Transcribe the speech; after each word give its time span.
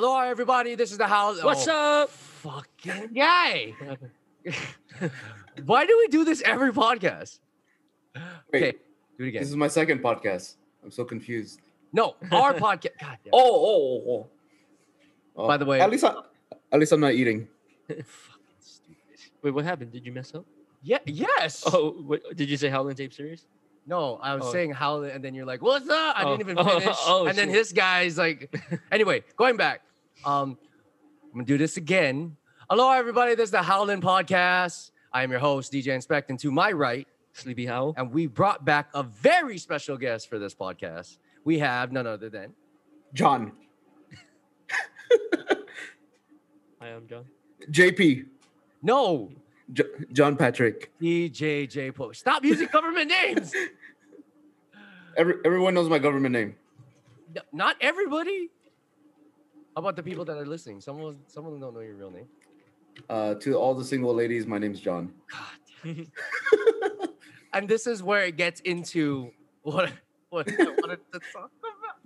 Hello, 0.00 0.16
everybody. 0.20 0.76
This 0.76 0.92
is 0.92 0.98
the 0.98 1.08
house. 1.08 1.42
What's 1.42 1.66
oh, 1.66 2.02
up? 2.04 2.10
Fucking 2.10 3.14
guy. 3.16 3.74
Why 5.66 5.86
do 5.86 5.98
we 5.98 6.06
do 6.06 6.24
this 6.24 6.40
every 6.46 6.70
podcast? 6.72 7.40
Wait, 8.14 8.22
Okay, 8.54 8.72
do 9.18 9.24
it 9.24 9.28
again. 9.30 9.42
this 9.42 9.48
is 9.50 9.56
my 9.56 9.66
second 9.66 10.00
podcast. 10.00 10.54
I'm 10.84 10.92
so 10.92 11.04
confused. 11.04 11.62
no, 11.92 12.14
our 12.30 12.54
podcast. 12.54 12.94
God 13.00 13.18
damn. 13.24 13.32
Oh, 13.32 13.40
oh, 13.42 14.02
oh, 14.06 14.12
oh, 14.12 14.26
oh. 15.36 15.46
By 15.48 15.56
the 15.56 15.64
way- 15.64 15.80
at 15.80 15.90
least 15.90 16.04
I, 16.04 16.14
at 16.70 16.78
least 16.78 16.92
I'm 16.92 17.00
not 17.00 17.14
eating. 17.14 17.48
Fucking 17.88 18.04
stupid. 18.60 19.18
Wait, 19.42 19.50
what 19.50 19.64
happened? 19.64 19.90
Did 19.90 20.06
you 20.06 20.12
mess 20.12 20.32
up? 20.32 20.44
Yeah. 20.80 20.98
Yes. 21.06 21.64
Oh, 21.66 21.90
what, 22.06 22.20
did 22.36 22.48
you 22.48 22.56
say 22.56 22.68
Howlin' 22.68 22.94
Tape 22.94 23.12
series? 23.12 23.46
No, 23.84 24.20
I 24.22 24.36
was 24.36 24.44
Oh. 24.44 24.52
saying 24.52 24.74
how, 24.74 25.02
and 25.02 25.24
then 25.24 25.34
you're 25.34 25.46
like, 25.46 25.60
"What's 25.60 25.88
up?" 25.88 26.16
I 26.16 26.22
Oh. 26.22 26.36
didn't 26.36 26.50
even 26.52 26.58
Oh, 26.64 26.78
finish. 26.78 26.96
oh, 27.00 27.26
and 27.26 27.36
then 27.36 27.48
shit. 27.48 27.56
his 27.56 27.72
guy's 27.72 28.16
like, 28.16 28.54
anyway, 28.92 29.24
going 29.36 29.56
back. 29.56 29.80
Um, 30.24 30.58
I'm 31.24 31.32
gonna 31.32 31.44
do 31.44 31.58
this 31.58 31.76
again. 31.76 32.36
Hello, 32.68 32.90
everybody. 32.90 33.34
This 33.34 33.44
is 33.46 33.50
the 33.50 33.62
Howl-In 33.62 34.00
Podcast. 34.00 34.90
I 35.12 35.22
am 35.22 35.30
your 35.30 35.40
host, 35.40 35.72
DJ 35.72 35.86
Inspekt, 35.96 36.24
and 36.28 36.38
to 36.40 36.50
my 36.50 36.72
right, 36.72 37.06
Sleepy 37.32 37.64
Howl. 37.66 37.94
and 37.96 38.12
we 38.12 38.26
brought 38.26 38.64
back 38.64 38.88
a 38.94 39.02
very 39.02 39.58
special 39.58 39.96
guest 39.96 40.28
for 40.28 40.38
this 40.38 40.54
podcast. 40.54 41.18
We 41.44 41.58
have 41.60 41.92
none 41.92 42.06
other 42.06 42.28
than 42.28 42.52
John, 43.14 43.52
Hi, 46.80 46.88
I'm 46.88 47.06
John. 47.08 47.24
JP, 47.70 48.26
no 48.82 49.30
J- 49.72 49.84
John 50.12 50.36
Patrick. 50.36 50.90
DJ 51.00 51.68
JPogi. 51.70 52.16
Stop 52.16 52.44
using 52.44 52.68
government 52.68 53.08
names. 53.10 53.52
Every, 55.16 55.34
everyone 55.44 55.74
knows 55.74 55.88
my 55.88 55.98
government 55.98 56.32
name. 56.32 56.54
No, 57.34 57.40
Not 57.52 57.74
everybody. 57.80 58.50
How 59.78 59.80
about 59.80 59.94
the 59.94 60.02
people 60.02 60.24
that 60.24 60.36
are 60.36 60.44
listening? 60.44 60.80
Some 60.80 61.00
of 61.00 61.14
some 61.28 61.46
of 61.46 61.52
them 61.52 61.60
don't 61.60 61.72
know 61.72 61.78
your 61.78 61.94
real 61.94 62.10
name. 62.10 62.26
Uh, 63.08 63.34
to 63.34 63.54
all 63.54 63.76
the 63.76 63.84
single 63.84 64.12
ladies, 64.12 64.44
my 64.44 64.58
name's 64.58 64.80
John. 64.80 65.12
God. 65.84 66.08
and 67.52 67.68
this 67.68 67.86
is 67.86 68.02
where 68.02 68.24
it 68.24 68.36
gets 68.36 68.60
into 68.62 69.30
what 69.62 69.92
what 70.30 70.50
I 70.50 70.64
wanted 70.64 70.98
to 71.12 71.20
talk 71.32 71.52
about, 71.60 72.00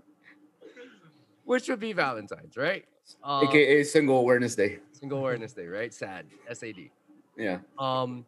which 1.45 1.67
would 1.71 1.81
be 1.81 1.95
Valentine's, 1.95 2.59
right? 2.59 2.85
Um, 3.25 3.49
AKA 3.49 3.85
Single 3.85 4.19
Awareness 4.19 4.55
Day. 4.55 4.81
Single 4.93 5.21
Awareness 5.21 5.55
Day, 5.55 5.67
right? 5.67 5.95
SAD, 5.95 6.27
SAD. 6.53 6.91
Yeah. 7.39 7.61
Um, 7.79 8.27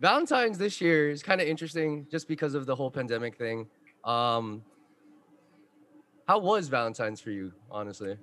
Valentine's 0.00 0.56
this 0.56 0.80
year 0.80 1.10
is 1.10 1.22
kind 1.22 1.42
of 1.42 1.46
interesting 1.46 2.06
just 2.10 2.28
because 2.28 2.54
of 2.54 2.64
the 2.64 2.74
whole 2.74 2.90
pandemic 2.90 3.36
thing. 3.36 3.66
Um, 4.04 4.62
how 6.28 6.38
was 6.38 6.68
Valentine's 6.68 7.20
for 7.20 7.30
you, 7.30 7.52
honestly? 7.70 8.16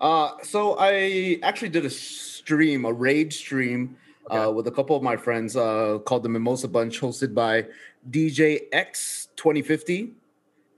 Uh, 0.00 0.32
so 0.42 0.76
I 0.78 1.38
actually 1.44 1.68
did 1.68 1.84
a 1.84 1.90
stream, 1.90 2.84
a 2.84 2.92
rage 2.92 3.36
stream, 3.36 3.96
Okay. 4.26 4.36
uh, 4.36 4.50
with 4.50 4.66
a 4.66 4.70
couple 4.70 4.94
of 4.96 5.02
my 5.02 5.16
friends, 5.16 5.56
uh, 5.56 5.98
called 6.04 6.22
the 6.24 6.28
Mimosa 6.28 6.68
Bunch, 6.68 7.00
hosted 7.00 7.32
by 7.32 7.64
DJ 8.10 8.62
X 8.72 9.28
2050 9.36 10.12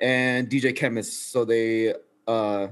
and 0.00 0.48
DJ 0.48 0.76
Chemist. 0.76 1.32
So 1.32 1.44
they, 1.44 1.94
uh, 2.28 2.68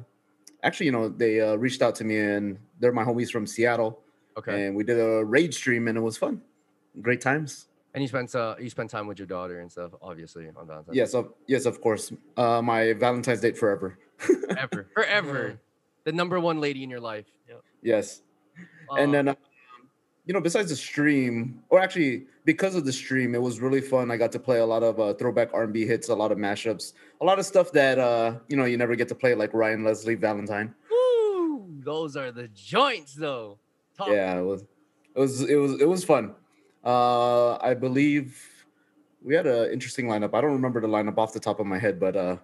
actually, 0.63 0.87
you 0.87 0.93
know, 0.93 1.09
they 1.09 1.41
uh, 1.41 1.57
reached 1.57 1.81
out 1.83 1.95
to 1.97 2.05
me, 2.05 2.19
and 2.19 2.59
they're 2.79 2.93
my 2.93 3.05
homies 3.05 3.31
from 3.31 3.47
Seattle, 3.47 4.01
Okay. 4.37 4.67
and 4.67 4.77
we 4.77 4.85
did 4.85 5.01
a 5.01 5.25
rage 5.25 5.55
stream, 5.55 5.89
and 5.89 5.97
it 5.97 6.03
was 6.03 6.17
fun, 6.19 6.43
great 7.01 7.21
times. 7.23 7.68
And 7.95 8.03
you 8.03 8.09
spent 8.09 8.35
uh, 8.35 8.55
you 8.61 8.69
spent 8.71 8.91
time 8.91 9.07
with 9.07 9.19
your 9.19 9.27
daughter 9.27 9.61
and 9.61 9.71
stuff, 9.73 9.93
obviously, 10.03 10.47
on 10.55 10.67
Valentine's. 10.67 10.97
Yes, 10.97 11.15
of 11.15 11.33
yes, 11.47 11.65
of 11.67 11.81
course. 11.81 12.13
Uh, 12.37 12.61
my 12.63 12.93
Valentine's 12.93 13.41
date 13.41 13.57
forever. 13.57 13.99
Ever, 14.59 14.87
forever, 14.95 15.49
Yeah. 15.49 15.55
the 16.05 16.13
number 16.13 16.39
one 16.41 16.61
lady 16.61 16.83
in 16.85 16.91
your 16.91 17.01
life. 17.01 17.27
Yes. 17.83 18.23
and 18.91 19.07
Um, 19.07 19.13
then 19.13 19.29
uh, 19.29 19.35
you 20.27 20.35
know 20.35 20.41
besides 20.41 20.69
the 20.71 20.77
stream 20.77 21.63
or 21.71 21.79
actually 21.81 22.27
because 22.45 22.75
of 22.75 22.85
the 22.85 22.93
stream 22.93 23.35
it 23.35 23.41
was 23.41 23.61
really 23.61 23.81
fun 23.81 24.11
i 24.11 24.17
got 24.17 24.33
to 24.33 24.39
play 24.41 24.59
a 24.59 24.67
lot 24.67 24.83
of 24.83 24.99
uh, 24.99 25.15
throwback 25.15 25.49
r&b 25.55 25.87
hits 25.87 26.09
a 26.09 26.15
lot 26.15 26.33
of 26.33 26.39
mashups 26.39 26.93
a 27.21 27.25
lot 27.25 27.39
of 27.39 27.47
stuff 27.47 27.71
that 27.73 27.99
uh 27.99 28.35
you 28.49 28.57
know 28.57 28.65
you 28.65 28.77
never 28.77 28.97
get 28.97 29.07
to 29.09 29.15
play 29.15 29.35
like 29.35 29.55
ryan 29.55 29.85
leslie 29.85 30.17
valentine 30.17 30.75
woo, 30.91 31.67
those 31.85 32.17
are 32.17 32.31
the 32.33 32.49
joints, 32.49 33.15
though. 33.15 33.59
Talk- 33.97 34.09
yeah 34.11 34.39
it 34.41 34.43
was 34.45 34.63
it 35.15 35.21
was 35.21 35.43
it 35.49 35.57
was 35.57 35.81
it 35.81 35.89
was 35.89 36.05
fun 36.05 36.35
uh 36.89 37.57
i 37.71 37.75
believe 37.75 38.29
we 39.23 39.35
had 39.35 39.47
an 39.47 39.71
interesting 39.71 40.07
lineup 40.07 40.33
i 40.35 40.41
don't 40.41 40.57
remember 40.61 40.81
the 40.81 40.89
lineup 40.97 41.19
off 41.19 41.33
the 41.33 41.41
top 41.49 41.61
of 41.61 41.67
my 41.67 41.79
head 41.79 42.01
but 42.01 42.17
uh 42.17 42.37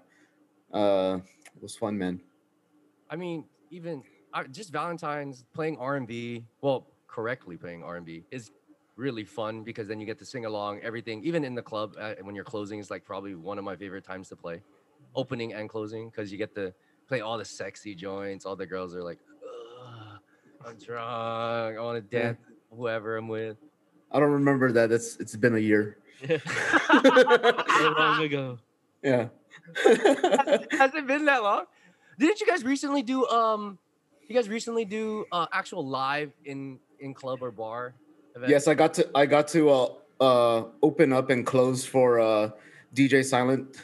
uh 0.73 1.19
it 1.57 1.63
was 1.63 1.75
fun 1.77 1.97
man 1.97 2.21
I 3.11 3.17
mean, 3.17 3.45
even 3.71 4.03
uh, 4.33 4.45
just 4.45 4.73
Valentine's 4.73 5.45
playing 5.55 5.79
R 5.79 5.97
and 5.97 6.07
B, 6.07 6.45
well, 6.63 6.89
correctly 7.07 7.57
playing 7.57 7.85
R 7.85 7.97
and 7.97 8.05
B 8.05 8.25
is 8.31 8.51
really 8.97 9.25
fun 9.25 9.63
because 9.63 9.89
then 9.89 10.01
you 10.01 10.07
get 10.07 10.19
to 10.19 10.25
sing 10.25 10.47
along. 10.47 10.81
Everything, 10.81 11.23
even 11.25 11.45
in 11.45 11.55
the 11.55 11.63
club 11.63 11.95
uh, 11.99 12.15
when 12.23 12.35
you're 12.35 12.45
closing, 12.45 12.79
is 12.79 12.91
like 12.91 13.05
probably 13.05 13.35
one 13.35 13.59
of 13.59 13.65
my 13.65 13.77
favorite 13.77 14.05
times 14.05 14.29
to 14.31 14.37
play, 14.37 14.63
opening 15.15 15.53
and 15.53 15.69
closing, 15.69 16.11
because 16.11 16.33
you 16.33 16.39
get 16.39 16.55
to 16.57 16.75
play 17.07 17.21
all 17.21 17.39
the 17.39 17.45
sexy 17.45 17.95
joints. 17.95 18.47
All 18.47 18.57
the 18.57 18.67
girls 18.67 18.97
are 18.97 19.03
like, 19.03 19.19
"Ugh, 19.45 20.19
"I'm 20.67 20.77
drunk. 20.77 21.79
I 21.79 21.81
want 21.81 22.03
to 22.03 22.17
dance." 22.17 22.39
Whoever 22.71 23.17
I'm 23.17 23.29
with. 23.29 23.59
I 24.15 24.21
don't 24.21 24.33
remember 24.33 24.73
that 24.73 24.91
it's 24.93 25.17
it's 25.19 25.37
been 25.37 25.55
a 25.57 25.59
year 25.61 25.99
So 26.27 26.39
long 27.99 28.23
ago. 28.25 28.59
yeah 29.03 29.29
Has 29.85 30.95
it 30.95 31.07
been 31.07 31.25
that 31.27 31.43
long? 31.43 31.65
Didn't 32.19 32.41
you 32.41 32.47
guys 32.47 32.63
recently 32.65 33.03
do 33.03 33.27
um? 33.29 33.79
You 34.29 34.35
guys 34.35 34.49
recently 34.49 34.85
do 34.85 35.27
uh, 35.33 35.47
actual 35.53 35.87
live 35.87 36.31
in 36.45 36.79
in 37.01 37.13
club 37.13 37.43
or 37.43 37.51
bar? 37.51 37.95
Event? 38.37 38.51
Yes, 38.51 38.69
I 38.69 38.75
got 38.75 38.95
to 38.95 39.09
I 39.15 39.27
got 39.27 39.49
to 39.49 39.69
uh 39.71 39.89
uh 40.21 40.65
open 40.83 41.13
up 41.13 41.29
and 41.31 41.45
close 41.45 41.85
for 41.85 42.21
uh 42.21 42.51
DJ 42.95 43.25
Silent, 43.25 43.77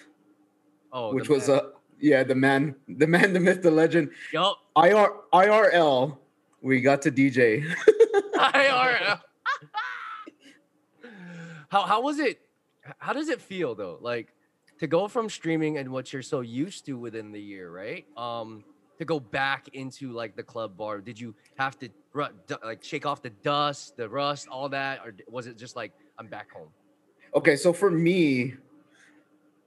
Oh, 0.92 1.12
which 1.14 1.28
was 1.28 1.48
uh 1.48 1.70
yeah, 1.98 2.22
the 2.24 2.34
man, 2.34 2.74
the 2.88 3.06
man, 3.06 3.32
the 3.32 3.40
myth, 3.40 3.60
the 3.62 3.70
legend. 3.70 4.10
yup. 4.32 4.56
IR 4.76 5.10
IRL, 5.34 6.16
we 6.62 6.80
got 6.80 7.02
to 7.02 7.10
DJ. 7.12 7.66
IRL. 8.34 9.20
How 11.70 11.82
how 11.82 12.02
was 12.02 12.18
it? 12.18 12.40
How 12.98 13.12
does 13.12 13.28
it 13.28 13.40
feel 13.40 13.74
though? 13.74 13.98
Like 14.00 14.34
to 14.78 14.86
go 14.86 15.08
from 15.08 15.30
streaming 15.30 15.78
and 15.78 15.90
what 15.90 16.12
you're 16.12 16.22
so 16.22 16.40
used 16.40 16.86
to 16.86 16.98
within 16.98 17.32
the 17.32 17.40
year, 17.40 17.70
right? 17.70 18.06
Um, 18.16 18.64
to 18.98 19.04
go 19.04 19.18
back 19.18 19.68
into 19.72 20.12
like 20.12 20.36
the 20.36 20.42
club 20.42 20.76
bar. 20.76 21.00
Did 21.00 21.18
you 21.18 21.34
have 21.56 21.78
to 21.78 21.88
like 22.62 22.84
shake 22.84 23.06
off 23.06 23.22
the 23.22 23.30
dust, 23.30 23.96
the 23.96 24.08
rust, 24.08 24.48
all 24.48 24.68
that, 24.68 25.00
or 25.04 25.14
was 25.28 25.46
it 25.46 25.56
just 25.56 25.74
like 25.74 25.92
I'm 26.18 26.26
back 26.26 26.52
home? 26.52 26.68
okay, 27.34 27.56
so 27.56 27.72
for 27.72 27.90
me, 27.90 28.54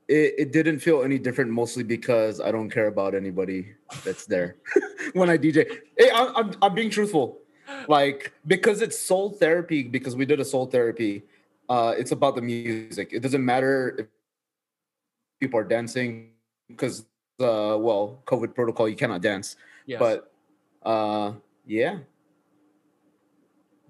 it, 0.07 0.33
it 0.37 0.51
didn't 0.51 0.79
feel 0.79 1.03
any 1.03 1.17
different, 1.17 1.49
mostly 1.49 1.83
because 1.83 2.41
I 2.41 2.51
don't 2.51 2.69
care 2.69 2.87
about 2.87 3.15
anybody 3.15 3.73
that's 4.03 4.25
there 4.25 4.57
when 5.13 5.29
I 5.29 5.37
DJ. 5.37 5.79
Hey, 5.97 6.11
I'm, 6.13 6.35
I'm 6.35 6.51
I'm 6.61 6.75
being 6.75 6.89
truthful. 6.89 7.39
Like 7.87 8.33
because 8.45 8.81
it's 8.81 8.99
soul 8.99 9.29
therapy, 9.29 9.83
because 9.83 10.15
we 10.15 10.25
did 10.25 10.39
a 10.39 10.45
soul 10.45 10.65
therapy, 10.65 11.23
uh, 11.69 11.93
it's 11.97 12.11
about 12.11 12.35
the 12.35 12.41
music. 12.41 13.09
It 13.11 13.21
doesn't 13.21 13.43
matter 13.43 13.95
if 13.99 14.07
people 15.39 15.59
are 15.59 15.63
dancing 15.63 16.31
because 16.69 17.05
uh 17.39 17.75
well, 17.79 18.21
COVID 18.25 18.55
protocol, 18.55 18.87
you 18.87 18.95
cannot 18.95 19.21
dance. 19.21 19.55
Yes. 19.85 19.99
But 19.99 20.31
uh 20.87 21.33
yeah. 21.65 21.99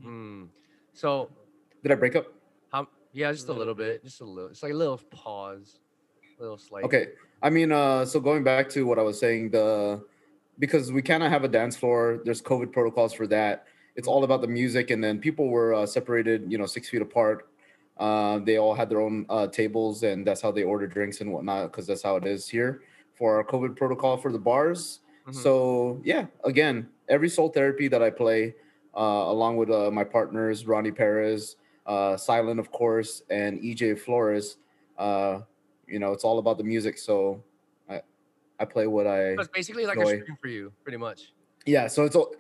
Hmm. 0.02 0.46
So 0.94 1.30
Did 1.82 1.92
I 1.92 1.96
break 1.96 2.16
up? 2.16 2.28
how? 2.72 2.88
Yeah, 3.14 3.32
just 3.32 3.48
a 3.50 3.54
little 3.54 3.76
bit, 3.76 4.04
just 4.04 4.22
a 4.22 4.26
little. 4.26 4.50
It's 4.50 4.64
like 4.64 4.74
a 4.74 4.76
little 4.76 4.98
pause, 5.12 5.80
a 6.40 6.42
little 6.42 6.58
slight. 6.58 6.84
Okay. 6.86 7.10
I 7.42 7.50
mean, 7.50 7.72
uh, 7.72 8.06
so 8.06 8.20
going 8.20 8.44
back 8.44 8.70
to 8.70 8.86
what 8.86 8.98
I 8.98 9.02
was 9.02 9.20
saying, 9.20 9.52
the 9.52 10.04
because 10.60 10.92
we 10.92 11.02
cannot 11.02 11.30
have 11.30 11.44
a 11.44 11.48
dance 11.48 11.76
floor, 11.76 12.22
there's 12.24 12.42
COVID 12.42 12.72
protocols 12.72 13.14
for 13.14 13.28
that. 13.28 13.66
It's 13.96 14.08
all 14.08 14.24
about 14.24 14.42
the 14.42 14.48
music, 14.48 14.90
and 14.90 15.04
then 15.04 15.20
people 15.20 15.50
were 15.50 15.74
uh, 15.74 15.86
separated, 15.86 16.52
you 16.52 16.58
know, 16.58 16.66
six 16.66 16.90
feet 16.90 17.02
apart. 17.02 17.48
Uh, 17.98 18.40
they 18.40 18.58
all 18.58 18.74
had 18.74 18.90
their 18.90 19.02
own 19.02 19.26
uh, 19.30 19.48
tables, 19.48 20.04
and 20.04 20.26
that's 20.26 20.42
how 20.42 20.52
they 20.52 20.64
order 20.64 20.88
drinks 20.88 21.22
and 21.22 21.32
whatnot, 21.32 21.72
because 21.72 21.86
that's 21.88 22.02
how 22.02 22.16
it 22.16 22.26
is 22.26 22.48
here 22.50 22.82
for 23.16 23.38
our 23.38 23.44
COVID 23.44 23.76
protocol 23.76 24.18
for 24.18 24.32
the 24.32 24.40
bars. 24.40 25.00
Mhm. 25.28 25.36
So 25.36 26.02
yeah, 26.04 26.26
again, 26.44 26.90
every 27.08 27.30
soul 27.30 27.50
therapy 27.50 27.88
that 27.90 28.02
I 28.02 28.10
play, 28.10 28.56
uh, 28.98 29.00
along 29.30 29.58
with 29.58 29.70
uh, 29.70 29.92
my 29.92 30.04
partners, 30.04 30.66
Ronnie 30.66 30.92
Perez, 30.92 31.56
uh, 31.86 32.18
Silent, 32.18 32.60
of 32.60 32.72
course, 32.72 33.22
and 33.30 33.62
EJ 33.62 33.94
Flores, 34.00 34.58
uh, 34.98 35.42
you 35.88 36.00
know, 36.00 36.12
it's 36.14 36.24
all 36.24 36.40
about 36.40 36.58
the 36.58 36.64
music. 36.64 36.98
So 36.98 37.44
I, 37.90 38.02
I 38.60 38.66
play 38.66 38.88
what 38.88 39.06
I, 39.06 39.36
So 39.36 39.42
it's 39.42 39.50
basically 39.54 39.86
like 39.86 39.98
a 39.98 40.02
Joy. 40.04 40.22
stream 40.22 40.38
for 40.42 40.48
you, 40.48 40.72
pretty 40.84 40.98
much. 40.98 41.34
yeah. 41.66 41.88
So 41.88 42.04
it's 42.06 42.16
all 42.16 42.34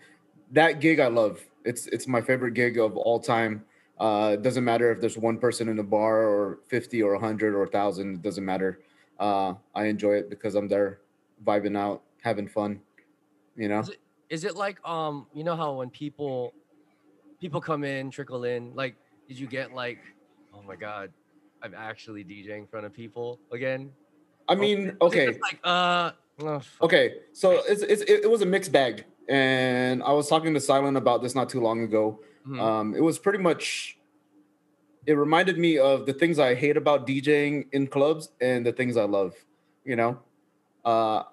that 0.51 0.79
gig 0.81 0.99
I 0.99 1.07
love. 1.07 1.39
It's 1.63 1.85
it's 1.87 2.07
my 2.07 2.21
favorite 2.21 2.55
gig 2.55 2.77
of 2.79 2.97
all 2.97 3.19
time. 3.19 3.63
Uh, 3.99 4.31
it 4.33 4.41
doesn't 4.41 4.63
matter 4.63 4.91
if 4.91 4.99
there's 4.99 5.17
one 5.17 5.37
person 5.37 5.69
in 5.69 5.77
the 5.77 5.83
bar 5.83 6.23
or 6.23 6.59
50 6.67 7.01
or 7.03 7.13
100 7.13 7.53
or 7.53 7.59
1,000. 7.59 8.15
It 8.15 8.21
doesn't 8.21 8.43
matter. 8.43 8.81
Uh, 9.19 9.53
I 9.75 9.85
enjoy 9.85 10.15
it 10.15 10.29
because 10.29 10.55
I'm 10.55 10.67
there 10.67 10.99
vibing 11.45 11.77
out, 11.77 12.01
having 12.21 12.47
fun. 12.47 12.81
You 13.55 13.69
know? 13.69 13.79
Is 13.79 13.89
it, 13.89 13.99
is 14.29 14.43
it 14.45 14.55
like 14.55 14.83
um 14.87 15.27
you 15.31 15.43
know 15.43 15.55
how 15.55 15.73
when 15.73 15.91
people 15.91 16.53
people 17.39 17.61
come 17.61 17.83
in 17.83 18.09
trickle 18.09 18.45
in 18.45 18.73
like 18.73 18.95
did 19.27 19.37
you 19.37 19.45
get 19.45 19.73
like 19.73 19.99
oh 20.55 20.61
my 20.63 20.75
god 20.75 21.11
I'm 21.61 21.75
actually 21.75 22.23
DJing 22.23 22.57
in 22.57 22.67
front 22.67 22.85
of 22.85 22.93
people 22.93 23.39
again? 23.51 23.91
I 24.49 24.55
mean, 24.55 24.97
okay. 25.01 25.27
like 25.27 25.59
uh 25.63 26.11
oh. 26.41 26.61
Okay, 26.81 27.15
so 27.31 27.63
it's, 27.65 27.81
it's 27.83 28.01
it, 28.01 28.23
it 28.23 28.29
was 28.29 28.41
a 28.41 28.45
mixed 28.45 28.73
bag, 28.73 29.05
and 29.29 30.03
I 30.03 30.11
was 30.11 30.27
talking 30.27 30.53
to 30.53 30.59
Silent 30.59 30.97
about 30.97 31.21
this 31.21 31.35
not 31.35 31.47
too 31.47 31.61
long 31.61 31.83
ago. 31.83 32.19
Mhm. 32.47 32.59
Um, 32.59 32.95
it 32.95 33.01
was 33.01 33.19
pretty 33.19 33.39
much. 33.39 33.97
It 35.05 35.13
reminded 35.13 35.57
me 35.57 35.77
of 35.77 36.05
the 36.05 36.13
things 36.13 36.39
I 36.39 36.55
hate 36.55 36.77
about 36.77 37.05
DJing 37.05 37.67
in 37.73 37.87
clubs 37.87 38.29
and 38.39 38.65
the 38.65 38.71
things 38.71 38.95
I 38.95 39.03
love. 39.03 39.35
You 39.83 39.97
know, 39.97 40.19
uh, 40.85 41.23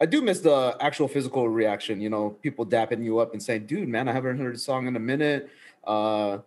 I 0.00 0.06
do 0.06 0.22
miss 0.22 0.40
the 0.40 0.76
actual 0.80 1.08
physical 1.08 1.48
reaction. 1.48 2.00
You 2.00 2.10
know, 2.10 2.30
people 2.42 2.66
dapping 2.66 3.04
you 3.04 3.18
up 3.18 3.32
and 3.34 3.42
saying, 3.42 3.66
"Dude, 3.66 3.88
man, 3.88 4.08
I 4.08 4.12
haven't 4.12 4.38
heard 4.38 4.54
a 4.54 4.58
song 4.58 4.86
in 4.86 4.96
a 4.96 5.00
minute." 5.00 5.50
Uh, 5.84 6.38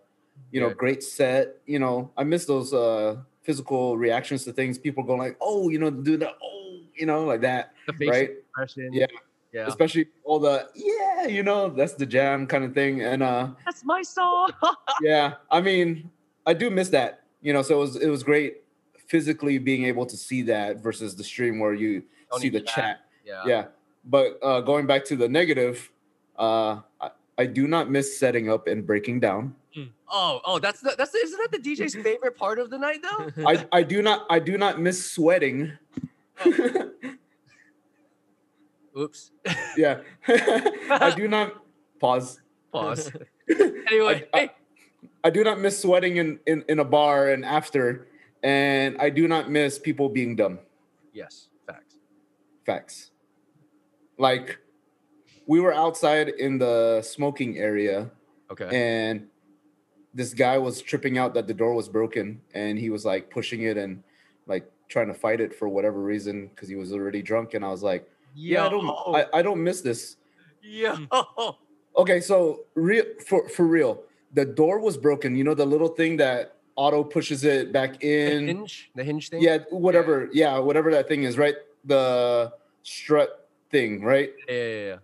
you 0.52 0.60
know, 0.60 0.68
Yeah. 0.68 0.74
great 0.74 1.02
set. 1.04 1.58
You 1.66 1.78
know, 1.78 2.10
I 2.16 2.24
miss 2.24 2.46
those 2.46 2.74
uh, 2.74 3.22
physical 3.42 3.96
reactions 3.96 4.44
to 4.44 4.52
things. 4.52 4.78
People 4.78 5.04
going 5.04 5.20
like, 5.20 5.36
"Oh, 5.40 5.68
you 5.70 5.78
know, 5.78 5.90
do 5.90 6.16
that." 6.18 6.34
Oh, 6.42 6.80
you 6.94 7.06
know, 7.06 7.24
like 7.26 7.42
that 7.42 7.74
the 7.86 7.92
facial 7.94 8.12
right? 8.12 8.30
expression. 8.30 8.92
Yeah. 8.92 9.06
Yeah. 9.52 9.66
especially 9.66 10.06
all 10.24 10.38
the 10.38 10.68
yeah, 10.74 11.26
you 11.26 11.42
know, 11.42 11.68
that's 11.70 11.94
the 11.94 12.06
jam 12.06 12.46
kind 12.46 12.62
of 12.64 12.72
thing. 12.72 13.02
And 13.02 13.22
uh 13.22 13.48
That's 13.64 13.84
my 13.84 14.02
song. 14.02 14.52
yeah, 15.02 15.34
I 15.50 15.60
mean, 15.60 16.10
I 16.46 16.54
do 16.54 16.70
miss 16.70 16.88
that, 16.90 17.24
you 17.42 17.52
know. 17.52 17.62
So 17.62 17.76
it 17.76 17.80
was 17.80 17.96
it 17.96 18.08
was 18.08 18.22
great 18.22 18.58
physically 19.08 19.58
being 19.58 19.84
able 19.86 20.06
to 20.06 20.16
see 20.16 20.42
that 20.42 20.80
versus 20.82 21.16
the 21.16 21.24
stream 21.24 21.58
where 21.58 21.74
you 21.74 22.04
Don't 22.30 22.40
see 22.40 22.48
the 22.48 22.58
even 22.58 22.66
chat. 22.66 23.00
yeah. 23.24 23.42
Yeah. 23.44 23.64
But 24.04 24.38
uh 24.42 24.60
going 24.60 24.86
back 24.86 25.04
to 25.06 25.16
the 25.16 25.28
negative, 25.28 25.90
uh 26.38 26.80
I, 27.00 27.10
I 27.38 27.46
do 27.46 27.66
not 27.66 27.90
miss 27.90 28.18
setting 28.18 28.48
up 28.50 28.68
and 28.68 28.86
breaking 28.86 29.20
down. 29.20 29.54
Oh, 30.12 30.40
oh, 30.44 30.58
that's 30.58 30.80
the 30.80 30.94
that's 30.98 31.12
the, 31.12 31.18
isn't 31.18 31.38
that 31.38 31.52
the 31.52 31.70
DJ's 31.70 31.94
favorite 32.02 32.36
part 32.36 32.58
of 32.58 32.68
the 32.70 32.78
night 32.78 33.00
though? 33.02 33.30
I, 33.46 33.66
I 33.72 33.82
do 33.82 34.02
not 34.02 34.26
I 34.28 34.38
do 34.40 34.58
not 34.58 34.80
miss 34.80 35.10
sweating. 35.10 35.72
Oops. 38.98 39.30
yeah. 39.76 40.00
I 40.28 41.12
do 41.16 41.28
not 41.28 41.62
pause. 42.00 42.40
Pause. 42.72 43.12
Anyway, 43.90 44.28
I- 44.32 44.38
hey, 44.38 44.50
I 45.24 45.30
do 45.30 45.42
not 45.42 45.58
miss 45.60 45.80
sweating 45.80 46.18
in, 46.18 46.38
in, 46.46 46.64
in 46.68 46.78
a 46.78 46.84
bar 46.84 47.28
and 47.30 47.44
after, 47.44 48.06
and 48.44 48.96
I 49.00 49.10
do 49.10 49.26
not 49.26 49.50
miss 49.50 49.76
people 49.78 50.08
being 50.08 50.36
dumb. 50.36 50.60
yes, 51.12 51.48
facts. 51.66 51.96
Facts. 52.64 53.10
Like, 54.18 54.58
we 55.46 55.58
were 55.60 55.72
outside 55.74 56.28
in 56.28 56.58
the 56.58 57.02
smoking 57.02 57.58
area, 57.58 58.10
Okay. 58.52 58.68
and 58.72 59.26
this 60.14 60.32
guy 60.32 60.56
was 60.58 60.80
tripping 60.80 61.18
out 61.18 61.34
that 61.34 61.48
the 61.48 61.54
door 61.54 61.74
was 61.74 61.88
broken, 61.88 62.40
and 62.54 62.78
he 62.78 62.90
was 62.90 63.04
like 63.04 63.30
pushing 63.30 63.62
it 63.62 63.76
and 63.76 64.04
like 64.46 64.70
trying 64.88 65.08
to 65.08 65.14
fight 65.14 65.40
it 65.40 65.52
for 65.54 65.68
whatever 65.68 66.00
reason 66.00 66.46
because 66.54 66.68
he 66.68 66.76
was 66.76 66.92
already 66.92 67.20
drunk. 67.22 67.54
And 67.54 67.64
I 67.64 67.68
was 67.70 67.82
like, 67.82 68.08
Yeah, 68.34 68.66
I 68.66 68.68
don't, 68.68 68.88
I, 69.14 69.26
I 69.34 69.42
don't 69.42 69.62
miss 69.62 69.80
this. 69.80 70.16
Yeah. 70.62 70.96
Okay, 71.96 72.20
so 72.20 72.60
real 72.76 73.04
for 73.26 73.48
for 73.48 73.66
real, 73.66 74.04
the 74.32 74.44
door 74.44 74.78
was 74.78 74.96
broken. 74.96 75.34
You 75.34 75.42
know 75.42 75.54
the 75.54 75.66
little 75.66 75.88
thing 75.88 76.16
that 76.18 76.54
auto 76.76 77.02
pushes 77.02 77.42
it 77.42 77.72
back 77.72 77.98
The 77.98 78.32
in. 78.36 78.46
hinge, 78.46 78.90
the 78.94 79.02
hinge 79.02 79.28
thing. 79.28 79.42
Yeah, 79.42 79.58
whatever. 79.70 80.28
Yeah, 80.32 80.60
whatever 80.60 80.92
that 80.92 81.08
thing 81.08 81.24
is, 81.24 81.36
right? 81.36 81.56
The 81.84 82.52
strut 82.84 83.48
thing, 83.70 84.04
right? 84.04 84.30
Yeah, 84.48 84.54
yeah, 84.54 84.84
yeah. 84.86 84.96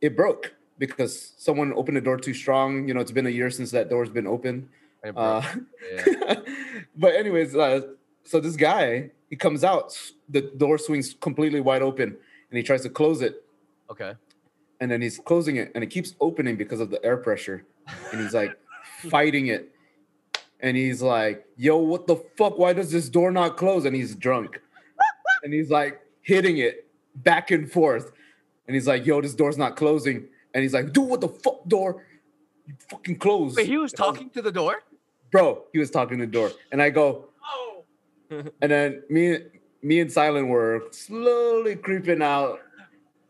It 0.00 0.16
broke 0.16 0.54
because 0.78 1.34
someone 1.36 1.74
opened 1.74 1.98
the 1.98 2.00
door 2.00 2.16
too 2.16 2.34
strong. 2.34 2.88
You 2.88 2.94
know, 2.94 3.00
it's 3.00 3.12
been 3.12 3.26
a 3.26 3.30
year 3.30 3.50
since 3.50 3.70
that 3.72 3.90
door's 3.90 4.08
been 4.10 4.26
open. 4.26 4.70
And 5.04 5.12
Uh, 5.16 5.42
broke. 5.42 5.64
yeah. 5.92 6.34
but 6.96 7.14
anyways, 7.16 7.54
uh, 7.54 7.82
so 8.24 8.40
this 8.40 8.56
guy 8.56 9.10
he 9.28 9.36
comes 9.36 9.62
out, 9.62 9.92
the 10.30 10.40
door 10.40 10.78
swings 10.78 11.14
completely 11.20 11.60
wide 11.60 11.82
open, 11.82 12.16
and 12.50 12.56
he 12.56 12.62
tries 12.62 12.82
to 12.82 12.88
close 12.90 13.20
it, 13.22 13.44
Okay. 13.90 14.14
and 14.80 14.90
then 14.90 15.00
he's 15.02 15.18
closing 15.18 15.56
it, 15.56 15.70
and 15.74 15.82
it 15.84 15.88
keeps 15.88 16.14
opening 16.20 16.56
because 16.56 16.80
of 16.80 16.90
the 16.90 17.04
air 17.04 17.16
pressure, 17.16 17.64
and 18.12 18.20
he's 18.20 18.34
like 18.34 18.56
fighting 19.10 19.48
it, 19.48 19.74
and 20.60 20.76
he's 20.76 21.02
like, 21.02 21.44
"Yo, 21.56 21.76
what 21.78 22.06
the 22.06 22.16
fuck? 22.36 22.58
Why 22.58 22.72
does 22.72 22.90
this 22.90 23.08
door 23.08 23.30
not 23.30 23.56
close?" 23.56 23.84
And 23.84 23.94
he's 23.94 24.14
drunk, 24.14 24.60
and 25.42 25.52
he's 25.52 25.70
like 25.70 26.00
hitting 26.22 26.58
it 26.58 26.86
back 27.16 27.50
and 27.50 27.70
forth, 27.70 28.12
and 28.66 28.74
he's 28.74 28.86
like, 28.86 29.06
"Yo, 29.06 29.20
this 29.20 29.34
door's 29.34 29.58
not 29.58 29.76
closing," 29.76 30.26
and 30.54 30.62
he's 30.62 30.74
like, 30.74 30.92
"Dude, 30.92 31.08
what 31.08 31.20
the 31.20 31.28
fuck 31.28 31.64
door? 31.68 32.04
You 32.66 32.74
fucking 32.90 33.18
close." 33.18 33.56
Wait, 33.56 33.66
he 33.66 33.76
was 33.76 33.92
And 33.92 33.98
talking 33.98 34.30
to 34.30 34.42
the 34.42 34.52
door. 34.52 34.82
bro. 35.30 35.64
He 35.72 35.78
was 35.78 35.90
talking 35.90 36.18
to 36.18 36.26
the 36.26 36.32
door, 36.32 36.50
and 36.72 36.80
I 36.82 36.90
go, 36.90 37.26
Oh. 37.44 37.84
and 38.30 38.70
then 38.70 39.02
me, 39.08 39.38
me 39.82 40.00
and 40.00 40.10
Silent 40.10 40.48
were 40.48 40.88
slowly 40.90 41.76
creeping 41.76 42.22
out. 42.22 42.60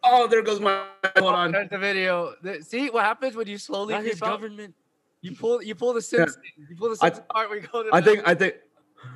Oh, 0.05 0.27
there 0.27 0.43
goes 0.43 0.61
my. 0.61 0.85
Hold 1.19 1.35
on. 1.35 1.53
There's 1.53 1.69
the 1.71 1.79
video. 1.79 2.35
See 2.63 2.89
what 2.91 3.05
happens 3.05 3.35
when 3.37 3.47
you 3.47 3.59
slowly 3.59 3.95
Not 3.95 4.05
his 4.05 4.21
creep 4.21 4.23
out? 4.25 4.41
government. 4.41 4.75
You 5.21 5.35
pull, 5.35 5.63
you 5.63 5.75
pull 5.75 5.93
the 5.93 6.03
Simpsons. 6.03 6.39
You 6.69 6.77
pull 6.77 6.91
the 6.91 6.99
I- 7.03 7.09
Simpsons 7.09 7.27
part 7.31 7.51
where 7.51 7.59
you 7.59 7.67
go 7.67 7.83
to. 7.83 7.91
I 7.93 8.01
think. 8.01 8.23
I 8.27 8.35
think. 8.35 8.55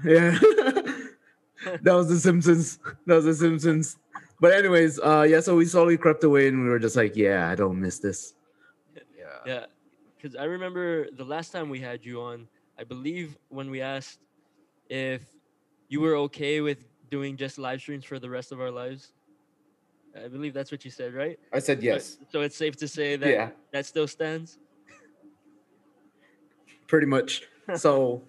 Yeah. 0.04 0.38
that 1.82 1.94
was 1.94 2.08
the 2.08 2.18
Simpsons. 2.18 2.78
That 3.06 3.16
was 3.16 3.24
the 3.24 3.34
Simpsons. 3.34 3.96
But 4.40 4.52
anyways, 4.54 4.98
uh, 4.98 5.24
yeah. 5.28 5.40
So 5.40 5.56
we 5.56 5.64
slowly 5.64 5.96
crept 5.96 6.24
away, 6.24 6.48
and 6.48 6.64
we 6.64 6.68
were 6.68 6.80
just 6.80 6.96
like, 6.96 7.16
"Yeah, 7.16 7.48
I 7.48 7.54
don't 7.54 7.80
miss 7.80 8.00
this." 8.00 8.34
Yeah. 9.16 9.24
Yeah, 9.46 9.66
because 10.16 10.36
I 10.36 10.44
remember 10.44 11.08
the 11.12 11.24
last 11.24 11.52
time 11.52 11.68
we 11.68 11.78
had 11.78 12.04
you 12.04 12.20
on, 12.20 12.48
I 12.78 12.84
believe 12.84 13.38
when 13.48 13.70
we 13.70 13.80
asked 13.80 14.18
if 14.88 15.22
you 15.88 16.00
were 16.00 16.16
okay 16.16 16.60
with 16.60 16.78
doing 17.12 17.36
just 17.36 17.58
live 17.58 17.78
streams 17.78 18.06
for 18.06 18.18
the 18.18 18.28
rest 18.28 18.52
of 18.52 18.60
our 18.60 18.70
lives. 18.70 19.12
I 20.16 20.28
believe 20.28 20.54
that's 20.54 20.72
what 20.72 20.82
you 20.84 20.90
said, 20.90 21.12
right? 21.12 21.38
I 21.52 21.58
said 21.58 21.78
So- 21.80 21.84
yes. 21.84 22.18
So, 22.32 22.40
it's 22.40 22.56
safe 22.56 22.74
to 22.76 22.88
say 22.88 23.16
that 23.16 23.28
Yeah, 23.28 23.50
that 23.72 23.84
still 23.86 24.08
stands. 24.08 24.58
pretty 26.88 27.06
much. 27.06 27.42
So 27.76 28.22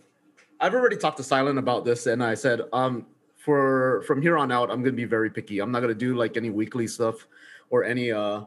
I've 0.60 0.74
already 0.74 0.98
talked 0.98 1.18
to 1.18 1.24
Silent 1.24 1.58
about 1.58 1.86
this, 1.86 2.06
and 2.08 2.22
I 2.24 2.36
said, 2.36 2.62
um, 2.74 3.08
for 3.38 4.04
from 4.08 4.22
here 4.22 4.38
on 4.38 4.52
out, 4.52 4.70
I'm 4.70 4.82
gonna 4.84 5.02
be 5.06 5.10
very 5.18 5.30
picky. 5.30 5.60
I'm 5.60 5.72
not 5.72 5.80
gonna 5.82 5.94
do 6.08 6.16
like 6.16 6.38
any 6.38 6.50
weekly 6.50 6.88
stuff 6.88 7.28
or 7.70 7.84
any 7.84 8.12
uh 8.12 8.42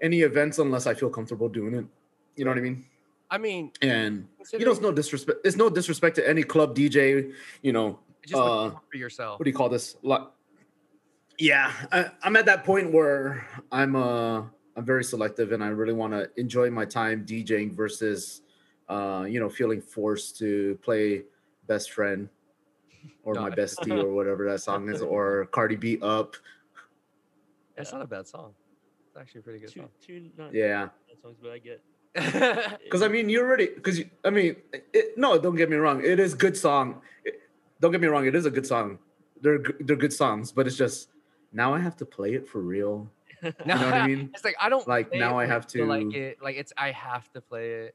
any 0.00 0.22
events 0.22 0.58
unless 0.58 0.86
I 0.86 0.94
feel 0.94 1.10
comfortable 1.10 1.48
doing 1.48 1.74
it. 1.74 1.84
You 2.36 2.44
know 2.44 2.50
what 2.52 2.58
I 2.58 2.62
mean? 2.62 2.84
I 3.30 3.38
mean, 3.38 3.70
And 3.82 4.26
you 4.52 4.64
know, 4.64 4.72
it's 4.72 4.80
no 4.80 4.90
disrespect. 4.90 5.38
It's 5.44 5.56
no 5.56 5.70
disrespect 5.70 6.16
to 6.16 6.28
any 6.28 6.42
club 6.42 6.74
DJ. 6.74 7.32
You 7.62 7.72
know, 7.72 8.00
just 8.26 8.40
what 8.40 8.50
uh, 8.50 8.70
for 8.90 8.96
yourself. 8.96 9.38
what 9.38 9.44
do 9.44 9.50
you 9.50 9.56
call 9.56 9.68
this? 9.68 9.96
Like, 10.02 10.22
yeah, 11.38 11.72
I, 11.90 12.10
I'm 12.22 12.36
at 12.36 12.46
that 12.46 12.64
point 12.64 12.92
where 12.92 13.46
I'm 13.72 13.96
uh 13.96 14.42
I'm 14.76 14.84
very 14.84 15.04
selective, 15.04 15.52
and 15.52 15.62
I 15.64 15.68
really 15.68 15.92
want 15.92 16.12
to 16.12 16.30
enjoy 16.36 16.70
my 16.70 16.84
time 16.84 17.24
DJing 17.26 17.72
versus, 17.72 18.42
uh, 18.88 19.26
you 19.28 19.40
know, 19.40 19.48
feeling 19.48 19.80
forced 19.80 20.38
to 20.38 20.78
play 20.82 21.24
best 21.66 21.92
friend 21.92 22.28
or 23.24 23.34
my 23.34 23.48
No. 23.48 23.54
bestie 23.56 24.02
or 24.02 24.12
whatever 24.14 24.48
that 24.50 24.60
song 24.60 24.88
is, 24.88 25.02
or 25.02 25.46
Cardi 25.52 25.76
B 25.76 25.98
up. 26.02 26.36
It's 27.76 27.92
not 27.92 28.02
a 28.02 28.06
bad 28.06 28.26
song. 28.26 28.52
It's 29.08 29.16
actually 29.16 29.40
a 29.40 29.42
pretty 29.42 29.58
good 29.58 29.72
Two, 29.72 29.80
song. 29.80 29.88
two 30.06 30.30
not 30.36 30.54
Yeah, 30.54 30.88
bad 31.08 31.20
songs, 31.20 31.36
but 31.42 31.50
I 31.52 31.58
get. 31.58 31.82
because 32.84 33.02
I 33.02 33.08
mean, 33.08 33.28
you're 33.28 33.46
already 33.46 33.66
because 33.68 34.00
I 34.24 34.30
mean, 34.30 34.56
it, 34.92 35.16
no, 35.16 35.38
don't 35.38 35.56
get 35.56 35.70
me 35.70 35.76
wrong, 35.76 36.02
it 36.04 36.20
is 36.20 36.34
good 36.34 36.56
song. 36.56 37.00
It- 37.24 37.40
don't 37.80 37.92
get 37.92 38.00
me 38.00 38.08
wrong, 38.08 38.26
it 38.26 38.34
is 38.34 38.46
a 38.46 38.50
good 38.50 38.66
song. 38.66 38.98
They're 39.40 39.62
they're 39.80 39.96
good 39.96 40.12
songs, 40.12 40.52
but 40.52 40.66
it's 40.66 40.76
just 40.76 41.08
now 41.52 41.74
I 41.74 41.80
have 41.80 41.96
to 41.96 42.04
play 42.06 42.34
it 42.34 42.48
for 42.48 42.60
real. 42.60 43.10
You 43.42 43.52
know 43.64 43.76
what 43.76 43.94
I 43.94 44.06
mean? 44.06 44.30
It's 44.34 44.44
like 44.44 44.56
I 44.60 44.68
don't 44.68 44.86
Like, 44.86 45.14
now 45.14 45.38
I 45.38 45.46
have 45.46 45.66
to 45.68 45.86
like 45.86 46.12
it. 46.12 46.42
Like 46.42 46.56
it's 46.56 46.74
I 46.76 46.90
have 46.90 47.32
to 47.32 47.40
play 47.40 47.72
it, 47.72 47.94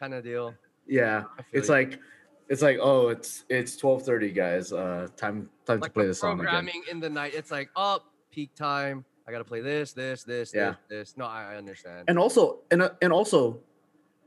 kind 0.00 0.14
of 0.14 0.24
deal. 0.24 0.52
Yeah, 0.88 1.24
it's 1.52 1.68
you. 1.68 1.74
like 1.74 2.00
it's 2.48 2.60
like 2.60 2.78
oh, 2.80 3.08
it's 3.08 3.44
it's 3.48 3.76
twelve 3.76 4.02
thirty, 4.02 4.32
guys. 4.32 4.72
Uh, 4.72 5.06
time 5.16 5.48
time 5.64 5.78
like 5.78 5.92
to 5.92 5.94
play 5.94 6.06
the 6.06 6.14
song 6.14 6.40
again. 6.40 6.46
programming 6.46 6.82
in 6.90 6.98
the 6.98 7.08
night. 7.08 7.34
It's 7.34 7.52
like 7.52 7.70
up 7.76 8.06
peak 8.32 8.52
time. 8.56 9.04
I 9.28 9.32
gotta 9.32 9.44
play 9.44 9.60
this, 9.60 9.92
this, 9.92 10.22
this, 10.22 10.52
Yeah. 10.54 10.74
this, 10.88 11.10
this. 11.10 11.16
No, 11.16 11.26
I, 11.26 11.54
I 11.54 11.56
understand. 11.56 12.04
And 12.08 12.18
also, 12.18 12.60
and 12.70 12.82
uh, 12.82 12.90
and 13.02 13.12
also, 13.12 13.58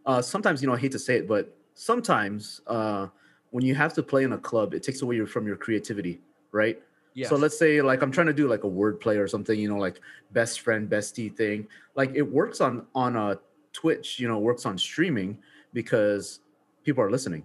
uh, 0.06 0.22
sometimes 0.22 0.62
you 0.62 0.68
know 0.68 0.76
I 0.76 0.78
hate 0.78 0.92
to 0.94 1.00
say 1.00 1.18
it, 1.18 1.28
but 1.28 1.56
sometimes 1.74 2.62
uh, 2.68 3.08
when 3.52 3.64
you 3.64 3.76
have 3.76 3.94
to 3.94 4.04
play 4.04 4.24
in 4.24 4.34
a 4.34 4.38
club, 4.38 4.74
it 4.74 4.84
takes 4.84 5.02
away 5.02 5.16
your, 5.16 5.28
from 5.28 5.48
your 5.48 5.56
creativity, 5.56 6.22
right? 6.52 6.82
yes. 7.14 7.30
So 7.30 7.36
let's 7.36 7.58
say 7.58 7.82
like 7.82 8.02
I'm 8.02 8.12
trying 8.12 8.28
to 8.28 8.34
do 8.34 8.48
like 8.48 8.64
a 8.64 8.68
word 8.68 9.00
play 9.00 9.18
or 9.18 9.28
something, 9.28 9.60
you 9.60 9.70
know, 9.70 9.78
like 9.78 10.00
best 10.32 10.62
friend, 10.62 10.90
bestie 10.90 11.36
thing. 11.36 11.68
Like 11.96 12.12
it 12.16 12.22
works 12.22 12.62
on 12.62 12.86
on 12.96 13.16
a 13.16 13.40
Twitch, 13.74 14.20
you 14.20 14.28
know, 14.28 14.40
works 14.40 14.66
on 14.66 14.78
streaming 14.78 15.38
because 15.74 16.40
people 16.84 17.04
are 17.04 17.12
listening. 17.12 17.44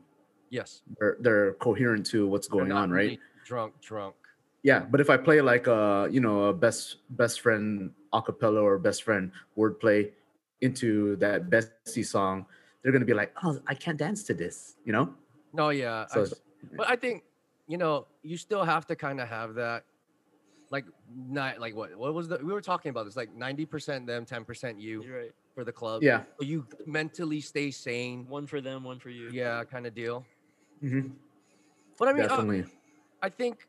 yes. 0.50 0.82
They're 0.98 1.16
they're 1.20 1.52
coherent 1.54 2.06
to 2.06 2.26
what's 2.26 2.48
going 2.48 2.72
on, 2.72 2.90
right? 2.90 3.18
Drunk, 3.44 3.74
drunk. 3.80 4.14
Yeah, 4.62 4.80
but 4.80 5.00
if 5.00 5.10
I 5.10 5.18
play 5.18 5.40
like 5.42 5.66
a 5.66 6.08
you 6.10 6.20
know 6.20 6.44
a 6.44 6.54
best 6.54 6.96
best 7.10 7.40
friend 7.40 7.90
acapella 8.12 8.62
or 8.62 8.78
best 8.78 9.02
friend 9.02 9.30
wordplay 9.58 10.10
into 10.60 11.16
that 11.16 11.50
bestie 11.50 12.06
song, 12.06 12.46
they're 12.82 12.92
gonna 12.92 13.04
be 13.04 13.12
like, 13.12 13.32
"Oh, 13.42 13.58
I 13.66 13.74
can't 13.74 13.98
dance 13.98 14.22
to 14.24 14.34
this," 14.34 14.76
you 14.86 14.92
know. 14.92 15.12
No, 15.54 15.70
yeah. 15.70 16.06
So 16.08 16.22
s- 16.22 16.34
but 16.76 16.88
I 16.90 16.96
think 16.96 17.22
you 17.68 17.78
know 17.78 18.06
you 18.22 18.36
still 18.36 18.64
have 18.64 18.86
to 18.88 18.96
kind 18.96 19.20
of 19.20 19.28
have 19.28 19.54
that, 19.54 19.84
like 20.70 20.84
not 21.08 21.60
like 21.60 21.74
what 21.76 21.96
what 21.96 22.12
was 22.12 22.26
the 22.28 22.38
we 22.38 22.52
were 22.52 22.60
talking 22.60 22.90
about 22.90 23.04
this 23.06 23.16
like 23.16 23.32
ninety 23.34 23.64
percent 23.64 24.06
them, 24.06 24.26
ten 24.26 24.44
percent 24.44 24.80
you 24.80 25.02
You're 25.04 25.18
right. 25.20 25.32
for 25.54 25.64
the 25.64 25.72
club. 25.72 26.02
Yeah. 26.02 26.24
So 26.40 26.44
you 26.44 26.66
mentally 26.86 27.40
stay 27.40 27.70
sane. 27.70 28.26
One 28.28 28.46
for 28.46 28.60
them, 28.60 28.82
one 28.82 28.98
for 28.98 29.10
you. 29.10 29.30
Yeah, 29.30 29.62
kind 29.64 29.86
of 29.86 29.94
deal. 29.94 30.26
Mhm. 30.82 31.12
But 31.98 32.08
I 32.08 32.12
mean, 32.12 32.24
uh, 32.24 32.28
Definitely. 32.28 32.64
I 33.22 33.28
think 33.28 33.68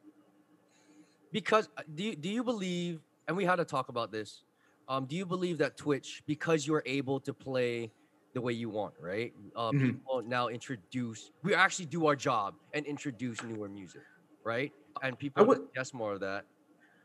because 1.31 1.69
uh, 1.77 1.83
do 1.93 2.03
you, 2.03 2.15
do 2.15 2.29
you 2.29 2.43
believe 2.43 3.01
and 3.27 3.37
we 3.37 3.45
had 3.45 3.57
to 3.57 3.65
talk 3.65 3.89
about 3.89 4.11
this 4.11 4.43
um 4.87 5.05
do 5.05 5.15
you 5.15 5.25
believe 5.25 5.57
that 5.57 5.75
twitch 5.77 6.23
because 6.25 6.65
you're 6.67 6.83
able 6.85 7.19
to 7.19 7.33
play 7.33 7.91
the 8.35 8.41
way 8.41 8.51
you 8.53 8.69
want 8.69 8.93
right 8.99 9.33
uh 9.55 9.71
Mhm. 9.71 9.79
people 9.79 10.21
now 10.21 10.49
introduce 10.49 11.31
we 11.41 11.55
actually 11.55 11.85
do 11.85 12.05
our 12.05 12.15
job 12.17 12.53
and 12.73 12.85
introduce 12.85 13.41
newer 13.41 13.69
music 13.69 14.03
right 14.43 14.71
and 15.01 15.17
people 15.17 15.41
I 15.41 15.47
would- 15.47 15.67
guess 15.73 15.93
more 15.93 16.13
of 16.13 16.19
that 16.19 16.45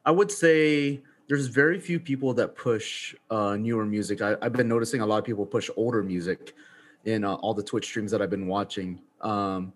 I 0.05 0.11
would 0.11 0.33
say 0.33 1.03
there's 1.29 1.47
very 1.47 1.79
few 1.79 2.01
people 2.01 2.35
that 2.35 2.57
push 2.57 3.15
uh, 3.29 3.55
newer 3.57 3.85
music. 3.85 4.23
I, 4.23 4.35
I've 4.43 4.55
been 4.55 4.67
noticing 4.67 5.03
a 5.03 5.07
lot 5.07 5.19
of 5.19 5.25
people 5.27 5.45
push 5.47 5.69
older 5.77 6.03
music 6.03 6.55
in 7.05 7.23
uh, 7.23 7.35
all 7.35 7.53
the 7.53 7.63
Twitch 7.63 7.85
streams 7.85 8.11
that 8.11 8.23
I've 8.23 8.31
been 8.31 8.47
watching. 8.49 9.03
Um, 9.21 9.75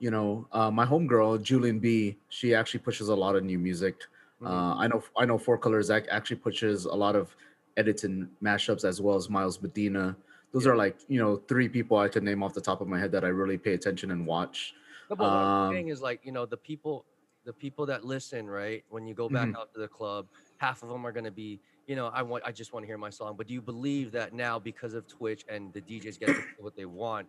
you 0.00 0.10
know, 0.10 0.48
uh, 0.52 0.70
my 0.70 0.84
homegirl 0.84 1.42
Julian 1.42 1.78
B, 1.78 2.18
she 2.28 2.54
actually 2.56 2.80
pushes 2.80 3.08
a 3.08 3.14
lot 3.14 3.36
of 3.36 3.44
new 3.44 3.58
music. 3.58 4.02
Mhm. 4.42 4.48
Uh, 4.48 4.74
I 4.76 4.88
know, 4.88 5.02
I 5.16 5.24
know, 5.24 5.38
Four 5.38 5.58
Colors 5.58 5.90
actually 5.90 6.36
pushes 6.38 6.84
a 6.84 6.94
lot 6.94 7.14
of 7.14 7.34
edits 7.76 8.02
and 8.04 8.28
mashups 8.42 8.84
as 8.84 9.00
well 9.00 9.16
as 9.16 9.30
Miles 9.30 9.62
Medina. 9.62 10.16
Those 10.56 10.66
are 10.66 10.74
like 10.76 10.98
you 11.08 11.18
know 11.20 11.36
three 11.36 11.68
people 11.68 11.98
I 11.98 12.08
could 12.08 12.22
name 12.22 12.42
off 12.42 12.54
the 12.54 12.62
top 12.62 12.80
of 12.80 12.88
my 12.88 12.98
head 12.98 13.12
that 13.12 13.24
I 13.24 13.28
really 13.28 13.58
pay 13.58 13.74
attention 13.74 14.10
and 14.10 14.26
watch. 14.26 14.74
No, 15.10 15.16
but 15.16 15.30
what 15.30 15.42
I'm 15.42 15.48
Um, 15.50 15.74
saying 15.74 15.88
is 15.88 16.00
like 16.00 16.20
you 16.24 16.32
know 16.32 16.46
the 16.46 16.56
people, 16.56 17.06
the 17.44 17.52
people 17.52 17.86
that 17.86 18.04
listen, 18.04 18.48
right? 18.48 18.84
When 18.88 19.06
you 19.06 19.14
go 19.14 19.28
back 19.28 19.50
Mhm. 19.50 19.56
out 19.58 19.68
to 19.74 19.80
the 19.80 19.88
club, 19.88 20.28
half 20.58 20.82
of 20.82 20.88
them 20.88 21.06
are 21.06 21.12
gonna 21.12 21.30
be, 21.30 21.60
you 21.86 21.94
know, 21.96 22.08
I 22.08 22.22
want, 22.22 22.44
I 22.46 22.52
just 22.52 22.72
want 22.72 22.84
to 22.84 22.86
hear 22.88 22.98
my 22.98 23.10
song. 23.10 23.36
But 23.36 23.46
do 23.46 23.54
you 23.54 23.62
believe 23.62 24.12
that 24.12 24.32
now 24.32 24.58
because 24.58 24.94
of 24.94 25.06
Twitch 25.06 25.44
and 25.48 25.72
the 25.72 25.80
DJs 25.82 26.18
get 26.18 26.32
what 26.56 26.74
they 26.76 26.86
want, 26.86 27.28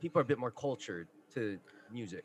people 0.00 0.20
are 0.20 0.22
a 0.22 0.26
bit 0.26 0.38
more 0.38 0.50
cultured 0.52 1.10
to 1.34 1.60
music? 1.90 2.24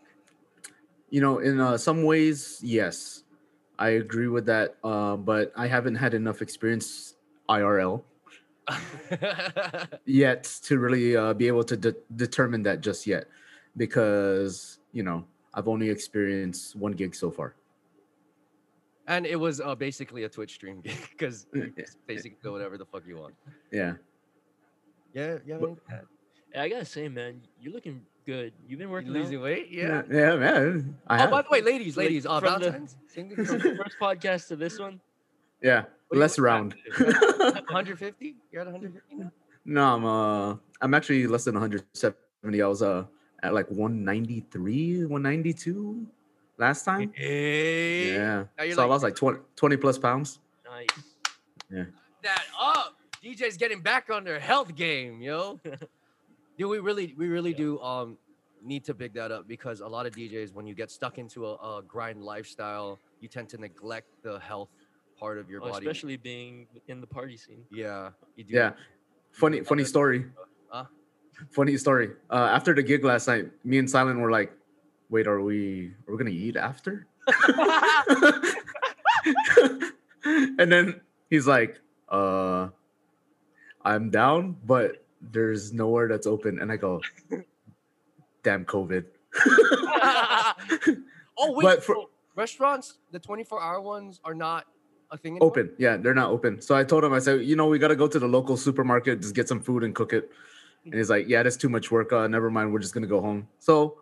You 1.09 1.21
know, 1.21 1.39
in 1.39 1.59
uh, 1.59 1.77
some 1.77 2.03
ways, 2.03 2.59
yes, 2.63 3.23
I 3.77 3.89
agree 3.89 4.27
with 4.27 4.45
that. 4.47 4.77
Uh, 4.83 5.15
but 5.17 5.51
I 5.55 5.67
haven't 5.67 5.95
had 5.95 6.13
enough 6.13 6.41
experience 6.41 7.15
IRL 7.49 8.05
yet 10.05 10.43
to 10.63 10.79
really 10.79 11.15
uh, 11.15 11.33
be 11.33 11.47
able 11.47 11.63
to 11.63 11.75
de- 11.77 11.95
determine 12.15 12.61
that 12.63 12.81
just 12.81 13.05
yet, 13.07 13.25
because 13.77 14.79
you 14.91 15.03
know 15.03 15.25
I've 15.53 15.67
only 15.67 15.89
experienced 15.89 16.75
one 16.75 16.93
gig 16.93 17.15
so 17.15 17.29
far. 17.31 17.55
and 19.07 19.25
it 19.25 19.35
was 19.35 19.59
uh, 19.59 19.75
basically 19.75 20.23
a 20.23 20.29
Twitch 20.29 20.53
stream 20.53 20.81
gig 20.81 20.97
because 21.11 21.45
basically 22.07 22.37
go 22.43 22.51
whatever 22.53 22.77
the 22.77 22.85
fuck 22.85 23.03
you 23.05 23.17
want. 23.17 23.35
Yeah. 23.71 23.93
Yeah, 25.13 25.37
yeah. 25.45 25.57
But- 25.59 25.77
I 26.55 26.69
gotta 26.69 26.85
say, 26.85 27.07
man, 27.09 27.41
you're 27.59 27.73
looking 27.73 28.01
good. 28.27 28.53
You've 28.67 28.77
been 28.77 28.87
You 28.87 28.93
working 28.93 29.11
losing 29.11 29.37
out. 29.37 29.43
weight? 29.43 29.69
Yeah. 29.71 30.03
Yeah, 30.09 30.35
man. 30.37 30.95
I 31.07 31.15
Oh, 31.15 31.17
have. 31.17 31.31
by 31.31 31.41
the 31.41 31.49
way, 31.49 31.61
ladies, 31.61 31.97
Like, 31.97 32.05
ladies, 32.05 32.25
uh, 32.27 32.39
from 32.39 32.53
the- 32.53 32.59
Valentine's. 32.69 32.95
sing- 33.07 33.35
From 33.35 33.57
the 33.57 33.75
first 33.75 33.97
podcast 33.99 34.47
to 34.49 34.55
this 34.55 34.77
one, 34.79 35.01
yeah, 35.63 35.81
What 35.81 35.85
do 35.85 35.89
you 35.89 36.02
less 36.13 36.37
round. 36.39 36.75
150? 36.97 38.35
You're 38.51 38.61
at 38.61 38.67
150 38.67 39.15
now? 39.15 39.31
no, 39.65 39.83
I'm 39.95 40.05
uh, 40.05 40.55
I'm 40.81 40.93
actually 40.93 41.25
less 41.27 41.43
than 41.45 41.55
170. 41.55 42.61
I 42.61 42.67
was 42.67 42.81
uh 42.81 43.05
at 43.41 43.53
like 43.53 43.69
193, 43.71 45.05
192 45.05 46.07
last 46.57 46.83
time. 46.85 47.11
Hey, 47.15 48.13
Yeah. 48.13 48.45
Now 48.57 48.63
you're 48.63 48.75
So 48.75 48.81
I 48.81 48.85
like- 48.85 48.89
lost 48.91 49.03
like 49.03 49.15
20, 49.15 49.39
20 49.55 49.77
plus 49.77 49.97
pounds. 49.97 50.39
nice. 50.65 50.87
Yeah. 51.69 51.85
That 52.23 52.43
up. 52.59 52.95
DJ's 53.23 53.57
getting 53.57 53.79
back 53.81 54.09
on 54.09 54.23
their 54.23 54.39
health 54.39 54.75
game, 54.75 55.21
yo. 55.21 55.59
do 56.57 56.67
we 56.69 56.79
really, 56.79 57.13
we 57.17 57.27
really 57.27 57.51
Yeah. 57.51 57.57
do 57.57 57.79
um 57.81 58.17
need 58.65 58.85
to 58.85 58.93
pick 58.93 59.13
that 59.13 59.29
up 59.31 59.45
because 59.47 59.81
a 59.81 59.87
lot 59.87 60.05
of 60.05 60.13
DJs, 60.13 60.53
when 60.53 60.65
you 60.65 60.73
get 60.73 60.89
stuck 60.89 61.17
into 61.17 61.45
a, 61.45 61.53
a 61.55 61.81
grind 61.85 62.23
lifestyle, 62.23 62.97
you 63.19 63.27
tend 63.27 63.49
to 63.49 63.57
neglect 63.57 64.07
the 64.23 64.39
health 64.39 64.69
part 65.23 65.37
of 65.39 65.47
your 65.49 65.63
Oh, 65.63 65.69
body. 65.71 65.85
especially 65.87 66.17
being 66.17 66.67
in 66.91 66.99
the 66.99 67.07
party 67.07 67.37
scene. 67.37 67.63
yeah, 67.71 68.09
you 68.35 68.43
do. 68.43 68.53
Yeah. 68.53 68.73
Funny, 69.31 69.63
funny 69.63 69.85
story. 69.85 70.25
Huh? 70.67 70.83
Funny 71.49 71.77
story. 71.77 72.09
Uh, 72.29 72.49
after 72.51 72.75
the 72.75 72.83
gig 72.83 73.05
last 73.05 73.27
night, 73.31 73.47
me 73.63 73.77
and 73.79 73.89
Silent 73.89 74.19
were 74.19 74.29
like, 74.29 74.51
"Wait, 75.09 75.25
are 75.25 75.39
we? 75.39 75.93
Are 76.05 76.11
we 76.11 76.17
gonna 76.19 76.29
eat 76.47 76.57
after?" 76.59 77.07
and 80.59 80.67
then 80.71 80.99
he's 81.29 81.47
like, 81.47 81.79
"Uh, 82.09 82.67
I'm 83.81 84.09
down, 84.11 84.57
but 84.67 85.05
there's 85.21 85.71
nowhere 85.71 86.09
that's 86.11 86.27
open." 86.27 86.59
And 86.59 86.69
I 86.69 86.75
go, 86.75 86.99
"Damn 88.43 88.65
COVID." 88.65 89.05
oh 91.39 91.53
wait, 91.55 91.63
But 91.63 91.83
for- 91.83 92.07
restaurants, 92.35 92.99
the 93.15 93.19
24 93.19 93.61
hour 93.61 93.79
ones 93.81 94.19
are 94.27 94.35
not 94.35 94.67
a 95.13 95.17
thing 95.17 95.33
anymore? 95.33 95.47
open. 95.47 95.71
Yeah, 95.77 95.97
they're 95.97 96.13
not 96.13 96.29
open. 96.31 96.59
So 96.61 96.75
I 96.75 96.83
told 96.83 97.03
him, 97.03 97.13
I 97.13 97.19
said, 97.19 97.41
you 97.45 97.55
know, 97.55 97.67
we 97.67 97.79
got 97.79 97.89
to 97.89 97.95
go 97.95 98.07
to 98.07 98.19
the 98.19 98.27
local 98.27 98.57
supermarket, 98.57 99.21
just 99.21 99.35
get 99.35 99.47
some 99.47 99.61
food 99.61 99.83
and 99.83 99.93
cook 99.95 100.11
it. 100.13 100.31
And 100.85 100.93
he's 100.95 101.09
like, 101.09 101.29
yeah, 101.29 101.43
that's 101.43 101.55
too 101.55 101.69
much 101.69 101.91
work. 101.91 102.11
Uh, 102.11 102.27
never 102.27 102.49
mind. 102.51 102.73
We're 102.73 102.79
just 102.79 102.93
gonna 102.93 103.07
go 103.07 103.21
home. 103.21 103.47
So 103.59 103.99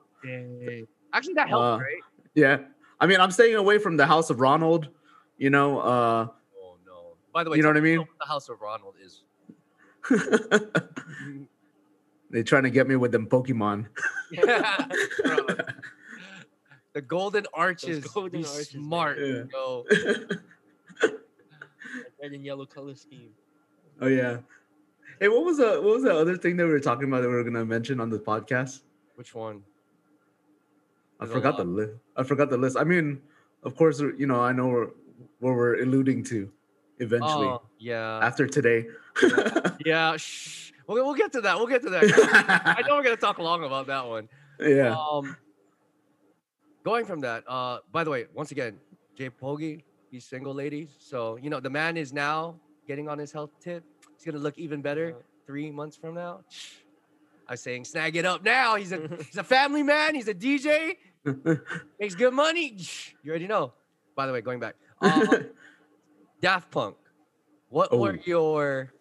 Actually, 1.13 1.33
that 1.35 1.47
helps, 1.49 1.79
Uh, 1.81 1.83
right? 1.83 2.01
yeah, 2.33 2.57
I 2.99 3.05
mean, 3.05 3.19
I'm 3.19 3.29
staying 3.31 3.55
away 3.55 3.77
from 3.77 3.97
the 3.97 4.05
house 4.07 4.29
of 4.31 4.39
Ronald. 4.39 4.87
You 5.37 5.49
know, 5.51 5.79
uh, 5.79 6.27
Oh 6.57 6.77
no. 6.85 7.13
By 7.33 7.43
the 7.43 7.49
way, 7.51 7.57
you 7.57 7.63
know 7.63 7.69
what 7.69 7.77
I 7.77 7.81
mean? 7.81 8.03
The 8.19 8.25
House 8.25 8.49
of 8.49 8.61
Ronald 8.61 8.95
is. 9.03 9.23
They're 12.31 12.43
trying 12.43 12.63
to 12.63 12.69
get 12.71 12.87
me 12.87 12.95
with 12.95 13.11
them 13.11 13.27
Pokemon. 13.27 13.87
the 16.93 17.01
golden 17.05 17.45
arches. 17.53 18.05
golden 18.05 18.41
be 18.41 18.47
arches, 18.47 18.69
smart. 18.69 19.19
Yeah. 19.19 19.43
Yo. 19.53 19.85
Red 22.21 22.31
and 22.33 22.45
yellow 22.45 22.65
color 22.65 22.95
scheme. 22.95 23.31
oh 24.01 24.07
yeah. 24.07 24.37
Hey, 25.19 25.27
what 25.27 25.43
was 25.43 25.57
the 25.57 25.81
what 25.81 25.95
was 25.95 26.03
the 26.03 26.13
other 26.15 26.37
thing 26.37 26.55
that 26.57 26.65
we 26.65 26.71
were 26.71 26.79
talking 26.79 27.07
about 27.07 27.21
that 27.21 27.29
we 27.29 27.35
were 27.35 27.43
gonna 27.43 27.65
mention 27.65 27.99
on 27.99 28.09
the 28.09 28.19
podcast? 28.19 28.81
Which 29.15 29.33
one? 29.35 29.63
I 31.19 31.25
There's 31.25 31.31
a 31.31 31.33
forgot 31.35 31.57
the 31.57 31.63
list. 31.63 31.93
I 32.17 32.23
forgot 32.23 32.49
the 32.49 32.57
list. 32.57 32.77
I 32.77 32.83
mean, 32.83 33.21
of 33.63 33.75
course, 33.75 33.99
you 33.99 34.25
know, 34.25 34.41
I 34.41 34.51
know 34.51 34.67
where, 34.67 34.87
where 35.39 35.53
we're 35.53 35.81
alluding 35.83 36.23
to 36.25 36.51
eventually 36.99 37.47
Oh, 37.47 37.61
yeah. 37.79 38.19
after 38.23 38.47
today. 38.47 38.87
Yeah. 39.85 40.15
Shh. 40.17 40.71
We'll, 40.87 41.03
we'll 41.05 41.15
get 41.15 41.31
to 41.33 41.41
that. 41.41 41.57
We'll 41.57 41.67
get 41.67 41.81
to 41.83 41.89
that. 41.89 42.03
I 42.77 42.81
know 42.87 42.95
we're 42.95 43.03
gonna 43.03 43.15
talk 43.17 43.39
long 43.39 43.63
about 43.63 43.87
that 43.87 44.07
one. 44.07 44.29
yeah. 44.59 44.95
Um, 44.95 45.35
going 46.83 47.05
from 47.05 47.19
that, 47.21 47.43
uh, 47.47 47.79
by 47.91 48.03
the 48.03 48.09
way, 48.11 48.25
once 48.33 48.51
again, 48.51 48.79
JPogi, 49.17 49.83
he's 50.11 50.25
single, 50.25 50.53
ladies. 50.53 50.89
So 50.99 51.37
you 51.37 51.49
know 51.49 51.59
the 51.59 51.69
man 51.69 51.97
is 51.97 52.13
now 52.13 52.59
getting 52.87 53.07
on 53.09 53.17
his 53.17 53.31
health 53.31 53.51
tip. 53.61 53.83
He's 54.17 54.25
gonna 54.25 54.43
look 54.43 54.57
even 54.57 54.81
better 54.81 55.15
three 55.47 55.71
months 55.71 55.97
from 55.97 56.13
now. 56.15 56.41
I'm 57.47 57.57
saying 57.57 57.85
snag 57.85 58.15
it 58.15 58.25
up 58.25 58.43
now. 58.43 58.75
He's 58.75 58.91
a 58.91 59.07
he's 59.25 59.37
a 59.37 59.43
family 59.43 59.83
man. 59.83 60.15
He's 60.15 60.27
a 60.27 60.33
DJ. 60.33 60.97
Makes 61.99 62.15
good 62.15 62.33
money. 62.33 62.77
You 63.23 63.29
already 63.31 63.47
know. 63.47 63.73
By 64.15 64.25
the 64.27 64.33
way, 64.33 64.41
going 64.41 64.59
back, 64.59 64.75
um, 65.01 65.27
Daft 66.41 66.69
Punk. 66.71 66.95
What 67.69 67.91
were 67.97 68.13
Oh. 68.19 68.23
your 68.25 68.93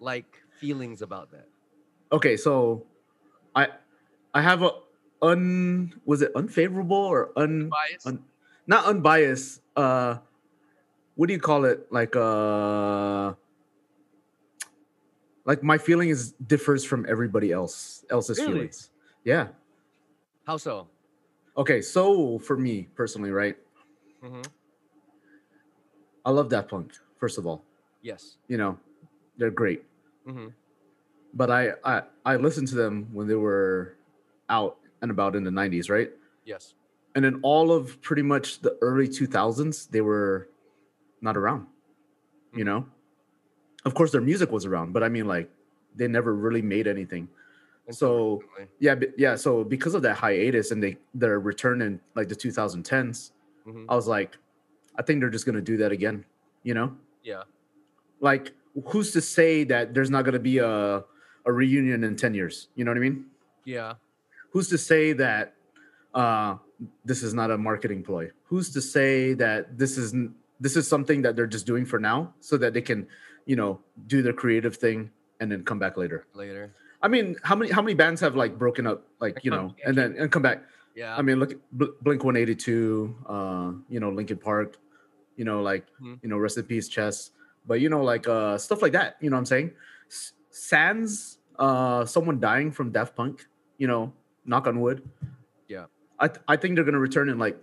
like 0.00 0.36
feelings 0.60 1.02
about 1.02 1.30
that? 1.32 1.46
okay, 2.12 2.36
so 2.36 2.86
I 3.54 3.68
I 4.34 4.40
have 4.42 4.62
a 4.62 4.70
un 5.22 5.92
was 6.04 6.22
it 6.22 6.32
unfavorable 6.34 6.96
or 6.96 7.30
un 7.36 7.70
un 8.06 8.24
not 8.68 8.84
unbiased. 8.84 9.60
Uh, 9.74 10.18
what 11.16 11.26
do 11.26 11.32
you 11.32 11.40
call 11.40 11.64
it? 11.64 11.90
Like 11.90 12.14
uh. 12.14 13.34
Like 15.44 15.62
my 15.62 15.78
feeling 15.78 16.10
is 16.10 16.32
differs 16.46 16.84
from 16.84 17.06
everybody 17.08 17.50
else 17.52 18.04
else's 18.10 18.38
Really? 18.38 18.52
feelings. 18.52 18.90
Yeah. 19.24 19.48
How 20.46 20.58
so? 20.58 20.88
Okay, 21.56 21.80
so 21.80 22.38
for 22.38 22.56
me 22.56 22.86
personally, 22.94 23.30
right? 23.30 23.56
Mm-hmm. 24.22 24.42
I 26.24 26.30
love 26.30 26.50
Daft 26.50 26.68
Punk. 26.68 26.92
First 27.18 27.38
of 27.38 27.46
all, 27.46 27.64
Yes. 28.02 28.36
you 28.46 28.58
know, 28.58 28.78
they're 29.38 29.50
great. 29.50 29.84
Mm-hmm. 30.26 30.48
But 31.32 31.50
I 31.50 31.72
I 31.82 32.02
I 32.26 32.36
listened 32.36 32.68
to 32.68 32.74
them 32.74 33.08
when 33.12 33.26
they 33.26 33.34
were 33.34 33.96
out 34.50 34.76
and 35.00 35.10
about 35.10 35.34
in 35.34 35.44
the 35.44 35.50
'90s, 35.50 35.88
right? 35.88 36.10
Yes. 36.44 36.74
And 37.18 37.26
in 37.26 37.40
all 37.42 37.72
of 37.72 38.00
pretty 38.00 38.22
much 38.22 38.60
the 38.60 38.78
early 38.80 39.08
2000s, 39.08 39.86
they 39.90 40.00
were 40.00 40.48
not 41.20 41.36
around. 41.36 41.66
you 42.54 42.62
Mhm. 42.62 42.66
know. 42.66 42.86
Of 43.84 43.92
course, 43.94 44.12
their 44.12 44.20
music 44.20 44.52
was 44.52 44.64
around, 44.64 44.92
but 44.92 45.02
I 45.02 45.08
mean, 45.08 45.26
like, 45.26 45.50
they 45.96 46.06
never 46.06 46.32
really 46.32 46.62
made 46.62 46.86
anything. 46.86 47.28
So 47.90 48.42
yeah, 48.78 48.94
yeah. 49.16 49.34
So 49.34 49.64
because 49.64 49.94
of 49.96 50.02
that 50.02 50.16
hiatus 50.16 50.70
and 50.70 50.80
they 50.80 50.96
their 51.12 51.40
return 51.40 51.82
in 51.82 52.00
like 52.14 52.28
the 52.28 52.36
2010s, 52.36 53.32
Mhm. 53.66 53.84
I 53.88 53.94
was 53.96 54.06
like, 54.06 54.36
I 54.94 55.02
think 55.02 55.20
they're 55.20 55.28
just 55.38 55.44
gonna 55.44 55.60
do 55.72 55.76
that 55.78 55.90
again. 55.90 56.24
You 56.62 56.74
know, 56.74 56.96
yeah, 57.24 57.42
like 58.20 58.52
who's 58.92 59.10
to 59.12 59.20
say 59.20 59.64
that 59.64 59.92
there's 59.94 60.10
not 60.10 60.24
gonna 60.24 60.38
be 60.52 60.58
a 60.58 61.04
a 61.44 61.52
reunion 61.52 62.04
in 62.04 62.14
10 62.16 62.32
years? 62.34 62.68
You 62.76 62.84
know 62.84 62.92
what 62.92 62.98
I 63.02 63.08
mean? 63.08 63.26
yeah, 63.64 63.94
Who's 64.52 64.68
to 64.68 64.78
say 64.78 65.12
that 65.14 65.54
uh 66.14 66.56
this 67.04 67.22
is 67.22 67.34
not 67.34 67.50
a 67.50 67.58
marketing 67.58 68.02
ploy? 68.02 68.30
Who's 68.44 68.70
to 68.72 68.80
say 68.80 69.34
that 69.34 69.78
this 69.78 69.98
is 69.98 70.14
this 70.60 70.76
is 70.76 70.88
something 70.88 71.22
that 71.22 71.36
they're 71.36 71.46
just 71.46 71.66
doing 71.66 71.84
for 71.84 71.98
now 71.98 72.34
so 72.40 72.56
that 72.56 72.74
they 72.74 72.80
can, 72.82 73.06
you 73.46 73.56
know, 73.56 73.80
do 74.06 74.22
their 74.22 74.32
creative 74.32 74.76
thing 74.76 75.10
and 75.40 75.50
then 75.50 75.64
come 75.64 75.78
back 75.78 75.96
later? 75.96 76.26
later. 76.34 76.74
I 77.00 77.06
mean, 77.08 77.36
how 77.44 77.54
many 77.54 77.70
how 77.70 77.80
many 77.82 77.94
bands 77.94 78.20
have 78.22 78.34
like 78.34 78.58
broken 78.58 78.86
up, 78.86 79.06
like 79.20 79.38
you 79.44 79.50
know, 79.50 79.74
and 79.84 79.96
then 79.96 80.16
and 80.18 80.30
come 80.32 80.42
back? 80.42 80.62
Yeah, 80.96 81.16
I 81.16 81.22
mean, 81.22 81.38
look, 81.38 81.54
Blink 82.02 82.24
One 82.24 82.36
Eighty 82.36 82.56
Two, 82.56 83.14
uh, 83.28 83.70
you 83.88 84.00
know, 84.00 84.10
Linkin 84.10 84.38
Park, 84.38 84.78
you 85.36 85.44
know, 85.44 85.62
like 85.62 85.86
Mhm. 86.02 86.18
you 86.22 86.28
know, 86.28 86.38
rest 86.38 86.58
in 86.58 86.64
peace, 86.64 86.88
Chess. 86.88 87.30
But 87.66 87.80
you 87.80 87.88
know, 87.88 88.02
like 88.02 88.26
uh, 88.26 88.58
stuff 88.58 88.82
like 88.82 88.92
that. 88.92 89.16
You 89.20 89.30
know, 89.30 89.36
what 89.36 89.40
I'm 89.40 89.46
saying, 89.46 89.70
S- 90.10 90.32
Sans, 90.50 91.38
uh, 91.58 92.04
someone 92.04 92.40
dying 92.40 92.72
from 92.72 92.90
Daft 92.90 93.14
Punk. 93.14 93.46
You 93.78 93.86
know, 93.86 94.12
knock 94.44 94.66
on 94.66 94.80
wood. 94.80 95.08
I 96.20 96.28
th- 96.28 96.40
I 96.48 96.56
think 96.56 96.74
they're 96.74 96.84
gonna 96.84 96.98
return 96.98 97.28
in 97.28 97.38
like 97.38 97.56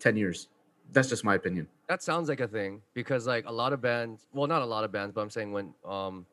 ten 0.00 0.16
years. 0.16 0.48
That's 0.92 1.08
just 1.08 1.22
my 1.24 1.34
opinion. 1.34 1.68
that 1.88 2.02
sounds 2.02 2.28
like 2.28 2.40
a 2.40 2.48
thing 2.48 2.80
because 2.94 3.26
like 3.26 3.46
a 3.46 3.52
lot 3.52 3.72
of 3.72 3.80
bands, 3.82 4.26
well, 4.32 4.46
not 4.46 4.62
a 4.62 4.64
lot 4.66 4.84
of 4.84 4.92
bands, 4.92 5.12
but 5.14 5.20
I'm 5.20 5.30
saying 5.30 5.52
when 5.52 5.74
um 5.84 6.26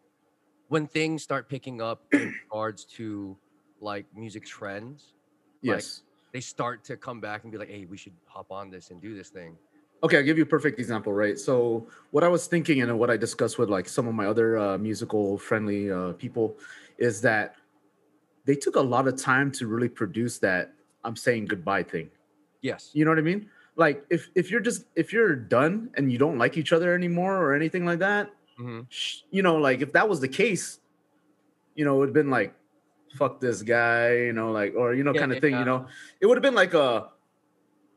when 0.69 0.87
things 0.87 1.23
start 1.23 1.47
picking 1.49 1.81
up 1.81 2.03
in 2.13 2.33
regards 2.45 2.85
to 2.97 3.37
like 3.81 4.05
music 4.15 4.45
trends, 4.45 5.13
Like- 5.63 5.77
Yes. 5.77 6.01
they 6.33 6.41
start 6.41 6.83
to 6.85 6.97
come 6.97 7.19
back 7.21 7.43
and 7.43 7.51
be 7.51 7.57
like, 7.57 7.69
hey, 7.69 7.85
we 7.85 7.97
should 7.97 8.13
hop 8.25 8.51
on 8.51 8.69
this 8.69 8.91
and 8.91 9.01
do 9.01 9.15
this 9.15 9.29
thing. 9.29 9.57
Okay, 10.03 10.17
I'll 10.17 10.23
give 10.23 10.37
you 10.37 10.43
a 10.43 10.47
perfect 10.57 10.79
example, 10.79 11.11
right? 11.13 11.37
So 11.39 11.87
what 12.11 12.23
I 12.23 12.27
was 12.27 12.47
thinking 12.47 12.81
and 12.81 12.99
what 12.99 13.09
I 13.09 13.17
discussed 13.17 13.57
with 13.57 13.69
like 13.69 13.87
some 13.89 14.07
of 14.07 14.13
my 14.13 14.25
other 14.27 14.57
uh, 14.57 14.77
musical 14.77 15.37
friendly 15.37 15.91
uh, 15.91 16.13
people 16.13 16.57
is 16.97 17.21
that 17.21 17.55
they 18.45 18.55
took 18.55 18.75
a 18.75 18.81
lot 18.81 19.07
of 19.07 19.15
time 19.17 19.51
to 19.53 19.67
really 19.67 19.89
produce 19.89 20.37
that 20.39 20.73
I'm 21.05 21.15
saying 21.15 21.45
goodbye 21.45 21.83
thing. 21.83 22.09
Yes. 22.61 22.89
You 22.93 23.05
know 23.05 23.11
what 23.11 23.19
I 23.19 23.21
mean? 23.21 23.49
Like 23.77 24.03
if 24.09 24.29
if 24.35 24.49
you're 24.51 24.59
just 24.61 24.85
if 24.95 25.13
you're 25.13 25.35
done 25.35 25.91
and 25.95 26.11
you 26.11 26.17
don't 26.17 26.37
like 26.37 26.57
each 26.57 26.73
other 26.73 26.93
anymore 26.93 27.37
or 27.37 27.53
anything 27.55 27.85
like 27.85 27.99
that, 27.99 28.31
hmm 28.57 28.81
sh- 28.89 29.19
you 29.31 29.43
know, 29.43 29.55
like 29.57 29.81
if 29.81 29.93
that 29.93 30.09
was 30.09 30.19
the 30.19 30.27
case, 30.27 30.79
you 31.75 31.85
know, 31.85 31.95
it 31.95 31.99
would 31.99 32.09
have 32.09 32.13
been 32.13 32.29
like, 32.31 32.55
fuck 33.15 33.39
this 33.39 33.61
guy, 33.61 34.13
you 34.27 34.33
know, 34.33 34.51
like 34.51 34.73
or 34.75 34.93
you 34.93 35.03
know, 35.03 35.13
Yeah, 35.13 35.19
kind 35.19 35.31
of 35.31 35.35
yeah, 35.37 35.41
thing, 35.41 35.53
yeah. 35.53 35.59
you 35.59 35.65
know. 35.65 35.87
It 36.21 36.25
would 36.25 36.37
have 36.37 36.43
been 36.43 36.55
like 36.55 36.73
a 36.73 37.09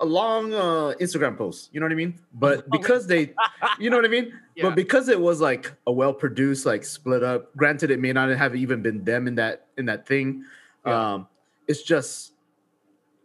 a 0.00 0.04
long 0.06 0.52
uh 0.54 0.94
Instagram 1.00 1.36
post, 1.38 1.70
you 1.72 1.80
know 1.80 1.86
what 1.86 1.92
I 1.92 1.96
mean? 1.96 2.18
But 2.34 2.68
because 2.76 3.06
they 3.06 3.34
you 3.78 3.88
know 3.90 3.96
what 3.96 4.04
I 4.04 4.08
mean? 4.08 4.32
But 4.60 4.74
because 4.74 5.08
it 5.08 5.20
was 5.20 5.40
like 5.40 5.72
a 5.86 5.92
well 5.92 6.12
produced, 6.12 6.66
like 6.66 6.82
split 6.84 7.22
up, 7.22 7.54
granted 7.56 7.92
it 7.92 8.00
may 8.00 8.12
not 8.12 8.28
have 8.30 8.56
even 8.56 8.82
been 8.82 9.04
them 9.04 9.28
in 9.28 9.36
that 9.36 9.66
in 9.78 9.86
that 9.86 10.06
thing. 10.06 10.44
Um, 10.84 11.28
it's 11.68 11.82
just 11.82 12.32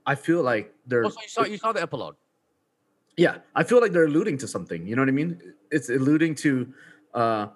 I 0.06 0.16
feel 0.16 0.42
like 0.44 0.74
they're 0.88 1.06
Oh, 1.06 1.10
so 1.10 1.22
you 1.22 1.28
saw 1.30 1.44
you 1.46 1.58
saw 1.58 1.72
the 1.72 1.82
epilogue. 1.82 2.16
yeah, 3.18 3.38
I 3.56 3.64
feel 3.64 3.80
like 3.82 3.92
they're 3.92 4.06
alluding 4.06 4.38
to 4.40 4.48
something. 4.48 4.86
You 4.88 4.96
know 4.96 5.02
what 5.02 5.10
I 5.10 5.14
mean? 5.14 5.40
It's 5.72 5.90
alluding 5.90 6.36
to 6.36 6.74
uh 7.14 7.48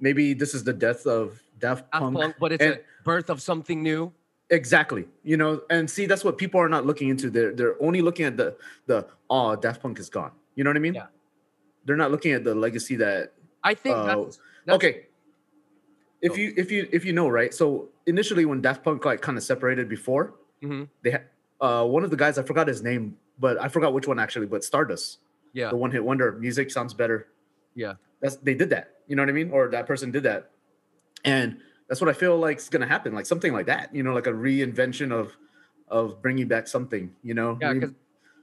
maybe 0.00 0.34
this 0.34 0.54
is 0.54 0.64
the 0.64 0.72
death 0.72 1.06
of 1.06 1.40
Daft 1.58 1.90
Punk. 1.90 2.16
Punk, 2.16 2.34
but 2.40 2.52
it's 2.52 2.62
and- 2.64 2.74
a 2.74 2.80
birth 3.04 3.30
of 3.30 3.40
something 3.42 3.82
new. 3.82 4.12
Exactly. 4.50 5.06
You 5.24 5.36
know, 5.36 5.60
and 5.68 5.90
see 5.90 6.06
that's 6.06 6.24
what 6.24 6.38
people 6.38 6.58
are 6.58 6.70
not 6.70 6.86
looking 6.86 7.08
into. 7.10 7.28
They're 7.30 7.52
they're 7.52 7.76
only 7.82 8.00
looking 8.00 8.24
at 8.24 8.36
the 8.38 8.56
the 8.86 9.06
oh 9.28 9.54
Daft 9.56 9.82
Punk 9.82 9.98
is 9.98 10.08
gone. 10.08 10.32
You 10.54 10.64
know 10.64 10.70
what 10.70 10.76
I 10.76 10.80
mean? 10.80 10.94
Yeah. 10.94 11.08
They're 11.84 11.96
not 12.04 12.10
looking 12.10 12.32
at 12.32 12.44
the 12.44 12.54
legacy 12.54 12.96
that 12.96 13.34
I 13.62 13.74
think 13.74 13.94
Uh, 13.96 14.04
that's, 14.06 14.38
that's 14.66 14.76
okay. 14.76 15.06
If 16.22 16.36
you 16.38 16.54
if 16.56 16.72
you 16.72 16.88
if 16.90 17.04
you 17.04 17.12
know 17.12 17.28
right, 17.28 17.52
so 17.54 17.90
initially 18.06 18.44
when 18.46 18.60
Daft 18.62 18.82
Punk 18.82 19.04
like 19.04 19.20
kind 19.20 19.36
of 19.38 19.44
separated 19.44 19.86
before, 19.88 20.34
Mhm. 20.62 20.88
they 21.02 21.10
had 21.12 21.24
uh 21.60 21.84
one 21.84 22.04
of 22.04 22.10
the 22.10 22.16
guys 22.16 22.38
I 22.38 22.42
forgot 22.42 22.66
his 22.68 22.82
name, 22.82 23.16
but 23.38 23.60
I 23.60 23.68
forgot 23.68 23.92
which 23.92 24.06
one 24.06 24.18
actually, 24.18 24.46
but 24.46 24.64
Stardust, 24.64 25.18
Yeah. 25.52 25.70
the 25.70 25.76
one 25.76 25.90
hit 25.90 26.04
wonder, 26.04 26.32
music 26.32 26.70
sounds 26.70 26.94
better. 26.94 27.28
Yeah. 27.74 27.94
That's 28.20 28.36
they 28.36 28.54
did 28.54 28.70
that. 28.70 28.96
You 29.06 29.16
know 29.16 29.22
what 29.22 29.28
I 29.28 29.32
mean? 29.32 29.50
Or 29.50 29.68
that 29.68 29.86
person 29.86 30.10
did 30.10 30.22
that, 30.24 30.50
and 31.24 31.58
that's 31.88 32.00
what 32.00 32.10
I 32.10 32.12
feel 32.12 32.36
like 32.36 32.58
is 32.58 32.68
gonna 32.68 32.86
happen, 32.86 33.14
like 33.14 33.26
something 33.26 33.52
like 33.52 33.66
that. 33.66 33.94
You 33.94 34.02
know, 34.02 34.12
like 34.12 34.26
a 34.26 34.32
reinvention 34.32 35.12
of 35.12 35.36
of 35.88 36.20
bringing 36.20 36.46
back 36.48 36.66
something. 36.68 37.14
You 37.22 37.34
know? 37.34 37.56
Yeah, 37.60 37.72
because 37.72 37.92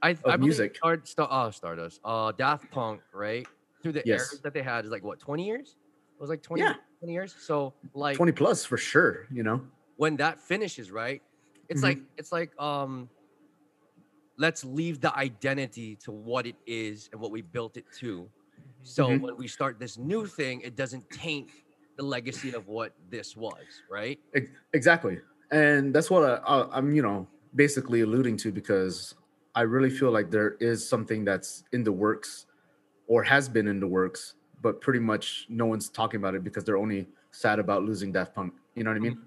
I, 0.02 0.16
I 0.26 0.36
music. 0.36 0.76
Star, 0.76 1.00
Star, 1.04 1.28
oh, 1.30 1.50
Stardust, 1.50 2.00
uh, 2.04 2.32
Daft 2.32 2.70
Punk, 2.70 3.00
right? 3.12 3.46
Through 3.82 3.92
the 3.92 4.02
Yes. 4.04 4.32
eras 4.32 4.40
that 4.42 4.52
they 4.52 4.62
had 4.62 4.84
is 4.84 4.90
like 4.90 5.04
what, 5.04 5.20
20 5.20 5.46
years? 5.46 5.76
It 6.16 6.20
was 6.20 6.28
like 6.30 6.42
20, 6.42 6.62
Yeah. 6.62 6.74
20 7.00 7.12
years. 7.12 7.34
So 7.38 7.72
like 7.94 8.16
twenty 8.16 8.32
plus 8.32 8.64
for 8.64 8.76
sure. 8.76 9.26
You 9.30 9.42
know? 9.42 9.60
when 9.96 10.16
that 10.16 10.38
finishes, 10.40 10.90
right? 10.90 11.22
It's 11.68 11.80
Mhm. 11.80 11.84
like 11.84 12.02
it's 12.16 12.32
like 12.32 12.52
um 12.60 13.10
let's 14.38 14.64
leave 14.64 15.00
the 15.00 15.14
identity 15.16 15.96
to 15.96 16.12
what 16.12 16.46
it 16.46 16.56
is 16.66 17.08
and 17.12 17.20
what 17.20 17.30
we 17.30 17.42
built 17.42 17.76
it 17.76 17.90
to. 17.98 18.30
So 18.82 19.14
Mhm. 19.14 19.20
when 19.20 19.36
we 19.36 19.48
start 19.48 19.78
this 19.78 19.96
new 19.98 20.26
thing, 20.26 20.60
it 20.60 20.76
doesn't 20.76 21.10
taint 21.10 21.50
the 21.96 22.02
legacy 22.02 22.52
of 22.52 22.66
what 22.68 22.94
this 23.08 23.34
was, 23.34 23.82
right? 23.88 24.18
Exactly, 24.74 25.18
and 25.50 25.94
that's 25.94 26.10
what 26.10 26.24
I, 26.24 26.34
I, 26.44 26.76
I'm, 26.76 26.92
you 26.94 27.02
know, 27.02 27.26
basically 27.54 28.02
alluding 28.02 28.36
to 28.38 28.52
because 28.52 29.14
I 29.54 29.62
really 29.62 29.88
feel 29.90 30.10
like 30.10 30.30
there 30.30 30.56
is 30.60 30.86
something 30.86 31.24
that's 31.24 31.64
in 31.72 31.84
the 31.84 31.92
works, 31.92 32.46
or 33.06 33.22
has 33.22 33.48
been 33.48 33.66
in 33.66 33.80
the 33.80 33.86
works, 33.86 34.34
but 34.60 34.80
pretty 34.82 35.00
much 35.00 35.46
no 35.48 35.66
one's 35.66 35.88
talking 35.88 36.18
about 36.20 36.34
it 36.34 36.44
because 36.44 36.64
they're 36.64 36.76
only 36.76 37.08
sad 37.30 37.58
about 37.58 37.84
losing 37.84 38.12
Daft 38.12 38.34
Punk. 38.34 38.54
You 38.74 38.84
know 38.84 38.90
what 38.90 38.96
I 38.96 39.00
mean? 39.00 39.18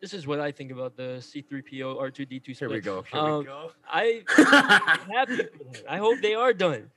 This 0.00 0.14
is 0.14 0.26
what 0.26 0.40
I 0.40 0.50
think 0.50 0.72
about 0.72 0.96
the 0.96 1.18
C3PO 1.20 2.00
R2D2 2.00 2.56
split. 2.56 2.58
Here 2.58 2.68
we 2.70 2.80
go. 2.80 3.02
Here 3.02 3.20
Um, 3.20 3.38
we 3.40 3.44
go. 3.44 3.70
I 3.86 4.22
I'm 4.38 5.10
happy 5.10 5.36
for 5.36 5.64
them. 5.64 5.82
I 5.88 5.98
hope 5.98 6.20
they 6.22 6.34
are 6.34 6.52
done. 6.54 6.90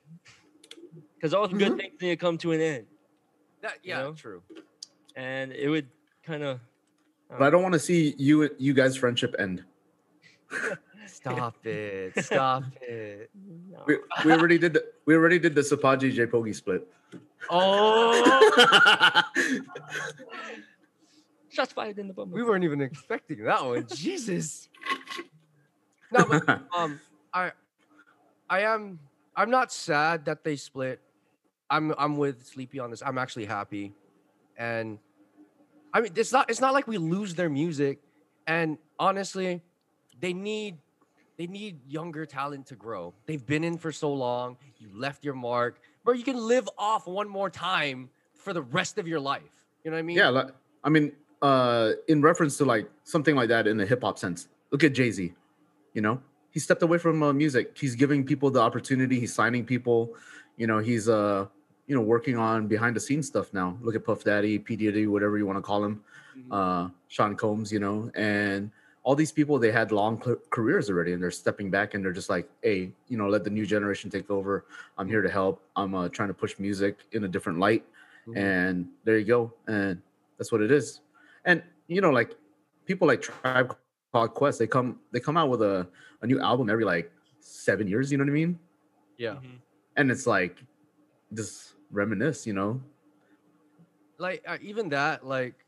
Because 1.15 1.33
all 1.33 1.47
the 1.47 1.57
good 1.57 1.73
Mhm. 1.73 1.77
things 1.77 2.01
need 2.01 2.09
to 2.11 2.15
come 2.15 2.37
to 2.39 2.51
an 2.53 2.61
end. 2.61 2.87
That, 3.61 3.79
you 3.83 3.89
yeah, 3.91 4.01
know? 4.03 4.13
true. 4.13 4.41
And 5.15 5.51
it 5.51 5.69
would 5.69 5.89
kind 6.23 6.43
of 6.43 6.59
but 7.29 7.41
I 7.41 7.49
don't 7.49 7.63
want 7.63 7.73
to 7.73 7.79
see 7.79 8.13
you, 8.17 8.49
you 8.59 8.73
guys' 8.73 8.95
friendship 8.95 9.33
end. 9.39 9.63
Stop 11.07 11.55
it. 11.65 12.13
Stop 12.23 12.63
it. 12.81 13.29
We, 13.87 13.97
we 14.23 14.31
already 14.31 14.59
did, 14.59 14.73
the, 14.73 14.85
we 15.05 15.15
already 15.15 15.39
did 15.39 15.55
the 15.55 15.61
Sapaji 15.61 16.13
J 16.13 16.27
Pogi 16.27 16.53
split. 16.53 16.87
Oh, 17.49 19.23
shots 21.53 21.73
fired 21.73 21.99
in 21.99 22.07
the 22.07 22.13
bum. 22.13 22.31
we 22.31 22.43
weren't 22.43 22.63
even 22.63 22.81
expecting 22.81 23.43
that 23.43 23.63
one. 23.63 23.85
Jesus. 23.93 24.69
No, 26.11 26.25
but 26.25 26.61
um 26.75 26.99
i 27.33 27.51
i 28.49 28.61
am 28.61 28.99
i'm 29.35 29.49
not 29.49 29.71
sad 29.71 30.25
that 30.25 30.43
they 30.43 30.55
split. 30.55 30.99
I'm 31.69 31.93
i'm 31.97 32.17
with 32.17 32.45
sleepy 32.45 32.79
on 32.79 32.91
this. 32.91 33.01
I'm 33.05 33.17
actually 33.17 33.45
happy. 33.45 33.93
And 34.57 34.99
i 35.93 36.01
mean 36.01 36.11
it's 36.15 36.31
not 36.31 36.49
it's 36.49 36.61
not 36.61 36.73
like 36.73 36.87
we 36.87 36.97
lose 36.97 37.35
their 37.35 37.49
music. 37.49 37.99
And 38.47 38.77
honestly 38.99 39.61
they 40.19 40.33
need 40.33 40.77
they 41.37 41.47
need 41.47 41.79
younger 41.87 42.25
talent 42.25 42.67
to 42.67 42.75
grow. 42.75 43.13
They've 43.25 43.45
been 43.45 43.63
in 43.63 43.77
for 43.77 43.91
so 43.91 44.13
long. 44.13 44.57
You 44.77 44.89
left 44.93 45.23
your 45.23 45.33
mark. 45.33 45.79
But 46.05 46.17
you 46.17 46.23
can 46.23 46.37
live 46.37 46.69
off 46.77 47.07
one 47.07 47.27
more 47.27 47.49
time 47.49 48.09
for 48.35 48.53
the 48.53 48.61
rest 48.61 48.97
of 48.97 49.07
your 49.07 49.19
life. 49.19 49.41
You 49.83 49.91
know 49.91 49.95
what 49.95 49.99
i 49.99 50.03
mean? 50.03 50.17
Yeah, 50.17 50.29
like, 50.29 50.47
I 50.83 50.89
mean, 50.89 51.13
uh, 51.43 51.91
in 52.08 52.21
reference 52.21 52.58
to 52.58 52.65
like 52.65 52.89
something 53.03 53.36
like 53.36 53.49
that 53.49 53.67
in 53.67 53.77
the 53.77 53.86
hip 53.86 54.01
hop 54.01 54.17
sense, 54.17 54.47
look 54.71 54.84
at 54.84 54.93
Jay 54.93 55.12
Z. 55.12 55.34
You 55.93 56.01
know, 56.01 56.19
he 56.51 56.60
stepped 56.60 56.82
away 56.82 56.97
from 56.97 57.21
uh, 57.21 57.34
music. 57.34 57.77
He's 57.77 57.95
giving 57.95 58.25
people 58.25 58.49
the 58.49 58.62
opportunity. 58.62 59.19
He's 59.19 59.34
signing 59.36 59.65
people. 59.65 60.15
You 60.58 60.67
know, 60.67 60.79
he's 60.79 61.08
uh, 61.10 61.45
you 61.86 61.95
know, 61.95 62.01
working 62.01 62.38
on 62.38 62.67
behind 62.67 62.95
the 62.95 62.99
scenes 62.99 63.27
stuff 63.27 63.53
now. 63.53 63.77
Look 63.82 63.93
at 63.93 64.03
Puff 64.06 64.23
Daddy, 64.23 64.58
P 64.58 64.75
Diddy, 64.77 65.06
whatever 65.06 65.38
you 65.38 65.45
want 65.45 65.58
to 65.58 65.62
call 65.62 65.84
him, 65.84 66.01
Mhm. 66.38 66.47
uh, 66.51 66.89
Sean 67.10 67.36
Combs. 67.36 67.71
You 67.73 67.79
know, 67.79 68.10
and 68.15 68.71
all 69.03 69.15
these 69.15 69.34
people 69.34 69.60
they 69.60 69.69
had 69.71 69.91
long 69.91 70.17
careers 70.49 70.89
already, 70.89 71.12
and 71.12 71.21
they're 71.21 71.29
stepping 71.43 71.69
back 71.69 71.93
and 71.93 72.03
they're 72.06 72.13
just 72.13 72.29
like, 72.29 72.49
hey, 72.62 72.89
you 73.10 73.17
know, 73.17 73.27
let 73.27 73.43
the 73.43 73.49
new 73.49 73.65
generation 73.65 74.10
take 74.10 74.32
over. 74.32 74.63
I'm 74.97 75.10
here 75.10 75.21
to 75.21 75.29
help. 75.29 75.62
I'm 75.75 75.93
uh, 75.93 76.08
trying 76.08 76.29
to 76.29 76.34
push 76.34 76.58
music 76.58 76.99
in 77.12 77.25
a 77.25 77.27
different 77.27 77.60
light 77.60 77.84
Mhm. 78.29 78.38
and 78.38 78.88
there 79.03 79.17
you 79.17 79.25
go 79.25 79.51
and 79.67 80.01
that's 80.38 80.49
what 80.53 80.62
it 80.62 80.71
is 80.71 81.01
and 81.45 81.62
you 81.88 82.01
know 82.01 82.10
like 82.12 82.36
people 82.86 83.08
like 83.08 83.21
tribe 83.21 83.75
called 84.12 84.34
quest 84.34 84.60
they 84.60 84.67
come 84.67 84.99
they 85.12 85.19
come 85.19 85.38
out 85.38 85.49
with 85.49 85.62
a, 85.62 85.88
a 86.21 86.27
new 86.27 86.39
album 86.39 86.69
every 86.69 86.86
like 86.86 87.12
seven 87.39 87.88
years 87.88 88.12
you 88.12 88.17
know 88.17 88.23
what 88.23 88.29
i 88.29 88.34
mean 88.34 88.60
yeah 89.17 89.34
Mhm. 89.36 89.60
and 89.97 90.12
it's 90.12 90.25
like 90.27 90.63
just 91.34 91.73
reminisce 91.91 92.45
you 92.47 92.53
know 92.53 92.82
like 94.17 94.43
uh, 94.47 94.58
even 94.62 94.89
that 94.89 95.25
like 95.25 95.65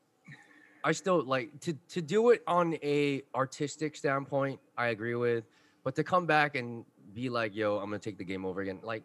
i 0.84 0.92
still 0.92 1.24
like 1.24 1.60
to 1.62 1.74
to 1.90 2.02
do 2.02 2.30
it 2.30 2.44
on 2.48 2.76
a 2.84 3.24
artistic 3.34 3.96
standpoint 3.96 4.60
i 4.78 4.88
agree 4.88 5.16
with 5.16 5.44
but 5.84 5.96
to 5.96 6.04
come 6.04 6.26
back 6.26 6.56
and 6.56 6.86
be 7.14 7.30
like 7.30 7.56
yo 7.56 7.78
i'm 7.78 7.86
gonna 7.90 8.00
take 8.00 8.18
the 8.18 8.24
game 8.24 8.46
over 8.46 8.62
again 8.62 8.80
like 8.84 9.04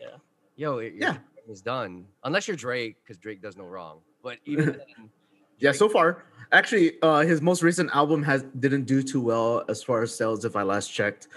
Yeah. 0.00 0.16
yo 0.56 0.78
it, 0.78 0.94
Yeah. 0.96 1.18
it's 1.48 1.60
done 1.60 2.06
unless 2.24 2.48
you're 2.48 2.56
drake 2.56 2.96
because 3.02 3.18
drake 3.18 3.42
does 3.42 3.56
no 3.56 3.64
wrong 3.64 4.00
but 4.22 4.38
even 4.44 4.66
then, 4.80 5.10
Yeah, 5.60 5.72
so 5.72 5.88
far, 5.88 6.24
actually, 6.52 7.00
uh, 7.02 7.20
his 7.20 7.40
most 7.40 7.62
recent 7.62 7.90
album 7.94 8.22
has 8.24 8.42
didn't 8.58 8.84
do 8.84 9.02
too 9.02 9.20
well 9.20 9.64
as 9.68 9.82
far 9.82 10.02
as 10.02 10.16
sales, 10.16 10.44
if 10.44 10.56
I 10.56 10.62
last 10.62 10.88
checked. 10.88 11.28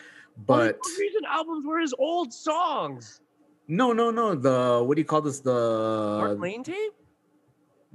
But 0.47 0.79
most 0.83 0.99
recent 0.99 1.25
albums 1.29 1.65
were 1.65 1.79
his 1.79 1.93
old 1.99 2.33
songs 2.33 3.21
no, 3.67 3.93
no, 3.93 4.11
no. 4.11 4.35
The 4.35 4.83
what 4.83 4.95
do 4.95 5.01
you 5.01 5.05
call 5.05 5.21
this? 5.21 5.43
Mark 5.45 6.35
The 6.37 6.41
Lane 6.41 6.63
tape 6.63 6.93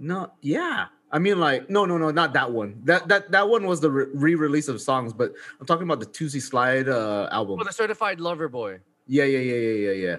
no, 0.00 0.30
yeah. 0.42 0.86
I 1.10 1.18
mean, 1.18 1.40
like, 1.40 1.68
no, 1.68 1.84
no, 1.86 1.98
no, 1.98 2.10
not 2.10 2.32
that 2.34 2.52
one. 2.52 2.80
That 2.84 3.08
that 3.08 3.32
that 3.32 3.48
one 3.48 3.66
was 3.66 3.80
the 3.80 3.90
re- 3.90 4.06
re-release 4.14 4.68
of 4.68 4.80
songs, 4.80 5.12
but 5.12 5.32
I'm 5.58 5.66
talking 5.66 5.82
about 5.82 5.98
the 6.00 6.06
Tuesday 6.06 6.38
Slide 6.38 6.88
uh, 6.88 7.28
album. 7.32 7.58
oh 7.60 7.64
the 7.64 7.72
certified 7.72 8.20
lover 8.20 8.48
boy 8.48 8.78
Yeah, 9.06 9.24
yeah, 9.24 9.38
yeah, 9.38 9.54
yeah, 9.54 9.90
yeah, 9.90 10.06
yeah. 10.06 10.16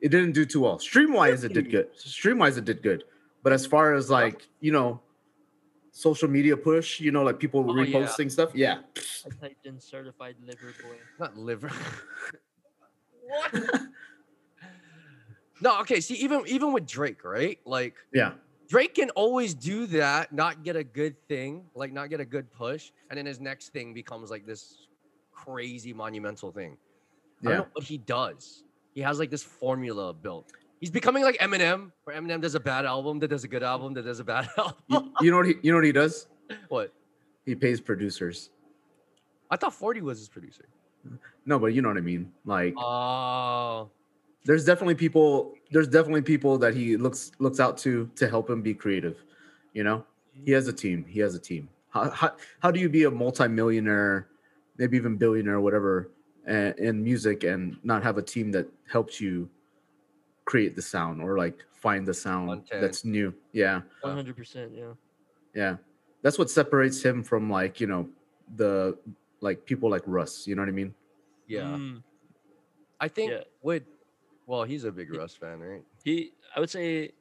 It 0.00 0.08
didn't 0.08 0.32
do 0.32 0.46
too 0.46 0.60
well. 0.60 0.78
Stream 0.78 1.12
wise, 1.12 1.44
it 1.44 1.52
did 1.52 1.70
good. 1.70 1.88
Stream 1.98 2.38
wise, 2.38 2.56
it 2.56 2.64
did 2.64 2.82
good. 2.82 3.04
But 3.42 3.52
as 3.52 3.66
far 3.66 3.94
as 3.94 4.08
like 4.08 4.48
you 4.60 4.72
know, 4.72 5.00
social 5.98 6.28
media 6.28 6.56
push, 6.56 7.00
you 7.00 7.10
know, 7.10 7.24
like 7.24 7.40
people 7.40 7.66
Oh, 7.68 7.74
yeah. 7.82 7.92
reposting 7.98 8.30
stuff, 8.30 8.50
yeah. 8.54 8.78
I 9.26 9.30
typed 9.40 9.66
in 9.66 9.80
certified 9.80 10.36
liver 10.46 10.72
boy. 10.80 10.94
not 11.18 11.36
liver 11.36 11.68
what 13.26 13.82
no 15.60 15.80
okay 15.80 16.00
see 16.00 16.14
even 16.14 16.42
even 16.46 16.72
with 16.72 16.86
drake 16.86 17.24
right 17.24 17.58
like 17.66 17.96
Yeah. 18.12 18.32
Drake 18.68 18.94
can 18.94 19.08
always 19.16 19.54
do 19.54 19.86
that, 19.86 20.30
not 20.30 20.62
get 20.62 20.76
a 20.76 20.84
good 20.84 21.16
thing, 21.26 21.64
like 21.74 21.90
not 21.90 22.10
get 22.10 22.20
a 22.20 22.24
good 22.24 22.52
push, 22.52 22.92
and 23.08 23.16
then 23.16 23.24
his 23.24 23.40
next 23.40 23.70
thing 23.72 23.94
becomes 23.94 24.30
like 24.30 24.44
this 24.44 24.88
crazy 25.32 25.94
monumental 25.94 26.52
thing. 26.52 26.76
I 26.76 27.44
don't 27.44 27.52
Yeah. 27.52 27.58
know 27.60 27.68
what 27.72 27.84
he 27.84 27.96
does. 27.96 28.64
He 28.94 29.00
has 29.00 29.18
like 29.18 29.30
this 29.30 29.42
formula 29.42 30.12
built. 30.12 30.52
He's 30.80 30.90
becoming 30.90 31.24
like 31.24 31.36
Eminem, 31.38 31.90
where 32.04 32.16
Eminem 32.20 32.40
does 32.40 32.54
a 32.54 32.60
bad 32.60 32.84
album, 32.86 33.18
that 33.20 33.28
does 33.28 33.44
a 33.44 33.48
good 33.48 33.62
album, 33.62 33.94
that 33.94 34.04
does 34.04 34.20
a 34.20 34.24
bad 34.24 34.48
You, 34.56 34.96
album. 34.96 35.12
you 35.20 35.30
know 35.30 35.38
what 35.38 35.46
he 35.46 35.54
you 35.62 35.72
know 35.72 35.78
what 35.78 35.84
he 35.84 35.92
does? 35.92 36.28
what? 36.68 36.92
He 37.44 37.54
pays 37.54 37.80
producers. 37.80 38.50
I 39.50 39.56
thought 39.56 39.72
40 39.74 40.02
was 40.02 40.18
his 40.18 40.28
producer. 40.28 40.68
No, 41.46 41.58
but 41.58 41.68
you 41.68 41.80
know 41.82 41.88
what 41.88 41.96
I 41.96 42.02
mean. 42.02 42.30
Like 42.44 42.74
Oh, 42.76 43.90
there's 44.44 44.64
definitely 44.64 44.94
people 44.94 45.54
there's 45.70 45.88
definitely 45.88 46.22
people 46.22 46.58
that 46.58 46.74
he 46.74 46.96
looks 46.96 47.32
looks 47.38 47.58
out 47.60 47.76
to 47.78 48.08
to 48.16 48.28
help 48.28 48.48
him 48.48 48.62
be 48.62 48.74
creative. 48.74 49.16
You 49.72 49.84
know? 49.84 50.04
He 50.44 50.52
has 50.52 50.68
a 50.68 50.72
team. 50.72 51.04
He 51.08 51.18
has 51.20 51.34
a 51.34 51.38
team. 51.40 51.68
How 51.90 52.10
how, 52.10 52.30
how 52.60 52.70
do 52.70 52.78
you 52.78 52.88
be 52.88 53.04
a 53.04 53.10
multimillionaire, 53.10 54.28
maybe 54.76 54.96
even 54.96 55.16
billionaire, 55.16 55.60
whatever, 55.60 56.10
in 56.46 57.02
music 57.02 57.42
and 57.44 57.76
not 57.82 58.02
have 58.02 58.18
a 58.18 58.22
team 58.22 58.52
that 58.52 58.66
helps 58.90 59.20
you 59.20 59.48
create 60.48 60.74
the 60.74 60.82
sound 60.82 61.20
or 61.20 61.36
like 61.36 61.58
find 61.72 62.06
the 62.08 62.14
sound 62.14 62.48
Content. 62.48 62.80
that's 62.80 63.04
new? 63.04 63.34
Yeah, 63.52 63.82
One 64.00 64.14
hundred 64.14 64.36
percent. 64.36 64.72
Yeah. 64.74 64.92
yeah. 65.54 65.76
That's 66.22 66.38
what 66.38 66.50
separates 66.50 67.02
him 67.02 67.22
from 67.22 67.50
like 67.50 67.80
you 67.80 67.86
know 67.86 68.08
the 68.56 68.96
like 69.40 69.64
people 69.66 69.88
like 69.90 70.02
Russ. 70.06 70.46
You 70.46 70.54
know 70.56 70.62
what 70.62 70.68
I 70.68 70.72
mean? 70.72 70.94
yeah. 71.46 71.62
Mm, 71.62 72.02
I 73.00 73.08
think 73.08 73.30
Yeah. 73.32 73.44
would. 73.62 73.84
Well, 74.46 74.64
he's 74.64 74.84
a 74.84 74.90
big 74.90 75.14
Russ 75.14 75.34
fan, 75.36 75.60
right? 75.60 75.82
he. 76.02 76.32
I 76.56 76.60
would 76.60 76.70
say 76.70 77.12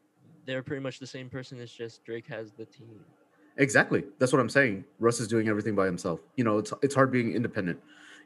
they're 0.46 0.64
pretty 0.64 0.82
much 0.82 1.00
the 1.00 1.06
same 1.08 1.30
person. 1.30 1.60
It's 1.60 1.74
just 1.74 2.06
Drake 2.06 2.28
has 2.28 2.54
the 2.54 2.66
team. 2.66 3.00
Exactly. 3.58 4.04
That's 4.20 4.32
what 4.32 4.40
I'm 4.40 4.50
saying. 4.50 4.86
Russ 5.00 5.20
is 5.20 5.28
doing 5.28 5.50
everything 5.50 5.76
by 5.76 5.86
himself. 5.86 6.22
You 6.38 6.46
know, 6.46 6.58
it's 6.60 6.72
it's 6.82 6.96
hard 6.96 7.12
being 7.12 7.34
independent. 7.34 7.80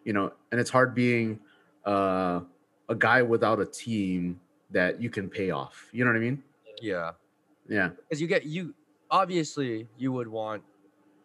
You 0.05 0.13
know, 0.13 0.31
and 0.51 0.61
it's 0.61 0.69
hard 0.69 0.93
being 0.93 1.39
uh, 1.85 2.41
a 2.89 2.95
guy 2.95 3.21
without 3.23 3.59
a 3.59 3.65
team 3.65 4.39
that 4.71 5.01
you 5.01 5.09
can 5.09 5.29
pay 5.29 5.51
off. 5.51 5.89
You 5.91 6.05
know 6.05 6.11
what 6.11 6.17
I 6.17 6.21
mean? 6.21 6.43
Yeah. 6.81 7.11
Yeah. 7.69 7.89
because 7.89 8.19
you 8.19 8.27
get 8.27 8.45
you 8.45 8.73
obviously 9.11 9.87
you 9.95 10.11
would 10.11 10.27
want 10.27 10.63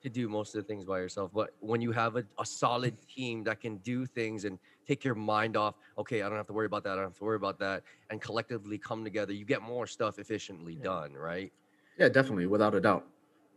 to 0.02 0.10
do 0.10 0.28
most 0.28 0.54
of 0.54 0.62
the 0.62 0.66
things 0.68 0.84
by 0.84 0.98
yourself 0.98 1.30
but 1.32 1.50
when 1.60 1.80
you 1.80 1.92
have 1.92 2.16
a, 2.16 2.24
a 2.38 2.44
solid 2.44 2.94
team 3.08 3.42
that 3.44 3.58
can 3.60 3.78
do 3.78 4.04
things 4.06 4.44
and 4.44 4.58
take 4.86 5.02
your 5.02 5.14
mind 5.14 5.56
off 5.56 5.74
okay 5.96 6.20
i 6.22 6.28
don't 6.28 6.36
have 6.36 6.46
to 6.46 6.52
worry 6.52 6.66
about 6.66 6.84
that 6.84 6.92
i 6.92 6.96
don't 6.96 7.04
have 7.04 7.16
to 7.18 7.24
worry 7.24 7.36
about 7.36 7.58
that 7.58 7.82
and 8.10 8.20
collectively 8.20 8.76
come 8.78 9.02
together 9.02 9.32
you 9.32 9.46
get 9.46 9.62
more 9.62 9.86
stuff 9.86 10.18
efficiently 10.18 10.74
Yeah. 10.74 10.82
done 10.84 11.14
right 11.14 11.52
Yeah, 11.98 12.10
definitely, 12.10 12.46
without 12.46 12.74
a 12.74 12.80
doubt. 12.80 13.06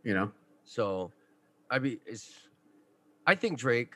You 0.02 0.14
know. 0.14 0.32
so 0.64 1.12
i 1.70 1.78
mean 1.78 2.00
it's 2.06 2.48
i 3.26 3.34
think 3.34 3.58
drake 3.58 3.92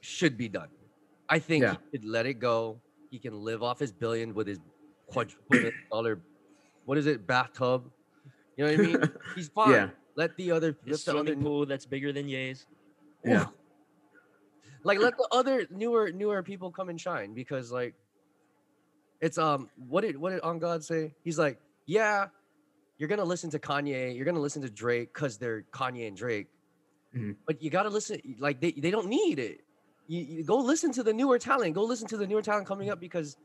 should 0.00 0.36
be 0.36 0.48
done 0.48 0.68
i 1.28 1.38
think 1.38 1.62
Yeah. 1.62 1.76
he 1.92 1.98
should 1.98 2.04
let 2.06 2.26
it 2.26 2.34
go 2.40 2.80
he 3.12 3.18
can 3.20 3.34
live 3.44 3.62
off 3.62 3.78
his 3.78 3.92
billion 3.92 4.34
with 4.34 4.46
his 4.48 4.58
quadrillion 5.06 5.72
dollar 5.92 6.18
what 6.86 6.96
is 6.98 7.06
it 7.06 7.26
bathtub 7.26 7.88
you 8.56 8.64
know 8.64 8.70
what 8.72 8.80
i 8.80 8.82
mean 8.82 9.02
he's 9.36 9.48
fine 9.48 9.70
Yeah. 9.70 9.88
let 10.16 10.36
the 10.36 10.50
other 10.50 10.68
let 10.84 10.88
His 10.88 11.04
the 11.04 11.12
other 11.12 11.18
swimming 11.26 11.42
pool 11.44 11.66
that's 11.66 11.86
bigger 11.86 12.12
than 12.12 12.26
Ye's. 12.28 12.66
Yeah. 13.24 13.46
like 14.82 14.98
let 14.98 15.16
the 15.16 15.28
other 15.30 15.66
newer 15.70 16.10
newer 16.10 16.42
people 16.42 16.70
come 16.72 16.88
and 16.88 17.00
shine 17.00 17.34
because 17.34 17.70
like 17.70 17.94
it's 19.20 19.38
um 19.38 19.68
what 19.88 20.00
did 20.00 20.16
what 20.16 20.30
did 20.30 20.40
on 20.40 20.58
God 20.58 20.82
say? 20.82 21.14
He's 21.22 21.38
like, 21.38 21.60
yeah, 21.86 22.26
you're 22.98 23.08
gonna 23.08 23.22
listen 23.24 23.50
to 23.50 23.58
Kanye, 23.60 24.16
you're 24.16 24.24
gonna 24.24 24.40
listen 24.40 24.62
to 24.62 24.70
Drake 24.70 25.14
because 25.14 25.38
they're 25.38 25.62
Kanye 25.70 26.08
and 26.08 26.16
Drake, 26.16 26.48
Mhm. 27.16 27.36
but 27.46 27.62
you 27.62 27.70
gotta 27.70 27.90
listen 27.90 28.20
like 28.40 28.60
they 28.60 28.72
they 28.72 28.90
don't 28.90 29.06
need 29.06 29.38
it. 29.38 29.60
You, 30.12 30.20
you 30.36 30.44
go 30.44 30.58
listen 30.58 30.92
to 30.92 31.02
the 31.02 31.12
newer 31.12 31.38
talent. 31.38 31.74
Go 31.74 31.84
listen 31.84 32.06
to 32.08 32.18
the 32.18 32.26
newer 32.26 32.42
talent 32.42 32.66
coming 32.66 32.90
up 32.90 33.00
because 33.00 33.36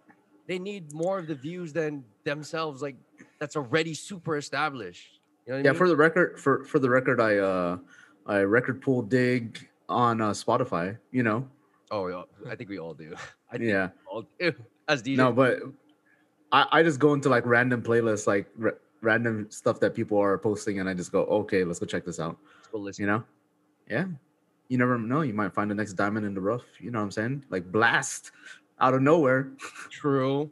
they 0.47 0.59
need 0.59 0.91
more 0.93 1.17
of 1.17 1.25
the 1.27 1.35
views 1.35 1.71
than 1.71 2.03
themselves. 2.25 2.81
Like 2.81 2.97
that's 3.39 3.55
already 3.55 3.93
super 3.93 4.35
established. 4.35 5.21
You 5.45 5.53
know 5.53 5.57
what 5.59 5.61
I 5.61 5.63
Yeah. 5.67 5.71
mean? 5.71 5.77
For 5.77 5.87
the 5.87 5.95
record, 5.95 6.39
for 6.39 6.65
for 6.65 6.79
the 6.79 6.89
record, 6.89 7.21
I 7.21 7.37
uh 7.37 7.77
I 8.25 8.39
record 8.39 8.81
pool 8.81 9.01
dig 9.01 9.65
on 9.87 10.19
uh, 10.19 10.31
Spotify. 10.31 10.97
You 11.11 11.23
know. 11.23 11.47
oh, 11.89 12.07
yeah, 12.07 12.23
I 12.51 12.55
think 12.57 12.69
we 12.69 12.79
all 12.79 12.93
do. 12.93 13.15
I 13.51 13.57
think 13.57 13.69
Yeah. 13.69 13.87
we 13.95 14.11
all 14.11 14.23
do 14.37 14.53
as 14.89 15.01
DJs. 15.01 15.15
No, 15.15 15.31
but 15.31 15.59
I 16.51 16.67
I 16.79 16.83
just 16.83 16.99
go 16.99 17.13
into 17.13 17.29
like 17.29 17.45
random 17.45 17.81
playlists, 17.81 18.27
like 18.27 18.45
r- 18.61 18.77
random 19.01 19.47
stuff 19.51 19.79
that 19.79 19.95
people 19.95 20.17
are 20.19 20.37
posting, 20.37 20.79
and 20.81 20.89
I 20.89 20.93
just 20.93 21.13
go, 21.13 21.21
okay, 21.41 21.63
let's 21.63 21.79
go 21.79 21.85
check 21.85 22.03
this 22.03 22.19
out. 22.19 22.35
Let's 22.57 22.67
go 22.73 22.77
listen. 22.79 23.03
you 23.03 23.07
know 23.11 23.23
yeah 23.89 24.03
you 24.69 24.77
never 24.77 24.97
know 24.97 25.21
you 25.21 25.33
might 25.33 25.53
find 25.53 25.69
the 25.71 25.75
next 25.75 25.93
diamond 25.93 26.25
in 26.25 26.33
the 26.33 26.41
rough 26.41 26.65
you 26.79 26.91
know 26.91 26.99
what 26.99 27.05
i'm 27.05 27.11
saying 27.11 27.43
like 27.49 27.71
blast 27.71 28.31
out 28.79 28.93
of 28.93 29.01
nowhere 29.01 29.51
True, 29.89 30.51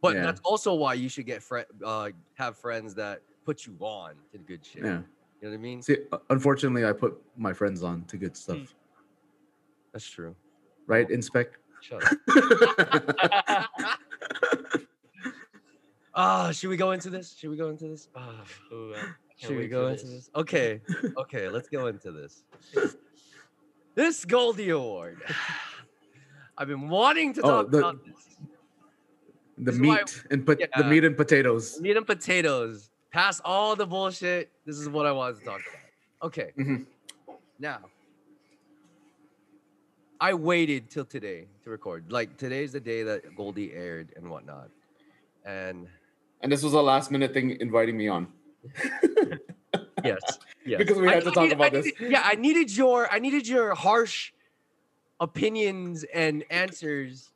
but 0.00 0.14
Yeah. 0.14 0.22
that's 0.22 0.40
also 0.44 0.74
why 0.74 0.94
you 0.94 1.08
should 1.08 1.26
get 1.26 1.42
friend, 1.42 1.66
uh, 1.84 2.10
have 2.34 2.56
friends 2.56 2.94
that 2.94 3.22
put 3.44 3.66
you 3.66 3.76
on 3.80 4.12
to 4.32 4.38
the 4.38 4.44
good 4.44 4.64
shit. 4.64 4.82
yeah 4.84 5.00
You 5.40 5.48
know 5.48 5.50
what 5.50 5.54
I 5.54 5.56
mean? 5.58 5.82
see 5.82 5.98
uh, 6.12 6.18
unfortunately 6.30 6.84
i 6.86 6.92
put 6.92 7.20
my 7.36 7.52
friends 7.52 7.82
on 7.82 8.04
to 8.06 8.16
good 8.16 8.36
stuff 8.36 8.74
That's 9.92 10.08
true. 10.08 10.34
right 10.86 11.08
Inspekt. 11.08 11.54
Shut 11.80 12.02
up. 12.04 12.12
Ah, 16.14 16.50
should 16.50 16.70
we 16.70 16.76
go 16.76 16.90
into 16.90 17.08
this? 17.08 17.34
Should 17.36 17.50
we 17.50 17.56
go 17.56 17.68
into 17.68 17.86
this? 17.86 18.08
Ah, 18.16 18.44
can't 18.68 19.16
should 19.38 19.56
we 19.56 19.68
go 19.68 19.86
into 19.88 20.06
this? 20.06 20.28
Okay, 20.34 20.80
okay, 21.16 21.48
let's 21.48 21.68
go 21.68 21.86
into 21.86 22.10
this. 22.10 22.42
This 23.94 24.24
Goldie 24.24 24.70
Award. 24.70 25.20
I've 26.58 26.68
been 26.68 26.88
wanting 26.88 27.32
to 27.34 27.42
Oh, 27.42 27.62
talk 27.62 27.70
the- 27.70 27.78
about 27.78 28.04
this. 28.04 28.14
the 29.58 29.72
This 29.72 29.78
meat 29.80 30.24
and 30.30 30.44
put 30.46 30.58
the 30.76 30.84
meat 30.84 31.04
and 31.04 31.16
potatoes 31.16 31.80
Meat 31.80 31.96
and 31.96 32.06
potatoes. 32.06 32.90
Past 33.10 33.40
all 33.44 33.74
the 33.76 33.86
bullshit. 33.86 34.50
This 34.64 34.78
is 34.78 34.88
what 34.88 35.06
I 35.06 35.12
wanted 35.12 35.38
to 35.40 35.44
talk 35.44 35.60
about. 35.60 36.28
Okay. 36.28 36.52
Mhm. 36.58 36.86
Now, 37.58 37.80
I 40.20 40.34
waited 40.34 40.90
till 40.90 41.04
today 41.04 41.46
to 41.64 41.70
record. 41.70 42.12
Like 42.12 42.36
today's 42.36 42.72
the 42.72 42.80
day 42.80 43.02
that 43.02 43.34
Goldie 43.34 43.72
aired 43.72 44.12
and 44.16 44.30
whatnot. 44.30 44.68
And 45.44 45.88
and 46.42 46.52
this 46.52 46.62
was 46.62 46.72
a 46.74 46.80
last 46.80 47.10
minute 47.10 47.32
thing 47.34 47.58
inviting 47.60 47.96
me 47.96 48.08
on 48.08 48.28
yes, 50.04 50.20
yes. 50.66 50.78
Because 50.78 50.98
we 50.98 51.08
I 51.08 51.14
had 51.14 51.24
to 51.24 51.30
talk 51.30 51.50
about 51.52 51.66
I 51.66 51.70
this. 51.70 51.86
needed- 51.86 52.10
yeah, 52.12 52.22
I 52.24 52.34
needed 52.34 52.76
your 52.76 53.10
I 53.12 53.18
needed 53.18 53.46
your 53.48 53.74
harsh 53.74 54.32
opinions 55.20 56.04
and 56.14 56.44
answers 56.50 57.30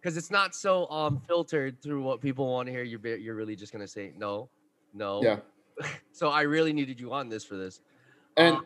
because 0.00 0.16
it's 0.16 0.30
not 0.30 0.54
so 0.54 0.88
um 0.90 1.20
filtered 1.26 1.80
through 1.82 2.02
what 2.02 2.20
people 2.20 2.50
want 2.52 2.66
to 2.66 2.72
hear. 2.72 2.82
You're 2.82 3.04
you're 3.16 3.34
really 3.34 3.56
just 3.56 3.72
gonna 3.72 3.88
say 3.88 4.12
no, 4.16 4.48
no. 4.94 5.22
yeah 5.22 5.38
So 6.12 6.28
I 6.30 6.42
really 6.42 6.72
needed 6.72 6.98
you 7.00 7.12
on 7.12 7.28
this 7.28 7.44
for 7.44 7.56
this. 7.56 7.80
and 8.36 8.56
Um, 8.56 8.64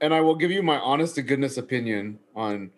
and 0.00 0.12
i 0.12 0.20
will 0.20 0.34
give 0.34 0.50
you 0.50 0.62
my 0.64 0.78
honest 0.80 1.14
to 1.14 1.22
goodness 1.22 1.56
opinion 1.58 2.18
on 2.34 2.70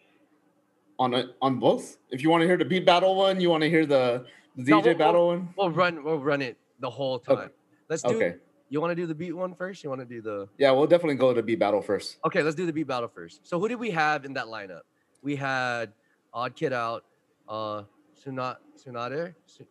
on 0.98 1.14
it 1.14 1.26
on 1.40 1.58
both 1.58 1.96
if 2.10 2.22
you 2.22 2.28
want 2.30 2.42
to 2.42 2.46
hear 2.46 2.58
the 2.58 2.64
beat 2.66 2.84
battle 2.84 3.14
one 3.16 3.40
you 3.40 3.48
want 3.50 3.62
to 3.62 3.70
hear 3.70 3.86
the, 3.86 4.26
the 4.56 4.70
No, 4.72 4.80
dj 4.82 4.84
we'll- 4.84 4.94
battle 4.94 5.26
one 5.28 5.48
we'll 5.56 5.70
run 5.70 6.04
we'll 6.04 6.18
run 6.18 6.42
it 6.42 6.56
the 6.80 6.90
whole 6.90 7.18
time. 7.18 7.38
Okay. 7.38 7.48
Let's 7.88 8.02
do. 8.02 8.16
Okay. 8.16 8.34
You 8.74 8.80
want 8.80 8.90
to 8.90 8.96
do 8.96 9.06
the 9.06 9.14
beat 9.14 9.30
one 9.30 9.54
first? 9.54 9.84
You 9.84 9.88
want 9.90 10.00
to 10.00 10.04
do 10.04 10.20
the? 10.20 10.48
Yeah, 10.58 10.72
we'll 10.72 10.88
definitely 10.88 11.14
go 11.14 11.32
to 11.32 11.44
beat 11.44 11.60
battle 11.60 11.80
first. 11.80 12.18
Okay, 12.26 12.42
let's 12.42 12.56
do 12.56 12.66
the 12.66 12.72
beat 12.72 12.88
battle 12.88 13.08
first. 13.08 13.46
So 13.46 13.60
who 13.60 13.68
did 13.68 13.78
we 13.78 13.92
have 13.92 14.24
in 14.24 14.32
that 14.34 14.46
lineup? 14.46 14.80
We 15.22 15.36
had 15.36 15.92
Odd 16.32 16.56
Kid 16.56 16.72
Out, 16.72 17.04
uh, 17.48 17.84
Sunat 18.20 18.56
Sunade. 18.76 19.36
Su- 19.46 19.64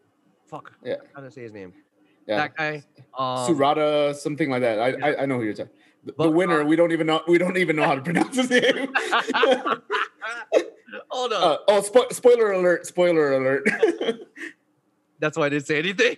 fuck. 0.48 0.72
Yeah. 0.86 0.96
How 1.14 1.20
to 1.20 1.30
say 1.30 1.42
his 1.42 1.52
name? 1.52 1.74
Yeah. 2.26 2.38
That 2.38 2.56
guy. 2.56 2.82
Um, 3.20 3.54
Surata, 3.54 4.16
something 4.16 4.50
like 4.50 4.62
that. 4.62 4.80
I, 4.80 4.88
yeah. 4.88 5.06
I 5.06 5.24
I 5.24 5.26
know 5.26 5.36
who 5.38 5.44
you're 5.44 5.54
talking. 5.54 5.74
The, 6.06 6.14
the 6.20 6.30
winner, 6.30 6.62
uh, 6.62 6.66
we 6.66 6.78
don't 6.78 6.94
even 6.94 7.08
know. 7.08 7.24
We 7.28 7.38
don't 7.38 7.58
even 7.58 7.76
know 7.76 7.84
how 7.84 7.96
to 7.96 8.02
pronounce 8.02 8.38
his 8.38 8.50
name. 8.50 8.88
Hold 11.10 11.34
on. 11.34 11.44
uh, 11.44 11.58
oh, 11.68 11.82
spo- 11.82 12.14
spoiler 12.14 12.54
alert! 12.54 12.88
Spoiler 12.88 13.34
alert! 13.34 13.68
That's 15.20 15.38
why 15.38 15.48
I 15.48 15.50
didn't 15.50 15.68
say 15.68 15.80
anything. 15.80 16.16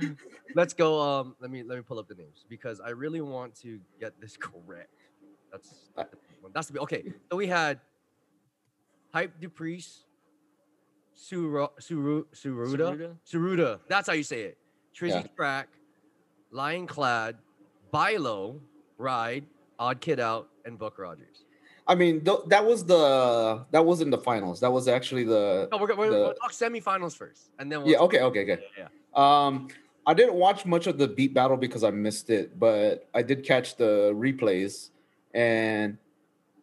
Let's 0.54 0.74
go. 0.74 1.00
Um, 1.00 1.36
let 1.40 1.50
me 1.50 1.62
let 1.62 1.76
me 1.76 1.82
pull 1.82 1.98
up 1.98 2.08
the 2.08 2.14
names 2.14 2.44
because 2.48 2.80
I 2.80 2.90
really 2.90 3.20
want 3.20 3.54
to 3.62 3.80
get 4.00 4.20
this 4.20 4.36
correct. 4.40 4.90
That's 5.52 5.90
Uh, 5.96 6.04
the 6.04 6.16
one. 6.42 6.52
That's 6.54 6.68
the 6.68 6.80
okay. 6.80 7.04
So 7.30 7.36
we 7.36 7.46
had 7.46 7.80
Hype 9.12 9.40
Dupriest, 9.40 10.04
Suru, 11.14 11.68
Suru, 11.78 12.24
Suruda, 12.34 13.16
Suruda. 13.26 13.80
That's 13.88 14.08
how 14.08 14.14
you 14.14 14.22
say 14.22 14.42
it. 14.42 14.58
Trizzy 14.94 15.08
Yeah. 15.22 15.26
Track, 15.36 15.68
Lion 16.50 16.86
Clad, 16.86 17.36
Bilo, 17.92 18.60
Ride, 18.98 19.46
Odd 19.78 20.00
Kid 20.00 20.20
Out, 20.20 20.48
and 20.64 20.78
Buck 20.78 20.98
Rogers. 20.98 21.44
I 21.86 21.94
mean, 21.96 22.24
th- 22.24 22.40
that 22.46 22.64
was 22.64 22.84
the 22.84 23.64
that 23.72 23.84
wasn't 23.84 24.10
the 24.12 24.18
finals. 24.18 24.60
That 24.60 24.70
was 24.70 24.86
actually 24.88 25.24
the 25.24 25.68
No, 25.72 25.78
we're, 25.78 25.88
go- 25.88 25.96
we're, 25.96 26.10
The- 26.10 26.16
we'll 26.18 26.34
talk 26.34 26.52
semifinals 26.52 27.16
first, 27.16 27.50
and 27.58 27.70
then 27.70 27.82
we'll 27.82 27.90
yeah. 27.90 27.98
Okay, 27.98 28.20
okay, 28.20 28.42
okay. 28.42 28.64
yeah. 28.78 28.88
Um, 29.14 29.68
I 30.06 30.14
didn't 30.14 30.34
watch 30.34 30.64
much 30.64 30.86
of 30.86 30.98
the 30.98 31.06
beat 31.06 31.34
battle 31.34 31.56
because 31.56 31.84
I 31.84 31.90
missed 31.90 32.30
it, 32.30 32.58
but 32.58 33.08
I 33.14 33.22
did 33.22 33.44
catch 33.44 33.76
the 33.76 34.12
replays, 34.14 34.90
and 35.34 35.98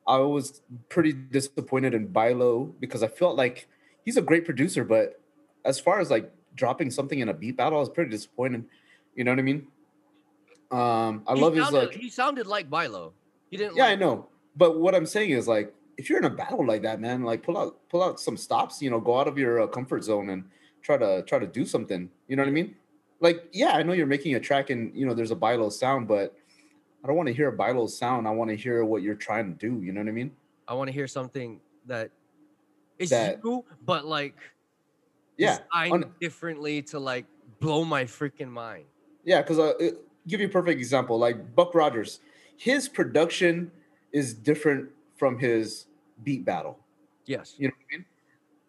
I 0.08 0.18
was 0.20 0.62
pretty 0.90 1.14
disappointed 1.14 1.94
in 1.94 2.08
Bilo 2.10 2.74
because 2.80 3.04
I 3.04 3.08
felt 3.08 3.36
like 3.36 3.68
he's 4.06 4.18
a 4.18 4.22
great 4.22 4.46
producer, 4.46 4.84
but 4.84 5.20
as 5.66 5.80
far 5.80 6.00
as 6.00 6.10
like 6.10 6.32
dropping 6.56 6.92
something 6.92 7.20
in 7.20 7.30
a 7.30 7.34
beat 7.34 7.58
battle, 7.58 7.78
I 7.78 7.82
was 7.82 7.90
pretty 7.90 8.10
disappointed. 8.10 8.66
You 9.16 9.24
know 9.24 9.32
what 9.32 9.40
I 9.40 9.44
mean? 9.44 9.68
Um, 10.72 11.24
I 11.28 11.36
He 11.36 11.42
love 11.42 11.56
his 11.56 11.72
like 11.72 11.94
He 11.94 12.10
sounded 12.10 12.48
like 12.48 12.70
Bilo. 12.70 13.12
He 13.50 13.58
didn't. 13.58 13.76
yeah, 13.78 13.86
I 13.86 13.96
know. 13.96 14.28
But 14.56 14.80
what 14.80 14.96
I'm 14.96 15.06
saying 15.06 15.30
is 15.32 15.48
like 15.48 15.74
if 15.98 16.10
you're 16.10 16.20
in 16.20 16.26
a 16.26 16.30
battle 16.30 16.66
like 16.66 16.84
that, 16.84 17.00
man, 17.00 17.24
like 17.24 17.44
pull 17.44 17.58
out 17.58 17.78
pull 17.90 18.04
out 18.04 18.20
some 18.20 18.38
stops, 18.38 18.82
you 18.82 18.90
know, 18.90 19.00
go 19.00 19.20
out 19.20 19.28
of 19.28 19.38
your 19.38 19.62
uh, 19.62 19.68
comfort 19.68 20.04
zone 20.04 20.30
and 20.30 20.46
try 20.82 20.98
to 20.98 21.24
try 21.24 21.40
to 21.40 21.48
do 21.48 21.66
something. 21.66 22.10
You 22.28 22.36
know 22.36 22.44
what 22.44 22.50
I 22.50 22.52
mean? 22.52 22.76
Like 23.20 23.48
yeah, 23.52 23.72
I 23.72 23.84
know 23.84 23.94
you're 23.94 24.06
making 24.06 24.36
a 24.36 24.40
track 24.40 24.70
and 24.70 24.96
you 24.96 25.06
know 25.06 25.14
there's 25.14 25.32
a 25.32 25.36
Bilo 25.36 25.72
sound, 25.72 26.08
but 26.08 26.36
I 27.04 27.08
don't 27.08 27.16
want 27.16 27.28
to 27.28 27.34
hear 27.34 27.50
a 27.50 27.56
Bilo 27.58 27.90
sound. 27.90 28.28
I 28.28 28.32
want 28.32 28.50
to 28.50 28.56
hear 28.56 28.84
what 28.86 29.02
you're 29.02 29.16
trying 29.16 29.52
to 29.54 29.58
do. 29.58 29.82
You 29.84 29.92
know 29.92 30.02
what 30.02 30.10
I 30.10 30.12
mean? 30.12 30.32
I 30.68 30.74
want 30.74 30.88
to 30.88 30.92
hear 30.94 31.08
something 31.08 31.60
that 31.88 32.12
is 33.00 33.10
That- 33.10 33.40
you, 33.44 33.64
but 33.86 34.06
like 34.06 34.36
Yeah, 35.38 35.58
designed 35.74 36.06
on- 36.06 36.14
differently 36.20 36.82
to 36.84 37.00
like 37.00 37.26
blow 37.60 37.86
my 37.86 38.04
freaking 38.06 38.50
mind. 38.50 38.86
Yeah, 39.24 39.42
because 39.42 39.60
uh, 39.60 39.74
it- 39.80 39.98
give 40.28 40.40
you 40.42 40.48
a 40.48 40.50
perfect 40.50 40.78
example, 40.80 41.18
like 41.18 41.56
Buck 41.56 41.74
Rogers, 41.74 42.20
his 42.58 42.88
production 42.90 43.72
is 44.12 44.34
different 44.34 44.90
from 45.16 45.40
his 45.40 45.86
beat 46.24 46.44
battle. 46.46 46.78
Yes. 47.26 47.56
You 47.58 47.68
know 47.70 47.74
what 47.78 47.86
I 47.94 47.98
mean? 47.98 48.06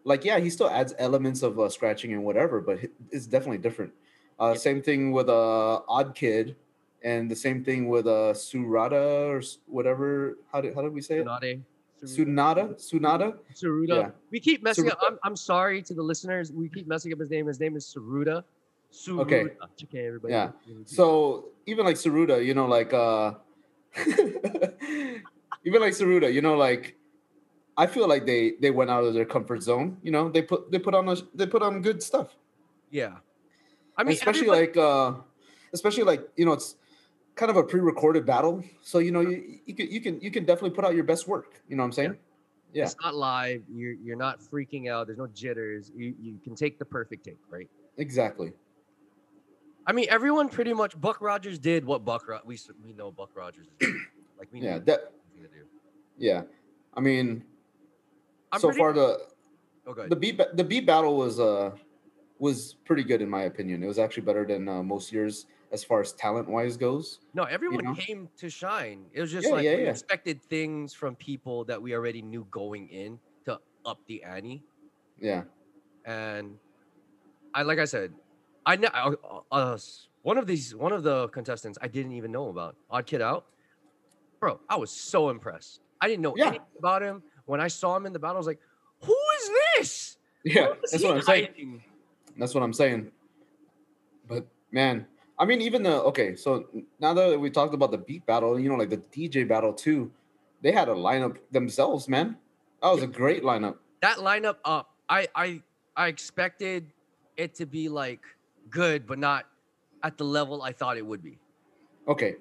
Like, 0.05 0.25
yeah, 0.25 0.39
he 0.39 0.49
still 0.51 0.71
adds 0.71 0.95
elements 0.99 1.43
of 1.43 1.59
uh, 1.59 1.69
scratching 1.69 2.13
and 2.13 2.25
whatever, 2.25 2.61
but 2.61 2.79
it's 3.11 3.27
definitely 3.27 3.59
different. 3.59 3.93
Uh, 4.41 4.53
Yeah. 4.53 4.59
Same 4.59 4.83
thing 4.83 5.13
with 5.13 5.29
uh, 5.29 5.81
Odd 5.89 6.15
Kid, 6.15 6.57
and 7.03 7.31
the 7.31 7.37
same 7.37 7.65
thing 7.65 7.89
with 7.89 8.07
uh, 8.07 8.33
Surata 8.35 9.29
or 9.35 9.43
whatever. 9.67 10.39
How 10.53 10.61
did 10.61 10.75
how 10.75 10.83
did 10.83 10.93
we 10.93 11.01
say 11.03 11.19
it? 11.19 11.27
Sunade. 11.27 11.63
Sunada, 12.05 12.65
Sunada. 12.79 13.37
Saruda. 13.53 13.89
Yeah. 13.89 14.11
We 14.31 14.39
keep 14.39 14.63
messing 14.63 14.89
up. 14.89 15.01
I'm, 15.05 15.19
I'm 15.25 15.35
sorry 15.35 15.83
to 15.83 15.95
the 15.95 16.03
listeners. 16.03 16.53
We 16.53 16.69
keep 16.69 16.87
messing 16.87 17.13
up 17.13 17.19
his 17.19 17.31
name. 17.31 17.47
His 17.49 17.59
name 17.59 17.75
is 17.77 17.85
Saruda. 17.93 18.45
Saruda. 18.93 19.21
Okay. 19.23 19.43
Okay, 19.83 20.07
everybody. 20.07 20.33
Yeah. 20.33 20.53
So 20.87 21.47
even 21.67 21.85
like 21.85 21.97
Saruda, 21.97 22.45
you 22.45 22.55
know, 22.55 22.67
like 22.67 22.95
uh, 22.95 23.35
even 25.65 25.81
like 25.81 25.93
Saruda, 25.93 26.33
you 26.33 26.41
know, 26.41 26.57
like 26.57 26.97
I 27.77 27.87
feel 27.87 28.09
like 28.09 28.27
they 28.27 28.53
they 28.61 28.71
went 28.71 28.91
out 28.91 29.05
of 29.05 29.15
their 29.15 29.25
comfort 29.25 29.63
zone. 29.63 29.99
You 30.03 30.13
know, 30.13 30.29
they 30.29 30.43
put 30.43 30.71
they 30.71 30.79
put 30.79 30.95
on 30.95 31.09
a, 31.09 31.17
they 31.35 31.47
put 31.47 31.63
on 31.63 31.83
good 31.83 32.03
stuff. 32.03 32.37
yeah. 32.91 33.17
I 33.99 34.05
mean, 34.05 34.13
especially 34.15 34.49
everybody- 34.49 34.67
like 34.69 34.77
uh 34.77 35.13
especially 35.75 36.05
like 36.05 36.27
you 36.37 36.47
know 36.47 36.53
it's 36.53 36.77
kind 37.35 37.51
of 37.51 37.57
a 37.57 37.63
pre-recorded 37.63 38.25
battle 38.25 38.65
so 38.83 38.99
you 39.01 39.11
know 39.13 39.21
you, 39.21 39.61
you 39.67 39.75
can 39.75 39.91
you 39.91 40.01
can 40.01 40.21
you 40.21 40.31
can 40.31 40.45
definitely 40.45 40.71
put 40.71 40.85
out 40.85 40.95
your 40.95 41.05
best 41.05 41.29
work 41.29 41.61
you 41.69 41.77
know 41.77 41.83
what 41.83 41.89
i'm 41.89 41.93
saying 41.93 42.17
yeah. 42.73 42.85
it's 42.85 42.97
not 43.03 43.15
live. 43.15 43.63
You're 43.73 43.95
you're 43.95 44.17
not 44.17 44.41
freaking 44.41 44.91
out. 44.91 45.07
There's 45.07 45.19
no 45.19 45.27
jitters. 45.29 45.91
You 45.97 46.15
you 46.21 46.39
can 46.45 46.55
take 46.55 46.79
the 46.79 46.85
perfect 46.85 47.25
take, 47.25 47.39
right? 47.49 47.67
exactly 47.97 48.53
I 49.87 49.93
mean, 49.93 50.05
everyone 50.11 50.51
pretty 50.51 50.75
much. 50.75 51.01
Buck 51.01 51.23
Rogers 51.23 51.59
did 51.59 51.83
what 51.87 52.05
Buck 52.05 52.29
Ro- 52.29 52.41
we 52.45 52.59
we 52.85 52.93
know 52.93 53.11
Buck 53.11 53.31
Rogers 53.35 53.69
is 53.81 53.89
like 54.39 54.49
we 54.53 54.61
yeah 54.61 54.79
that 54.81 55.13
what 55.35 55.43
to 55.45 55.49
do. 55.49 55.65
yeah 56.19 56.43
i 56.95 57.01
mean 57.01 57.43
I'm 58.53 58.61
so 58.61 58.69
pretty- 58.69 58.79
far 58.81 58.93
the 58.93 59.19
Oh, 59.87 59.95
the 60.07 60.17
beat 60.17 60.39
the 60.53 60.65
beat 60.65 60.85
battle 60.85 61.17
was 61.17 61.41
uh 61.41 61.71
was 62.39 62.75
pretty 62.85 63.05
good 63.05 63.23
in 63.23 63.29
my 63.31 63.43
opinion 63.43 63.83
it 63.83 63.87
was 63.87 63.99
actually 63.99 64.23
better 64.23 64.47
than 64.47 64.69
uh, 64.69 64.83
most 64.83 65.13
years 65.13 65.47
as 65.73 65.85
far 65.85 66.01
as 66.01 66.13
talent 66.13 66.49
wise 66.49 66.77
goes 66.77 67.21
No, 67.35 67.45
everyone 67.45 67.85
know? 67.85 67.95
came 67.95 68.31
to 68.39 68.49
shine. 68.51 69.11
It 69.13 69.21
was 69.21 69.31
just 69.31 69.51
Yeah, 69.51 69.53
like 69.53 69.69
yeah, 69.71 69.77
we 69.77 69.85
yeah. 69.85 69.87
expected 69.87 70.43
things 70.43 70.95
from 70.95 71.17
people 71.17 71.65
that 71.67 71.81
we 71.83 71.95
already 71.95 72.23
knew 72.23 72.45
going 72.51 72.89
in 72.89 73.21
to 73.45 73.61
up 73.85 74.03
the 74.07 74.23
ante. 74.25 74.65
yeah 75.19 75.45
And 76.05 76.61
I, 77.55 77.63
like 77.63 77.79
I 77.79 77.87
said, 77.87 78.17
I 78.67 78.77
know 78.77 78.89
uh, 79.51 79.79
one 80.23 80.39
of 80.39 80.47
these, 80.47 80.75
one 80.75 80.93
of 80.93 81.03
the 81.03 81.29
contestants 81.31 81.79
I 81.83 81.89
didn't 81.89 82.13
even 82.13 82.33
know 82.33 82.49
about. 82.49 82.79
Odd 82.91 83.07
Kid 83.07 83.23
Out, 83.23 83.49
bro. 84.41 84.61
I 84.69 84.77
was 84.77 84.93
so 84.93 85.31
impressed. 85.31 85.83
I 86.01 86.09
didn't 86.09 86.23
know 86.23 86.39
anything 86.45 86.67
about 86.79 87.03
him. 87.03 87.25
When 87.47 87.61
I 87.61 87.69
saw 87.69 87.97
him 87.97 88.07
in 88.07 88.13
the 88.15 88.19
battle, 88.21 88.37
I 88.37 88.41
was 88.41 88.49
like, 88.49 88.61
"Who 89.05 89.17
is 89.39 89.51
this? 89.79 90.19
yeah 90.45 90.75
that's 90.91 91.03
what 91.05 91.13
i'm 91.15 91.23
saying 91.23 91.49
hiding?" 91.57 91.83
That's 92.39 92.55
what 92.55 92.63
I'm 92.63 92.73
saying. 92.73 93.11
But 94.29 94.47
man, 94.71 95.07
I 95.39 95.45
mean, 95.45 95.61
even 95.61 95.83
the 95.83 96.03
okay. 96.05 96.37
So 96.37 96.67
now 97.01 97.15
that 97.15 97.39
we 97.39 97.51
talked 97.51 97.75
about 97.75 97.91
the 97.91 97.99
beat 97.99 98.25
battle, 98.27 98.59
you 98.59 98.69
know, 98.69 98.77
like 98.77 98.91
the 98.91 98.99
DJ 98.99 99.47
battle 99.47 99.73
too, 99.73 100.11
they 100.63 100.73
had 100.73 100.89
a 100.89 100.95
lineup 100.95 101.37
themselves, 101.51 102.09
man. 102.09 102.37
That 102.83 102.91
was 102.93 103.03
a 103.03 103.07
great 103.07 103.43
lineup. 103.43 103.77
That 104.03 104.19
lineup 104.19 104.57
up, 104.65 104.91
I, 105.09 105.27
I, 105.35 105.63
I 105.97 106.07
expected 106.07 106.93
it 107.37 107.55
to 107.57 107.67
be 107.67 107.89
like 107.89 108.21
good, 108.71 109.07
but 109.07 109.19
not 109.19 109.47
at 110.05 110.17
the 110.17 110.25
level 110.25 110.63
I 110.63 110.73
thought 110.73 110.97
it 110.97 111.05
would 111.05 111.23
be. 111.23 111.39
Okay, 112.07 112.37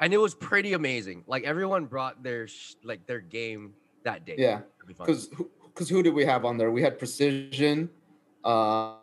and 0.00 0.14
it 0.14 0.18
was 0.18 0.34
pretty 0.34 0.74
amazing. 0.74 1.24
Like 1.26 1.44
everyone 1.44 1.86
brought 1.86 2.22
their 2.22 2.46
sh- 2.46 2.74
like 2.84 3.06
their 3.06 3.20
game 3.20 3.74
that 4.04 4.24
day. 4.24 4.36
yeah, 4.38 4.60
It'd 4.78 4.86
be 4.86 4.94
fun. 4.94 5.06
because 5.06 5.28
because 5.74 5.88
who 5.88 6.02
did 6.02 6.14
we 6.14 6.24
have 6.24 6.44
on 6.44 6.56
there? 6.56 6.70
We 6.70 6.82
had 6.82 6.98
Precision, 6.98 7.90
uh, 8.44 8.94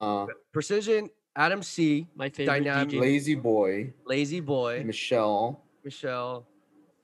uh, 0.00 0.26
Precision, 0.52 1.10
Adam 1.36 1.62
C, 1.62 2.06
My 2.16 2.28
favorite 2.28 2.64
Dynamic 2.64 2.88
DJ. 2.94 3.00
Lazy 3.00 3.34
Boy, 3.34 3.92
Lazy 4.06 4.40
Boy, 4.40 4.82
Michelle. 4.84 5.62
Michelle, 5.84 6.46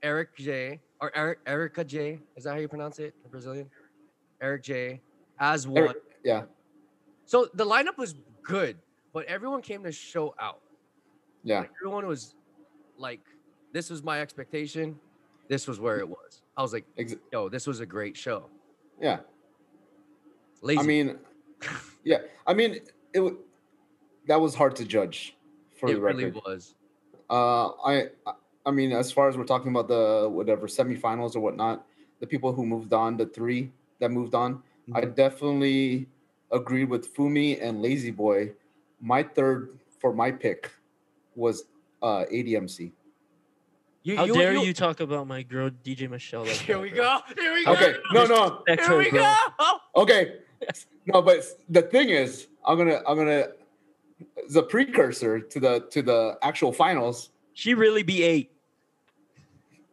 Eric 0.03 0.37
J, 0.37 0.81
or 1.01 1.11
Eric 1.17 1.39
Erica 1.47 1.85
J. 1.85 2.19
Is 2.37 2.45
that 2.45 2.53
how 2.53 2.59
you 2.59 2.69
pronounce 2.69 2.99
it? 2.99 3.15
The 3.23 3.29
Brazilian. 3.29 3.71
Eric 4.41 4.63
J. 4.63 5.01
As 5.39 5.67
one. 5.67 5.79
Eric- 5.85 5.97
yeah, 6.25 6.43
So 7.27 7.49
the 7.55 7.65
lineup 7.67 7.97
was 7.99 8.15
good, 8.43 8.77
but 9.13 9.25
everyone 9.27 9.61
came 9.63 9.83
to 9.85 9.93
show 9.93 10.35
out. 10.41 10.61
yeah, 11.43 11.61
Like, 11.61 11.71
everyone 11.83 12.07
was 12.07 12.35
like, 12.97 13.21
"This 13.73 13.91
was 13.91 14.03
my 14.03 14.21
expectation. 14.21 14.99
This 15.49 15.67
was 15.69 15.79
where 15.81 15.99
it 15.99 16.09
was." 16.09 16.43
I 16.57 16.63
was 16.63 16.73
like, 16.73 16.85
ex- 16.97 17.17
"Yo, 17.33 17.49
this 17.49 17.67
was 17.67 17.81
a 17.81 17.87
great 17.87 18.17
show." 18.17 18.49
yeah. 19.01 19.19
Lazy. 20.63 20.81
I 20.81 20.83
mean, 20.83 21.19
yeah. 22.05 22.19
I 22.47 22.55
mean, 22.55 22.81
it. 23.13 23.21
wa- 23.21 23.33
That 24.27 24.41
was 24.41 24.55
hard 24.55 24.77
to 24.77 24.85
judge. 24.85 25.37
For 25.79 25.89
it 25.91 25.95
the 25.95 26.01
really 26.01 26.25
record. 26.27 26.43
was. 26.47 26.75
Uh, 27.29 27.69
I, 27.85 28.09
I- 28.27 28.35
I 28.67 28.71
mean, 28.71 28.93
as 28.93 29.13
far 29.13 29.29
as 29.29 29.37
we're 29.37 29.45
talking 29.45 29.71
about 29.71 29.89
the 29.89 30.27
whatever 30.31 30.67
semifinals 30.67 31.37
or 31.37 31.41
whatnot, 31.41 31.85
the 32.21 32.27
people 32.27 32.51
who 32.55 32.65
moved 32.65 32.95
on, 32.95 33.19
the 33.19 33.27
three 33.27 33.71
that 33.99 34.11
moved 34.11 34.35
on, 34.35 34.63
I 34.95 35.01
Mm-hmm. 35.03 35.11
definitely 35.13 36.09
agreed 36.51 36.89
with 36.89 37.15
Fumi 37.15 37.61
and 37.63 37.83
Lazy 37.83 38.11
Boy. 38.11 38.53
My 39.01 39.23
third 39.23 39.79
for 40.01 40.15
my 40.15 40.31
pick 40.31 40.71
was 41.37 41.65
uh 42.03 42.25
Adam 42.33 42.69
C. 42.69 42.93
You, 44.03 44.17
How 44.17 44.27
dare 44.27 44.53
you, 44.55 44.61
you 44.61 44.73
talk 44.75 45.01
about 45.01 45.27
my 45.27 45.43
girl 45.43 45.69
DJ 45.71 46.09
Michelle? 46.09 46.43
Like 46.45 46.51
Here 46.53 46.77
that, 46.77 46.83
we 46.83 46.91
bro? 46.91 46.99
go. 46.99 47.19
Here 47.41 47.53
we 47.55 47.65
go. 47.65 47.73
Okay, 47.73 47.95
no, 48.13 48.25
no, 48.27 48.63
Here 48.69 48.97
we 48.99 49.11
bro. 49.11 49.21
go. 49.21 49.77
okay, 49.97 50.23
no, 51.07 51.23
but 51.23 51.45
the 51.69 51.83
thing 51.83 52.11
is, 52.11 52.49
I'm 52.65 52.79
gonna, 52.79 53.01
I'm 53.07 53.17
gonna, 53.17 53.49
the 54.51 54.63
precursor 54.63 55.41
to 55.41 55.61
the 55.61 55.87
to 55.91 56.03
the 56.03 56.39
actual 56.43 56.73
finals. 56.73 57.31
She 57.55 57.75
really 57.75 58.03
be 58.03 58.23
eight. 58.23 58.51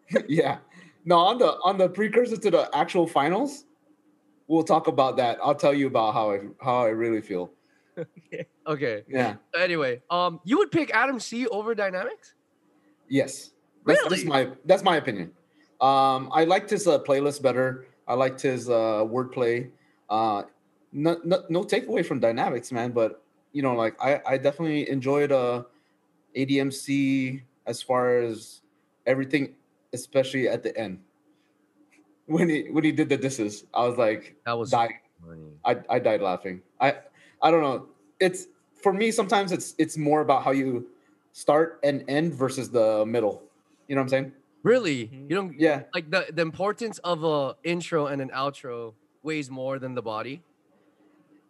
yeah. 0.28 0.58
No, 1.06 1.18
on 1.18 1.38
the 1.38 1.58
on 1.64 1.78
the 1.78 1.90
precursor 1.90 2.38
to 2.38 2.52
the 2.52 2.70
actual 2.76 3.08
finals, 3.08 3.66
we'll 4.48 4.64
talk 4.64 4.88
about 4.88 5.18
that. 5.18 5.40
I'll 5.44 5.56
tell 5.56 5.74
you 5.74 5.88
about 5.88 6.14
how 6.14 6.32
I 6.32 6.40
how 6.62 6.86
I 6.86 6.90
really 6.90 7.22
feel. 7.22 7.52
Okay. 8.68 9.04
Yeah. 9.08 9.36
Anyway, 9.58 10.02
um, 10.10 10.40
you 10.44 10.58
would 10.58 10.72
pick 10.72 10.92
Adam 10.94 11.20
C 11.20 11.48
over 11.48 11.74
Dynamics? 11.74 12.36
Yes. 13.10 13.52
That's, 13.86 14.08
that's 14.08 14.24
my 14.24 14.50
that's 14.66 14.84
my 14.84 14.98
opinion. 14.98 15.32
Um, 15.82 16.30
I 16.32 16.44
liked 16.46 16.70
his 16.70 16.88
uh, 16.88 17.00
playlist 17.00 17.42
better. 17.42 17.88
I 18.08 18.14
liked 18.14 18.42
his 18.42 18.70
uh, 18.70 19.04
wordplay. 19.04 19.72
Uh, 20.10 20.44
no, 20.92 21.20
no, 21.24 21.44
no 21.50 21.64
takeaway 21.64 22.06
from 22.06 22.20
Dynamics, 22.20 22.72
man. 22.72 22.92
But 22.92 23.24
you 23.52 23.62
know, 23.62 23.76
like 23.76 23.96
I, 24.02 24.22
I 24.26 24.38
definitely 24.38 24.90
enjoyed 24.90 25.32
uh, 25.32 25.64
ADMC 26.36 27.44
as 27.66 27.82
far 27.82 28.20
as 28.20 28.62
everything, 29.06 29.56
especially 29.94 30.48
at 30.48 30.64
the 30.64 30.78
end 30.78 31.04
when 32.26 32.50
he 32.50 32.70
when 32.70 32.84
he 32.84 32.92
did 32.92 33.10
the 33.10 33.18
disses. 33.18 33.66
I 33.74 33.88
was 33.88 33.98
like, 33.98 34.36
That 34.46 34.54
was 34.58 34.72
dying. 34.72 35.00
funny. 35.24 35.52
I, 35.66 35.78
I 35.90 36.00
died 36.00 36.22
laughing. 36.22 36.62
I 36.80 37.00
I 37.42 37.52
don't 37.52 37.62
know. 37.62 37.90
It's 38.20 38.48
for 38.74 38.94
me 38.94 39.12
sometimes 39.12 39.52
it's 39.52 39.76
it's 39.78 39.98
more 39.98 40.22
about 40.22 40.44
how 40.44 40.52
you 40.52 40.90
start 41.34 41.80
and 41.84 42.04
end 42.10 42.34
versus 42.34 42.72
the 42.72 43.06
middle. 43.06 43.44
You 43.88 43.96
know 43.96 44.02
what 44.02 44.06
I'm 44.06 44.10
saying? 44.10 44.32
Really? 44.64 45.08
Mhm. 45.08 45.30
You 45.30 45.36
don't 45.36 45.60
Yeah. 45.60 45.84
like 45.94 46.10
the 46.12 46.32
the 46.34 46.42
importance 46.42 47.00
of 47.00 47.24
a 47.24 47.58
intro 47.64 48.08
and 48.08 48.22
an 48.22 48.30
outro 48.30 48.96
weighs 49.24 49.50
more 49.50 49.80
than 49.80 49.96
the 49.96 50.02
body. 50.02 50.44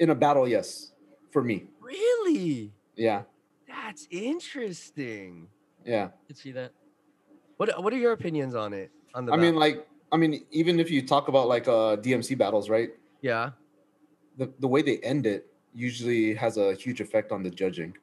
In 0.02 0.10
a 0.10 0.16
battle, 0.16 0.48
yes. 0.48 0.94
For 1.32 1.44
me. 1.44 1.68
Really? 1.80 2.74
Yeah. 2.96 3.22
That's 3.68 4.08
interesting. 4.10 5.48
Yeah. 5.86 6.06
I 6.06 6.28
Could 6.28 6.38
see 6.38 6.52
that. 6.54 6.72
What 7.58 7.82
What 7.84 7.94
are 7.94 7.98
your 7.98 8.12
opinions 8.12 8.56
on 8.56 8.74
it? 8.74 8.90
On 9.14 9.26
the 9.26 9.32
I 9.32 9.38
mean 9.38 9.56
like 9.56 9.88
I 10.12 10.18
mean 10.18 10.44
even 10.50 10.80
if 10.80 10.90
you 10.90 11.06
talk 11.06 11.28
about 11.28 11.48
like 11.48 11.68
uh 11.68 11.96
DMC 12.02 12.36
battles, 12.36 12.68
right? 12.68 12.90
yeah. 13.22 13.52
The 14.38 14.52
the 14.60 14.68
way 14.68 14.82
they 14.82 14.98
end 15.00 15.28
it 15.28 15.46
usually 15.74 16.34
has 16.34 16.58
a 16.58 16.74
huge 16.74 17.00
effect 17.00 17.32
on 17.32 17.44
the 17.44 17.52
judging. 17.52 17.96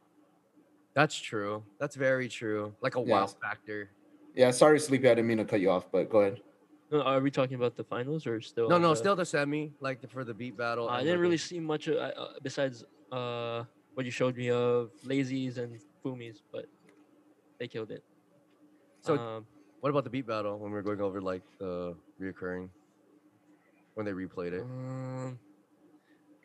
That's 0.95 1.17
true. 1.19 1.65
That's 1.81 1.97
very 1.97 2.29
true. 2.29 2.75
Like 2.81 2.95
a 2.95 3.01
Yeah. 3.01 3.23
wow 3.23 3.27
factor. 3.27 3.91
Yeah, 4.37 4.53
sorry 4.53 4.79
Sleepy, 4.79 5.09
I 5.11 5.15
didn't 5.17 5.27
mean 5.27 5.39
to 5.39 5.45
cut 5.45 5.59
you 5.61 5.71
off, 5.71 5.91
but 5.91 6.09
go 6.09 6.21
ahead. 6.21 6.41
No, 6.91 7.03
are 7.03 7.21
we 7.21 7.31
talking 7.31 7.55
about 7.57 7.77
the 7.77 7.85
finals 7.85 8.27
or 8.27 8.41
still? 8.41 8.69
No, 8.69 8.79
no, 8.79 8.91
the- 8.91 8.97
still 8.97 9.17
the 9.17 9.27
semi, 9.27 9.73
like 9.81 10.01
the, 10.01 10.09
for 10.09 10.25
the 10.25 10.33
beat 10.33 10.57
battle. 10.57 10.89
I 10.89 11.05
didn't 11.05 11.21
really 11.21 11.37
see 11.37 11.61
much 11.61 11.87
of, 11.87 11.97
uh, 11.99 12.35
besides 12.43 12.85
uh, 13.13 13.65
what 13.95 14.07
you 14.07 14.13
showed 14.13 14.37
me 14.37 14.51
of 14.51 14.91
lazies 15.05 15.59
and 15.59 15.79
fumis, 16.05 16.41
but 16.51 16.67
they 17.59 17.69
killed 17.69 17.91
it. 17.91 18.03
So 19.03 19.17
um, 19.19 19.47
what 19.81 19.91
about 19.91 20.05
the 20.05 20.11
beat 20.11 20.27
battle 20.27 20.59
when 20.59 20.71
we 20.71 20.77
were 20.77 20.83
going 20.83 21.01
over 21.01 21.21
like 21.21 21.43
the 21.59 21.95
reoccurring 22.21 22.71
when 23.95 24.07
they 24.07 24.13
replayed 24.13 24.53
it? 24.53 24.63
um, 24.63 25.39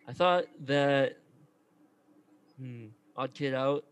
I 0.08 0.14
thought 0.14 0.46
that 0.66 1.18
hmm, 2.58 2.88
Odd 3.16 3.34
Kid 3.34 3.54
Out 3.54 3.86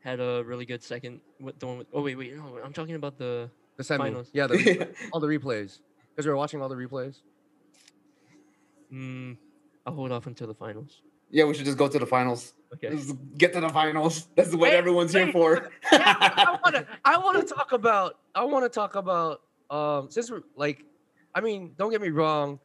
had 0.00 0.20
a 0.20 0.42
really 0.44 0.66
good 0.66 0.82
second. 0.82 1.20
With 1.40 1.58
the 1.58 1.66
one 1.66 1.78
with, 1.78 1.88
oh 1.92 2.02
wait, 2.02 2.16
wait, 2.16 2.34
no, 2.36 2.58
I'm 2.62 2.72
talking 2.72 2.94
about 2.94 3.18
the 3.18 3.50
The 3.76 3.84
semi. 3.84 4.04
finals. 4.04 4.30
Yeah, 4.32 4.46
the 4.46 4.56
replay- 4.56 4.94
all 5.12 5.20
the 5.20 5.26
replays. 5.26 5.78
Because 6.10 6.24
we 6.26 6.30
were 6.30 6.36
watching 6.36 6.62
all 6.62 6.68
the 6.68 6.74
replays. 6.76 7.16
Hmm, 8.90 9.32
I'll 9.84 9.94
hold 9.94 10.12
off 10.12 10.26
until 10.26 10.46
the 10.46 10.54
finals. 10.54 11.02
yeah, 11.30 11.44
we 11.44 11.54
should 11.54 11.64
just 11.64 11.76
go 11.78 11.88
to 11.88 11.98
the 11.98 12.06
finals. 12.06 12.54
Okay. 12.74 12.90
Let's 12.90 13.12
get 13.36 13.52
to 13.54 13.60
the 13.60 13.68
finals. 13.68 14.28
That's 14.36 14.50
what 14.50 14.60
Wait, 14.60 14.74
everyone's 14.74 15.12
here 15.12 15.26
wait. 15.26 15.32
for. 15.32 15.70
I 15.92 16.58
want 16.64 16.76
to. 16.76 16.86
I 17.04 17.18
want 17.18 17.46
to 17.46 17.54
talk 17.54 17.72
about. 17.72 18.18
I 18.34 18.44
want 18.44 18.64
to 18.64 18.68
talk 18.68 18.94
about. 18.96 19.42
Um, 19.70 20.08
since 20.10 20.30
we're 20.30 20.42
like, 20.56 20.84
I 21.34 21.40
mean, 21.40 21.72
don't 21.76 21.90
get 21.90 22.00
me 22.00 22.10
wrong. 22.10 22.60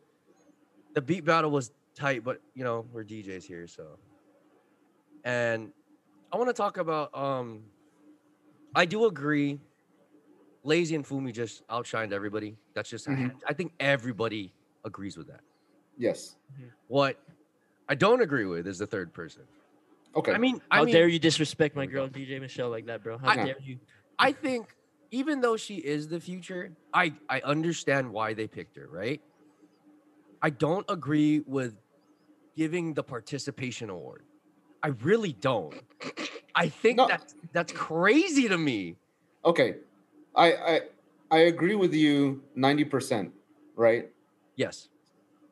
The 0.93 1.01
beat 1.01 1.25
battle 1.25 1.49
was 1.51 1.71
tight, 1.95 2.23
but 2.23 2.41
you 2.53 2.63
know 2.63 2.85
we're 2.93 3.03
DJs 3.03 3.43
here, 3.43 3.67
so. 3.67 3.97
And 5.23 5.71
I 6.31 6.37
want 6.37 6.49
to 6.49 6.53
talk 6.53 6.77
about. 6.77 7.15
Um, 7.17 7.63
I 8.75 8.85
do 8.85 9.05
agree. 9.05 9.59
Lazy 10.63 10.95
and 10.95 11.05
Fumi 11.05 11.33
just 11.33 11.65
outshined 11.67 12.11
everybody. 12.11 12.55
That's 12.73 12.89
just. 12.89 13.07
Mhm. 13.07 13.33
I 13.47 13.53
think 13.53 13.73
everybody 13.79 14.53
agrees 14.85 15.17
with 15.17 15.27
that. 15.27 15.41
yes. 15.97 16.35
What 16.87 17.17
I 17.87 17.95
don't 17.95 18.21
agree 18.21 18.45
with 18.45 18.67
is 18.67 18.77
the 18.77 18.87
third 18.87 19.13
person. 19.13 19.43
Okay. 20.15 20.33
I 20.33 20.37
mean, 20.37 20.61
How 20.71 20.83
mean, 20.83 20.93
dare 20.93 21.07
you 21.07 21.19
disrespect 21.19 21.75
my 21.75 21.85
girl. 21.85 22.07
DJ 22.07 22.39
Michelle 22.39 22.69
like 22.69 22.85
that, 22.87 23.03
bro? 23.03 23.17
How 23.17 23.29
I- 23.29 23.35
dare 23.35 23.55
you? 23.61 23.79
I 24.19 24.31
think 24.31 24.75
even 25.11 25.41
though 25.41 25.57
she 25.57 25.75
is 25.75 26.07
the 26.07 26.19
future, 26.19 26.71
I 26.93 27.13
I 27.29 27.41
understand 27.41 28.11
why 28.11 28.33
they 28.33 28.47
picked 28.47 28.75
her, 28.77 28.87
right? 28.87 29.21
I 30.41 30.49
don't 30.49 30.85
agree 30.89 31.39
with 31.45 31.75
giving 32.55 32.93
the 32.93 33.03
participation 33.03 33.89
award. 33.89 34.23
I 34.83 34.89
really 35.03 35.33
don't. 35.33 35.75
I 36.55 36.67
think 36.69 36.97
No. 36.97 37.07
that's 37.07 37.35
that's 37.53 37.71
crazy 37.73 38.47
to 38.47 38.57
me. 38.57 38.95
okay 39.45 39.77
i 40.35 40.47
i 40.53 40.81
i 41.31 41.39
agree 41.51 41.75
with 41.75 41.93
you 41.93 42.41
90% 42.57 43.31
right 43.75 44.09
Yes. 44.55 44.89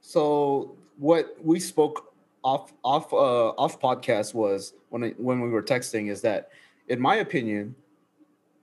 so 0.02 0.76
what 0.98 1.36
we 1.44 1.60
spoke 1.60 2.14
off 2.44 2.74
off 2.84 3.12
uh 3.14 3.50
off 3.58 3.80
podcast 3.80 4.34
was 4.34 4.74
when 4.90 5.04
I, 5.04 5.10
when 5.18 5.42
we 5.42 5.50
were 5.50 5.64
texting 5.64 6.10
is 6.10 6.22
that 6.22 6.50
in 6.88 7.00
my 7.00 7.16
opinion 7.18 7.76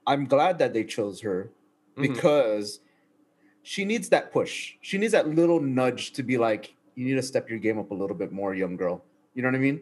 i'm 0.07 0.25
glad 0.27 0.59
that 0.59 0.73
they 0.73 0.85
chose 0.85 1.21
her 1.21 1.51
Mhm. 1.97 2.03
because 2.13 2.81
she 3.63 3.85
needs 3.85 4.09
that 4.11 4.33
push 4.33 4.75
she 4.81 4.97
needs 4.99 5.13
that 5.13 5.29
little 5.29 5.61
nudge 5.61 6.13
to 6.13 6.23
be 6.23 6.37
like 6.39 6.75
you 6.95 7.05
need 7.05 7.15
to 7.17 7.23
step 7.23 7.49
your 7.51 7.59
game 7.59 7.79
up 7.79 7.91
a 7.91 7.95
little 7.95 8.17
bit 8.17 8.33
more 8.33 8.55
young 8.55 8.77
girl 8.77 9.03
you 9.35 9.43
know 9.43 9.49
what 9.49 9.57
i 9.57 9.59
mean 9.61 9.81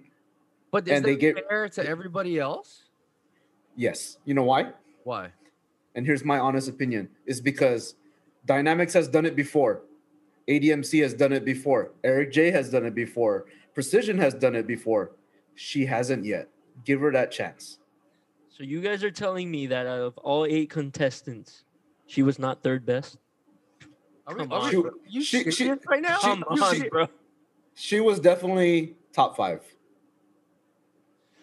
But 0.71 0.87
is 0.89 0.95
and 0.99 1.05
they 1.05 1.15
that 1.15 1.21
get- 1.21 1.49
fair 1.49 1.69
to 1.69 1.87
everybody 1.87 2.39
else? 2.39 2.85
yes 3.77 4.19
you 4.25 4.35
know 4.35 4.45
why 4.45 4.73
Why? 5.05 5.31
And 5.95 6.05
here's 6.07 6.25
my 6.25 6.39
honest 6.39 6.69
opinion 6.69 7.09
is 7.27 7.41
because 7.41 7.95
dynamics 8.47 8.93
has 8.93 9.09
done 9.09 9.25
it 9.27 9.37
before 9.37 9.83
admc 10.49 11.03
has 11.03 11.15
done 11.15 11.33
it 11.33 11.45
before 11.45 11.93
eric 12.03 12.31
j 12.33 12.51
has 12.51 12.71
done 12.71 12.85
it 12.85 12.95
before 12.95 13.47
precision 13.75 14.19
has 14.19 14.35
done 14.35 14.55
it 14.55 14.67
before 14.67 15.13
she 15.55 15.87
hasn't 15.87 16.25
yet 16.25 16.49
give 16.85 17.01
her 17.01 17.11
that 17.13 17.31
chance 17.31 17.79
So 18.57 18.63
you 18.63 18.81
guys 18.81 19.03
are 19.03 19.11
telling 19.11 19.51
me 19.51 19.67
that 19.69 19.87
out 19.87 20.01
of 20.01 20.19
all 20.19 20.45
eight 20.47 20.71
contestants, 20.71 21.65
she 22.07 22.23
was 22.23 22.39
not 22.39 22.63
third 22.63 22.87
best? 22.87 23.19
Are 24.29 24.35
we, 24.35 24.41
Come 24.47 24.53
are 24.53 24.61
on, 24.61 24.71
we, 24.71 24.83
bro. 24.83 24.91
you 25.09 25.23
She- 25.23 25.51
she- 25.51 25.71
right 25.91 26.01
now? 26.03 26.19
she- 26.19 26.27
Come 26.29 26.45
on, 26.63 26.75
serious? 26.75 26.91
bro. 26.91 27.07
she 27.75 27.99
was 28.01 28.21
definitely 28.21 28.95
top 29.13 29.37
five 29.37 29.61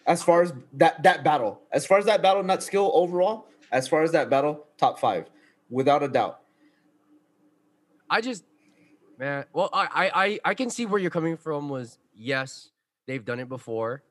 as 0.06 0.22
far 0.22 0.42
as 0.42 0.52
that 0.72 1.02
that 1.02 1.22
battle 1.22 1.60
as 1.72 1.84
far 1.86 1.98
as 1.98 2.04
that 2.06 2.22
battle 2.22 2.42
not 2.42 2.62
skill 2.62 2.90
overall 2.94 3.46
as 3.72 3.88
far 3.88 4.02
as 4.02 4.12
that 4.12 4.30
battle 4.30 4.66
top 4.78 5.00
five 5.00 5.28
without 5.68 6.02
a 6.02 6.08
doubt 6.08 6.42
I 8.12 8.20
just, 8.20 8.44
man. 9.18 9.46
Well, 9.54 9.70
I, 9.72 10.10
I, 10.14 10.50
I, 10.50 10.54
can 10.54 10.68
see 10.68 10.84
where 10.84 11.00
you're 11.00 11.10
coming 11.10 11.38
from. 11.38 11.70
Was 11.70 11.98
yes, 12.14 12.68
they've 13.06 13.24
done 13.24 13.40
it 13.40 13.48
before, 13.48 14.02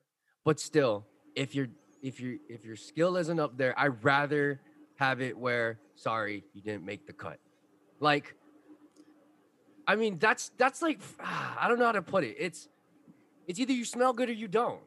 but 0.43 0.59
still, 0.59 1.05
if 1.35 1.53
you're, 1.53 1.67
if 2.01 2.19
you, 2.19 2.39
if 2.49 2.65
your 2.65 2.75
skill 2.75 3.15
isn't 3.15 3.39
up 3.39 3.59
there, 3.59 3.79
I'd 3.79 4.03
rather 4.03 4.59
have 4.95 5.21
it 5.21 5.37
where, 5.37 5.77
sorry, 5.93 6.43
you 6.55 6.63
didn't 6.63 6.83
make 6.83 7.05
the 7.05 7.13
cut. 7.13 7.37
Like, 7.99 8.33
I 9.85 9.95
mean, 9.95 10.17
that's 10.17 10.49
that's 10.57 10.81
like, 10.81 10.99
I 11.19 11.67
don't 11.67 11.77
know 11.77 11.85
how 11.85 11.91
to 11.91 12.01
put 12.01 12.23
it. 12.23 12.37
It's, 12.39 12.69
it's 13.47 13.59
either 13.59 13.73
you 13.73 13.85
smell 13.85 14.13
good 14.13 14.29
or 14.29 14.33
you 14.33 14.47
don't. 14.47 14.81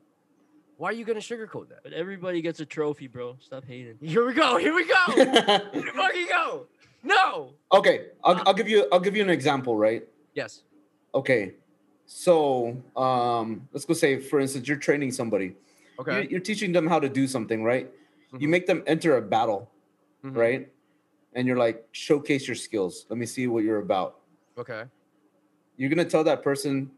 Why 0.77 0.91
are 0.91 0.93
you 0.93 1.05
gonna 1.05 1.21
sugarcoat 1.21 1.69
that? 1.69 1.83
But 1.83 1.93
everybody 1.93 2.43
gets 2.43 2.61
a 2.61 2.67
trophy, 2.67 3.07
bro. 3.07 3.37
Stop 3.41 3.65
hating. 3.65 3.97
Here 4.01 4.27
we 4.27 4.35
go. 4.35 4.57
Here 4.59 4.75
we 4.75 4.87
go. 4.87 4.95
Here 5.15 5.71
we 5.73 5.83
fucking 5.91 6.27
go. 6.29 6.67
No. 7.07 7.53
okay 7.71 8.07
I'll, 8.25 8.41
I'll 8.47 8.55
give 8.55 8.67
you 8.67 8.89
i'll 8.91 8.99
give 8.99 9.15
you 9.15 9.23
an 9.23 9.29
example 9.29 9.77
right 9.77 10.05
Yes. 10.35 10.63
Okay, 11.15 11.53
so 12.07 12.77
um, 12.97 13.69
let's 13.73 13.85
go 13.85 13.95
say, 13.95 14.19
for 14.19 14.41
instance, 14.41 14.67
you're 14.67 14.77
training 14.79 15.13
somebody. 15.13 15.55
Okay. 16.01 16.13
You're, 16.23 16.31
you're 16.33 16.41
teaching 16.41 16.73
them 16.73 16.87
how 16.89 16.99
to 16.99 17.09
do 17.09 17.29
something, 17.29 17.63
right? 17.63 17.89
You 18.39 18.49
Mhm. 18.49 18.51
make 18.51 18.67
them 18.67 18.83
enter 18.89 19.17
a 19.17 19.23
battle, 19.23 19.71
Mhm. 20.25 20.37
right? 20.37 20.69
And 21.35 21.47
you're 21.47 21.57
like, 21.57 21.87
showcase 21.93 22.49
your 22.49 22.57
skills. 22.57 23.07
Let 23.09 23.17
me 23.19 23.27
see 23.27 23.47
what 23.47 23.63
you're 23.63 23.79
about. 23.79 24.19
Okay. 24.59 24.85
You're 25.77 25.89
gonna 25.91 26.05
tell 26.05 26.25
that 26.25 26.43
person, 26.43 26.91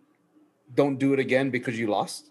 don't 0.75 0.99
do 0.99 1.13
it 1.13 1.19
again 1.19 1.51
because 1.51 1.79
you 1.79 1.89
lost. 1.89 2.31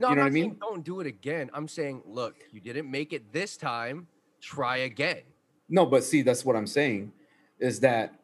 No, 0.00 0.08
You 0.08 0.12
I'm 0.12 0.16
know 0.16 0.22
what 0.22 0.28
I 0.28 0.30
mean? 0.30 0.56
don't 0.58 0.84
do 0.84 1.00
it 1.00 1.06
again. 1.06 1.50
I'm 1.52 1.68
saying, 1.68 2.02
look, 2.06 2.36
you 2.52 2.60
didn't 2.60 2.90
make 2.90 3.12
it 3.12 3.32
this 3.32 3.56
time. 3.58 4.06
Try 4.40 4.78
again. 4.78 5.20
No, 5.68 5.84
but 5.84 6.02
see, 6.02 6.22
that's 6.22 6.44
what 6.44 6.56
I'm 6.56 6.66
saying, 6.66 7.12
is 7.58 7.80
that 7.80 8.14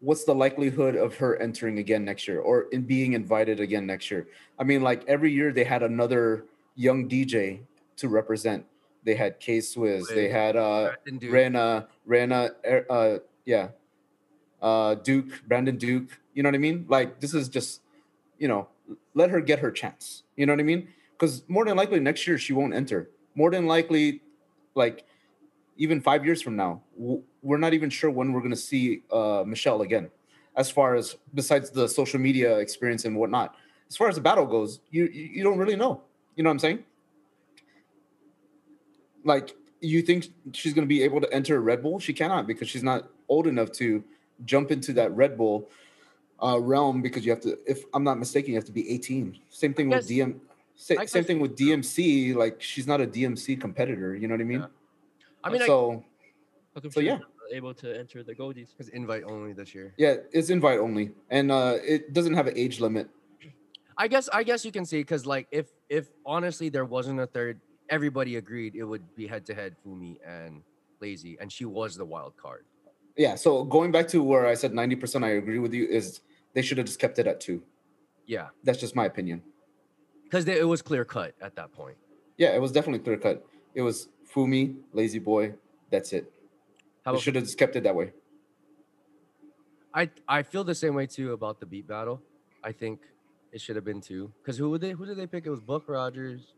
what's 0.00 0.24
the 0.24 0.34
likelihood 0.34 0.96
of 0.96 1.14
her 1.16 1.36
entering 1.40 1.78
again 1.78 2.04
next 2.04 2.26
year 2.26 2.40
or 2.40 2.62
in 2.72 2.82
being 2.82 3.12
invited 3.12 3.60
again 3.60 3.86
next 3.86 4.10
year? 4.10 4.26
I 4.58 4.64
mean, 4.64 4.82
like 4.82 5.04
every 5.06 5.32
year 5.32 5.52
they 5.52 5.62
had 5.62 5.84
another 5.84 6.44
young 6.74 7.08
DJ 7.08 7.60
to 7.96 8.08
represent. 8.08 8.66
They 9.04 9.14
had 9.14 9.38
K 9.38 9.58
Swizz, 9.58 10.08
they 10.08 10.28
had 10.28 10.56
uh. 10.56 10.92
Rena, 11.06 11.86
Rena, 12.04 12.50
er- 12.66 12.86
uh, 12.90 13.18
yeah, 13.44 13.68
uh, 14.60 14.96
Duke, 14.96 15.42
Brandon 15.46 15.76
Duke. 15.76 16.20
You 16.34 16.42
know 16.42 16.48
what 16.48 16.54
I 16.56 16.58
mean? 16.58 16.86
Like 16.88 17.20
this 17.20 17.32
is 17.32 17.48
just, 17.48 17.80
you 18.38 18.48
know, 18.48 18.68
let 19.14 19.30
her 19.30 19.40
get 19.40 19.60
her 19.60 19.70
chance. 19.70 20.24
You 20.36 20.46
know 20.46 20.52
what 20.52 20.60
I 20.60 20.64
mean? 20.64 20.88
Because 21.22 21.44
more 21.46 21.64
than 21.64 21.76
likely 21.76 22.00
next 22.00 22.26
year 22.26 22.36
she 22.36 22.52
won't 22.52 22.74
enter. 22.74 23.08
More 23.36 23.52
than 23.52 23.66
likely, 23.66 24.22
like 24.74 25.04
even 25.76 26.00
five 26.00 26.24
years 26.24 26.42
from 26.42 26.56
now, 26.56 26.82
we're 26.96 27.58
not 27.58 27.74
even 27.74 27.90
sure 27.90 28.10
when 28.10 28.32
we're 28.32 28.40
gonna 28.40 28.56
see 28.56 29.02
uh, 29.12 29.44
Michelle 29.46 29.82
again. 29.82 30.10
As 30.56 30.68
far 30.68 30.96
as 30.96 31.16
besides 31.32 31.70
the 31.70 31.86
social 31.86 32.18
media 32.18 32.58
experience 32.58 33.04
and 33.04 33.16
whatnot, 33.16 33.54
as 33.88 33.96
far 33.96 34.08
as 34.08 34.16
the 34.16 34.20
battle 34.20 34.46
goes, 34.46 34.80
you 34.90 35.04
you 35.12 35.30
you 35.34 35.44
don't 35.44 35.58
really 35.58 35.76
know. 35.76 36.02
You 36.34 36.42
know 36.42 36.50
what 36.50 36.54
I'm 36.54 36.58
saying? 36.58 36.84
Like 39.24 39.54
you 39.80 40.02
think 40.02 40.26
she's 40.52 40.74
going 40.74 40.88
to 40.88 40.92
be 40.92 41.04
able 41.04 41.20
to 41.20 41.32
enter 41.32 41.60
Red 41.60 41.84
Bull? 41.84 42.00
She 42.00 42.12
cannot 42.12 42.48
because 42.48 42.68
she's 42.68 42.82
not 42.82 43.08
old 43.28 43.46
enough 43.46 43.70
to 43.72 44.02
jump 44.44 44.72
into 44.72 44.92
that 44.94 45.14
Red 45.14 45.38
Bull 45.38 45.70
uh, 46.42 46.58
realm 46.60 47.00
because 47.00 47.24
you 47.24 47.30
have 47.30 47.42
to. 47.42 47.56
If 47.64 47.84
I'm 47.94 48.02
not 48.02 48.18
mistaken, 48.18 48.50
you 48.50 48.56
have 48.56 48.64
to 48.64 48.72
be 48.72 48.90
18. 48.90 49.38
Same 49.50 49.72
thing 49.72 49.88
with 49.88 50.08
DM. 50.08 50.40
Sa- 50.74 50.94
I 50.94 51.04
same 51.06 51.20
guess- 51.22 51.26
thing 51.26 51.40
with 51.40 51.56
DMC. 51.56 52.34
Like 52.34 52.60
she's 52.62 52.86
not 52.86 53.00
a 53.00 53.06
DMC 53.06 53.60
competitor. 53.60 54.14
You 54.16 54.28
know 54.28 54.34
what 54.34 54.40
I 54.40 54.44
mean? 54.44 54.60
Yeah. 54.60 54.66
I 55.44 55.50
mean, 55.50 55.62
I 55.62 55.66
so 55.66 56.04
How 56.74 56.88
So, 56.90 57.00
yeah. 57.00 57.18
able 57.52 57.74
to 57.74 57.98
enter 57.98 58.22
the 58.22 58.34
Goldies? 58.34 58.70
it's 58.78 58.88
invite 58.88 59.24
only 59.24 59.52
this 59.52 59.74
year. 59.74 59.92
yeah, 59.98 60.14
it's 60.32 60.48
invite 60.50 60.78
only, 60.78 61.10
and 61.30 61.50
uh, 61.52 61.76
it 61.84 62.12
doesn't 62.12 62.34
have 62.34 62.46
an 62.46 62.56
age 62.56 62.80
limit. 62.80 63.08
I 63.98 64.08
guess 64.08 64.28
I 64.32 64.42
guess 64.42 64.64
you 64.64 64.72
can 64.72 64.86
see 64.86 65.00
because 65.00 65.26
like 65.26 65.46
if 65.50 65.66
if 65.90 66.08
honestly 66.24 66.68
there 66.70 66.86
wasn't 66.86 67.20
a 67.20 67.26
third, 67.26 67.60
everybody 67.90 68.36
agreed 68.36 68.74
it 68.74 68.84
would 68.84 69.04
be 69.14 69.26
head 69.26 69.44
to 69.46 69.54
head 69.54 69.76
Fumi 69.84 70.16
and 70.26 70.62
Lazy, 71.00 71.36
and 71.40 71.52
she 71.52 71.64
was 71.66 71.96
the 71.96 72.04
wild 72.04 72.36
card. 72.36 72.64
Yeah. 73.16 73.34
So 73.34 73.64
going 73.64 73.92
back 73.92 74.08
to 74.08 74.22
where 74.22 74.46
I 74.46 74.54
said 74.54 74.72
90%, 74.72 75.22
I 75.22 75.30
agree 75.32 75.58
with 75.58 75.74
you. 75.74 75.86
Is 75.86 76.22
they 76.54 76.62
should 76.62 76.78
have 76.78 76.86
just 76.86 76.98
kept 76.98 77.18
it 77.18 77.26
at 77.26 77.40
two. 77.40 77.62
Yeah, 78.24 78.48
That's 78.64 78.78
just 78.80 78.96
my 78.96 79.04
opinion. 79.04 79.42
Because 80.32 80.48
it 80.48 80.66
was 80.66 80.80
clear 80.80 81.04
cut 81.04 81.34
at 81.42 81.56
that 81.56 81.72
point. 81.72 81.98
Yeah, 82.38 82.54
it 82.54 82.60
was 82.62 82.72
definitely 82.72 83.00
clear 83.00 83.18
cut. 83.18 83.44
It 83.74 83.82
was 83.82 84.08
Fumi, 84.34 84.76
Lazy 84.94 85.18
Boy. 85.18 85.52
That's 85.90 86.14
it. 86.14 86.32
How 87.04 87.18
should 87.18 87.34
have 87.34 87.44
just 87.44 87.58
kept 87.58 87.76
it 87.76 87.82
that 87.82 87.94
way. 87.94 88.12
I 89.92 90.08
I 90.26 90.42
feel 90.42 90.64
the 90.64 90.74
same 90.74 90.94
way 90.94 91.06
too 91.06 91.34
about 91.34 91.60
the 91.60 91.66
beat 91.66 91.86
battle. 91.86 92.22
I 92.64 92.72
think 92.72 93.00
it 93.52 93.60
should 93.60 93.76
have 93.76 93.84
been 93.84 94.00
two. 94.00 94.32
Because 94.40 94.56
who 94.56 94.70
would 94.70 94.80
they 94.80 94.92
who 94.92 95.04
did 95.04 95.18
they 95.18 95.26
pick? 95.26 95.44
It 95.44 95.50
was 95.50 95.60
Book 95.60 95.84
Rogers. 95.86 96.54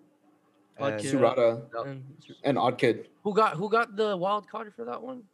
Odd 0.79 0.93
and- 0.93 1.03
Kid. 1.03 1.14
Saruda 1.14 1.62
And 1.85 2.05
and 2.45 2.57
Odd 2.57 2.79
Kid. 2.79 3.09
Who 3.25 3.35
got 3.35 3.57
who 3.57 3.68
got 3.68 3.97
the 3.97 4.16
wild 4.16 4.49
card 4.49 4.72
for 4.77 4.85
that 4.85 5.03
one? 5.03 5.25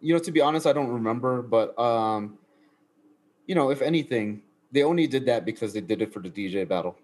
You 0.00 0.14
know, 0.14 0.20
to 0.20 0.30
be 0.30 0.40
honest, 0.40 0.68
I 0.68 0.72
don't 0.72 0.92
remember, 0.92 1.42
but 1.42 1.76
um, 1.76 2.38
you 3.48 3.56
know, 3.56 3.70
if 3.70 3.82
anything, 3.82 4.42
they 4.70 4.84
only 4.84 5.08
did 5.08 5.26
that 5.26 5.44
because 5.44 5.72
they 5.72 5.80
did 5.80 6.00
it 6.00 6.12
for 6.12 6.20
the 6.20 6.30
DJ 6.30 6.68
battle. 6.68 6.96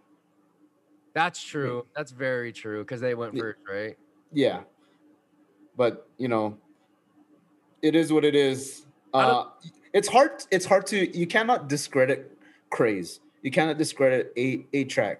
That's 1.15 1.43
true. 1.43 1.87
That's 1.97 2.11
very 2.11 2.53
true. 2.53 2.83
Because 2.83 3.01
they 3.01 3.15
went 3.15 3.39
first, 3.39 3.61
right? 3.71 3.97
Yeah. 4.33 4.61
But 5.77 6.09
you 6.19 6.29
know, 6.29 6.57
it 7.83 7.95
is 7.95 8.13
what 8.13 8.25
it 8.25 8.35
is. 8.35 8.87
Uh, 9.13 9.45
it's 9.93 10.09
hard. 10.09 10.43
It's 10.51 10.67
hard 10.67 10.87
to. 10.89 11.17
You 11.17 11.27
cannot 11.27 11.69
discredit 11.69 12.37
craze. 12.71 13.21
You 13.43 13.51
cannot 13.51 13.79
discredit 13.79 14.33
a 14.37 14.67
A-Trak. 14.73 15.19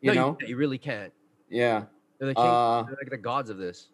You 0.00 0.12
no, 0.12 0.14
know. 0.14 0.36
you, 0.40 0.48
you 0.48 0.56
really 0.56 0.78
can't. 0.78 1.12
yeah. 1.48 1.84
They're 2.18 2.28
the 2.28 2.34
king, 2.34 2.44
Uh, 2.44 2.82
they're 2.84 2.96
like 3.00 3.10
the 3.10 3.16
gods 3.16 3.50
of 3.50 3.56
this. 3.58 3.88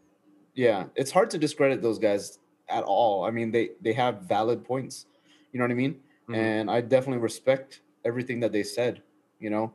yeah. 0.54 0.84
It's 0.94 1.10
hard 1.10 1.30
to 1.30 1.38
discredit 1.38 1.80
those 1.80 1.98
guys 1.98 2.38
at 2.68 2.84
all. 2.84 3.24
I 3.24 3.30
mean, 3.30 3.50
they 3.50 3.70
they 3.80 3.92
have 3.94 4.22
valid 4.22 4.62
points. 4.64 5.06
You 5.52 5.58
know 5.58 5.64
what 5.64 5.70
I 5.70 5.74
mean? 5.74 6.00
Mhm. 6.28 6.36
And 6.36 6.70
I 6.70 6.80
definitely 6.82 7.22
respect 7.22 7.80
everything 8.04 8.40
that 8.40 8.52
they 8.52 8.62
said. 8.62 9.02
You 9.38 9.48
know, 9.50 9.72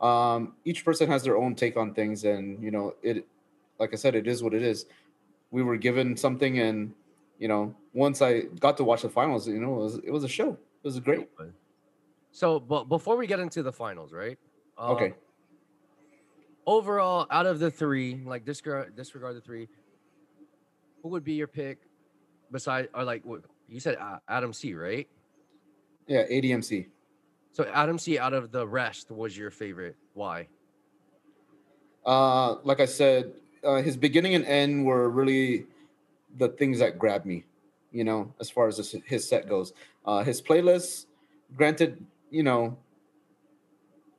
um, 0.00 0.54
each 0.64 0.84
person 0.84 1.08
has 1.10 1.22
their 1.22 1.36
own 1.36 1.54
take 1.54 1.76
on 1.76 1.94
things, 1.94 2.24
and 2.24 2.62
you 2.62 2.70
know, 2.70 2.94
it. 3.02 3.26
Like 3.78 3.92
I 3.92 3.96
said, 3.96 4.14
it 4.14 4.26
is 4.26 4.42
what 4.42 4.54
it 4.54 4.62
is. 4.62 4.86
We 5.50 5.62
were 5.62 5.76
given 5.76 6.16
something, 6.16 6.58
and 6.58 6.94
you 7.38 7.48
know, 7.48 7.74
once 7.92 8.22
I 8.22 8.42
got 8.60 8.76
to 8.78 8.84
watch 8.84 9.02
the 9.02 9.08
finals, 9.08 9.46
you 9.46 9.60
know, 9.60 9.74
it 9.74 9.78
was 9.78 9.94
it 9.96 10.10
was 10.10 10.24
a 10.24 10.28
show. 10.28 10.50
It 10.52 10.84
was 10.84 10.98
great. 11.00 11.28
So, 12.30 12.60
but 12.60 12.84
before 12.84 13.16
we 13.16 13.26
get 13.26 13.40
into 13.40 13.62
the 13.62 13.72
finals, 13.72 14.12
right? 14.12 14.38
Uh, 14.78 14.92
Okay. 14.92 15.14
Overall, 16.66 17.26
out 17.30 17.46
of 17.46 17.60
the 17.60 17.70
three, 17.70 18.22
like 18.24 18.44
disregard 18.44 18.96
disregard 18.96 19.36
the 19.36 19.40
three, 19.40 19.68
who 21.02 21.10
would 21.10 21.22
be 21.22 21.34
your 21.34 21.46
pick? 21.46 21.78
Besides, 22.50 22.88
or 22.94 23.04
like 23.04 23.24
what 23.24 23.42
you 23.68 23.78
said, 23.78 23.96
uh, 24.00 24.18
Adam 24.28 24.52
C, 24.52 24.74
right? 24.74 25.08
Yeah, 26.08 26.24
ADMC. 26.26 26.86
So 27.56 27.64
Adam 27.72 27.98
C, 27.98 28.18
out 28.18 28.34
of 28.34 28.52
the 28.52 28.68
rest, 28.68 29.10
was 29.10 29.34
your 29.34 29.50
favorite. 29.50 29.96
Why? 30.12 30.46
Uh, 32.04 32.56
like 32.64 32.80
I 32.80 32.84
said, 32.84 33.32
uh, 33.64 33.80
his 33.80 33.96
beginning 33.96 34.34
and 34.34 34.44
end 34.44 34.84
were 34.84 35.08
really 35.08 35.64
the 36.36 36.48
things 36.48 36.80
that 36.80 36.98
grabbed 36.98 37.24
me. 37.24 37.44
You 37.92 38.04
know, 38.04 38.34
as 38.40 38.50
far 38.50 38.68
as 38.68 38.76
his, 39.06 39.26
set 39.26 39.48
goes, 39.48 39.72
uh, 40.04 40.22
his 40.22 40.42
playlist. 40.42 41.06
Granted, 41.56 42.04
you 42.30 42.42
know, 42.42 42.76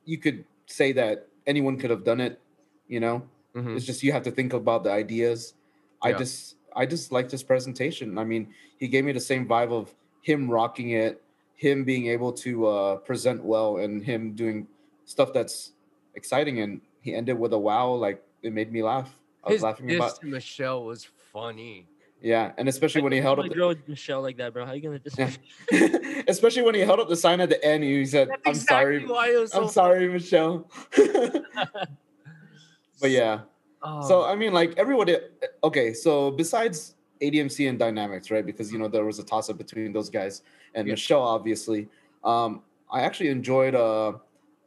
you 0.04 0.18
could 0.18 0.44
say 0.66 0.90
that 0.94 1.28
anyone 1.46 1.78
could 1.78 1.90
have 1.90 2.02
done 2.02 2.20
it. 2.20 2.40
You 2.88 2.98
know, 2.98 3.22
Mhm. 3.54 3.76
it's 3.76 3.86
just 3.86 4.02
you 4.02 4.10
have 4.10 4.24
to 4.24 4.32
think 4.32 4.52
about 4.52 4.82
the 4.82 4.90
ideas. 4.90 5.54
I 6.02 6.12
just, 6.12 6.56
I 6.74 6.86
just 6.86 7.12
liked 7.12 7.30
his 7.30 7.44
presentation. 7.44 8.18
I 8.18 8.24
mean, 8.24 8.52
he 8.78 8.88
gave 8.88 9.04
me 9.04 9.12
the 9.12 9.20
same 9.20 9.46
vibe 9.46 9.70
of 9.70 9.94
him 10.22 10.50
rocking 10.50 10.90
it, 10.90 11.22
him 11.58 11.82
being 11.84 12.06
able 12.06 12.32
to 12.32 12.66
uh, 12.66 12.96
present 13.02 13.44
well, 13.44 13.78
and 13.78 14.02
him 14.02 14.32
doing 14.34 14.66
stuff 15.04 15.32
that's 15.34 15.72
exciting. 16.14 16.60
And 16.60 16.80
he 17.02 17.14
ended 17.14 17.38
with 17.38 17.52
a 17.52 17.58
wow, 17.58 17.90
like 17.90 18.22
it 18.42 18.52
made 18.52 18.72
me 18.72 18.82
laugh. 18.82 19.12
I 19.44 19.48
was 19.50 19.56
His 19.56 19.62
laughing 19.62 19.94
about, 19.94 20.22
Michelle 20.22 20.84
was 20.84 21.04
funny. 21.32 21.86
yeah, 22.22 22.52
and 22.58 22.68
especially 22.68 23.02
when 23.02 23.12
he 23.12 23.18
held 23.18 23.40
up, 23.40 23.48
the, 23.48 23.54
grow 23.54 23.74
Michelle 23.88 24.22
like 24.22 24.36
that, 24.38 24.52
bro. 24.54 24.64
How 24.64 24.72
you 24.72 24.80
gonna 24.80 25.00
just 25.00 25.18
Yeah. 25.18 25.30
especially 26.28 26.62
when 26.62 26.74
he 26.76 26.80
held 26.82 27.00
up 27.00 27.08
the 27.08 27.16
sign 27.16 27.40
at 27.40 27.48
the 27.48 27.62
end. 27.64 27.82
He 27.82 28.06
said, 28.06 28.28
That's 28.28 28.42
"I'm 28.46 28.50
exactly 28.52 29.00
sorry, 29.00 29.06
Why 29.06 29.34
it 29.34 29.40
was 29.40 29.52
so 29.52 29.62
I'm 29.62 29.68
sorry, 29.68 30.08
Michelle." 30.08 30.70
but 33.00 33.10
yeah, 33.10 33.40
Oh, 33.82 34.06
So 34.06 34.24
I 34.24 34.34
mean, 34.34 34.52
like 34.52 34.74
everybody. 34.78 35.16
Okay, 35.62 35.92
so 35.94 36.30
besides 36.32 36.94
ADMC 37.20 37.68
and 37.68 37.78
Dynamics, 37.78 38.30
right? 38.30 38.44
Because 38.44 38.72
you 38.72 38.78
know 38.78 38.88
there 38.88 39.04
was 39.04 39.18
a 39.18 39.24
toss 39.24 39.50
up 39.50 39.58
between 39.58 39.92
those 39.92 40.08
guys 40.10 40.42
and 40.74 40.86
Yeah. 40.86 40.92
Michelle, 40.92 41.22
obviously. 41.22 41.88
Um, 42.24 42.62
I 42.90 43.02
actually 43.02 43.28
enjoyed 43.28 43.74
uh, 43.74 44.14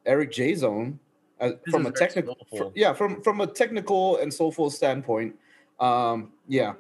Eric 0.06 0.32
J 0.32 0.56
Zone 0.56 1.00
uh, 1.40 1.52
from 1.70 1.86
a 1.86 1.92
technical, 1.92 2.38
soulful. 2.50 2.72
yeah, 2.76 2.94
from 2.94 3.22
from 3.22 3.42
a 3.42 3.48
technical 3.48 4.18
and 4.18 4.34
soulful 4.34 4.70
standpoint. 4.70 5.36
Um, 5.80 6.32
yeah. 6.48 6.74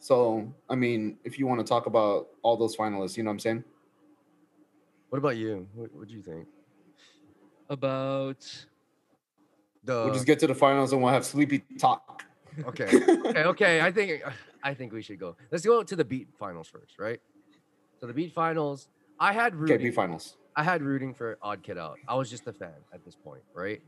So 0.00 0.52
I 0.68 0.74
mean, 0.74 1.18
if 1.24 1.38
you 1.38 1.46
want 1.46 1.60
to 1.60 1.64
talk 1.66 1.86
about 1.86 2.28
all 2.42 2.56
those 2.56 2.76
finalists, 2.76 3.16
you 3.16 3.22
know 3.22 3.28
what 3.30 3.34
I'm 3.34 3.38
saying? 3.40 3.64
what 5.10 5.18
about 5.18 5.36
you? 5.36 5.68
What 5.74 5.94
what 5.94 6.08
do 6.08 6.14
you 6.14 6.22
think? 6.22 6.46
about 7.70 8.40
The 9.84 9.94
we'll 10.04 10.12
just 10.12 10.26
get 10.26 10.38
to 10.40 10.46
the 10.46 10.54
finals 10.54 10.92
and 10.92 11.02
we'll 11.02 11.12
have 11.12 11.24
sleepy 11.24 11.62
talk. 11.78 12.21
Okay, 12.66 12.84
okay, 13.26 13.44
okay. 13.44 13.80
I 13.80 13.90
think 13.92 14.22
I 14.62 14.74
think 14.74 14.92
we 14.92 15.02
should 15.02 15.18
go. 15.18 15.36
Let's 15.50 15.64
go 15.64 15.82
to 15.82 15.96
the 15.96 16.04
beat 16.04 16.28
finals 16.38 16.68
first, 16.68 16.98
right? 16.98 17.20
So 17.98 18.06
the 18.06 18.14
beat 18.14 18.32
finals, 18.32 18.88
I 19.18 19.32
had 19.32 19.54
rooting. 19.54 19.74
Okay, 19.74 19.84
rooting. 19.84 19.90
B 19.90 19.94
finals. 19.94 20.36
I 20.56 20.62
had 20.64 20.82
rooting 20.82 21.14
for 21.14 21.38
Odd 21.40 21.62
Kid 21.62 21.78
Out. 21.78 21.98
I 22.06 22.14
was 22.14 22.28
just 22.28 22.46
a 22.46 22.52
fan 22.52 22.74
at 22.92 23.04
this 23.04 23.14
point, 23.16 23.42
right? 23.54 23.80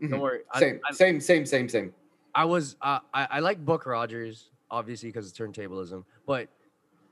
Don't 0.00 0.18
Mhm. 0.18 0.20
worry. 0.20 0.40
I, 0.52 0.58
Same, 0.60 0.80
I, 0.88 0.92
same, 0.94 1.20
same, 1.20 1.46
same, 1.46 1.68
same. 1.68 1.94
I 2.34 2.44
was 2.44 2.76
uh, 2.80 2.98
I, 3.14 3.26
I 3.30 3.38
like 3.40 3.64
Book 3.64 3.86
Rogers 3.86 4.50
obviously 4.70 5.10
because 5.10 5.28
of 5.28 5.34
turntablism, 5.36 6.04
but 6.26 6.48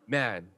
man, 0.09 0.49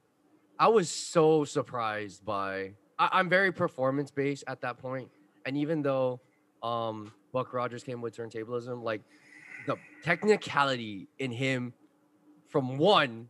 I 0.57 0.69
was 0.69 0.89
so 0.89 1.43
surprised 1.43 2.23
by. 2.25 2.75
I, 2.97 3.09
I'm 3.13 3.27
very 3.29 3.51
performance 3.51 4.09
based 4.09 4.45
at 4.47 4.61
that 4.61 4.77
point, 4.79 5.09
and 5.45 5.57
even 5.57 5.81
though 5.81 6.21
um 6.63 7.11
Buck 7.33 7.53
Rogers 7.53 7.83
came 7.83 8.01
with 8.01 8.15
turntablism, 8.15 8.81
like 8.83 9.01
the 9.65 9.77
technicality 10.03 11.07
in 11.19 11.31
him 11.31 11.73
from 12.49 12.77
one, 12.77 13.29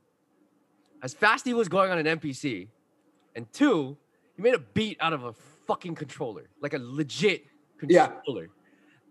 as 1.02 1.14
fast 1.14 1.46
he 1.46 1.54
was 1.54 1.68
going 1.68 1.92
on 1.92 1.98
an 1.98 2.20
MPC, 2.20 2.68
and 3.36 3.52
two, 3.54 3.98
he 4.36 4.42
made 4.42 4.54
a 4.54 4.60
beat 4.60 4.98
out 5.00 5.14
of 5.14 5.24
a 5.24 5.34
fucking 5.68 5.96
controller, 5.96 6.50
like 6.62 6.74
a 6.74 6.80
legit 6.80 7.46
controller. 7.78 8.50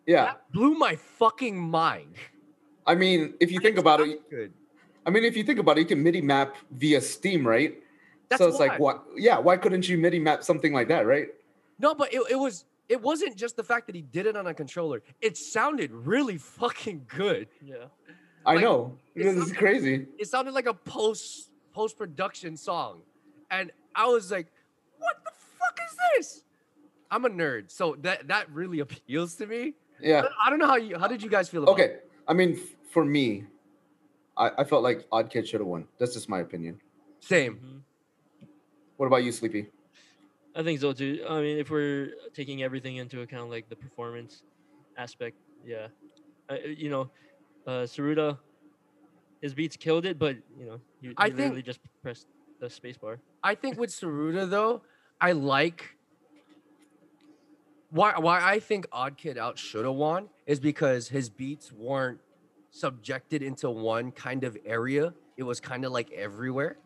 Yeah. 0.06 0.24
That 0.24 0.52
blew 0.52 0.74
my 0.74 0.96
fucking 0.96 1.58
mind. 1.58 2.14
I 2.86 2.94
mean, 2.94 3.34
if 3.40 3.52
you 3.52 3.60
think 3.60 3.78
about 3.78 4.00
it, 4.00 4.28
good. 4.28 4.52
I 5.06 5.10
mean, 5.10 5.24
if 5.24 5.36
you 5.36 5.44
think 5.44 5.58
about 5.58 5.78
it, 5.78 5.82
you 5.82 5.86
can 5.86 6.02
MIDI 6.02 6.20
map 6.20 6.56
via 6.70 7.00
Steam, 7.00 7.46
right? 7.46 7.78
That's 8.28 8.38
so 8.38 8.48
it's 8.48 8.58
like, 8.58 8.78
what? 8.78 9.04
Yeah, 9.16 9.38
why 9.38 9.56
couldn't 9.56 9.88
you 9.88 9.98
MIDI 9.98 10.18
map 10.18 10.42
something 10.42 10.72
like 10.72 10.88
that, 10.88 11.06
right? 11.06 11.28
No, 11.78 11.94
but 11.94 12.12
it, 12.12 12.22
it 12.30 12.36
was 12.36 12.64
it 12.92 13.00
wasn't 13.00 13.34
just 13.36 13.56
the 13.56 13.64
fact 13.64 13.86
that 13.86 13.94
he 13.96 14.02
did 14.02 14.26
it 14.26 14.36
on 14.36 14.46
a 14.46 14.52
controller. 14.52 15.02
It 15.22 15.38
sounded 15.38 15.90
really 15.92 16.36
fucking 16.36 17.06
good. 17.08 17.48
Yeah. 17.64 17.86
I 18.44 18.54
Like, 18.56 18.64
know. 18.64 18.98
it's 19.14 19.34
This 19.34 19.46
is 19.48 19.52
crazy. 19.56 20.06
It 20.18 20.28
sounded 20.28 20.52
like 20.52 20.66
a 20.66 20.74
post 20.74 21.50
post 21.72 21.96
production 21.96 22.54
song, 22.56 23.00
and 23.50 23.70
I 23.94 24.06
was 24.06 24.30
like, 24.30 24.48
"What 24.98 25.16
the 25.24 25.30
fuck 25.58 25.78
is 25.88 25.96
this?" 26.16 26.44
I'm 27.10 27.24
a 27.24 27.30
nerd, 27.30 27.70
so 27.70 27.96
that 28.02 28.28
that 28.28 28.50
really 28.52 28.80
appeals 28.86 29.36
to 29.36 29.46
me. 29.46 29.72
Yeah. 30.00 30.26
I 30.44 30.50
don't 30.50 30.58
know 30.58 30.66
how 30.66 30.76
you 30.76 30.98
how 30.98 31.06
did 31.08 31.22
you 31.22 31.30
guys 31.30 31.48
feel 31.48 31.62
about 31.62 31.78
it? 31.78 31.82
Okay. 31.82 31.96
I 32.28 32.34
mean, 32.34 32.60
for 32.90 33.04
me, 33.06 33.44
I, 34.36 34.50
I 34.58 34.64
felt 34.64 34.82
like 34.82 35.06
Odd 35.10 35.30
Kid 35.30 35.48
should 35.48 35.60
have 35.60 35.66
won. 35.68 35.86
That's 35.98 36.12
just 36.12 36.28
my 36.28 36.40
opinion. 36.40 36.78
Same. 37.20 37.54
Mhm. 37.56 37.80
What 38.98 39.06
about 39.06 39.24
you, 39.24 39.32
Sleepy? 39.32 39.68
I 40.54 40.62
think 40.62 40.80
so 40.80 40.92
too. 40.92 41.24
I 41.28 41.40
mean, 41.40 41.58
if 41.58 41.70
we're 41.70 42.12
taking 42.34 42.62
everything 42.62 42.96
into 42.96 43.22
account, 43.22 43.50
like 43.50 43.68
the 43.68 43.76
performance 43.76 44.42
aspect, 44.98 45.36
yeah. 45.64 45.88
I, 46.50 46.58
you 46.76 46.90
know, 46.90 47.10
uh, 47.66 47.84
Saruda, 47.86 48.38
his 49.40 49.54
beats 49.54 49.76
killed 49.76 50.04
it, 50.04 50.18
but 50.18 50.36
you 50.58 50.66
know, 50.66 50.80
you, 51.00 51.14
I 51.16 51.26
you 51.26 51.30
think- 51.32 51.38
literally 51.38 51.62
just 51.62 51.80
pressed 52.02 52.26
the 52.60 52.68
space 52.68 52.96
bar. 52.96 53.18
I 53.42 53.54
think 53.54 53.78
with 53.78 53.90
Saruda 53.90 54.48
though, 54.48 54.82
I 55.20 55.32
like 55.32 55.96
why 57.90 58.18
why 58.18 58.40
I 58.42 58.60
think 58.60 58.86
Odd 58.92 59.16
Kid 59.16 59.38
Out 59.38 59.58
should 59.58 59.84
have 59.84 59.94
won 59.94 60.28
is 60.46 60.60
because 60.60 61.08
his 61.08 61.28
beats 61.28 61.72
weren't 61.72 62.18
subjected 62.70 63.42
into 63.42 63.70
one 63.70 64.12
kind 64.12 64.44
of 64.44 64.56
area. 64.64 65.12
It 65.36 65.42
was 65.42 65.60
kind 65.60 65.84
of 65.84 65.92
like 65.92 66.10
everywhere. 66.12 66.76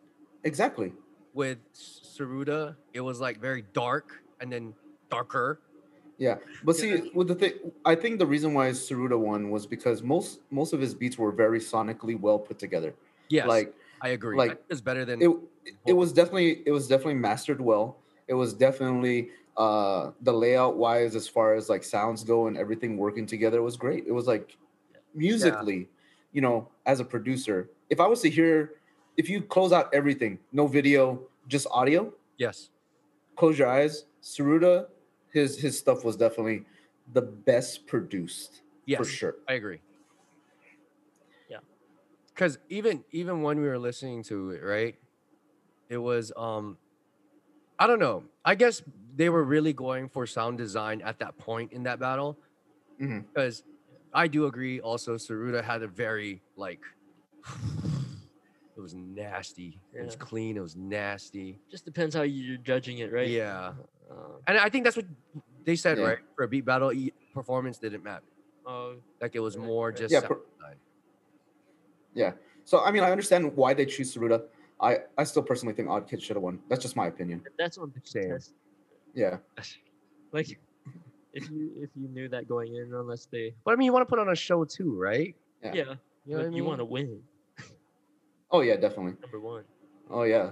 Exactly. 0.45 0.93
With 1.37 1.61
Saruda, 1.75 2.79
it 2.95 3.03
was 3.03 3.21
like 3.21 3.39
very 3.41 3.61
dark 3.61 4.25
and 4.41 4.51
then 4.51 4.75
darker. 5.11 5.61
Yeah, 6.19 6.39
but 6.65 6.77
see, 6.77 7.11
with 7.13 7.29
the 7.29 7.35
thing, 7.35 7.73
I 7.85 7.95
think 7.95 8.19
the 8.19 8.27
reason 8.27 8.55
why 8.55 8.71
Saruda 8.71 9.21
won 9.21 9.51
was 9.51 9.67
because 9.67 10.03
most 10.03 10.41
most 10.51 10.73
of 10.73 10.81
his 10.81 10.95
beats 10.95 11.19
were 11.19 11.31
very 11.31 11.61
sonically 11.61 12.19
well 12.19 12.39
put 12.39 12.59
together. 12.59 12.95
Yes, 13.29 13.47
Like 13.47 13.75
I 14.03 14.09
agree. 14.09 14.37
like, 14.39 14.59
it's 14.71 14.81
better 14.81 15.05
than 15.05 15.21
it, 15.21 15.29
it 15.87 15.93
was 15.93 16.13
definitely 16.15 16.63
it 16.67 16.71
was 16.73 16.89
definitely 16.89 17.15
mastered 17.15 17.61
well. 17.61 18.03
It 18.29 18.35
was 18.35 18.55
definitely 18.55 19.31
uh 19.59 20.13
the 20.23 20.33
layout 20.33 20.77
wise 20.79 21.15
as 21.17 21.29
far 21.29 21.55
as 21.55 21.69
like 21.69 21.85
sounds 21.85 22.25
go 22.25 22.47
and 22.47 22.57
everything 22.57 22.97
working 22.97 23.27
together 23.27 23.61
was 23.63 23.77
great. 23.77 24.07
It 24.07 24.13
was 24.13 24.27
like 24.27 24.57
musically, 25.15 25.89
you 26.33 26.41
know, 26.41 26.71
as 26.87 27.01
a 27.01 27.05
producer, 27.05 27.71
if 27.91 28.01
I 28.01 28.07
was 28.07 28.21
to 28.23 28.31
hear, 28.31 28.75
if 29.17 29.29
you 29.29 29.43
close 29.43 29.73
out 29.73 29.93
everything, 29.95 30.39
no 30.53 30.67
video, 30.67 31.21
just 31.49 31.67
audio, 31.71 32.13
yes. 32.37 32.71
close 33.37 33.59
your 33.59 33.69
eyes. 33.69 34.05
Saruda, 34.23 34.87
his 35.33 35.59
his 35.59 35.79
stuff 35.79 36.05
was 36.05 36.17
definitely 36.17 36.65
the 37.13 37.23
best 37.23 37.87
produced 37.87 38.63
Yes. 38.87 38.99
for 38.99 39.05
sure. 39.05 39.37
I 39.49 39.55
agree. 39.55 39.81
Yeah. 41.49 41.59
Cause 42.35 42.59
even 42.69 43.05
even 43.13 43.43
when 43.43 43.61
we 43.61 43.67
were 43.69 43.79
listening 43.79 44.23
to 44.25 44.51
it, 44.51 44.63
right? 44.63 44.97
It 45.89 45.99
was 45.99 46.33
um 46.37 46.77
I 47.79 47.87
don't 47.87 47.99
know. 48.01 48.25
I 48.45 48.55
guess 48.55 48.83
they 49.15 49.29
were 49.29 49.45
really 49.45 49.73
going 49.73 50.09
for 50.09 50.27
sound 50.27 50.59
design 50.59 51.01
at 51.03 51.19
that 51.21 51.37
point 51.39 51.73
in 51.73 51.83
that 51.85 51.99
battle. 52.01 52.39
Mhm. 53.01 53.25
Because 53.33 53.63
I 54.13 54.27
do 54.29 54.47
agree 54.47 54.81
also 54.81 55.17
Saruda 55.17 55.63
had 55.63 55.83
a 55.83 55.89
very 55.89 56.43
like 56.57 56.81
it 58.77 58.81
was 58.81 58.95
nasty. 58.95 59.81
It 59.93 60.05
was 60.05 60.17
clean, 60.17 60.57
it 60.57 60.61
was 60.61 60.77
nasty. 60.77 61.59
Just 61.71 61.85
depends 61.85 62.15
how 62.15 62.23
you're 62.23 62.59
judging 62.59 62.99
it, 62.99 63.13
right? 63.13 63.29
Yeah. 63.29 63.73
Uh, 64.11 64.15
And 64.47 64.59
I 64.59 64.69
think 64.69 64.85
that's 64.85 64.97
what 64.97 65.07
they 65.65 65.77
said, 65.77 65.99
Yeah. 65.99 66.05
right? 66.05 66.19
For 66.37 66.45
a 66.45 66.49
beat 66.49 66.65
battle, 66.65 66.93
e- 66.93 67.13
performance 67.35 67.79
didn't 67.79 68.05
matter. 68.05 68.25
uh, 68.67 68.95
Like 69.21 69.35
it 69.35 69.41
was 69.41 69.57
Right, 69.57 69.67
more 69.67 69.89
right. 69.89 69.97
just 69.97 70.13
Yeah, 70.13 70.21
per- 70.27 70.43
Yeah. 72.15 72.33
So 72.65 72.81
I 72.83 72.91
mean, 72.91 73.03
I 73.03 73.11
understand 73.11 73.55
why 73.57 73.75
they 73.75 73.87
choose 73.87 74.15
Saruda. 74.15 74.45
I 74.81 75.05
I 75.17 75.25
still 75.25 75.43
personally 75.43 75.75
think 75.75 75.89
Odd 75.89 76.09
Kid 76.09 76.21
should 76.23 76.37
have 76.37 76.43
won. 76.43 76.61
That's 76.69 76.83
just 76.83 76.97
my 76.97 77.07
opinion. 77.07 77.43
that's 77.59 77.79
on 77.79 77.93
the 77.95 78.01
Same. 78.05 78.31
test. 78.31 78.55
Yeah. 79.15 79.39
Like, 80.33 80.59
if 81.33 81.49
you 81.51 81.71
if 81.85 81.91
you 81.95 82.09
knew 82.09 82.29
that 82.29 82.47
going 82.49 82.75
in, 82.75 82.93
unless 82.93 83.27
they, 83.27 83.55
But 83.65 83.73
I 83.73 83.77
mean, 83.77 83.87
you 83.87 83.93
want 83.93 84.03
to 84.07 84.11
put 84.11 84.19
on 84.19 84.29
a 84.29 84.35
show 84.35 84.65
too, 84.65 84.99
right? 84.99 85.35
Yeah. 85.63 85.73
yeah, 85.73 85.83
You 85.83 85.85
know 85.85 85.97
but 86.27 86.37
what 86.37 86.53
I 86.53 86.57
you 86.57 86.65
want 86.65 86.81
to 86.81 86.85
win, 86.85 87.23
Oh 88.51 88.61
yeah, 88.61 88.77
definitely. 88.77 89.15
number 89.21 89.41
one. 89.41 89.65
Oh 90.11 90.23
yeah. 90.23 90.51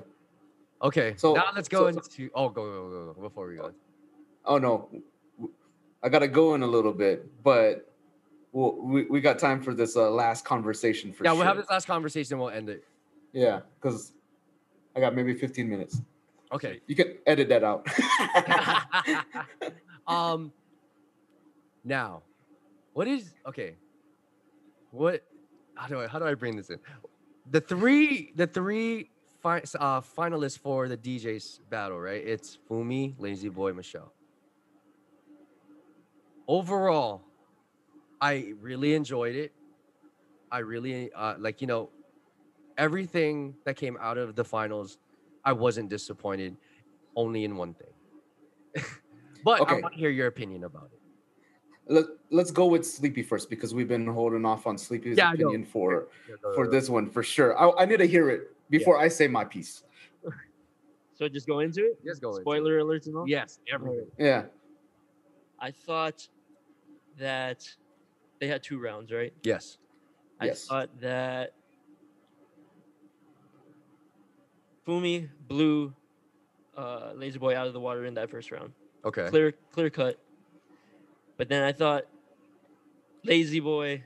Okay, 0.82 1.14
So- 1.16 1.34
now 1.34 1.46
let's 1.54 1.68
go 1.68 1.90
so- 1.90 1.98
into. 1.98 2.30
Oh, 2.34 2.48
go, 2.48 2.64
go, 2.64 2.90
go, 2.90 3.12
go 3.14 3.22
before 3.22 3.48
we 3.48 3.56
go. 3.56 3.72
Oh 4.44 4.58
no, 4.58 4.90
I 6.02 6.08
gotta 6.08 6.28
go 6.28 6.54
in 6.54 6.62
a 6.62 6.66
little 6.66 6.92
bit, 6.92 7.42
but 7.42 7.90
we'll, 8.52 8.76
we 8.76 9.04
we 9.06 9.20
got 9.20 9.38
time 9.38 9.62
for 9.62 9.72
this 9.72 9.96
uh, 9.96 10.10
last 10.10 10.44
conversation 10.44 11.12
for 11.12 11.24
yeah, 11.24 11.30
sure. 11.30 11.38
we'll 11.38 11.46
have 11.46 11.56
this 11.56 11.70
last 11.70 11.86
conversation. 11.86 12.34
And 12.34 12.40
We'll 12.42 12.50
end 12.50 12.68
it. 12.68 12.84
Yeah, 13.32 13.60
because 13.80 14.12
I 14.94 15.00
got 15.00 15.14
maybe 15.14 15.34
15 15.34 15.68
minutes. 15.68 16.00
Okay. 16.52 16.80
You 16.86 16.94
can 16.94 17.16
edit 17.26 17.48
that 17.48 17.64
out. 17.64 17.86
um. 20.06 20.52
Now, 21.84 22.22
what 22.92 23.08
is 23.08 23.34
okay? 23.46 23.74
What? 24.90 25.22
How 25.74 25.88
do 25.88 26.00
I 26.00 26.06
how 26.06 26.18
do 26.18 26.26
I 26.26 26.34
bring 26.34 26.56
this 26.56 26.70
in? 26.70 26.78
The 27.46 27.60
three 27.60 28.32
the 28.34 28.46
three 28.46 29.10
fi- 29.42 29.62
uh, 29.78 30.00
finalists 30.00 30.58
for 30.58 30.88
the 30.88 30.96
DJ's 30.96 31.60
battle, 31.68 32.00
right? 32.00 32.22
It's 32.26 32.58
Fumi, 32.68 33.14
Lazy 33.18 33.48
Boy, 33.50 33.72
Michelle. 33.72 34.14
Overall, 36.46 37.26
I 38.20 38.54
really 38.58 38.94
enjoyed 38.94 39.36
it. 39.36 39.54
I 40.50 40.60
really 40.60 41.12
uh, 41.12 41.36
like 41.38 41.60
you 41.60 41.66
know 41.66 41.92
everything 42.78 43.58
that 43.66 43.76
came 43.76 43.98
out 44.00 44.18
of 44.18 44.36
the 44.36 44.44
finals. 44.44 44.98
I 45.44 45.52
wasn't 45.54 45.90
disappointed, 45.90 46.58
only 47.16 47.44
in 47.44 47.56
one 47.56 47.74
thing. 47.74 47.94
but 49.44 49.64
I 49.68 49.74
want 49.74 49.94
to 49.94 50.00
hear 50.00 50.10
your 50.10 50.26
opinion 50.28 50.64
about 50.64 50.90
it. 50.92 51.00
Let, 51.86 52.06
let's 52.30 52.50
go 52.50 52.66
with 52.66 52.86
Sleepy 52.86 53.22
first 53.22 53.50
because 53.50 53.74
we've 53.74 53.88
been 53.88 54.06
holding 54.06 54.44
off 54.46 54.66
on 54.66 54.78
Sleepy's 54.78 55.18
Yeah, 55.18 55.28
I 55.28 55.32
know. 55.34 55.48
opinion 55.48 55.64
for 55.64 56.08
Yeah, 56.28 56.36
go- 56.42 56.54
for 56.54 56.66
this 56.68 56.88
one 56.88 57.10
for 57.10 57.22
sure. 57.22 57.58
I, 57.58 57.82
I 57.82 57.84
need 57.84 57.98
to 57.98 58.06
hear 58.06 58.30
it 58.30 58.50
before 58.70 58.98
I 58.98 59.08
say 59.08 59.28
my 59.28 59.44
piece. 59.44 59.82
So 61.16 61.28
just 61.28 61.46
go 61.46 61.60
into 61.60 61.80
it. 61.84 62.04
Just 62.04 62.20
go. 62.20 62.32
Spoiler 62.40 62.80
alerts 62.80 63.06
and 63.06 63.14
all. 63.16 63.28
Yes, 63.28 63.60
everything. 63.72 64.06
Yeah. 64.18 64.46
I 65.60 65.70
thought 65.70 66.26
that 67.20 67.68
they 68.40 68.48
had 68.48 68.64
two 68.64 68.80
rounds, 68.80 69.12
right? 69.12 69.32
Yes. 69.44 69.78
I 70.40 70.46
Yes. 70.46 70.66
thought 70.66 70.90
that 71.00 71.52
Fumi 74.84 75.28
blew 75.46 75.94
uh, 76.76 77.12
Lazy 77.14 77.38
Boy 77.38 77.56
out 77.56 77.68
of 77.68 77.74
the 77.74 77.80
water 77.80 78.06
in 78.06 78.14
that 78.14 78.28
first 78.28 78.50
round. 78.50 78.72
Okay. 79.04 79.28
Clear, 79.28 79.52
clear 79.70 79.90
cut. 79.90 80.18
But 81.44 81.50
then 81.50 81.62
I 81.62 81.72
thought 81.72 82.04
Lazy 83.22 83.60
Boy 83.60 84.02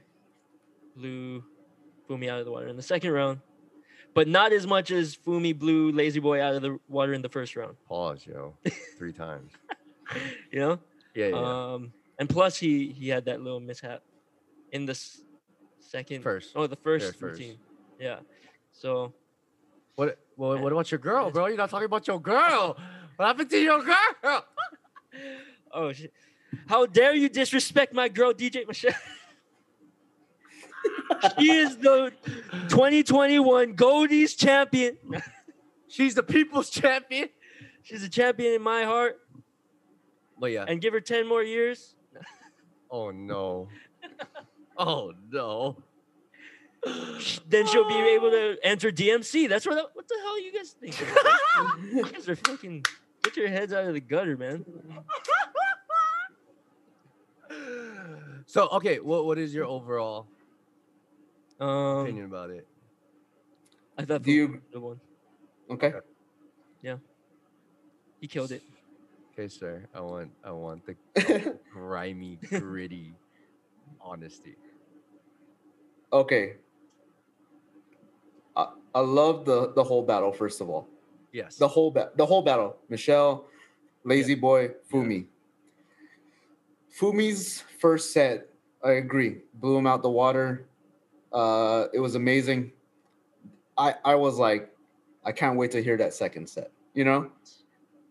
blew 0.97 1.45
Fumi 2.11 2.29
out 2.29 2.41
of 2.41 2.47
the 2.47 2.51
water 2.51 2.67
in 2.67 2.75
the 2.75 2.83
second 2.83 3.13
round, 3.13 3.39
but 4.13 4.27
not 4.27 4.53
as 4.53 4.67
much 4.67 4.91
as 4.91 5.17
Fumi 5.17 5.57
blew 5.57 5.93
Lazy 5.93 6.19
Boy 6.19 6.43
out 6.43 6.57
of 6.57 6.63
the 6.63 6.81
water 6.89 7.13
in 7.13 7.23
the 7.23 7.29
first 7.29 7.55
round. 7.55 7.77
Pause, 7.87 8.27
yo. 8.27 8.57
Three 8.99 9.13
times. 9.13 9.53
You 10.51 10.59
know. 10.59 10.79
Yeah, 11.15 11.27
yeah. 11.29 11.73
Um, 11.75 11.93
and 12.19 12.29
plus 12.29 12.57
he 12.57 12.89
he 12.89 13.09
had 13.09 13.27
that 13.27 13.41
little 13.41 13.61
mishap 13.61 14.03
in 14.73 14.85
the 14.85 14.93
s- 14.99 15.21
second. 15.79 16.23
First. 16.23 16.55
Oh, 16.57 16.67
the 16.67 16.75
first, 16.75 17.05
Yeah, 17.07 17.11
first. 17.21 17.39
routine. 17.39 17.59
Yeah. 18.01 18.19
So 18.73 19.13
What? 19.95 20.19
Well, 20.37 20.59
what 20.59 20.73
about 20.73 20.91
your 20.91 20.99
girl, 20.99 21.31
bro? 21.31 21.47
You're 21.47 21.57
not 21.57 21.71
talking 21.71 21.85
about 21.87 22.09
your 22.09 22.21
girl. 22.21 22.77
What 23.15 23.27
happened 23.27 23.51
to 23.51 23.61
your 23.61 23.81
girl? 23.85 24.45
Oh 25.71 25.93
shit. 25.93 26.13
How 26.67 26.87
dare 26.87 27.15
you 27.15 27.29
disrespect 27.29 27.93
my 27.95 28.09
girl 28.09 28.33
DJ 28.33 28.67
Michelle? 28.67 28.93
she 31.39 31.51
is 31.51 31.77
the 31.77 32.13
2021 32.69 33.75
Goldies 33.75 34.37
champion. 34.37 34.97
She's 35.89 36.15
the 36.15 36.23
people's 36.23 36.71
champion. 36.71 37.29
She's 37.83 38.03
a 38.03 38.09
champion 38.09 38.55
in 38.55 38.63
my 38.63 38.85
heart. 38.85 39.19
But 40.39 40.53
yeah. 40.53 40.65
And 40.69 40.81
give 40.81 40.93
her 40.93 41.01
10 41.01 41.27
more 41.27 41.43
years. 41.43 41.95
Oh 42.91 43.11
no. 43.11 43.69
Oh 44.77 45.13
no. 45.31 45.77
Then 47.49 47.67
she'll 47.67 47.89
be 47.89 47.95
able 47.95 48.31
to 48.31 48.57
enter 48.63 48.93
DMC. 48.93 49.49
That's 49.49 49.67
what 49.67 49.75
the, 49.75 49.89
what 49.93 50.07
the 50.07 50.15
hell 50.23 50.41
you 50.41 50.53
guys 50.53 50.77
think? 50.81 51.01
you 51.93 52.05
guys 52.05 52.29
are 52.29 52.37
fucking 52.37 52.85
get 53.25 53.37
your 53.37 53.49
heads 53.49 53.73
out 53.73 53.85
of 53.85 53.95
the 53.95 54.01
gutter, 54.01 54.37
man. 54.37 54.65
So 58.47 58.69
okay, 58.81 58.99
what 59.01 59.25
what 59.27 59.37
is 59.39 59.55
your 59.55 59.67
overall 59.67 60.27
Um, 61.61 61.99
opinion 62.07 62.25
about 62.27 62.51
it? 62.51 62.67
I 63.99 64.05
thought 64.05 64.23
Do 64.23 64.33
you- 64.33 64.63
the 64.73 64.81
one. 64.81 65.01
Okay. 65.71 65.93
Yeah. 66.83 66.97
He 68.21 68.27
killed 68.29 68.53
it. 68.53 68.63
Okay, 69.33 69.49
sir. 69.49 69.85
I 69.95 70.01
want 70.01 70.31
I 70.43 70.51
want 70.53 70.83
the 70.87 70.97
grimy, 71.73 72.39
gritty 72.49 73.15
honesty. 74.01 74.57
okay. 76.13 76.57
I, 78.57 78.73
I 78.95 79.01
love 79.01 79.45
the 79.45 79.73
the 79.75 79.85
whole 79.85 80.03
battle. 80.03 80.33
First 80.33 80.61
of 80.61 80.69
all, 80.71 80.89
Yes. 81.33 81.57
the 81.57 81.69
whole 81.69 81.91
ba- 81.91 82.11
the 82.17 82.27
whole 82.27 82.43
battle. 82.43 82.77
Michelle, 82.89 83.47
Lazy 84.05 84.35
Boy, 84.35 84.71
Fumi. 84.91 85.27
Fumi's 86.99 87.63
first 87.79 88.13
set, 88.13 88.49
I 88.83 88.93
agree, 88.93 89.43
blew 89.55 89.77
him 89.77 89.87
out 89.87 90.03
the 90.03 90.11
water. 90.11 90.67
Uh, 91.33 91.87
it 91.93 92.01
was 92.01 92.15
amazing. 92.15 92.73
I 93.77 93.95
I 94.05 94.15
was 94.15 94.39
like, 94.39 94.75
I 95.25 95.33
can't 95.33 95.57
wait 95.57 95.71
to 95.73 95.83
hear 95.83 95.97
that 95.99 96.15
second 96.15 96.49
set. 96.49 96.73
You 96.95 97.05
know, 97.05 97.31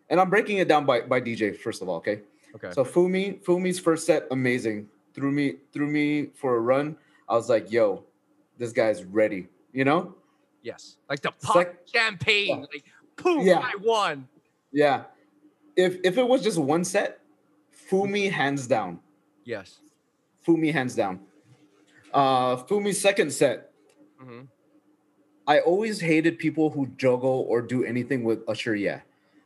and 0.10 0.20
I'm 0.20 0.30
breaking 0.30 0.60
it 0.60 0.68
down 0.68 0.86
by 0.86 1.02
by 1.02 1.20
DJ 1.20 1.58
first 1.58 1.82
of 1.82 1.90
all. 1.90 1.98
Okay. 1.98 2.22
okay. 2.56 2.72
So 2.72 2.86
Fumi, 2.86 3.44
Fumi's 3.44 3.80
first 3.80 4.06
set, 4.06 4.28
amazing. 4.32 4.88
Threw 5.14 5.32
me, 5.32 5.56
threw 5.74 5.88
me 5.88 6.28
for 6.36 6.56
a 6.56 6.60
run. 6.60 6.96
I 7.28 7.34
was 7.34 7.50
like, 7.50 7.72
yo, 7.72 8.04
this 8.58 8.72
guy's 8.72 9.04
ready. 9.04 9.48
You 9.74 9.84
know? 9.84 10.16
yes. 10.62 10.98
Like 11.10 11.22
the 11.22 11.32
pop 11.42 11.56
Sec- 11.56 11.88
champagne. 11.92 12.50
Yeah. 12.50 12.66
Like 12.74 12.84
poof, 13.16 13.44
Yeah. 13.46 13.60
I 13.60 13.74
won. 13.82 14.28
Yeah. 14.72 15.04
If 15.76 15.98
if 16.04 16.18
it 16.18 16.28
was 16.28 16.42
just 16.44 16.58
one 16.58 16.84
set, 16.84 17.20
Fumi 17.90 18.32
hands 18.32 18.68
down. 18.68 19.00
Yes. 19.44 19.80
Fumi 20.46 20.72
hands 20.74 20.96
down. 20.96 21.20
Uh 22.14 22.58
Fumi's 22.58 23.00
second 23.00 23.32
set. 23.32 23.72
hmm 24.20 24.42
I 25.48 25.60
always 25.62 26.02
hated 26.02 26.40
people 26.40 26.70
who 26.72 26.88
juggle 26.98 27.46
or 27.48 27.62
do 27.62 27.84
anything 27.86 28.24
with 28.24 28.40
Usher 28.50 28.76
Yeah. 28.76 29.02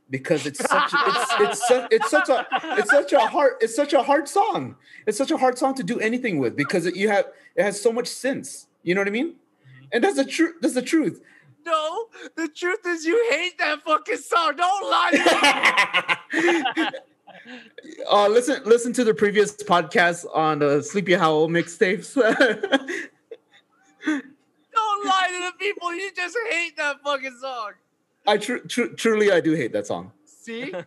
Because 0.10 0.46
it's 0.46 0.60
such 0.60 0.92
it's 0.94 1.34
it's 1.40 1.68
such 1.68 1.88
it's 1.92 2.10
such 2.10 2.30
a 2.30 2.46
it's 2.78 2.90
such 2.90 3.14
a 3.14 3.20
hard 3.20 3.54
it's 3.62 3.76
such 3.76 3.94
a 3.94 4.04
hard 4.04 4.28
song. 4.28 4.76
It's 5.08 5.18
such 5.18 5.32
a 5.32 5.38
hard 5.38 5.58
song 5.58 5.74
to 5.76 5.84
do 5.84 6.00
anything 6.00 6.38
with 6.40 6.56
because 6.58 6.86
it, 6.86 6.96
you 6.96 7.08
have 7.10 7.26
it 7.56 7.64
has 7.64 7.80
so 7.82 7.94
much 7.94 8.08
sense. 8.08 8.68
You 8.84 8.94
know 8.96 9.02
what 9.02 9.08
I 9.08 9.12
mean? 9.12 9.36
And 9.94 10.04
that's 10.04 10.16
the 10.18 10.26
truth. 10.26 10.56
That's 10.62 10.74
the 10.74 10.82
truth. 10.82 11.22
No, 11.66 12.08
the 12.36 12.48
truth 12.48 12.80
is 12.88 13.06
you 13.06 13.28
hate 13.30 13.58
that 13.60 13.84
fucking 13.84 14.18
song. 14.18 14.56
Don't 14.58 14.90
lie. 14.90 16.18
uh, 18.10 18.28
listen, 18.28 18.62
listen 18.66 18.94
to 18.94 19.04
the 19.04 19.14
previous 19.14 19.56
podcast 19.64 20.26
on 20.34 20.60
the 20.60 20.82
Sleepy 20.82 21.14
Howl 21.14 21.48
mixtapes. 21.48 22.14
Don't 24.06 25.06
lie 25.06 25.28
to 25.30 25.52
the 25.52 25.54
people. 25.60 25.94
You 25.94 26.12
just 26.16 26.38
hate 26.50 26.78
that 26.78 26.98
fucking 27.04 27.38
song. 27.42 27.72
I 28.28 28.38
tr- 28.38 28.58
tr- 28.68 28.94
truly, 28.98 29.32
I 29.32 29.42
do 29.42 29.54
hate 29.54 29.74
that 29.74 29.88
song. 29.88 30.12
See? 30.26 30.74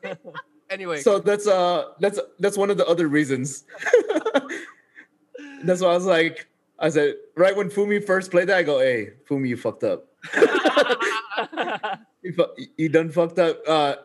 Anyway, 0.70 0.98
So 1.02 1.18
that's 1.18 1.46
uh, 1.46 1.90
that's 2.00 2.18
that's 2.38 2.56
one 2.56 2.70
of 2.70 2.78
the 2.78 2.86
other 2.86 3.06
reasons. 3.06 3.64
that's 5.62 5.82
why 5.82 5.88
I 5.88 5.94
was 5.94 6.06
like, 6.06 6.48
I 6.78 6.88
said 6.88 7.16
right 7.36 7.54
when 7.54 7.68
Fumi 7.68 8.04
first 8.04 8.30
played 8.30 8.48
that, 8.48 8.56
I 8.56 8.62
go, 8.62 8.80
"Hey, 8.80 9.10
Fumi, 9.28 9.48
you 9.48 9.56
fucked 9.58 9.84
up. 9.84 10.06
You, 12.22 12.32
fu- 12.32 12.64
you 12.78 12.88
done 12.88 13.10
fucked 13.10 13.38
up." 13.38 13.60
Uh, 13.68 13.96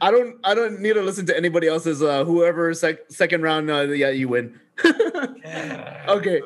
I 0.00 0.10
don't, 0.10 0.36
I 0.44 0.54
don't 0.54 0.80
need 0.80 0.94
to 0.94 1.02
listen 1.02 1.26
to 1.26 1.36
anybody 1.36 1.68
else's. 1.68 2.02
Uh, 2.02 2.24
whoever 2.24 2.72
sec- 2.74 3.10
second 3.10 3.42
round, 3.42 3.70
uh, 3.70 3.82
yeah, 3.82 4.10
you 4.10 4.28
win. 4.28 4.58
okay. 6.08 6.40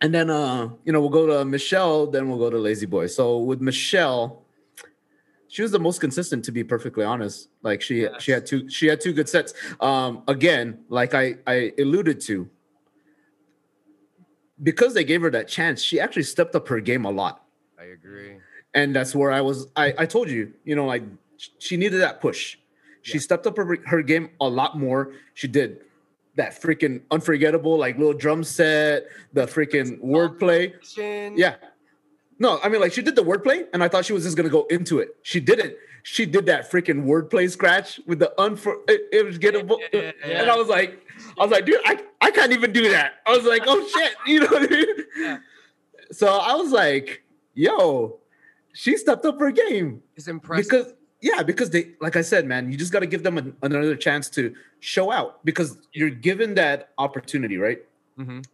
And 0.00 0.14
then 0.14 0.30
uh, 0.30 0.70
you 0.84 0.92
know, 0.92 1.00
we'll 1.00 1.10
go 1.10 1.26
to 1.26 1.44
Michelle, 1.44 2.06
then 2.06 2.28
we'll 2.28 2.38
go 2.38 2.50
to 2.50 2.58
Lazy 2.58 2.86
Boy. 2.86 3.08
So 3.08 3.38
with 3.38 3.60
Michelle, 3.60 4.42
she 5.48 5.62
was 5.62 5.72
the 5.72 5.80
most 5.80 6.00
consistent 6.00 6.44
to 6.44 6.52
be 6.52 6.62
perfectly 6.62 7.04
honest. 7.04 7.48
Like 7.62 7.82
she 7.82 8.06
she 8.18 8.30
had 8.30 8.46
two 8.46 8.68
she 8.68 8.86
had 8.86 9.00
two 9.00 9.12
good 9.12 9.28
sets. 9.28 9.54
Um 9.80 10.22
again, 10.28 10.84
like 10.88 11.14
I 11.14 11.36
I 11.46 11.72
alluded 11.78 12.20
to, 12.22 12.48
because 14.62 14.94
they 14.94 15.04
gave 15.04 15.22
her 15.22 15.30
that 15.30 15.48
chance, 15.48 15.82
she 15.82 15.98
actually 15.98 16.24
stepped 16.24 16.54
up 16.54 16.68
her 16.68 16.80
game 16.80 17.04
a 17.04 17.10
lot. 17.10 17.44
I 17.78 17.84
agree. 17.84 18.36
And 18.74 18.94
that's 18.94 19.16
where 19.16 19.32
I 19.32 19.40
was 19.40 19.66
I 19.74 19.94
I 19.98 20.06
told 20.06 20.30
you, 20.30 20.52
you 20.64 20.76
know, 20.76 20.86
like 20.86 21.02
she 21.58 21.76
needed 21.76 22.00
that 22.00 22.20
push. 22.20 22.58
She 23.02 23.14
Yeah. 23.14 23.20
stepped 23.20 23.46
up 23.46 23.56
her, 23.56 23.78
her 23.86 24.02
game 24.02 24.30
a 24.40 24.48
lot 24.48 24.76
more. 24.78 25.12
She 25.34 25.46
did 25.48 25.80
that 26.36 26.60
freaking 26.60 27.02
unforgettable 27.10 27.76
like 27.78 27.96
little 27.98 28.12
drum 28.12 28.44
set, 28.44 29.06
the 29.32 29.46
freaking 29.46 29.98
wordplay. 30.00 30.72
Yeah. 31.36 31.56
No, 32.38 32.60
I 32.62 32.68
mean 32.68 32.80
like 32.80 32.92
she 32.92 33.02
did 33.02 33.16
the 33.16 33.24
wordplay, 33.24 33.66
and 33.72 33.82
I 33.82 33.88
thought 33.88 34.04
she 34.04 34.12
was 34.12 34.22
just 34.24 34.36
gonna 34.36 34.48
go 34.48 34.64
into 34.70 34.98
it. 35.00 35.16
She 35.22 35.40
didn't. 35.40 35.74
She 36.04 36.24
did 36.26 36.46
that 36.46 36.70
freaking 36.70 37.04
wordplay 37.04 37.50
scratch 37.50 38.00
with 38.06 38.18
the 38.20 38.32
unforgettable 38.40 39.78
it, 39.80 39.94
it. 39.94 40.16
Yeah, 40.20 40.28
yeah, 40.30 40.40
And 40.42 40.50
I 40.50 40.56
was 40.56 40.68
like, 40.68 41.02
I 41.38 41.42
was 41.42 41.50
like, 41.50 41.66
dude, 41.66 41.80
I, 41.84 41.98
I 42.20 42.30
can't 42.30 42.52
even 42.52 42.72
do 42.72 42.88
that. 42.90 43.14
I 43.26 43.36
was 43.36 43.44
like, 43.44 43.62
oh 43.66 43.86
shit, 43.88 44.12
you 44.26 44.40
know 44.40 44.46
what 44.46 44.62
I 44.62 44.66
mean? 44.74 44.86
Yeah. 45.18 45.38
So 46.12 46.28
I 46.28 46.54
was 46.54 46.70
like, 46.70 47.22
yo, 47.54 48.20
she 48.72 48.96
stepped 48.96 49.24
up 49.26 49.38
her 49.40 49.50
game 49.50 50.02
It's 50.16 50.28
impressive. 50.28 50.70
because 50.70 50.94
yeah, 51.20 51.42
because 51.42 51.70
they 51.70 51.92
like 52.00 52.16
I 52.16 52.22
said, 52.22 52.46
man, 52.46 52.70
you 52.70 52.78
just 52.78 52.92
got 52.92 53.00
to 53.00 53.06
give 53.06 53.22
them 53.22 53.38
an, 53.38 53.56
another 53.62 53.96
chance 53.96 54.28
to 54.30 54.54
show 54.80 55.10
out 55.10 55.44
because 55.44 55.78
you're 55.92 56.10
given 56.10 56.54
that 56.54 56.90
opportunity, 56.98 57.56
right? 57.56 57.80
Mhm. 58.18 58.44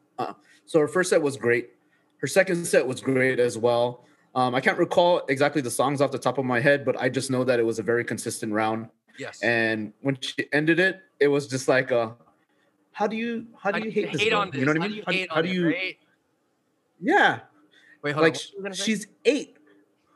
So 0.66 0.80
her 0.80 0.88
first 0.88 1.10
set 1.10 1.20
was 1.20 1.36
great. 1.36 1.70
Her 2.18 2.26
second 2.26 2.64
set 2.64 2.86
was 2.86 3.02
great 3.02 3.38
as 3.38 3.58
well. 3.58 4.06
Um, 4.34 4.54
I 4.54 4.60
can't 4.62 4.78
recall 4.78 5.18
exactly 5.28 5.60
the 5.60 5.70
songs 5.70 6.00
off 6.00 6.10
the 6.10 6.18
top 6.18 6.38
of 6.38 6.46
my 6.46 6.58
head, 6.58 6.86
but 6.86 6.98
I 6.98 7.10
just 7.10 7.30
know 7.30 7.44
that 7.44 7.60
it 7.60 7.64
was 7.64 7.78
a 7.78 7.82
very 7.82 8.02
consistent 8.02 8.50
round. 8.50 8.88
Yes. 9.18 9.42
And 9.42 9.92
when 10.00 10.16
she 10.20 10.46
ended 10.52 10.80
it, 10.80 11.02
it 11.20 11.28
was 11.28 11.46
just 11.46 11.68
like, 11.68 11.92
uh, 11.92 12.12
how 12.92 13.06
do 13.06 13.14
you 13.16 13.46
how 13.58 13.72
do 13.72 13.80
you 13.84 13.90
hate, 13.90 14.10
this? 14.12 14.32
on 14.32 14.50
this? 14.50 14.60
You 14.60 14.64
know 14.66 14.72
what 14.72 14.78
I 14.78 14.80
How 14.80 14.88
mean? 14.88 14.90
do 14.90 14.96
you 14.96 15.02
How 15.06 15.12
do- 15.12 15.18
hate 15.18 15.30
how 15.30 15.36
on 15.36 15.44
do 15.44 15.50
it, 15.50 15.54
you? 15.54 15.66
right? 15.66 15.98
Yeah, 17.00 17.40
Wait, 18.02 18.12
hold 18.12 18.16
on. 18.16 18.22
like 18.24 18.34
what 18.34 18.50
you 18.52 18.56
were 18.58 18.62
gonna 18.62 18.74
say? 18.74 18.84
she's 18.84 19.06
eight. 19.26 19.56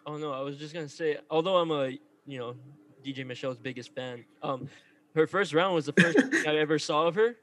Oh 0.07 0.17
no, 0.17 0.33
I 0.33 0.41
was 0.41 0.57
just 0.57 0.73
gonna 0.73 0.89
say, 0.89 1.19
although 1.31 1.57
I'm 1.59 1.71
a 1.71 1.99
you 2.29 2.39
know 2.39 2.55
DJ 3.05 3.27
Michelle's 3.27 3.59
biggest 3.59 3.95
fan, 3.95 4.25
um, 4.43 4.69
her 5.15 5.27
first 5.27 5.53
round 5.55 5.75
was 5.75 5.87
the 5.87 5.93
first 5.95 6.19
thing 6.31 6.47
I 6.47 6.57
ever 6.59 6.79
saw 6.79 7.07
of 7.09 7.15
her. 7.17 7.35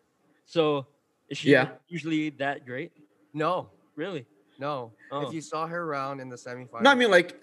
So 0.46 0.86
is 1.30 1.38
she 1.40 1.50
Yeah. 1.52 1.70
usually 1.88 2.30
that 2.32 2.66
great? 2.66 2.92
no, 3.34 3.70
Really? 3.96 4.26
no. 4.60 4.92
Oh. 5.12 5.28
If 5.28 5.34
you 5.34 5.42
saw 5.42 5.66
her 5.68 5.86
round 5.86 6.22
in 6.22 6.30
the 6.30 6.36
semifinals, 6.38 6.84
No, 6.84 6.92
I 6.92 6.96
mean 6.96 7.10
like, 7.12 7.42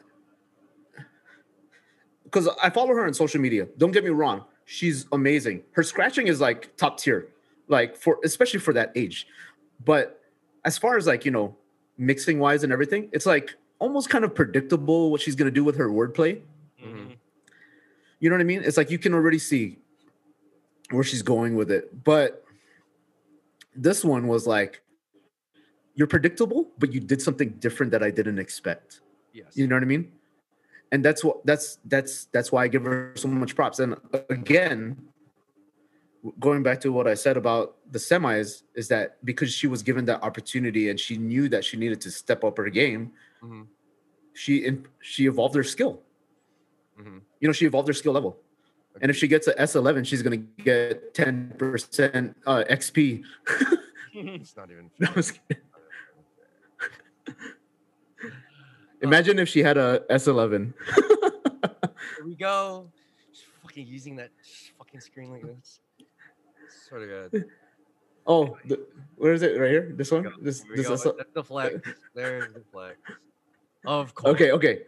because 2.24 2.48
I 2.62 2.70
follow 2.70 2.88
her 2.94 3.04
on 3.06 3.12
social 3.14 3.40
media. 3.40 3.66
Don't 3.76 3.90
get 3.92 4.04
me 4.04 4.10
wrong, 4.10 4.44
she's 4.64 5.06
amazing. 5.12 5.62
Her 5.72 5.82
scratching 5.82 6.28
is 6.28 6.40
like 6.40 6.76
top 6.76 6.98
tier, 6.98 7.28
like 7.68 7.96
for 7.96 8.18
especially 8.24 8.60
for 8.60 8.72
that 8.74 8.92
age. 8.94 9.26
But 9.84 10.20
as 10.64 10.78
far 10.78 10.96
as 10.96 11.06
like 11.06 11.24
you 11.24 11.30
know, 11.30 11.56
mixing 11.98 12.38
wise 12.38 12.62
and 12.64 12.72
everything, 12.72 13.08
it's 13.12 13.26
like 13.26 13.54
almost 13.78 14.08
kind 14.10 14.24
of 14.24 14.34
predictable 14.34 15.10
what 15.10 15.20
she's 15.20 15.34
gonna 15.34 15.50
do 15.50 15.64
with 15.64 15.76
her 15.76 15.88
wordplay. 15.88 16.40
Mhm. 16.82 17.16
You 18.22 18.30
know 18.30 18.36
what 18.36 18.40
I 18.40 18.44
mean? 18.44 18.62
It's 18.64 18.76
like 18.76 18.88
you 18.88 19.00
can 19.00 19.14
already 19.14 19.40
see 19.40 19.78
where 20.92 21.02
she's 21.02 21.22
going 21.22 21.56
with 21.56 21.72
it. 21.72 22.04
But 22.04 22.44
this 23.74 24.04
one 24.04 24.28
was 24.28 24.46
like, 24.46 24.80
you're 25.96 26.06
predictable, 26.06 26.70
but 26.78 26.92
you 26.92 27.00
did 27.00 27.20
something 27.20 27.50
different 27.58 27.90
that 27.90 28.02
I 28.02 28.12
didn't 28.12 28.38
expect. 28.38 29.00
yes. 29.32 29.56
You 29.56 29.66
know 29.66 29.74
what 29.74 29.82
I 29.82 29.86
mean? 29.86 30.12
And 30.92 31.04
that's 31.04 31.24
what 31.24 31.44
that's 31.44 31.78
that's 31.86 32.26
that's 32.26 32.52
why 32.52 32.62
I 32.64 32.68
give 32.68 32.84
her 32.84 33.12
so 33.16 33.26
much 33.26 33.56
props. 33.56 33.80
And 33.80 33.96
again, 34.30 34.96
going 36.38 36.62
back 36.62 36.80
to 36.82 36.92
what 36.92 37.08
I 37.08 37.14
said 37.14 37.36
about 37.36 37.76
the 37.90 37.98
semis, 37.98 38.62
is 38.76 38.86
that 38.88 39.16
because 39.24 39.50
she 39.52 39.66
was 39.66 39.82
given 39.82 40.04
that 40.04 40.22
opportunity 40.22 40.90
and 40.90 41.00
she 41.00 41.16
knew 41.16 41.48
that 41.48 41.64
she 41.64 41.76
needed 41.76 42.00
to 42.02 42.10
step 42.10 42.44
up 42.44 42.56
her 42.58 42.70
game, 42.70 43.10
Mhm. 43.42 43.66
she 44.34 44.78
she 45.00 45.26
evolved 45.26 45.56
her 45.56 45.64
skill. 45.64 46.02
Mhm. 47.02 47.20
You 47.40 47.48
know, 47.48 47.52
she 47.52 47.66
evolved 47.66 47.88
her 47.88 47.94
skill 47.94 48.12
level. 48.12 48.38
And 49.00 49.10
if 49.10 49.16
she 49.16 49.26
gets 49.26 49.48
a 49.48 49.54
S11, 49.54 50.06
she's 50.06 50.22
gonna 50.22 50.36
get 50.36 51.14
10% 51.14 52.34
uh, 52.46 52.64
XP. 52.70 53.24
It's 54.14 54.54
not 54.56 54.70
even. 54.70 54.90
No, 55.00 55.08
I 55.08 55.12
was 55.14 55.30
kidding. 55.32 55.62
Imagine 59.00 59.38
if 59.38 59.48
she 59.48 59.62
had 59.62 59.76
a 59.78 60.00
S11. 60.10 60.74
Here 60.94 62.24
we 62.24 62.36
go. 62.36 62.88
Just 63.32 63.46
fucking 63.62 63.86
using 63.86 64.16
that 64.16 64.30
fucking 64.78 65.00
screen 65.00 65.30
like 65.32 65.42
this. 65.42 65.80
Sort 66.88 67.02
of 67.02 67.08
good. 67.32 67.44
Oh, 68.26 68.56
the, 68.66 68.78
where 69.16 69.32
is 69.32 69.42
it? 69.42 69.58
Right 69.58 69.70
here? 69.70 69.92
This 69.96 70.10
one? 70.12 70.30
This, 70.40 70.62
Here 70.62 70.70
we 70.72 70.76
this 70.76 70.86
go. 70.88 70.94
S- 70.94 71.02
That's 71.16 71.32
the 71.32 71.42
flex. 71.42 71.74
There's 72.14 72.52
the 72.52 72.62
flex. 72.70 72.96
Of 73.84 74.14
course. 74.14 74.34
okay, 74.34 74.52
okay. 74.52 74.82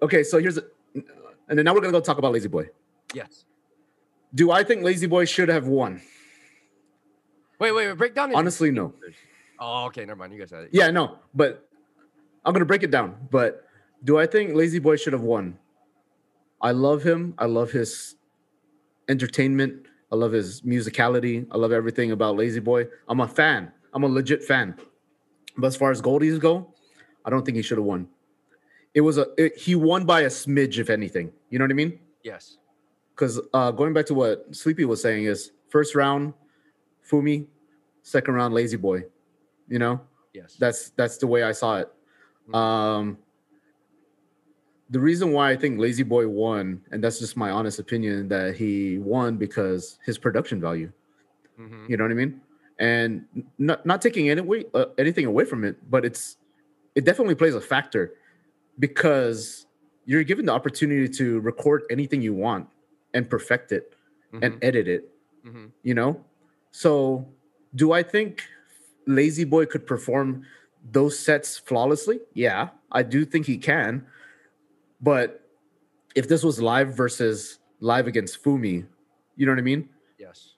Okay, 0.00 0.22
so 0.22 0.38
here's 0.38 0.56
a, 0.56 0.64
and 1.48 1.58
then 1.58 1.64
now 1.64 1.74
we're 1.74 1.80
gonna 1.80 1.92
go 1.92 2.00
talk 2.00 2.18
about 2.18 2.32
Lazy 2.32 2.48
Boy. 2.48 2.68
Yes. 3.14 3.44
Do 4.34 4.50
I 4.50 4.64
think 4.64 4.82
Lazy 4.82 5.06
Boy 5.06 5.24
should 5.24 5.48
have 5.48 5.66
won? 5.68 6.00
Wait, 7.58 7.72
wait, 7.72 7.88
wait. 7.88 7.96
Break 7.98 8.14
down. 8.14 8.30
his- 8.30 8.36
Honestly, 8.36 8.70
no. 8.70 8.92
Oh, 9.60 9.84
okay. 9.86 10.04
Never 10.04 10.16
mind. 10.18 10.32
You 10.32 10.38
guys 10.40 10.50
said 10.50 10.64
it. 10.64 10.70
Yeah, 10.72 10.90
no, 10.90 11.18
but 11.34 11.68
I'm 12.44 12.52
gonna 12.52 12.64
break 12.64 12.82
it 12.82 12.90
down. 12.90 13.16
But 13.30 13.64
do 14.02 14.18
I 14.18 14.26
think 14.26 14.54
Lazy 14.54 14.78
Boy 14.80 14.96
should 14.96 15.12
have 15.12 15.22
won? 15.22 15.58
I 16.60 16.72
love 16.72 17.02
him. 17.02 17.34
I 17.38 17.44
love 17.46 17.70
his 17.70 18.16
entertainment. 19.08 19.86
I 20.10 20.16
love 20.16 20.32
his 20.32 20.62
musicality. 20.62 21.46
I 21.50 21.56
love 21.58 21.72
everything 21.72 22.10
about 22.12 22.36
Lazy 22.36 22.60
Boy. 22.60 22.86
I'm 23.08 23.20
a 23.20 23.28
fan. 23.28 23.70
I'm 23.92 24.02
a 24.02 24.08
legit 24.08 24.42
fan. 24.42 24.74
But 25.56 25.68
as 25.68 25.76
far 25.76 25.90
as 25.90 26.02
Goldies 26.02 26.38
go, 26.40 26.74
I 27.24 27.30
don't 27.30 27.44
think 27.44 27.56
he 27.56 27.62
should 27.62 27.78
have 27.78 27.84
won. 27.84 28.08
It 28.94 29.00
was 29.00 29.18
a 29.18 29.26
it, 29.36 29.56
he 29.58 29.74
won 29.74 30.04
by 30.06 30.22
a 30.22 30.28
smidge, 30.28 30.78
if 30.78 30.88
anything. 30.88 31.32
You 31.50 31.58
know 31.58 31.64
what 31.64 31.72
I 31.72 31.74
mean? 31.74 31.98
Yes. 32.22 32.58
Because 33.14 33.40
uh, 33.52 33.70
going 33.70 33.92
back 33.92 34.06
to 34.06 34.14
what 34.14 34.54
Sleepy 34.54 34.84
was 34.84 35.02
saying 35.02 35.24
is 35.24 35.52
first 35.68 35.94
round, 35.94 36.32
Fumi, 37.08 37.46
second 38.02 38.34
round, 38.34 38.54
Lazy 38.54 38.76
Boy. 38.76 39.04
You 39.68 39.78
know, 39.78 40.00
Yes. 40.32 40.56
that's 40.58 40.90
that's 40.90 41.16
the 41.18 41.26
way 41.26 41.42
I 41.42 41.52
saw 41.52 41.78
it. 41.78 41.92
Mhm. 42.48 42.54
Um, 42.54 43.18
the 44.90 45.00
reason 45.00 45.32
why 45.32 45.50
I 45.50 45.56
think 45.56 45.80
Lazy 45.80 46.02
Boy 46.02 46.28
won, 46.28 46.82
and 46.92 47.02
that's 47.02 47.18
just 47.18 47.36
my 47.36 47.50
honest 47.50 47.78
opinion, 47.78 48.28
that 48.28 48.54
he 48.54 48.98
won 48.98 49.36
because 49.38 49.98
his 50.04 50.18
production 50.18 50.60
value. 50.60 50.92
Mhm. 51.58 51.88
You 51.88 51.96
know 51.96 52.04
what 52.04 52.10
I 52.10 52.14
mean? 52.14 52.40
And 52.78 53.24
not 53.58 53.86
not 53.86 54.02
taking 54.02 54.28
any 54.30 54.64
uh, 54.74 54.86
anything 54.98 55.24
away 55.26 55.44
from 55.44 55.64
it, 55.64 55.76
but 55.90 56.04
it's 56.04 56.36
it 56.94 57.04
definitely 57.04 57.34
plays 57.34 57.54
a 57.54 57.60
factor 57.60 58.14
because 58.78 59.66
you're 60.04 60.24
given 60.24 60.46
the 60.46 60.52
opportunity 60.52 61.08
to 61.08 61.40
record 61.40 61.82
anything 61.90 62.20
you 62.22 62.34
want 62.34 62.68
and 63.14 63.28
perfect 63.28 63.72
it 63.72 63.94
and 64.32 64.54
Mhm. 64.54 64.58
edit 64.62 64.88
it. 64.88 65.10
Mhm. 65.46 65.70
You 65.82 65.94
know, 65.94 66.24
so 66.72 67.26
do 67.74 67.92
I 67.92 68.02
think 68.02 68.42
Lazy 69.06 69.44
Boy 69.44 69.66
could 69.66 69.86
perform 69.86 70.44
those 70.92 71.18
sets 71.18 71.56
flawlessly? 71.58 72.20
Yeah, 72.34 72.70
I 72.92 73.02
do 73.02 73.24
think 73.24 73.46
he 73.46 73.56
can. 73.58 74.06
But 75.00 75.46
if 76.14 76.28
this 76.28 76.42
was 76.42 76.60
live 76.60 76.96
versus 76.96 77.58
live 77.80 78.06
against 78.06 78.42
Fumi, 78.42 78.86
you 79.36 79.46
know 79.46 79.52
what 79.52 79.58
I 79.58 79.62
mean? 79.62 79.88
Yes. 80.18 80.54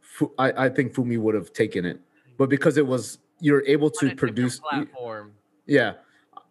Fu- 0.00 0.32
I, 0.38 0.66
I 0.66 0.68
think 0.68 0.92
Fumi 0.94 1.18
would 1.18 1.34
have 1.34 1.52
taken 1.52 1.84
it. 1.84 2.00
But 2.38 2.48
because 2.48 2.76
it 2.76 2.86
was 2.86 3.18
you're 3.40 3.64
able 3.66 3.90
to 3.90 4.14
produce 4.16 4.58
platform. 4.60 5.32
yeah. 5.66 5.94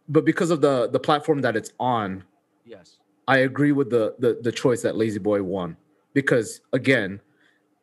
But 0.08 0.26
because 0.26 0.52
of 0.52 0.62
the 0.62 0.88
the 0.88 1.00
platform 1.00 1.42
that 1.42 1.56
it's 1.56 1.72
on, 1.80 2.24
Yes. 2.66 2.98
I 3.28 3.40
agree 3.40 3.72
with 3.72 3.90
the 3.90 4.16
the 4.20 4.40
the 4.42 4.52
choice 4.52 4.82
that 4.84 4.96
Lazy 4.96 5.20
Boy 5.20 5.42
won. 5.44 5.78
Because 6.14 6.62
again, 6.74 7.20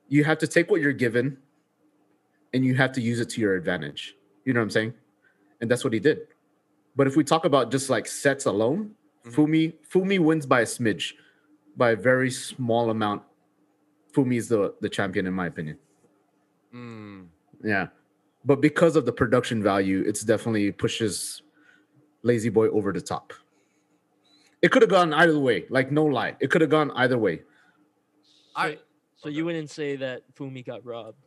you 0.09 0.25
have 0.25 0.39
to 0.39 0.47
take 0.47 0.71
what 0.71 0.81
you're 0.81 0.93
given 0.93 1.37
and 2.55 2.65
you 2.65 2.75
have 2.75 2.93
to 2.93 3.01
use 3.01 3.21
it 3.21 3.29
to 3.31 3.41
your 3.41 3.55
advantage. 3.57 4.15
You 4.45 4.53
know 4.53 4.61
what 4.61 4.65
I'm 4.65 4.71
saying? 4.71 4.95
And 5.61 5.71
that's 5.71 5.85
what 5.85 5.93
he 5.93 6.01
did. 6.01 6.19
But 6.97 7.07
if 7.07 7.17
we 7.17 7.25
talk 7.25 7.45
about 7.45 7.71
just 7.71 7.89
like 7.91 8.07
sets 8.07 8.47
alone, 8.47 8.95
Mhm. 9.25 9.33
Fumi 9.35 9.75
Fumi 9.89 10.19
wins 10.19 10.47
by 10.47 10.61
a 10.63 10.65
smidge, 10.65 11.15
by 11.77 11.93
a 11.93 11.97
very 11.97 12.31
small 12.31 12.91
amount. 12.91 13.23
Fumi 14.13 14.37
is 14.37 14.49
the 14.49 14.75
the 14.81 14.89
champion 14.89 15.27
in 15.27 15.33
my 15.35 15.47
opinion. 15.47 15.79
Mm. 16.75 17.27
Yeah. 17.65 17.89
But 18.45 18.61
because 18.61 18.97
of 18.97 19.07
the 19.07 19.13
production 19.13 19.63
value, 19.63 20.03
it's 20.07 20.23
definitely 20.23 20.73
pushes 20.73 21.43
Lazy 22.23 22.49
Boy 22.49 22.69
over 22.69 22.93
the 22.93 23.01
top. 23.01 23.33
It 24.63 24.71
could 24.71 24.83
have 24.83 24.91
gone 24.91 25.13
either 25.13 25.39
way, 25.39 25.67
like 25.71 25.91
no 25.91 26.05
lie. 26.05 26.37
It 26.41 26.51
could 26.51 26.61
have 26.61 26.71
gone 26.71 26.91
either 26.93 27.19
way. 27.19 27.39
So, 27.39 27.43
I- 28.57 28.79
so 29.17 29.29
you 29.29 29.45
wouldn't 29.45 29.71
say 29.71 29.97
that 29.97 30.23
Fumi 30.35 30.65
got 30.65 30.85
robbed. 30.85 31.27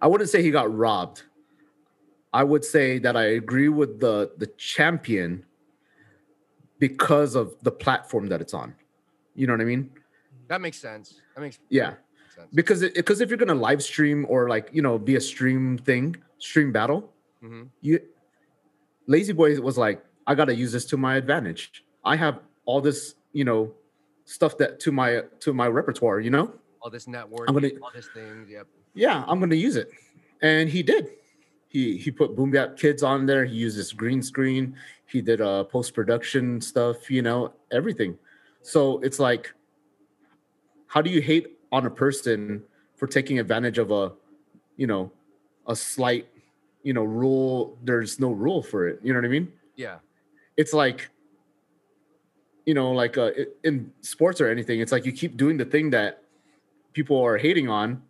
I 0.00 0.06
wouldn't 0.06 0.28
say 0.30 0.42
he 0.42 0.50
got 0.50 0.74
robbed. 0.74 1.22
I 2.32 2.42
would 2.44 2.64
say 2.64 2.98
that 2.98 3.16
I 3.16 3.24
agree 3.40 3.68
with 3.68 4.00
the 4.00 4.32
the 4.38 4.46
champion 4.58 5.44
because 6.78 7.34
of 7.34 7.54
the 7.62 7.70
platform 7.70 8.26
that 8.28 8.40
it's 8.40 8.54
on. 8.54 8.74
You 9.34 9.46
know 9.46 9.52
what 9.54 9.60
I 9.60 9.64
mean? 9.64 9.90
That 10.48 10.60
makes 10.60 10.78
sense. 10.78 11.20
That 11.34 11.40
makes 11.40 11.58
Yeah. 11.68 11.94
sense. 12.34 12.48
Because 12.52 12.82
it, 12.82 12.94
because 12.94 13.20
if 13.20 13.28
you're 13.30 13.38
gonna 13.38 13.54
live 13.54 13.82
stream 13.82 14.26
or 14.28 14.48
like 14.48 14.68
you 14.72 14.82
know 14.82 14.98
be 14.98 15.16
a 15.16 15.20
stream 15.20 15.78
thing, 15.78 16.16
stream 16.38 16.72
battle, 16.72 17.12
Mhm. 17.42 17.68
you 17.80 18.00
Lazy 19.06 19.32
Boy 19.32 19.60
was 19.60 19.76
like, 19.78 20.04
I 20.26 20.34
gotta 20.34 20.54
use 20.54 20.72
this 20.72 20.84
to 20.86 20.96
my 20.96 21.16
advantage. 21.16 21.84
I 22.04 22.16
have 22.16 22.40
all 22.64 22.80
this, 22.80 23.14
you 23.32 23.44
know, 23.44 23.72
stuff 24.24 24.56
that 24.58 24.80
to 24.80 24.92
my 24.92 25.22
to 25.40 25.52
my 25.52 25.66
repertoire, 25.68 26.20
you 26.20 26.30
know? 26.30 26.54
All 26.80 26.90
this 26.90 27.06
network, 27.06 27.48
I'm 27.48 27.54
gonna- 27.54 27.70
all 27.82 27.90
this 27.94 28.08
things. 28.08 28.48
Yep. 28.50 28.66
Yeah, 28.94 29.24
I'm 29.26 29.40
gonna 29.40 29.54
use 29.54 29.76
it. 29.76 29.90
And 30.40 30.68
he 30.68 30.82
did. 30.82 31.10
He 31.68 31.96
he 31.96 32.10
put 32.10 32.36
Boom 32.36 32.50
Bap 32.50 32.76
Kids 32.76 33.02
on 33.02 33.26
there. 33.26 33.44
He 33.44 33.56
used 33.56 33.76
this 33.76 33.92
green 33.92 34.22
screen. 34.22 34.76
He 35.06 35.20
did 35.20 35.40
uh 35.40 35.64
post 35.64 35.94
production 35.94 36.60
stuff, 36.60 37.10
you 37.10 37.22
know, 37.22 37.52
everything. 37.70 38.16
So 38.62 38.98
it's 39.00 39.18
like, 39.18 39.52
how 40.86 41.02
do 41.02 41.10
you 41.10 41.20
hate 41.20 41.58
on 41.72 41.84
a 41.86 41.90
person 41.90 42.62
for 42.94 43.06
taking 43.06 43.38
advantage 43.38 43.78
of 43.78 43.90
a, 43.90 44.12
you 44.76 44.86
know, 44.86 45.10
a 45.66 45.74
slight, 45.74 46.28
you 46.84 46.92
know, 46.92 47.02
rule? 47.02 47.76
There's 47.82 48.20
no 48.20 48.30
rule 48.30 48.62
for 48.62 48.86
it. 48.86 49.00
You 49.02 49.12
know 49.12 49.18
what 49.18 49.24
I 49.26 49.28
mean? 49.38 49.48
Yeah. 49.76 49.98
it's 50.56 50.72
like 50.72 51.10
you 52.64 52.74
know 52.74 52.92
like 52.92 53.18
uh, 53.18 53.32
in 53.64 53.90
sports 54.02 54.40
or 54.40 54.46
anything 54.48 54.78
it's 54.80 54.92
like 54.92 55.04
you 55.04 55.10
keep 55.12 55.36
doing 55.36 55.56
the 55.58 55.64
thing 55.64 55.90
that 55.90 56.22
people 56.92 57.18
are 57.20 57.36
hating 57.36 57.68
on 57.68 58.00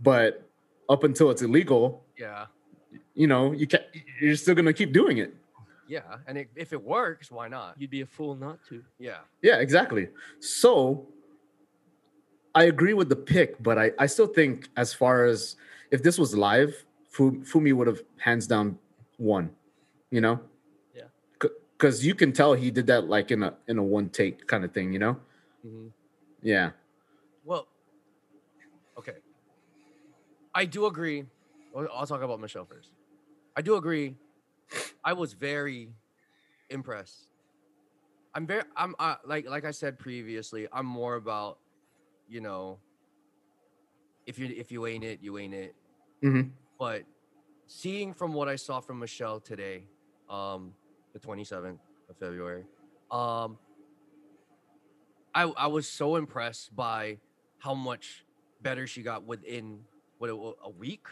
but 0.00 0.48
up 0.88 1.04
until 1.04 1.28
it's 1.30 1.42
illegal 1.42 2.02
Yeah. 2.18 2.46
you 3.14 3.26
know 3.26 3.52
you 3.52 3.66
can 3.66 3.80
you're 4.20 4.36
still 4.36 4.54
gonna 4.54 4.72
keep 4.72 4.92
doing 4.94 5.18
it 5.18 5.30
Yeah. 5.86 6.00
And 6.26 6.34
it, 6.38 6.48
if 6.56 6.72
it 6.72 6.82
works, 6.82 7.30
why 7.30 7.46
not? 7.56 7.70
You'd 7.78 7.90
be 7.98 8.00
a 8.00 8.06
fool 8.16 8.34
not 8.34 8.58
to. 8.70 8.82
Yeah. 8.98 9.20
yeah 9.42 9.56
exactly 9.66 10.08
so 10.40 11.06
i 12.54 12.64
agree 12.64 12.94
with 13.00 13.08
the 13.14 13.20
pick 13.34 13.50
but 13.62 13.76
i 13.84 13.86
i 13.98 14.06
still 14.14 14.26
think 14.38 14.68
as 14.76 14.88
far 14.94 15.26
as 15.32 15.56
if 15.94 16.00
this 16.02 16.16
was 16.18 16.30
live 16.34 16.72
Fu- 16.74 16.85
fumi 17.16 17.72
would 17.72 17.86
have 17.86 18.02
hands 18.18 18.46
down 18.46 18.78
won 19.18 19.50
you 20.10 20.20
know 20.20 20.40
Yeah. 20.94 21.08
because 21.72 22.04
you 22.04 22.14
can 22.14 22.32
tell 22.32 22.52
he 22.54 22.70
did 22.70 22.86
that 22.88 23.08
like 23.08 23.30
in 23.30 23.42
a 23.42 23.54
in 23.68 23.78
a 23.78 23.82
one 23.82 24.08
take 24.10 24.46
kind 24.46 24.64
of 24.64 24.72
thing 24.72 24.92
you 24.92 24.98
know 24.98 25.16
Mhm. 25.64 25.90
yeah 26.42 26.70
Well, 27.44 27.66
okay. 28.98 29.14
I 30.54 30.64
do 30.64 30.86
agree. 30.86 31.24
I'll 31.76 32.06
talk 32.06 32.22
about 32.22 32.40
Michelle 32.40 32.64
first. 32.64 32.90
I 33.56 33.62
do 33.62 33.76
agree. 33.76 34.16
I 35.04 35.12
was 35.12 35.32
very 35.34 35.90
impressed. 36.70 37.28
I'm 38.34 38.46
very. 38.46 38.62
I'm 38.76 38.94
uh, 38.98 39.16
like 39.24 39.48
like 39.48 39.64
I 39.64 39.70
said 39.70 39.98
previously. 39.98 40.66
I'm 40.72 40.86
more 40.86 41.14
about, 41.16 41.58
you 42.28 42.40
know. 42.40 42.78
If 44.26 44.38
you 44.38 44.46
if 44.48 44.72
you 44.72 44.86
ain't 44.86 45.04
it, 45.04 45.20
you 45.22 45.38
ain't 45.38 45.54
it. 45.54 45.74
Mhm. 46.24 46.50
But 46.78 47.02
seeing 47.66 48.12
from 48.12 48.32
what 48.32 48.48
I 48.48 48.56
saw 48.56 48.80
from 48.80 48.98
Michelle 48.98 49.40
today, 49.40 49.88
um, 50.28 50.72
the 51.12 51.20
27th 51.20 51.78
of 52.08 52.16
February, 52.18 52.64
um, 53.10 53.58
I 55.34 55.44
I 55.44 55.66
was 55.66 55.88
so 55.88 56.16
impressed 56.16 56.74
by 56.74 57.18
how 57.58 57.74
much 57.74 58.24
better 58.62 58.86
she 58.86 59.02
got 59.02 59.24
within 59.24 59.80
what 60.18 60.30
a, 60.30 60.70
week. 60.70 61.06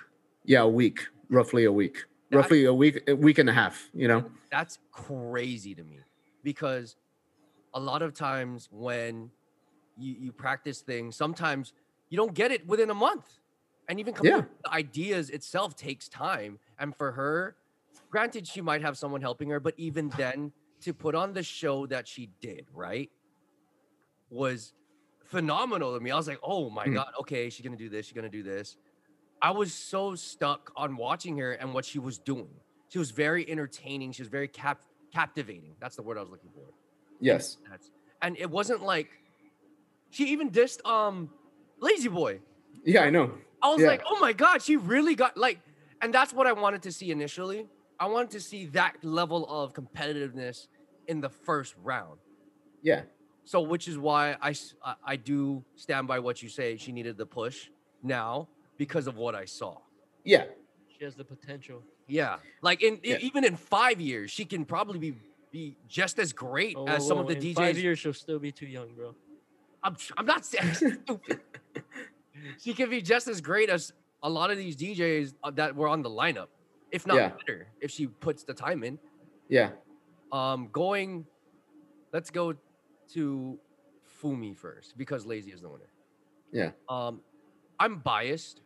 Yeah, 0.44 0.62
a 0.62 0.68
week, 0.68 1.06
roughly 1.28 1.64
a 1.64 1.72
week, 1.72 2.04
That- 2.30 2.38
roughly 2.38 2.64
a 2.64 2.72
week, 2.72 3.02
a 3.06 3.14
week 3.14 3.38
and 3.38 3.50
a 3.50 3.52
half. 3.52 3.90
You 3.94 4.08
know, 4.08 4.30
That's 4.50 4.78
crazy 4.90 5.74
to 5.74 5.84
me 5.84 6.00
because 6.42 6.96
a 7.74 7.80
lot 7.80 8.02
of 8.02 8.14
times 8.14 8.68
when 8.70 9.30
you, 9.96 10.14
you 10.18 10.32
practice 10.32 10.80
things, 10.80 11.16
sometimes 11.16 11.72
you 12.08 12.16
don't 12.16 12.34
get 12.34 12.50
it 12.50 12.66
within 12.66 12.90
a 12.90 12.94
month. 12.94 13.40
And 13.88 14.00
even 14.00 14.14
coming 14.14 14.32
Yeah. 14.32 14.38
up 14.38 14.48
with 14.50 14.62
the 14.62 14.72
ideas 14.72 15.30
itself 15.30 15.76
takes 15.76 16.08
time. 16.08 16.58
And 16.78 16.94
for 16.96 17.12
her, 17.12 17.56
granted, 18.10 18.46
she 18.46 18.60
might 18.60 18.80
have 18.82 18.96
someone 18.96 19.20
helping 19.20 19.50
her, 19.50 19.60
but 19.60 19.74
even 19.76 20.08
then, 20.16 20.52
to 20.82 20.92
put 20.94 21.14
on 21.14 21.32
the 21.32 21.42
show 21.42 21.86
that 21.86 22.06
she 22.08 22.30
did, 22.40 22.66
right, 22.72 23.10
was 24.30 24.72
phenomenal 25.24 25.94
to 25.94 26.00
me. 26.00 26.10
I 26.10 26.16
was 26.16 26.28
like, 26.28 26.40
oh 26.42 26.70
my 26.70 26.86
Mm. 26.86 26.94
God, 26.94 27.12
okay, 27.20 27.48
she's 27.50 27.64
gonna 27.64 27.76
do 27.76 27.88
this, 27.88 28.06
she's 28.06 28.12
gonna 28.14 28.28
do 28.28 28.42
this. 28.42 28.76
I 29.40 29.50
was 29.50 29.72
so 29.74 30.14
stuck 30.14 30.72
on 30.76 30.96
watching 30.96 31.36
her 31.38 31.52
and 31.52 31.74
what 31.74 31.84
she 31.84 31.98
was 31.98 32.18
doing. 32.18 32.48
She 32.88 32.98
was 32.98 33.10
very 33.10 33.48
entertaining. 33.50 34.12
She 34.12 34.22
was 34.22 34.28
very 34.28 34.48
cap- 34.48 34.84
captivating. 35.12 35.74
That's 35.80 35.96
the 35.96 36.02
word 36.02 36.16
I 36.16 36.20
was 36.20 36.30
looking 36.30 36.50
for. 36.54 36.64
yes, 37.20 37.58
That's 37.68 37.90
and 38.22 38.36
it 38.38 38.48
wasn't 38.50 38.82
like 38.82 39.08
she 40.10 40.28
even 40.30 40.50
dissed 40.50 40.84
um 40.86 41.30
Lazy 41.80 42.08
Boy. 42.08 42.40
yeah, 42.84 43.02
I 43.02 43.10
know. 43.10 43.32
I 43.64 43.68
was 43.72 43.80
Yeah. 43.80 43.88
like, 43.88 44.02
oh 44.06 44.20
my 44.20 44.32
god, 44.32 44.62
she 44.62 44.76
really 44.76 45.14
got 45.14 45.36
like, 45.36 45.58
and 46.02 46.12
that's 46.12 46.32
what 46.32 46.46
I 46.46 46.52
wanted 46.52 46.82
to 46.82 46.92
see 46.92 47.10
initially. 47.10 47.66
I 47.98 48.06
wanted 48.06 48.30
to 48.32 48.40
see 48.40 48.66
that 48.66 49.02
level 49.02 49.46
of 49.48 49.72
competitiveness 49.72 50.66
in 51.08 51.20
the 51.20 51.30
first 51.30 51.74
round. 51.82 52.18
Yeah, 52.82 53.02
So, 53.44 53.62
which 53.62 53.88
is 53.88 53.96
why 53.96 54.36
I, 54.42 54.54
I 55.06 55.16
do 55.16 55.64
stand 55.76 56.06
by 56.06 56.18
what 56.18 56.42
you 56.42 56.50
say. 56.50 56.76
She 56.76 56.92
needed 56.92 57.16
the 57.16 57.24
push 57.24 57.68
now 58.02 58.50
because 58.76 59.06
of 59.06 59.16
what 59.16 59.34
I 59.34 59.46
saw. 59.46 59.78
yeah, 60.24 60.44
She 60.98 61.04
has 61.04 61.14
the 61.14 61.24
potential. 61.24 61.82
Yeah, 62.06 62.36
like 62.60 62.82
in 62.82 63.00
Yeah. 63.02 63.16
even 63.20 63.44
in 63.44 63.56
five 63.56 63.98
years, 64.00 64.30
she 64.30 64.44
can 64.44 64.66
probably 64.66 64.98
be 64.98 65.14
be 65.50 65.76
just 65.86 66.18
as 66.18 66.32
great 66.34 66.76
Oh, 66.76 66.86
as 66.86 67.02
whoa, 67.02 67.08
some 67.08 67.18
of 67.18 67.28
the 67.28 67.36
in 67.36 67.54
Five 67.54 67.76
DJs. 67.76 67.82
years, 67.82 67.98
she'll 68.00 68.12
still 68.12 68.38
be 68.38 68.52
too 68.52 68.66
young, 68.66 68.94
bro. 68.94 69.14
I'm 69.82 69.96
I'm 70.18 70.26
not 70.26 70.44
saying 70.44 70.74
stupid. 70.74 71.40
She 72.60 72.74
can 72.74 72.90
be 72.90 73.00
just 73.02 73.28
as 73.28 73.40
great 73.40 73.68
as 73.70 73.92
a 74.22 74.28
lot 74.28 74.50
of 74.50 74.56
these 74.58 74.76
DJs 74.76 75.34
uh, 75.42 75.50
that 75.52 75.74
were 75.74 75.88
on 75.88 76.02
the 76.02 76.10
lineup, 76.10 76.48
if 76.90 77.06
not 77.06 77.16
Yeah. 77.16 77.28
better, 77.30 77.68
if 77.80 77.90
she 77.90 78.06
puts 78.06 78.42
the 78.44 78.54
time 78.54 78.82
in. 78.84 78.98
Yeah. 79.48 79.70
Um, 80.32 80.68
going, 80.72 81.26
let's 82.12 82.30
go 82.30 82.54
to 83.12 83.58
Fumi 84.22 84.56
first 84.56 84.96
because 84.96 85.26
Lazy 85.26 85.52
is 85.52 85.60
the 85.60 85.68
winner. 85.68 85.90
Yeah. 86.52 86.70
Um, 86.88 87.20
I'm 87.78 87.98
biased 87.98 88.62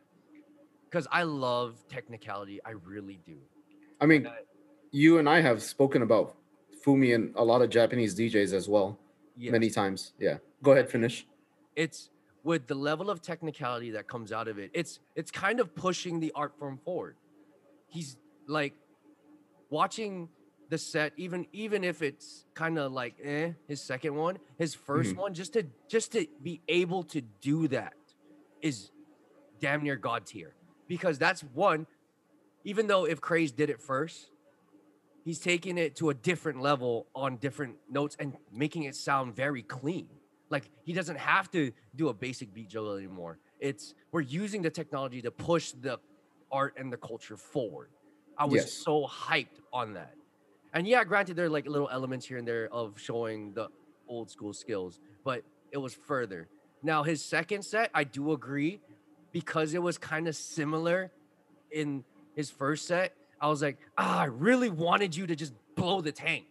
because 0.89 1.07
I 1.11 1.25
love 1.25 1.77
technicality. 1.89 2.61
I 2.65 2.71
really 2.85 3.19
do. 3.27 3.37
I 4.01 4.07
mean, 4.07 4.27
Uh, 4.27 4.33
you 4.91 5.19
and 5.19 5.29
I 5.29 5.41
have 5.41 5.63
spoken 5.63 6.03
about 6.03 6.37
Fumi 6.85 7.15
and 7.15 7.35
a 7.37 7.45
lot 7.45 7.61
of 7.61 7.69
Japanese 7.71 8.15
DJs 8.15 8.53
as 8.55 8.69
well, 8.69 8.99
many 9.37 9.69
times. 9.71 10.15
Yeah. 10.19 10.39
Go 10.63 10.73
ahead, 10.73 10.89
finish. 10.91 11.27
it's 11.77 12.11
with 12.49 12.67
the 12.67 12.75
level 12.75 13.11
of 13.11 13.21
technicality 13.21 13.91
that 13.91 14.09
comes 14.09 14.33
out 14.33 14.49
of 14.49 14.59
it 14.59 14.71
it's 14.73 15.01
it's 15.15 15.31
kind 15.31 15.61
of 15.61 15.75
pushing 15.75 16.19
the 16.19 16.33
art 16.35 16.55
form 16.59 16.79
forward. 16.83 17.15
He's 17.89 18.17
like 18.47 18.73
watching 19.69 20.31
the 20.71 20.79
set 20.79 21.13
even 21.19 21.47
even 21.53 21.85
if 21.85 22.01
it's 22.01 22.47
kind 22.55 22.79
of 22.79 22.91
like 22.91 23.15
eh 23.23 23.51
his 23.67 23.83
second 23.83 24.15
one 24.15 24.39
his 24.57 24.75
1st 24.75 25.15
one 25.17 25.35
just 25.35 25.53
to 25.53 25.63
just 25.89 26.13
to 26.13 26.27
be 26.43 26.63
able 26.69 27.03
to 27.15 27.21
do 27.51 27.69
that 27.69 27.93
is 28.63 28.93
damn 29.61 29.83
near 29.83 29.97
god 29.97 30.25
tier. 30.25 30.55
Because 30.95 31.19
that's 31.19 31.43
one 31.53 31.87
even 32.65 32.87
though 32.87 33.05
if 33.05 33.21
craze 33.21 33.53
did 33.53 33.69
it 33.69 33.79
first 33.79 34.31
he's 35.23 35.39
taking 35.39 35.77
it 35.77 35.95
to 35.97 36.09
a 36.09 36.15
different 36.15 36.63
level 36.63 37.09
on 37.15 37.37
different 37.37 37.77
notes 37.91 38.17
and 38.19 38.39
making 38.51 38.85
it 38.85 38.97
sound 38.97 39.37
very 39.37 39.63
clean 39.63 40.09
like 40.51 40.71
he 40.85 40.93
doesn't 40.93 41.19
have 41.19 41.51
to 41.53 41.73
do 41.95 42.09
a 42.09 42.15
basic 42.15 42.53
beat 42.55 42.69
juggle 42.69 42.97
anymore. 42.97 43.39
It's 43.61 43.95
we're 44.13 44.21
using 44.23 44.63
the 44.63 44.71
technology 44.71 45.21
to 45.23 45.31
push 45.31 45.73
the 45.73 45.99
art 46.51 46.75
and 46.79 46.93
the 46.93 46.97
culture 46.97 47.37
forward. 47.37 47.91
I 48.39 48.45
was 48.47 48.63
Yes. 48.63 48.73
so 48.73 49.07
hyped 49.07 49.59
on 49.73 49.95
that. 49.95 50.15
And 50.73 50.87
yeah, 50.87 51.05
granted, 51.05 51.37
there 51.37 51.47
are 51.47 51.51
like 51.51 51.67
little 51.67 51.89
elements 51.91 52.27
here 52.27 52.39
and 52.39 52.47
there 52.47 52.69
of 52.73 52.99
showing 53.01 53.53
the 53.55 53.69
old 54.09 54.31
school 54.31 54.53
skills, 54.53 55.01
but 55.25 55.43
it 55.73 55.79
was 55.79 55.95
further. 55.95 56.49
Now 56.83 57.03
his 57.03 57.23
second 57.25 57.63
set, 57.65 57.91
I 57.95 58.05
do 58.05 58.33
agree, 58.33 58.81
because 59.33 59.75
it 59.75 59.83
was 59.83 59.99
kind 59.99 60.29
of 60.29 60.37
similar 60.37 61.11
in 61.71 62.05
his 62.37 62.51
first 62.51 62.87
set. 62.87 63.13
I 63.41 63.49
was 63.49 63.61
like, 63.63 63.79
ah, 63.99 64.21
I 64.21 64.25
really 64.27 64.71
wanted 64.71 65.15
you 65.17 65.27
to 65.27 65.37
just 65.37 65.53
blow 65.77 66.01
the 66.01 66.13
tank. 66.13 66.47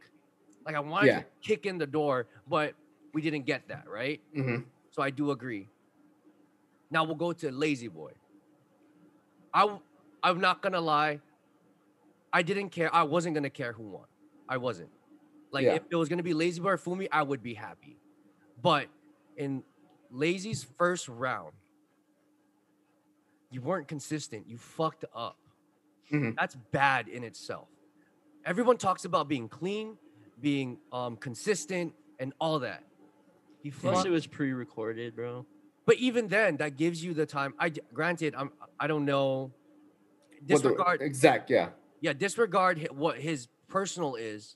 Like 0.66 0.76
I 0.76 0.80
wanted 0.82 1.08
Yeah. 1.08 1.20
to 1.22 1.26
kick 1.44 1.66
in 1.66 1.78
the 1.78 1.88
door, 1.88 2.28
but 2.48 2.76
we 3.14 3.22
didn't 3.22 3.46
get 3.46 3.68
that, 3.70 3.86
right? 3.88 4.22
hmm 4.34 4.58
So 4.92 5.02
I 5.02 5.10
do 5.10 5.32
agree. 5.32 5.68
Now 6.90 7.04
we'll 7.04 7.16
go 7.16 7.34
to 7.34 7.52
Lazy 7.52 7.88
Boy. 7.88 8.12
I 9.54 9.78
I'm 10.24 10.40
not 10.40 10.62
gonna 10.62 10.82
lie. 10.82 11.20
I 12.34 12.42
didn't 12.42 12.70
care. 12.70 12.94
I 12.94 13.04
wasn't 13.04 13.36
gonna 13.36 13.50
care 13.50 13.74
who 13.74 13.84
won. 13.84 14.06
I 14.50 14.58
wasn't. 14.58 14.90
Like 15.52 15.66
Yeah. 15.66 15.76
if 15.76 15.84
it 15.90 15.96
was 15.96 16.10
gonna 16.10 16.24
be 16.24 16.34
Lazy 16.34 16.62
Boy 16.62 16.72
or 16.72 16.78
Fumi, 16.78 17.08
I 17.12 17.24
would 17.24 17.42
be 17.42 17.54
happy. 17.54 17.98
But 18.62 18.88
in 19.38 19.64
Lazy's 20.10 20.64
first 20.78 21.08
round, 21.08 21.54
you 23.50 23.62
weren't 23.62 23.88
consistent. 23.88 24.48
You 24.48 24.58
fucked 24.58 25.06
up. 25.16 25.38
Mhm. 26.12 26.36
That's 26.38 26.56
bad 26.56 27.08
in 27.08 27.24
itself. 27.24 27.70
Everyone 28.46 28.78
talks 28.78 29.06
about 29.06 29.28
being 29.28 29.50
clean, 29.50 29.98
being 30.40 30.80
um 30.92 31.18
consistent, 31.18 31.94
and 32.20 32.34
all 32.40 32.60
that. 32.60 32.84
He 33.68 33.72
Plus, 33.72 34.06
it 34.06 34.10
was 34.12 34.28
pre-recorded, 34.28 35.16
bro. 35.16 35.46
but 35.86 35.98
even 35.98 36.28
then, 36.28 36.58
that 36.58 36.78
gives 36.78 37.04
you 37.04 37.14
the 37.14 37.26
time. 37.26 37.54
I 37.60 37.70
granted, 37.94 38.34
I'm 38.36 38.52
I 38.80 38.88
don't 38.88 39.06
know. 39.06 39.52
What 39.52 40.48
the- 40.48 40.70
Disregard, 40.70 41.02
exact, 41.02 41.50
yeah. 41.50 41.70
yeah, 42.00 42.14
disregard 42.14 42.80
hi- 42.80 42.88
what 42.92 43.18
his 43.18 43.48
personal 43.68 44.16
is. 44.16 44.56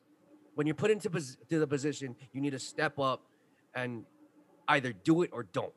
When 0.55 0.68
you're 0.68 0.76
put 0.76 0.91
into 0.91 1.09
pos- 1.09 1.38
to 1.49 1.59
the 1.59 1.68
position, 1.68 2.16
you 2.34 2.39
need 2.41 2.51
to 2.51 2.59
step 2.59 2.99
up 2.99 3.26
and 3.74 4.05
either 4.68 4.93
do 4.93 5.24
it 5.24 5.32
or 5.34 5.43
don't. 5.43 5.74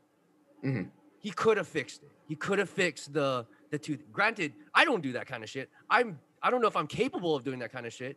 Mhm. 0.63 0.91
He 1.21 1.31
could 1.31 1.57
have 1.57 1.67
fixed 1.69 2.03
it. 2.03 2.11
He 2.29 2.37
could 2.37 2.59
have 2.59 2.71
fixed 2.71 3.13
the 3.13 3.47
the 3.71 3.79
two. 3.79 3.97
Granted, 4.13 4.53
I 4.75 4.85
don't 4.85 5.03
do 5.03 5.13
that 5.13 5.27
kind 5.27 5.43
of 5.43 5.49
shit. 5.51 5.71
I'm 5.91 6.19
I 6.43 6.51
don't 6.51 6.61
know 6.61 6.69
if 6.69 6.77
I'm 6.77 6.87
capable 6.87 7.35
of 7.35 7.43
doing 7.45 7.59
that 7.61 7.73
kind 7.73 7.87
of 7.87 7.93
shit 7.93 8.17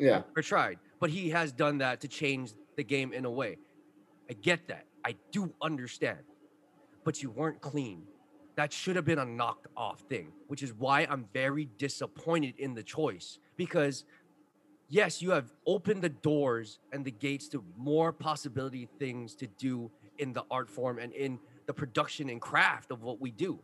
Yeah. 0.00 0.22
or 0.34 0.42
tried, 0.42 0.78
but 1.00 1.10
he 1.10 1.30
has 1.30 1.52
done 1.52 1.78
that 1.78 2.00
to 2.00 2.08
change 2.08 2.54
the 2.76 2.82
game 2.84 3.12
in 3.12 3.24
a 3.26 3.30
way. 3.30 3.58
I 4.30 4.34
get 4.34 4.68
that. 4.68 4.86
I 5.04 5.16
do 5.30 5.52
understand. 5.62 6.18
But 7.04 7.22
you 7.22 7.30
weren't 7.30 7.60
clean. 7.60 8.02
That 8.56 8.72
should 8.72 8.96
have 8.96 9.04
been 9.04 9.18
a 9.18 9.24
knocked 9.24 9.66
off 9.76 10.00
thing, 10.08 10.32
which 10.48 10.62
is 10.62 10.72
why 10.72 11.06
I'm 11.08 11.26
very 11.32 11.68
disappointed 11.78 12.54
in 12.58 12.74
the 12.74 12.82
choice 12.82 13.38
because 13.56 14.04
yes, 14.88 15.20
you 15.20 15.30
have 15.30 15.52
opened 15.66 16.02
the 16.02 16.08
doors 16.08 16.78
and 16.92 17.04
the 17.04 17.10
gates 17.10 17.48
to 17.48 17.62
more 17.76 18.12
possibility 18.12 18.88
things 18.98 19.34
to 19.36 19.46
do 19.46 19.90
in 20.18 20.32
the 20.32 20.44
art 20.50 20.70
form 20.70 20.98
and 20.98 21.12
in 21.12 21.38
the 21.66 21.74
production 21.74 22.30
and 22.30 22.40
craft 22.40 22.90
of 22.90 23.02
what 23.02 23.20
we 23.20 23.30
do. 23.30 23.58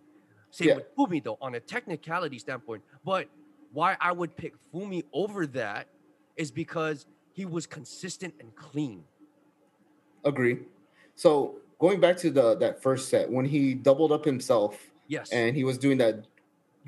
Same 0.50 0.68
Yeah. 0.68 0.74
with 0.76 0.94
Fumi 0.94 1.22
though, 1.22 1.38
on 1.40 1.54
a 1.54 1.60
technicality 1.60 2.38
standpoint. 2.38 2.82
But 3.04 3.28
why 3.72 3.96
I 4.00 4.12
would 4.12 4.36
pick 4.36 4.54
Fumi 4.72 5.04
over 5.12 5.46
that 5.48 5.88
is 6.36 6.50
because 6.50 7.06
he 7.32 7.46
was 7.46 7.66
consistent 7.66 8.34
and 8.40 8.54
clean. 8.54 9.04
Agree. 10.24 10.58
So 11.14 11.56
going 11.78 12.00
back 12.00 12.16
to 12.18 12.30
the 12.30 12.54
that 12.56 12.80
first 12.82 13.08
set, 13.08 13.30
when 13.30 13.44
he 13.44 13.74
doubled 13.74 14.12
up 14.12 14.24
himself 14.24 14.90
Yes. 15.08 15.30
and 15.30 15.54
he 15.56 15.64
was 15.64 15.76
doing 15.78 15.98
that 15.98 16.24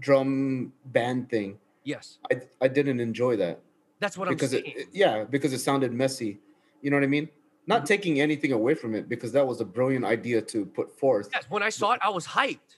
drum 0.01 0.72
band 0.87 1.28
thing, 1.30 1.59
yes. 1.85 2.18
I 2.30 2.41
I 2.61 2.68
didn't 2.68 3.01
enjoy 3.01 3.37
that. 3.37 3.61
That's 4.01 4.16
what 4.18 4.28
because 4.28 4.53
I'm 4.55 4.61
saying. 4.62 4.74
it- 4.76 4.89
yeah 4.93 5.24
because 5.24 5.53
it 5.53 5.61
sounded 5.61 5.93
messy 5.93 6.39
you 6.82 6.91
know 6.91 6.97
what 6.97 7.05
i 7.05 7.07
mean 7.07 7.28
not 7.66 7.82
Mhm. 7.82 7.87
taking 7.87 8.20
anything 8.20 8.53
away 8.53 8.74
from 8.74 8.95
it 8.95 9.09
because 9.09 9.32
that 9.32 9.47
was 9.47 9.62
a 9.62 9.64
brilliant 9.64 10.05
idea 10.05 10.43
to 10.43 10.66
put 10.66 10.93
forth 10.99 11.30
yes. 11.32 11.45
When 11.49 11.62
I 11.62 11.70
saw 11.70 11.93
it, 11.93 12.01
I 12.03 12.11
was 12.11 12.26
hyped. 12.26 12.76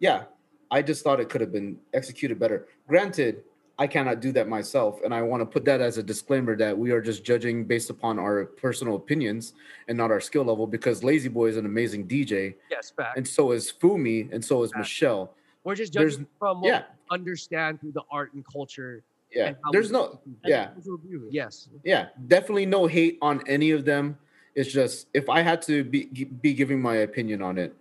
yeah 0.00 0.24
i 0.70 0.82
just 0.82 1.02
thought 1.04 1.20
it 1.20 1.30
could 1.30 1.40
have 1.40 1.52
been 1.52 1.78
executed 1.94 2.38
better 2.38 2.68
granted 2.86 3.44
i 3.78 3.86
cannot 3.86 4.20
do 4.20 4.32
that 4.32 4.48
myself 4.48 5.00
and 5.04 5.14
i 5.14 5.22
want 5.22 5.40
to 5.40 5.46
put 5.46 5.64
that 5.64 5.80
as 5.80 5.98
a 5.98 6.02
disclaimer 6.02 6.56
that 6.56 6.76
we 6.76 6.90
are 6.90 7.00
just 7.00 7.24
judging 7.24 7.64
based 7.64 7.90
upon 7.90 8.18
our 8.18 8.44
personal 8.44 8.96
opinions 8.96 9.54
and 9.88 9.96
not 9.96 10.10
our 10.10 10.20
skill 10.20 10.44
level 10.44 10.66
because 10.66 11.02
lazy 11.04 11.28
boy 11.28 11.46
is 11.46 11.56
an 11.56 11.66
amazing 11.66 12.06
dj 12.06 12.54
Yes, 12.70 12.90
fact. 12.96 13.16
and 13.16 13.26
so 13.26 13.52
is 13.52 13.72
fumi 13.72 14.32
and 14.32 14.44
so 14.44 14.62
is 14.62 14.70
Fact. 14.70 14.80
michelle 14.80 15.34
We're 15.64 15.74
just 15.74 15.92
there's- 15.92 16.14
judging 16.14 16.26
from 16.38 16.60
what 16.60 16.68
yeah 16.68 16.82
we 17.10 17.14
understand 17.14 17.80
through 17.80 17.92
the 17.92 18.02
art 18.10 18.32
and 18.34 18.44
culture. 18.44 19.02
yeah 19.32 19.48
and 19.48 19.56
there's 19.72 19.90
no 19.90 20.20
yeah 20.44 20.70
also 20.76 20.92
review 20.92 21.26
it. 21.28 21.32
Yes. 21.32 21.68
yeah 21.84 22.08
definitely 22.26 22.66
no 22.66 22.86
hate 22.86 23.18
on 23.22 23.42
any 23.46 23.70
of 23.70 23.84
them 23.84 24.18
it's 24.54 24.72
just 24.72 25.06
if 25.14 25.28
i 25.28 25.40
had 25.42 25.62
to 25.62 25.84
be 25.84 26.06
be 26.42 26.52
giving 26.54 26.80
my 26.82 26.96
opinion 27.08 27.42
on 27.42 27.58
it 27.58 27.74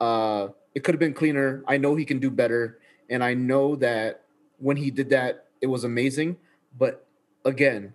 uh 0.00 0.48
it 0.74 0.82
could 0.84 0.94
have 0.94 1.00
been 1.00 1.12
cleaner 1.12 1.62
i 1.68 1.76
know 1.76 1.94
he 1.94 2.04
can 2.04 2.18
do 2.18 2.30
better 2.30 2.78
and 3.10 3.22
i 3.22 3.34
know 3.34 3.76
that 3.76 4.22
when 4.62 4.76
he 4.76 4.90
did 4.90 5.10
that 5.10 5.46
it 5.60 5.66
was 5.66 5.84
amazing 5.84 6.36
but 6.78 7.06
again 7.44 7.92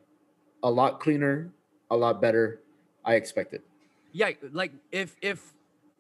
a 0.64 0.70
lot 0.70 1.00
cleaner 1.00 1.50
a 1.90 1.98
lot 1.98 2.22
better 2.22 2.62
i 3.06 3.16
expected 3.16 3.62
Yeah, 4.14 4.32
like 4.52 4.72
if 4.92 5.16
if 5.22 5.54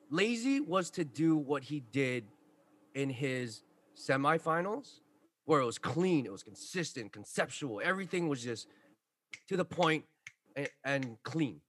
Lazy 0.09 0.59
was 0.59 0.89
to 0.91 1.03
do 1.03 1.35
what 1.35 1.63
he 1.63 1.83
did 1.91 2.23
in 2.95 3.09
his 3.09 3.61
semifinals, 3.95 5.01
where 5.45 5.59
it 5.61 5.65
was 5.65 5.77
clean, 5.77 6.25
it 6.25 6.31
was 6.31 6.43
consistent, 6.43 7.11
conceptual, 7.11 7.81
everything 7.83 8.27
was 8.27 8.43
just 8.43 8.67
to 9.49 9.57
the 9.57 9.65
point 9.65 10.05
and, 10.55 10.69
and 10.83 11.17
clean, 11.23 11.61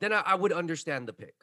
then 0.00 0.12
I, 0.12 0.22
I 0.26 0.34
would 0.34 0.52
understand 0.52 1.06
the 1.06 1.12
pick. 1.12 1.34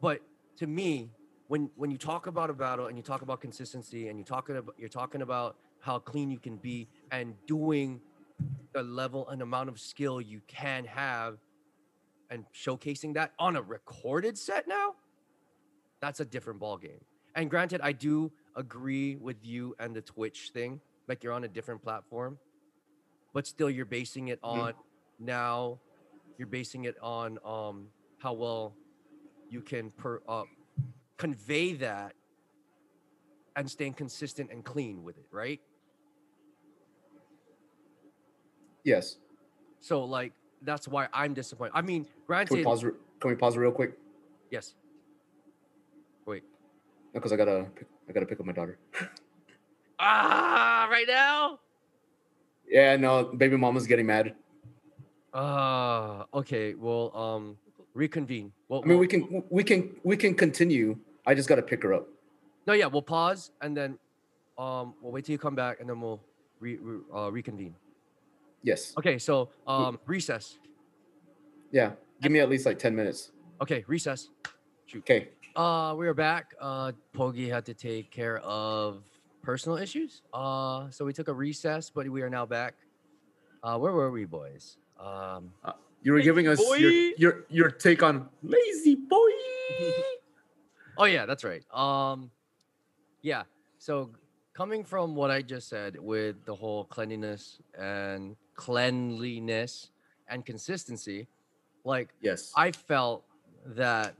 But 0.00 0.20
to 0.58 0.66
me, 0.66 1.10
when 1.48 1.70
when 1.76 1.90
you 1.90 1.98
talk 1.98 2.26
about 2.26 2.50
a 2.50 2.54
battle 2.54 2.86
and 2.86 2.96
you 2.96 3.02
talk 3.02 3.22
about 3.22 3.40
consistency 3.40 4.08
and 4.08 4.18
you 4.18 4.24
talking 4.24 4.56
about 4.56 4.74
you're 4.78 4.88
talking 4.88 5.22
about 5.22 5.56
how 5.80 5.98
clean 5.98 6.30
you 6.30 6.38
can 6.38 6.56
be 6.56 6.88
and 7.10 7.34
doing 7.46 8.00
the 8.74 8.82
level 8.82 9.28
and 9.28 9.42
amount 9.42 9.68
of 9.68 9.80
skill 9.80 10.20
you 10.20 10.40
can 10.48 10.84
have 10.84 11.38
and 12.30 12.44
showcasing 12.54 13.14
that 13.14 13.32
on 13.38 13.56
a 13.56 13.62
recorded 13.62 14.38
set 14.38 14.66
now, 14.68 14.94
that's 16.00 16.20
a 16.20 16.24
different 16.24 16.60
ball 16.60 16.78
game. 16.78 17.00
And 17.34 17.50
granted, 17.50 17.80
I 17.82 17.92
do 17.92 18.32
agree 18.54 19.16
with 19.16 19.36
you 19.44 19.74
and 19.78 19.94
the 19.94 20.02
Twitch 20.02 20.50
thing, 20.52 20.80
like 21.08 21.22
you're 21.22 21.32
on 21.32 21.44
a 21.44 21.48
different 21.48 21.82
platform, 21.82 22.38
but 23.34 23.46
still 23.46 23.70
you're 23.70 23.86
basing 23.86 24.28
it 24.28 24.40
Mhm. 24.40 24.48
on 24.48 24.74
now, 25.18 25.80
you're 26.38 26.48
basing 26.48 26.84
it 26.84 26.96
on 27.00 27.38
um 27.44 27.92
how 28.18 28.32
well 28.34 28.78
you 29.50 29.62
can 29.62 29.90
per 29.92 30.20
uh, 30.28 30.44
convey 31.16 31.72
that 31.74 32.14
and 33.56 33.70
staying 33.70 33.94
consistent 33.94 34.50
and 34.50 34.64
clean 34.64 35.02
with 35.02 35.16
it, 35.18 35.26
right? 35.30 35.60
yes 38.84 39.16
So 39.80 40.04
like 40.04 40.32
that's 40.62 40.88
why 40.88 41.08
I'm 41.12 41.34
disappointed. 41.34 41.72
I 41.74 41.82
mean, 41.82 42.04
Can 42.04 42.10
we 42.12 42.24
granted, 42.26 42.64
pause 42.64 42.80
can 42.82 43.30
we 43.30 43.34
pause 43.34 43.56
real 43.56 43.72
quick? 43.72 43.98
Yes. 44.50 44.74
Wait. 46.24 46.42
Because 47.12 47.32
I 47.32 47.36
gotta 47.36 47.66
pick, 47.74 47.86
I 48.08 48.12
gotta 48.12 48.26
pick 48.26 48.40
up 48.40 48.46
my 48.46 48.52
daughter. 48.52 48.78
Ah, 49.98 50.86
right 50.90 51.06
now. 51.08 51.58
Yeah, 52.68 52.96
no, 52.96 53.24
baby 53.24 53.56
mama's 53.56 53.86
getting 53.86 54.04
mad. 54.04 54.34
Ah, 55.32 56.26
okay. 56.34 56.74
Well, 56.74 57.16
um, 57.16 57.56
reconvene. 57.94 58.52
Well, 58.68 58.82
I 58.84 58.88
mean, 58.88 58.98
we 58.98 59.06
can 59.06 59.42
we 59.48 59.64
can 59.64 59.96
we 60.04 60.16
can 60.16 60.34
continue. 60.34 60.98
I 61.26 61.34
just 61.34 61.48
gotta 61.48 61.62
pick 61.62 61.82
her 61.82 61.92
up. 61.92 62.08
No, 62.66 62.72
yeah, 62.72 62.86
we'll 62.86 63.02
pause 63.02 63.50
and 63.60 63.76
then, 63.76 63.98
um, 64.58 64.94
we'll 65.00 65.12
wait 65.12 65.24
till 65.24 65.32
you 65.32 65.38
come 65.38 65.54
back 65.54 65.80
and 65.80 65.88
then 65.88 66.00
we'll 66.00 66.22
re, 66.60 66.78
re 66.80 66.98
uh, 67.14 67.30
reconvene. 67.30 67.74
Yes. 68.62 68.94
Okay. 68.98 69.18
So, 69.18 69.50
um, 69.66 69.98
recess. 70.06 70.58
Yeah. 71.70 71.92
Give 72.22 72.32
me 72.32 72.40
at 72.40 72.48
least 72.48 72.64
like 72.66 72.78
ten 72.78 72.96
minutes. 72.96 73.32
Okay, 73.60 73.84
recess. 73.86 74.30
Okay. 74.94 75.28
Uh, 75.54 75.94
we 75.96 76.06
are 76.06 76.14
back. 76.14 76.54
Uh, 76.60 76.92
Pogi 77.14 77.50
had 77.50 77.64
to 77.66 77.74
take 77.74 78.10
care 78.10 78.38
of 78.38 79.04
personal 79.42 79.78
issues. 79.78 80.22
Uh, 80.32 80.90
so 80.90 81.04
we 81.04 81.12
took 81.12 81.28
a 81.28 81.32
recess, 81.32 81.90
but 81.90 82.08
we 82.08 82.22
are 82.22 82.30
now 82.30 82.46
back. 82.46 82.74
Uh, 83.62 83.78
where 83.78 83.92
were 83.92 84.10
we, 84.10 84.24
boys? 84.24 84.78
Um, 84.98 85.52
You 86.02 86.12
were 86.12 86.20
giving 86.20 86.48
us 86.48 86.60
your, 86.78 86.90
your 87.18 87.44
your 87.48 87.70
take 87.70 88.02
on 88.02 88.28
lazy 88.42 88.94
boy. 88.94 89.30
oh 90.98 91.04
yeah, 91.04 91.26
that's 91.26 91.44
right. 91.44 91.62
Um, 91.72 92.30
yeah. 93.22 93.42
So 93.78 94.10
coming 94.54 94.84
from 94.84 95.14
what 95.14 95.30
I 95.30 95.42
just 95.42 95.68
said 95.68 95.98
with 95.98 96.44
the 96.44 96.54
whole 96.54 96.84
cleanliness 96.84 97.58
and 97.78 98.36
cleanliness 98.54 99.90
and 100.28 100.44
consistency, 100.44 101.28
like 101.84 102.08
yes. 102.20 102.52
I 102.56 102.72
felt 102.72 103.24
that 103.66 104.14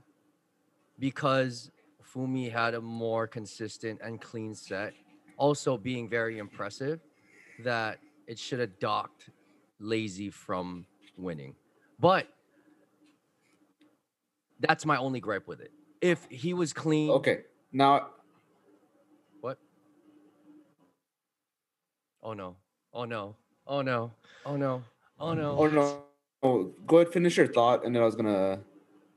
because 0.99 1.71
Fumi 2.13 2.51
had 2.51 2.73
a 2.73 2.81
more 2.81 3.27
consistent 3.27 3.99
and 4.03 4.21
clean 4.21 4.55
set, 4.55 4.93
also 5.37 5.77
being 5.77 6.09
very 6.09 6.37
impressive, 6.37 6.99
that 7.63 7.99
it 8.27 8.37
should 8.37 8.59
have 8.59 8.77
docked 8.79 9.29
lazy 9.79 10.29
from 10.29 10.85
winning. 11.17 11.55
But 11.99 12.27
that's 14.59 14.85
my 14.85 14.97
only 14.97 15.19
gripe 15.19 15.47
with 15.47 15.61
it. 15.61 15.71
If 16.01 16.27
he 16.29 16.53
was 16.53 16.73
clean, 16.73 17.09
okay. 17.11 17.41
Now 17.71 18.09
what? 19.41 19.57
Oh 22.21 22.33
no! 22.33 22.55
Oh 22.93 23.05
no! 23.05 23.35
Oh 23.65 23.81
no! 23.81 24.11
Oh 24.45 24.55
no! 24.55 24.83
Oh 25.19 25.33
no! 25.33 25.57
oh 25.57 25.67
no. 25.67 26.03
Oh, 26.43 26.71
go 26.85 26.97
ahead, 26.97 27.11
finish 27.11 27.37
your 27.37 27.47
thought, 27.47 27.85
and 27.85 27.95
then 27.95 28.01
I 28.01 28.05
was 28.05 28.15
gonna 28.15 28.59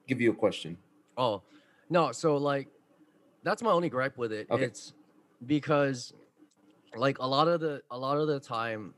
give 0.08 0.20
you 0.20 0.30
a 0.30 0.34
question. 0.34 0.76
Oh, 1.16 1.42
no. 1.88 2.12
So 2.12 2.36
like, 2.36 2.68
that's 3.42 3.62
my 3.62 3.70
only 3.70 3.88
gripe 3.88 4.16
with 4.16 4.32
it. 4.32 4.50
Okay. 4.50 4.64
It's 4.64 4.94
because, 5.46 6.12
like, 6.96 7.18
a 7.18 7.26
lot 7.26 7.46
of 7.46 7.60
the 7.60 7.82
a 7.90 7.98
lot 7.98 8.16
of 8.16 8.26
the 8.26 8.40
time, 8.40 8.94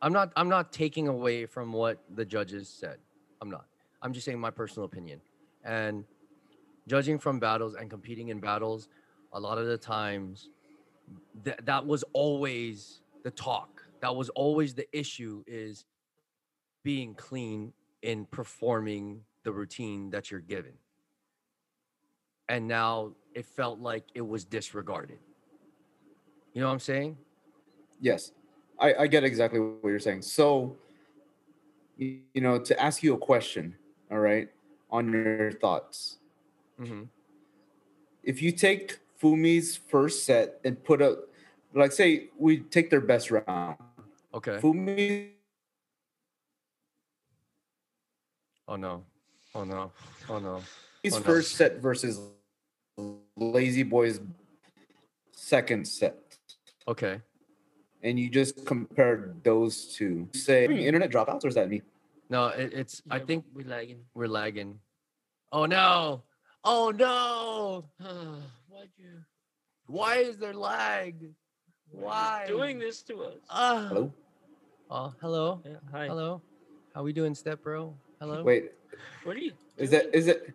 I'm 0.00 0.12
not 0.12 0.32
I'm 0.36 0.48
not 0.48 0.72
taking 0.72 1.06
away 1.08 1.46
from 1.46 1.72
what 1.72 2.02
the 2.14 2.24
judges 2.24 2.68
said. 2.68 2.98
I'm 3.40 3.50
not. 3.50 3.66
I'm 4.02 4.12
just 4.12 4.26
saying 4.26 4.40
my 4.40 4.50
personal 4.50 4.84
opinion. 4.84 5.20
And 5.64 6.04
judging 6.88 7.18
from 7.18 7.38
battles 7.38 7.74
and 7.74 7.88
competing 7.88 8.28
in 8.28 8.40
battles, 8.40 8.88
a 9.32 9.40
lot 9.40 9.58
of 9.58 9.66
the 9.66 9.78
times, 9.78 10.50
th- 11.44 11.58
that 11.64 11.86
was 11.86 12.04
always 12.12 13.00
the 13.24 13.30
talk. 13.30 13.82
That 14.00 14.14
was 14.14 14.28
always 14.30 14.74
the 14.74 14.86
issue. 14.96 15.44
Is 15.46 15.84
being 16.84 17.14
clean 17.14 17.72
in 18.02 18.26
performing 18.26 19.20
the 19.44 19.52
routine 19.52 20.10
that 20.10 20.30
you're 20.30 20.40
given. 20.40 20.72
And 22.48 22.66
now 22.66 23.12
it 23.34 23.46
felt 23.46 23.78
like 23.78 24.04
it 24.14 24.26
was 24.26 24.44
disregarded. 24.44 25.18
You 26.52 26.60
know 26.60 26.66
what 26.66 26.74
I'm 26.74 26.80
saying? 26.80 27.16
Yes, 28.00 28.32
I, 28.78 28.94
I 28.94 29.06
get 29.06 29.24
exactly 29.24 29.60
what 29.60 29.88
you're 29.88 30.00
saying. 30.00 30.22
So, 30.22 30.76
you 31.96 32.20
know, 32.34 32.58
to 32.58 32.80
ask 32.80 33.02
you 33.02 33.14
a 33.14 33.18
question, 33.18 33.76
all 34.10 34.18
right, 34.18 34.48
on 34.92 35.10
your 35.12 35.50
thoughts. 35.52 36.18
Mm-hmm. 36.80 37.04
If 38.22 38.40
you 38.42 38.52
take 38.52 38.98
Fumi's 39.20 39.76
first 39.76 40.24
set 40.24 40.60
and 40.64 40.82
put 40.84 41.02
a, 41.02 41.18
like, 41.74 41.90
say 41.90 42.28
we 42.38 42.58
take 42.60 42.90
their 42.90 43.00
best 43.00 43.30
round, 43.32 43.76
Okay. 44.34 44.58
Fumi 44.60 45.30
Oh 48.68 48.76
no. 48.76 49.04
Oh 49.54 49.64
no. 49.64 49.90
Oh 50.28 50.38
no. 50.38 50.62
his 51.02 51.14
Oh, 51.14 51.18
no. 51.18 51.24
first 51.24 51.56
set 51.56 51.78
versus 51.78 52.20
Lazy 53.36 53.82
Boy's 53.82 54.20
second 55.32 55.86
set, 55.86 56.16
Okay. 56.88 57.20
and 58.02 58.18
you 58.18 58.30
just 58.30 58.64
compare 58.64 59.34
those 59.42 59.92
two. 59.94 60.28
Say 60.32 60.64
internet 60.64 61.10
dropouts, 61.10 61.44
or 61.44 61.48
is 61.48 61.54
that 61.56 61.68
me? 61.68 61.82
No, 62.32 62.46
it, 62.46 62.72
it's. 62.72 63.02
I 63.10 63.18
think 63.18 63.44
we're 63.52 63.66
lagging. 63.68 64.00
we're 64.14 64.26
lagging. 64.26 64.78
Oh 65.52 65.66
no. 65.66 66.22
Oh 66.64 66.90
no. 66.90 67.84
Why'd 68.70 68.88
you 68.96 69.18
Why 69.86 70.16
is 70.16 70.38
there 70.38 70.54
lag? 70.54 71.14
why 71.90 72.44
are 72.46 72.50
you 72.50 72.56
doing 72.56 72.78
this 72.78 73.02
to 73.02 73.22
us? 73.24 73.34
Ah. 73.50 73.86
Hello. 73.88 74.12
Oh, 74.90 75.12
hello. 75.20 75.60
Yeah, 75.66 75.72
hi. 75.90 76.06
Hello. 76.06 76.40
How 76.94 77.02
we 77.02 77.12
doing, 77.12 77.34
step 77.34 77.62
bro? 77.62 77.94
Hello. 78.18 78.42
Wait, 78.42 78.72
What 79.24 79.36
are 79.36 79.40
you? 79.40 79.52
is 79.76 79.90
that 79.90 80.04
doing? 80.10 80.14
is 80.14 80.26
it 80.28 80.54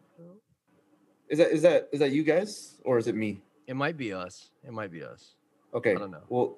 is 1.29 1.37
that 1.37 1.51
is 1.51 1.61
that 1.61 1.89
is 1.91 1.99
that 1.99 2.11
you 2.11 2.23
guys 2.23 2.81
or 2.85 2.97
is 2.97 3.05
it 3.05 3.13
me? 3.13 3.39
It 3.67 3.75
might 3.75 3.97
be 3.97 4.13
us. 4.13 4.49
It 4.65 4.73
might 4.73 4.91
be 4.91 5.03
us. 5.03 5.35
Okay. 5.75 5.91
I 5.93 5.99
don't 5.99 6.09
know. 6.09 6.23
Well, 6.27 6.57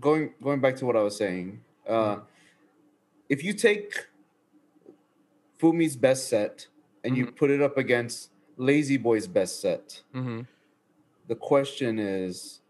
going 0.00 0.34
going 0.42 0.60
back 0.60 0.74
to 0.78 0.86
what 0.86 0.96
I 0.96 1.02
was 1.02 1.16
saying, 1.16 1.60
uh, 1.86 2.16
Mhm. 2.16 2.22
if 3.28 3.44
you 3.44 3.52
take 3.52 4.07
Fumi's 5.60 5.96
best 5.96 6.28
set 6.28 6.66
and 7.04 7.16
you 7.16 7.26
put 7.32 7.50
it 7.50 7.60
up 7.62 7.76
against 7.78 8.30
Lazy 8.56 8.96
Boy's 8.96 9.26
best 9.26 9.60
set, 9.60 10.02
Mm-hmm. 10.14 10.40
the 11.28 11.34
question 11.34 11.98
is, 11.98 12.60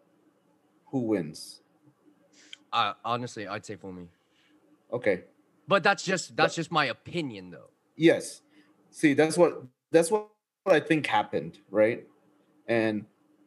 who 0.86 1.00
wins? 1.00 1.60
Uh, 2.72 2.92
honestly, 3.04 3.46
I'd 3.48 3.64
say 3.64 3.76
Fumi. 3.76 4.08
Okay. 4.92 5.24
But 5.66 5.82
that's 5.82 6.02
just 6.02 6.36
that's 6.36 6.54
just 6.54 6.70
my 6.70 6.86
opinion 6.86 7.50
though. 7.50 7.70
Yes. 7.96 8.42
See, 8.90 9.14
that's 9.14 9.36
what 9.36 9.62
that's 9.90 10.10
what 10.10 10.28
I 10.66 10.80
think 10.80 11.06
happened, 11.06 11.58
right? 11.70 12.06
And 12.66 13.04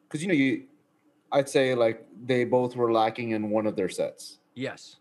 because 0.07 0.21
you 0.21 0.27
know 0.27 0.33
you, 0.35 0.63
I'd 1.31 1.49
say 1.49 1.73
like 1.75 2.05
they 2.25 2.43
both 2.43 2.75
were 2.75 2.91
lacking 2.91 3.31
in 3.31 3.49
one 3.49 3.65
of 3.65 3.75
their 3.75 3.89
sets. 3.89 4.39
Yes. 4.55 4.97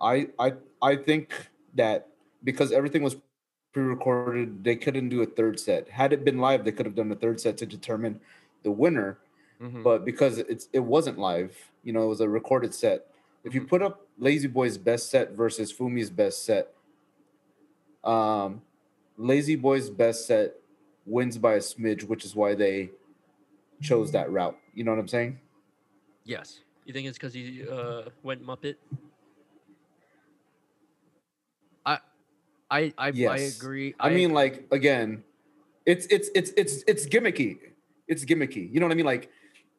I 0.00 0.28
I 0.38 0.54
I 0.82 0.96
think 0.96 1.32
that 1.74 2.08
because 2.42 2.72
everything 2.72 3.02
was 3.02 3.16
pre-recorded, 3.72 4.64
they 4.64 4.76
couldn't 4.76 5.08
do 5.08 5.22
a 5.22 5.26
third 5.26 5.60
set. 5.60 5.88
Had 5.88 6.12
it 6.12 6.24
been 6.24 6.38
live, 6.38 6.64
they 6.64 6.72
could 6.72 6.86
have 6.86 6.94
done 6.94 7.12
a 7.12 7.16
third 7.16 7.40
set 7.40 7.56
to 7.58 7.66
determine 7.66 8.20
the 8.62 8.70
winner. 8.70 9.18
Mhm. 9.60 9.82
But 9.82 10.04
because 10.04 10.38
it's 10.38 10.68
it 10.72 10.80
wasn't 10.80 11.18
live, 11.18 11.56
you 11.82 11.92
know, 11.92 12.04
it 12.04 12.08
was 12.08 12.20
a 12.20 12.28
recorded 12.28 12.74
set. 12.74 13.12
If 13.44 13.54
you 13.54 13.62
Mhm. 13.62 13.68
put 13.68 13.82
up 13.82 14.06
Lazy 14.18 14.48
Boy's 14.48 14.78
best 14.78 15.10
set 15.10 15.32
versus 15.32 15.72
Fumi's 15.72 16.10
best 16.10 16.44
set, 16.44 16.74
um, 18.04 18.62
Lazy 19.16 19.56
Boy's 19.56 19.90
best 19.90 20.26
set 20.26 20.56
wins 21.06 21.38
by 21.38 21.54
a 21.54 21.58
smidge, 21.58 22.04
which 22.04 22.24
is 22.24 22.36
why 22.36 22.54
they 22.54 22.90
chose 23.80 24.12
that 24.12 24.30
route. 24.30 24.58
You 24.74 24.84
know 24.84 24.92
what 24.92 25.00
I'm 25.00 25.08
saying? 25.08 25.40
Yes. 26.24 26.60
You 26.84 26.92
think 26.92 27.06
it's 27.08 27.18
because 27.18 27.34
he 27.34 27.66
uh, 27.68 28.10
went 28.22 28.42
Muppet? 28.42 28.76
I 32.70 32.92
I 32.98 33.08
Yes. 33.10 33.56
agree. 33.56 33.94
I 33.98 34.10
mean, 34.10 34.26
agree. 34.30 34.34
like 34.34 34.68
again, 34.70 35.24
it's 35.86 36.06
it's 36.06 36.28
it's 36.34 36.50
it's 36.56 36.84
it's 36.86 37.06
gimmicky. 37.06 37.58
It's 38.06 38.24
gimmicky. 38.24 38.72
You 38.72 38.80
know 38.80 38.86
what 38.86 38.92
I 38.92 38.96
mean? 38.96 39.06
Like 39.06 39.30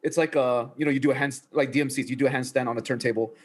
it's 0.04 0.18
like 0.18 0.36
uh, 0.36 0.68
you 0.78 0.86
know, 0.86 0.92
you 0.92 1.00
do 1.00 1.12
a 1.12 1.16
hand 1.16 1.40
like 1.52 1.72
DMCs, 1.72 2.10
you 2.10 2.16
do 2.16 2.28
a 2.28 2.30
handstand 2.30 2.68
on 2.68 2.78
a 2.78 2.82
turntable, 2.82 3.36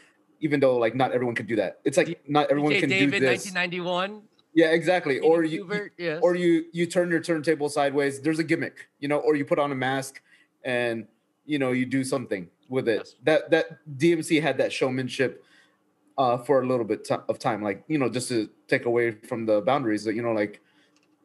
even 0.40 0.61
though 0.61 0.76
like 0.78 0.95
not 0.95 1.12
everyone 1.12 1.34
can 1.34 1.47
do 1.47 1.57
that. 1.57 1.80
It's 1.84 1.97
like 1.97 2.22
not 2.28 2.51
everyone 2.51 2.72
DJ 2.72 2.80
can 2.80 2.88
David, 2.90 3.11
do 3.12 3.20
this. 3.20 3.45
1991. 3.53 4.22
Yeah, 4.57 4.66
exactly. 4.70 5.18
Or 5.18 5.42
you, 5.42 5.51
you 5.51 5.59
Hubert, 5.64 5.92
yes. 5.99 6.20
or 6.22 6.36
you 6.36 6.64
you 6.72 6.86
turn 6.86 7.11
your 7.11 7.20
turntable 7.20 7.68
sideways. 7.68 8.20
There's 8.20 8.38
a 8.38 8.45
gimmick, 8.45 8.88
you 9.01 9.09
know, 9.09 9.18
or 9.18 9.34
you 9.34 9.45
put 9.45 9.59
on 9.59 9.72
a 9.72 9.74
mask 9.74 10.22
and 10.64 11.07
you 11.45 11.59
know 11.59 11.72
you 11.72 11.84
do 11.86 12.05
something 12.05 12.49
with 12.68 12.88
it. 12.88 12.99
Yes. 12.99 13.14
That 13.24 13.51
that 13.51 13.66
DMC 13.99 14.40
had 14.40 14.57
that 14.59 14.72
showmanship 14.72 15.45
uh, 16.16 16.38
for 16.38 16.62
a 16.62 16.66
little 16.66 16.84
bit 16.84 17.08
of 17.28 17.38
time, 17.38 17.62
like 17.62 17.82
you 17.88 17.98
know, 17.98 18.08
just 18.08 18.28
to 18.28 18.48
take 18.68 18.84
away 18.86 19.12
from 19.12 19.46
the 19.46 19.60
boundaries. 19.60 20.04
That 20.04 20.14
you 20.14 20.22
know, 20.22 20.32
like 20.32 20.60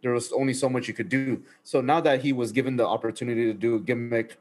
there 0.02 0.12
was 0.12 0.32
only 0.32 0.54
so 0.54 0.70
much 0.70 0.88
you 0.88 0.94
could 0.94 1.10
do. 1.10 1.44
So 1.64 1.82
now 1.82 2.02
that 2.02 2.22
he 2.22 2.34
was 2.34 2.52
given 2.52 2.76
the 2.76 2.88
opportunity 2.88 3.46
to 3.46 3.54
do 3.54 3.76
a 3.76 3.80
gimmick, 3.80 4.38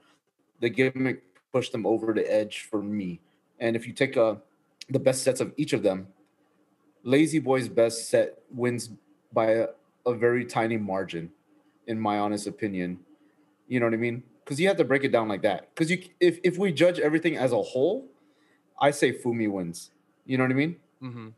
the 0.60 0.68
gimmick 0.68 1.22
pushed 1.52 1.72
them 1.72 1.86
over 1.86 2.12
the 2.12 2.30
edge 2.32 2.62
for 2.70 2.82
me. 2.82 3.20
And 3.58 3.74
if 3.74 3.86
you 3.86 3.92
take 3.92 4.16
uh, 4.16 4.36
the 4.88 4.98
best 4.98 5.22
sets 5.22 5.40
of 5.40 5.52
each 5.56 5.72
of 5.72 5.82
them, 5.82 6.08
Lazy 7.02 7.38
Boy's 7.38 7.68
best 7.68 8.08
set 8.08 8.38
wins 8.50 8.90
by 9.32 9.50
a, 9.52 9.66
a 10.06 10.14
very 10.14 10.44
tiny 10.44 10.76
margin, 10.76 11.30
in 11.86 11.98
my 11.98 12.18
honest 12.18 12.46
opinion. 12.46 12.98
You 13.66 13.80
know 13.80 13.86
what 13.86 13.94
I 13.94 13.98
mean? 13.98 14.22
Because 14.44 14.60
you 14.60 14.68
have 14.68 14.76
to 14.78 14.84
break 14.84 15.04
it 15.04 15.12
down 15.12 15.28
like 15.28 15.42
that. 15.42 15.74
Because 15.74 15.90
you, 15.90 16.02
if 16.20 16.38
if 16.42 16.56
we 16.56 16.72
judge 16.72 16.98
everything 16.98 17.36
as 17.36 17.52
a 17.52 17.60
whole, 17.60 18.06
I 18.80 18.90
say 18.90 19.12
Fumi 19.12 19.50
wins. 19.50 19.90
You 20.28 20.36
know 20.38 20.44
what 20.44 20.52
I 20.52 20.54
mean? 20.54 20.76
Mm-hmm. 21.02 21.28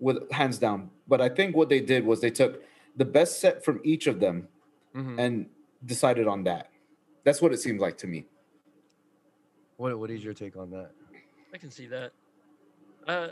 With 0.00 0.30
hands 0.32 0.56
down. 0.58 0.88
But 1.06 1.20
I 1.20 1.28
think 1.28 1.54
what 1.56 1.68
they 1.68 1.80
did 1.80 2.06
was 2.06 2.20
they 2.20 2.30
took 2.30 2.62
the 2.96 3.04
best 3.04 3.40
set 3.40 3.64
from 3.64 3.80
each 3.84 4.06
of 4.06 4.20
them 4.20 4.48
Mm-hmm. 4.94 5.18
and 5.18 5.46
decided 5.86 6.26
on 6.28 6.44
that. 6.44 6.68
That's 7.24 7.40
what 7.40 7.50
it 7.54 7.60
seems 7.60 7.80
like 7.80 7.96
to 8.04 8.06
me. 8.06 8.26
What 9.78 9.98
What 9.98 10.10
is 10.10 10.22
your 10.22 10.34
take 10.34 10.54
on 10.56 10.68
that? 10.70 10.90
I 11.54 11.56
can 11.56 11.70
see 11.70 11.86
that. 11.86 12.12
Uh, 13.08 13.28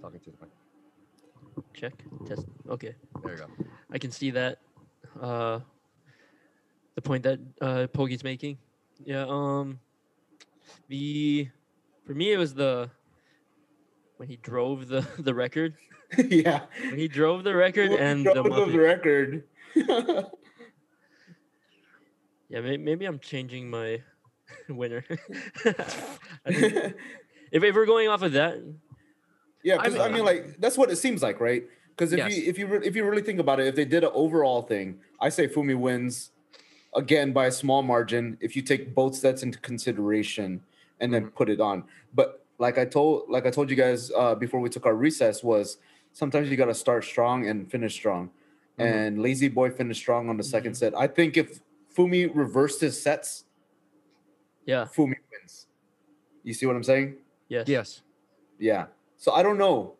Talking 0.00 0.20
to 0.20 0.30
the 0.32 0.36
mic. 0.40 1.64
check 1.74 1.92
test. 2.26 2.46
Okay, 2.68 2.94
There 3.22 3.32
you 3.34 3.38
go. 3.44 3.46
I 3.92 3.98
can 3.98 4.10
see 4.10 4.30
that. 4.30 4.56
Uh, 5.20 5.60
the 6.94 7.02
point 7.02 7.22
that 7.24 7.38
uh 7.60 7.86
Pogi's 7.92 8.24
making. 8.24 8.56
Yeah. 9.04 9.26
Um. 9.28 9.78
The 10.88 11.48
for 12.06 12.14
me 12.14 12.32
it 12.32 12.38
was 12.38 12.54
the 12.54 12.88
when 14.22 14.28
he 14.28 14.36
drove 14.36 14.86
the 14.86 15.04
the 15.18 15.34
record 15.34 15.74
yeah. 16.28 16.60
when 16.84 16.96
he 16.96 17.08
drove 17.08 17.42
the 17.42 17.56
record 17.56 17.90
Well, 17.90 17.98
and 17.98 18.22
drove 18.24 18.44
the 18.44 18.66
the 18.66 18.78
record. 18.78 19.44
Yeah, 22.48 22.60
may, 22.60 22.76
maybe 22.76 23.06
I'm 23.06 23.18
changing 23.18 23.70
my 23.70 24.02
winner. 24.68 25.06
If, 26.44 26.94
if 27.50 27.74
we're 27.74 27.86
going 27.86 28.08
off 28.08 28.20
of 28.20 28.32
that, 28.32 28.62
Yeah, 29.62 29.78
I 29.78 29.84
because 29.84 29.98
I, 29.98 30.04
mean- 30.08 30.16
mean, 30.16 30.24
like 30.26 30.60
that's 30.60 30.76
what 30.76 30.90
it 30.90 30.96
seems 30.96 31.22
like, 31.22 31.40
right? 31.40 31.64
Because 31.88 32.12
if 32.12 32.18
Yes. 32.18 32.36
you 32.36 32.44
if 32.44 32.58
you 32.58 32.66
re- 32.66 32.86
if 32.86 32.94
you 32.94 33.08
really 33.08 33.22
think 33.22 33.40
about 33.40 33.58
it, 33.58 33.66
if 33.68 33.74
they 33.74 33.86
did 33.86 34.04
an 34.04 34.10
overall 34.12 34.60
thing, 34.60 35.00
I 35.18 35.30
say 35.30 35.48
Fumi 35.48 35.74
wins 35.74 36.30
again 36.94 37.32
by 37.32 37.46
a 37.46 37.50
small 37.50 37.82
margin. 37.82 38.36
If 38.40 38.54
you 38.54 38.60
take 38.60 38.94
both 38.94 39.14
sets 39.14 39.42
into 39.42 39.58
consideration 39.58 40.62
and 41.00 41.12
then 41.12 41.22
mm-hmm. 41.22 41.36
put 41.38 41.48
it 41.48 41.58
on, 41.58 41.84
but 42.14 42.41
like 42.62 42.78
I 42.78 42.86
told 42.96 43.28
like 43.34 43.44
I 43.44 43.50
told 43.50 43.66
you 43.70 43.76
guys 43.76 44.00
uh, 44.16 44.34
before 44.44 44.60
we 44.64 44.68
took 44.74 44.86
our 44.86 44.94
recess 44.94 45.42
was 45.42 45.78
sometimes 46.12 46.48
you 46.50 46.56
got 46.56 46.70
to 46.74 46.78
start 46.86 47.02
strong 47.04 47.46
and 47.50 47.58
finish 47.74 47.94
strong, 48.00 48.30
Mhm. 48.78 48.84
and 48.88 49.12
Lazy 49.26 49.48
Boy 49.48 49.68
finished 49.70 50.00
strong 50.00 50.28
on 50.30 50.36
the 50.40 50.44
2nd 50.54 50.74
set. 50.80 50.90
I 50.96 51.06
think 51.16 51.36
if 51.36 51.48
Fumi 51.94 52.22
reversed 52.44 52.80
his 52.80 52.94
sets, 53.06 53.44
yeah, 54.64 54.84
Fumi 54.96 55.16
wins. 55.30 55.66
You 56.44 56.54
see 56.54 56.66
what 56.66 56.76
I'm 56.76 56.84
saying? 56.92 57.16
yes, 57.48 57.66
Yes. 57.68 57.88
Yeah. 58.58 58.86
So 59.16 59.32
I 59.32 59.42
don't 59.42 59.58
know. 59.58 59.94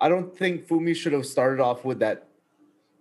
I 0.00 0.08
don't 0.08 0.30
think 0.40 0.66
Fumi 0.68 0.94
should 0.94 1.12
have 1.12 1.26
started 1.26 1.60
off 1.60 1.84
with 1.84 1.98
that, 2.04 2.26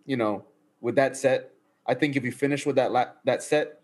you 0.05 0.17
know, 0.17 0.43
with 0.81 0.95
that 0.95 1.15
set. 1.17 1.51
I 1.85 1.93
think 1.93 2.15
if 2.15 2.23
you 2.27 2.31
finish 2.31 2.65
with 2.65 2.75
that 2.81 2.91
la- 2.91 3.13
that 3.29 3.43
set, 3.43 3.81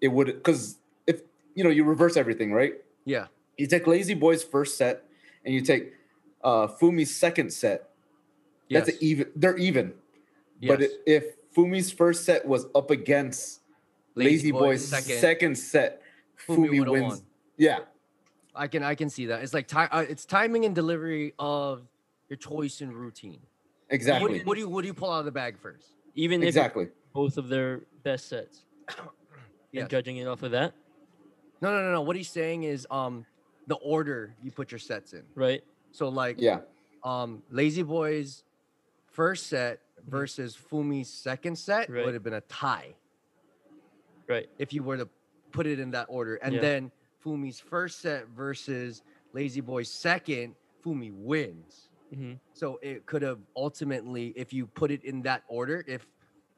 it 0.00 0.08
would 0.08 0.26
because 0.26 0.78
if 1.06 1.22
you 1.54 1.64
know 1.64 1.70
you 1.70 1.84
reverse 1.84 2.16
everything, 2.16 2.52
right? 2.52 2.74
Yeah. 3.04 3.26
You 3.58 3.66
take 3.66 3.86
Lazy 3.86 4.14
Boy's 4.14 4.42
first 4.42 4.78
set 4.78 5.04
and 5.44 5.52
you 5.52 5.60
take 5.60 5.92
uh 6.42 6.68
Fumi's 6.68 7.14
second 7.14 7.52
set. 7.52 7.90
Yes. 8.68 8.86
That's 8.86 9.02
even. 9.02 9.26
They're 9.34 9.56
even. 9.56 9.94
yes. 10.60 10.70
But 10.78 10.88
if 11.06 11.24
Fumi's 11.54 11.90
first 11.90 12.24
set 12.24 12.46
was 12.46 12.66
up 12.74 12.90
against 12.90 13.60
Lazy, 14.14 14.52
Boy's 14.52 14.86
second, 14.86 15.56
set, 15.56 16.02
Fumi 16.46 16.68
Fumi, 16.70 16.88
wins. 16.90 17.02
won. 17.14 17.20
Yeah. 17.56 17.78
I 18.54 18.68
can 18.68 18.82
I 18.82 18.94
can 18.94 19.10
see 19.10 19.26
that. 19.26 19.42
It's 19.42 19.54
like 19.54 19.66
ti- 19.68 19.76
uh, 19.90 20.00
it's 20.08 20.24
timing 20.24 20.64
and 20.64 20.74
delivery 20.74 21.34
of 21.38 21.82
your 22.28 22.36
choice 22.36 22.80
and 22.80 22.92
routine. 22.92 23.40
What 23.40 23.90
do, 23.90 23.94
Exactly. 23.94 24.38
you, 24.38 24.44
what 24.44 24.54
do 24.54 24.60
you 24.60 24.68
what 24.68 24.82
do 24.82 24.86
you 24.88 24.94
pull 24.94 25.10
out 25.12 25.20
of 25.20 25.24
the 25.24 25.32
bag 25.32 25.58
first? 25.58 25.88
even 26.14 26.42
if 26.42 26.48
Exactly. 26.48 26.88
both 27.12 27.36
of 27.38 27.48
their 27.48 27.82
best 28.02 28.28
sets, 28.28 28.64
Yes. 29.72 29.82
and 29.82 29.88
judging 29.90 30.16
it 30.16 30.26
off 30.26 30.42
of 30.42 30.50
that, 30.52 30.74
No, 31.60 31.70
no, 31.70 31.82
no, 31.82 31.92
no. 31.92 32.02
What 32.02 32.16
he's 32.16 32.28
saying 32.30 32.64
is 32.64 32.86
um 32.90 33.24
the 33.68 33.76
order 33.76 34.34
you 34.42 34.50
put 34.50 34.72
your 34.72 34.78
sets 34.80 35.12
in. 35.12 35.24
right? 35.36 35.62
So 35.92 36.08
like 36.08 36.40
Yeah. 36.40 36.60
um 37.04 37.42
Lazy 37.50 37.82
Boy's 37.84 38.42
first 39.06 39.46
set 39.46 39.80
versus 40.06 40.56
Fumi's 40.56 41.10
second 41.12 41.56
set 41.56 41.88
Right. 41.90 42.04
would 42.04 42.14
have 42.14 42.22
been 42.24 42.34
a 42.34 42.40
tie 42.42 42.96
Right. 44.28 44.48
if 44.58 44.72
you 44.72 44.82
were 44.82 44.96
to 44.96 45.08
put 45.52 45.66
it 45.66 45.78
in 45.78 45.90
that 45.92 46.06
order. 46.08 46.36
And 46.36 46.54
Yeah. 46.54 46.60
then 46.60 46.92
Fumi's 47.24 47.60
first 47.60 48.00
set 48.00 48.28
versus 48.28 49.02
Lazy 49.32 49.60
Boy's 49.60 49.90
second, 49.92 50.54
Fumi 50.84 51.12
wins. 51.12 51.90
hmm 52.12 52.34
So 52.52 52.78
it 52.82 53.06
could 53.06 53.22
have 53.22 53.40
ultimately, 53.54 54.28
if 54.36 54.52
you 54.52 54.66
put 54.66 54.90
it 54.90 55.04
in 55.04 55.22
that 55.22 55.42
order, 55.48 55.84
if 55.86 56.06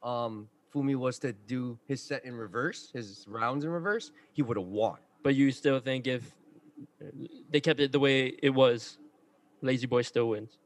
um 0.02 0.48
Fumi 0.72 0.94
was 0.96 1.18
to 1.20 1.32
do 1.32 1.78
his 1.86 2.00
set 2.02 2.24
in 2.24 2.34
reverse, 2.34 2.90
his 2.92 3.24
rounds 3.26 3.64
in 3.64 3.70
reverse, 3.70 4.12
he 4.32 4.42
would 4.42 4.56
have 4.56 4.66
won. 4.66 4.98
But 5.24 5.34
you 5.34 5.50
still 5.50 5.80
think 5.80 6.06
if 6.06 6.22
they 7.50 7.60
kept 7.60 7.80
it 7.80 7.92
the 7.92 8.00
way 8.00 8.34
it 8.42 8.50
was, 8.50 8.98
Lazy 9.62 9.86
Boy 9.86 10.02
still 10.02 10.28
wins 10.30 10.58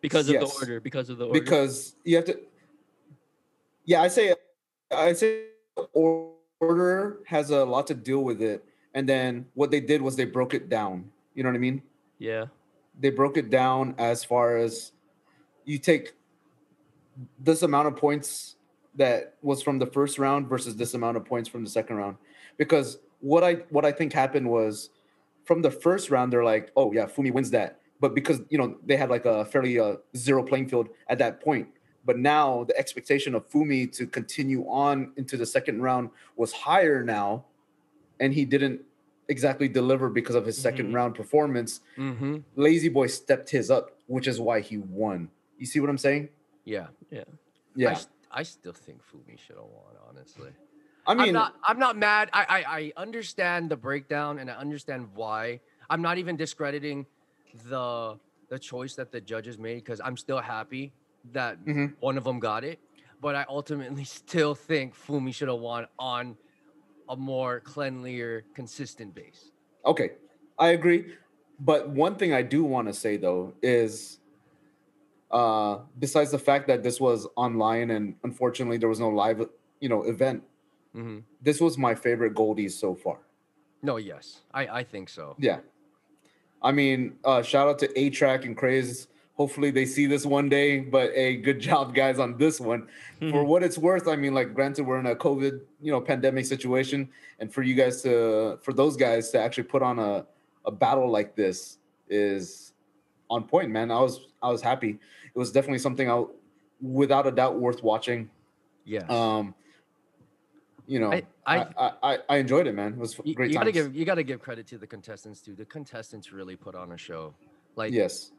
because 0.00 0.28
of 0.28 0.34
Yes. 0.34 0.52
the 0.52 0.58
order. 0.60 0.80
Because 0.80 1.10
of 1.10 1.18
the 1.18 1.26
order. 1.26 1.40
because 1.40 1.94
you 2.04 2.16
have 2.16 2.24
to 2.24 2.38
yeah 3.84 4.02
i 4.02 4.08
say 4.08 4.34
i 4.92 5.12
say 5.12 5.44
order 5.92 7.18
has 7.26 7.50
a 7.50 7.64
lot 7.64 7.86
to 7.86 7.94
do 7.94 8.20
with 8.20 8.42
it 8.42 8.64
and 8.94 9.08
then 9.08 9.46
what 9.54 9.70
they 9.70 9.80
did 9.80 10.02
was 10.02 10.16
they 10.16 10.24
broke 10.24 10.52
it 10.54 10.68
down 10.68 11.10
you 11.34 11.42
know 11.42 11.48
what 11.48 11.56
i 11.56 11.58
mean 11.58 11.82
yeah, 12.18 12.46
they 13.00 13.08
broke 13.08 13.38
it 13.38 13.48
down 13.48 13.94
as 13.96 14.22
far 14.24 14.58
as 14.58 14.92
you 15.64 15.78
take 15.78 16.12
this 17.38 17.62
amount 17.62 17.88
of 17.88 17.96
points 17.96 18.56
that 18.94 19.36
was 19.40 19.62
from 19.62 19.78
the 19.78 19.86
first 19.86 20.18
round 20.18 20.46
versus 20.46 20.76
this 20.76 20.92
amount 20.92 21.16
of 21.16 21.24
points 21.24 21.48
from 21.48 21.64
the 21.64 21.70
second 21.70 21.96
round 21.96 22.16
because 22.58 22.98
what 23.20 23.42
i 23.44 23.54
what 23.70 23.84
i 23.84 23.92
think 23.92 24.12
happened 24.12 24.48
was 24.48 24.90
from 25.44 25.62
the 25.62 25.70
first 25.70 26.10
round 26.10 26.32
they're 26.32 26.44
like 26.44 26.70
oh 26.76 26.92
yeah 26.92 27.06
fumi 27.06 27.32
wins 27.32 27.50
that 27.50 27.80
but 28.00 28.14
because 28.14 28.40
you 28.48 28.58
know 28.58 28.76
they 28.86 28.96
had 28.96 29.10
like 29.10 29.24
a 29.26 29.44
fairly 29.44 29.78
uh, 29.78 29.96
zero 30.16 30.42
playing 30.42 30.68
field 30.68 30.88
at 31.08 31.18
that 31.18 31.40
point 31.40 31.68
but 32.04 32.18
now 32.18 32.64
the 32.64 32.76
expectation 32.78 33.34
of 33.34 33.48
fumi 33.50 33.90
to 33.92 34.06
continue 34.06 34.62
on 34.68 35.12
into 35.16 35.36
the 35.36 35.46
second 35.46 35.82
round 35.82 36.10
was 36.36 36.52
higher 36.52 37.02
now 37.04 37.44
and 38.20 38.32
he 38.34 38.44
didn't 38.44 38.80
exactly 39.28 39.68
deliver 39.68 40.08
because 40.08 40.34
of 40.34 40.44
his 40.44 40.58
second 40.58 40.88
Mhm. 40.90 40.94
round 40.94 41.14
performance 41.14 41.80
Mm-hmm. 41.96 42.38
Lazy 42.56 42.88
Boy 42.88 43.06
stepped 43.06 43.48
his 43.50 43.70
up, 43.70 43.92
which 44.08 44.26
is 44.26 44.40
why 44.40 44.58
he 44.60 44.78
won. 44.78 45.30
You 45.56 45.66
see 45.66 45.78
what 45.78 45.88
I'm 45.88 45.98
saying? 45.98 46.30
Yeah. 46.64 46.88
I, 47.12 47.24
Yeah. 47.76 48.00
I 48.32 48.42
still 48.42 48.72
think 48.72 48.98
Fumi 49.02 49.38
should 49.38 49.54
have 49.56 49.66
won, 49.66 49.94
honestly. 50.08 50.50
I 51.10 51.14
mean, 51.14 51.28
am 51.28 51.32
not 51.32 51.54
I'm 51.64 51.78
not 51.78 51.96
mad. 51.96 52.30
I, 52.32 52.44
I 52.48 52.78
I 52.78 52.92
understand 52.96 53.70
the 53.70 53.76
breakdown 53.76 54.38
and 54.38 54.50
I 54.50 54.54
understand 54.54 55.08
why. 55.14 55.60
I'm 55.88 56.02
not 56.02 56.18
even 56.18 56.36
discrediting 56.36 57.06
the 57.68 58.18
the 58.48 58.58
choice 58.58 58.94
that 58.96 59.12
the 59.12 59.20
judges 59.20 59.58
made 59.58 59.76
because 59.76 60.00
I'm 60.00 60.16
still 60.16 60.40
happy 60.40 60.94
that 61.32 61.58
Mhm. 61.66 61.96
one 62.00 62.16
of 62.18 62.24
them 62.24 62.38
got 62.40 62.64
it. 62.64 62.80
But 63.20 63.34
I 63.34 63.44
ultimately 63.48 64.04
still 64.20 64.54
think 64.54 64.94
Fumi 64.94 65.34
should 65.34 65.48
have 65.48 65.58
won 65.58 65.86
on 65.98 66.36
a 67.08 67.16
more 67.16 67.60
cleanlier, 67.60 68.44
consistent 68.54 69.14
base. 69.14 69.52
okay, 69.84 70.10
I 70.58 70.68
agree. 70.70 71.14
But 71.58 71.90
one 71.90 72.16
thing 72.16 72.32
I 72.32 72.42
do 72.42 72.64
want 72.64 72.88
to 72.88 72.94
say 72.94 73.16
though 73.16 73.54
is, 73.62 74.18
uh, 75.30 75.78
besides 75.98 76.30
the 76.30 76.38
fact 76.38 76.66
that 76.68 76.82
this 76.82 77.00
was 77.00 77.26
online 77.36 77.90
and 77.90 78.16
unfortunately 78.24 78.78
there 78.78 78.88
was 78.88 79.00
no 79.00 79.08
live, 79.08 79.46
you 79.80 79.88
know, 79.88 80.02
event, 80.02 80.42
hmm 80.92 81.18
this 81.40 81.60
was 81.60 81.78
my 81.78 81.94
favorite 81.94 82.34
Goldies 82.34 82.72
so 82.72 82.94
far. 82.94 83.18
No, 83.82 83.96
yes, 83.96 84.40
I 84.52 84.66
I 84.80 84.84
think 84.84 85.08
so. 85.08 85.36
Yeah. 85.38 85.60
I 86.62 86.72
mean, 86.72 87.16
uh, 87.24 87.42
shout 87.42 87.68
out 87.68 87.78
to 87.78 87.98
A-Trak 87.98 88.44
and 88.44 88.56
Craze. 88.56 89.08
Hopefully 89.34 89.70
they 89.70 89.86
see 89.86 90.04
this 90.04 90.26
one 90.26 90.50
day. 90.50 90.80
But 90.80 91.10
a 91.14 91.36
good 91.36 91.58
job, 91.68 91.94
guys, 91.94 92.18
on 92.18 92.36
this 92.36 92.60
one. 92.60 92.88
For 93.30 93.44
what 93.44 93.62
it's 93.62 93.78
worth, 93.78 94.08
I 94.08 94.16
mean, 94.16 94.34
like, 94.34 94.52
granted, 94.52 94.84
we're 94.84 94.98
in 94.98 95.06
a 95.06 95.16
COVID, 95.16 95.60
you 95.80 95.90
know, 95.90 96.00
pandemic 96.00 96.44
situation, 96.44 97.08
and 97.38 97.52
for 97.52 97.62
you 97.62 97.74
guys 97.74 98.02
to, 98.02 98.58
for 98.60 98.74
those 98.74 98.96
guys 98.96 99.30
to 99.30 99.40
actually 99.40 99.64
put 99.64 99.82
on 99.82 99.98
a, 99.98 100.26
a 100.66 100.70
battle 100.70 101.10
like 101.10 101.34
this 101.34 101.78
is 102.08 102.72
on 103.30 103.44
point, 103.44 103.70
man. 103.70 103.90
I 103.90 104.00
was, 104.00 104.26
I 104.42 104.50
was 104.50 104.60
happy. 104.60 104.98
It 105.34 105.38
was 105.38 105.50
definitely 105.52 105.78
something 105.78 106.10
I, 106.10 106.24
without 106.82 107.26
a 107.26 107.30
doubt, 107.30 107.58
worth 107.58 107.82
watching. 107.82 108.28
Yes. 108.84 109.08
Um, 109.10 109.54
you 110.90 110.98
know, 110.98 111.12
I- 111.12 111.22
I, 111.46 111.56
I- 111.78 111.92
I, 112.02 112.18
I, 112.28 112.36
enjoyed 112.38 112.66
it, 112.66 112.74
man. 112.74 112.92
It 112.94 112.98
was 112.98 113.12
you, 113.24 113.34
great 113.34 113.50
you 113.50 113.54
gotta 113.54 113.72
times. 113.72 113.86
give 113.86 113.96
you 113.96 114.04
gotta 114.04 114.22
give 114.24 114.40
credit 114.40 114.66
to 114.68 114.78
the 114.78 114.86
contestants 114.86 115.40
too. 115.40 115.54
The 115.54 115.64
contestants 115.64 116.32
really 116.32 116.56
put 116.56 116.74
on 116.74 116.92
a 116.92 116.98
show. 116.98 117.34
Like 117.76 117.92
yes. 117.92 118.32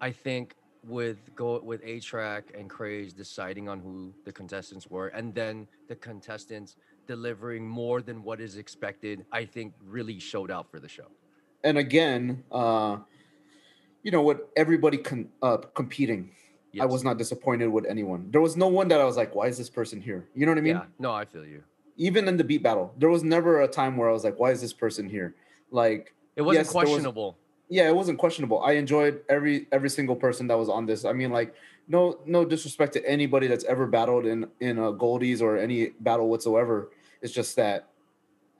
I 0.00 0.10
think 0.12 0.54
with 0.84 1.18
go 1.34 1.60
with 1.60 1.80
A-Trak 1.84 2.42
and 2.58 2.70
Craze 2.70 3.12
deciding 3.12 3.68
on 3.68 3.80
who 3.80 4.14
the 4.24 4.32
contestants 4.32 4.86
were, 4.88 5.08
and 5.08 5.34
then 5.34 5.66
the 5.88 5.96
contestants 5.96 6.76
delivering 7.08 7.66
more 7.66 8.00
than 8.02 8.22
what 8.22 8.40
is 8.40 8.56
expected, 8.56 9.24
I 9.32 9.44
think 9.44 9.74
really 9.84 10.18
showed 10.20 10.50
out 10.50 10.70
for 10.70 10.78
the 10.78 10.88
show. 10.88 11.08
and 11.64 11.78
again, 11.78 12.44
uh, 12.52 12.98
you 14.04 14.10
know, 14.12 14.22
with 14.22 14.40
everybody 14.56 14.98
con- 14.98 15.28
uh, 15.42 15.56
competing, 15.80 16.30
I 16.80 16.86
was 16.86 17.02
not 17.02 17.16
disappointed 17.18 17.68
with 17.76 17.86
anyone. 17.86 18.28
There 18.30 18.40
was 18.48 18.56
no 18.56 18.68
one 18.68 18.86
that 18.88 19.00
I 19.00 19.04
was 19.04 19.16
like, 19.16 19.34
why 19.34 19.46
is 19.48 19.56
this 19.58 19.70
person 19.70 20.00
here? 20.00 20.28
You 20.34 20.46
know 20.46 20.52
what 20.52 20.58
I 20.58 20.68
mean? 20.70 20.76
yeah. 20.76 20.84
No, 21.00 21.10
I 21.12 21.24
feel 21.24 21.44
you. 21.44 21.62
Even 21.96 22.28
in 22.28 22.36
the 22.36 22.44
beat 22.44 22.62
battle, 22.62 22.92
there 22.98 23.08
was 23.08 23.22
never 23.24 23.62
a 23.62 23.68
time 23.68 23.96
where 23.96 24.08
I 24.08 24.12
was 24.12 24.24
like, 24.24 24.38
why 24.38 24.50
is 24.50 24.60
this 24.60 24.72
person 24.72 25.08
here? 25.08 25.34
Like, 25.70 26.14
It 26.36 26.42
wasn't 26.42 26.66
Yes, 26.66 26.72
there 26.72 26.80
was- 26.82 26.88
questionable. 26.90 27.38
yeah, 27.68 27.88
it 27.88 27.96
wasn't 27.96 28.18
questionable. 28.18 28.60
I 28.60 28.72
enjoyed 28.72 29.22
every 29.28 29.66
every 29.72 29.88
single 29.88 30.14
person 30.16 30.46
that 30.48 30.58
was 30.58 30.68
on 30.68 30.84
this. 30.86 31.04
I 31.06 31.12
mean, 31.14 31.30
like, 31.30 31.54
no 31.88 32.18
no 32.26 32.44
disrespect 32.44 32.92
to 32.94 33.08
anybody 33.08 33.46
that's 33.46 33.64
ever 33.64 33.86
battled 33.86 34.26
in 34.26 34.46
in 34.60 34.78
a 34.78 34.92
Goldies 34.92 35.40
or 35.40 35.56
any 35.56 35.90
battle 36.00 36.28
whatsoever. 36.28 36.90
It's 37.22 37.32
just 37.32 37.56
that 37.56 37.88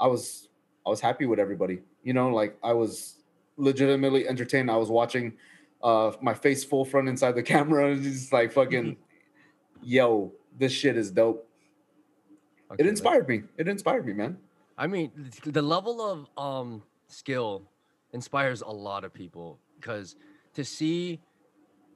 I 0.00 0.06
was 0.06 0.48
I 0.86 0.90
was 0.90 1.00
happy 1.00 1.26
with 1.26 1.38
everybody. 1.38 1.82
You 2.02 2.14
know, 2.14 2.30
like 2.30 2.56
I 2.62 2.72
was 2.72 3.16
legitimately 3.58 4.26
entertained. 4.28 4.70
I 4.70 4.76
was 4.76 4.88
watching 4.90 5.34
uh 5.82 6.12
my 6.22 6.32
face 6.34 6.64
full 6.64 6.84
front 6.86 7.08
inside 7.08 7.32
the 7.34 7.42
camera, 7.54 7.90
and 7.92 8.02
just 8.02 8.32
like 8.32 8.50
fucking, 8.52 8.96
yo, 9.82 10.32
this 10.58 10.72
shit 10.72 10.96
is 10.96 11.10
dope. 11.10 11.45
Okay, 12.70 12.84
It 12.84 12.88
inspired 12.88 13.28
me. 13.28 13.42
It 13.58 13.68
inspired 13.68 14.06
me, 14.06 14.12
man. 14.12 14.38
I 14.78 14.86
mean, 14.86 15.30
the 15.44 15.62
level 15.62 16.00
of 16.02 16.26
um 16.36 16.82
skill 17.08 17.62
inspires 18.12 18.62
a 18.62 18.70
lot 18.70 19.04
of 19.04 19.12
people 19.12 19.58
because 19.80 20.16
to 20.54 20.64
see 20.64 21.20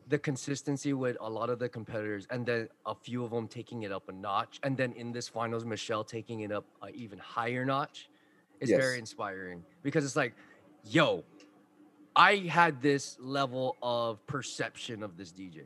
the 0.09 0.19
consistency 0.19 0.93
with 0.93 1.17
a 1.21 1.29
lot 1.31 1.51
of 1.51 1.59
the 1.59 1.69
competitors 1.69 2.27
and 2.31 2.45
then 2.47 2.69
a 2.87 2.95
few 2.95 3.25
of 3.25 3.31
them 3.31 3.47
taking 3.49 3.83
it 3.83 3.93
up 3.93 4.09
a 4.09 4.13
notch 4.13 4.59
and 4.63 4.77
then 4.77 4.93
in 4.93 5.13
this 5.13 5.29
finals 5.29 5.65
Michelle 5.65 6.05
taking 6.05 6.41
it 6.41 6.53
up 6.53 6.67
an 6.83 6.93
even 6.95 7.19
higher 7.19 7.65
notch 7.65 8.09
is 8.61 8.71
very 8.71 8.99
inspiring 8.99 9.65
because 9.83 10.05
it's 10.05 10.17
like 10.17 10.35
yo 10.85 11.25
I 12.17 12.37
had 12.37 12.83
this 12.83 13.17
level 13.21 13.77
of 13.83 14.27
perception 14.27 15.03
of 15.03 15.17
this 15.17 15.33
DJ 15.33 15.63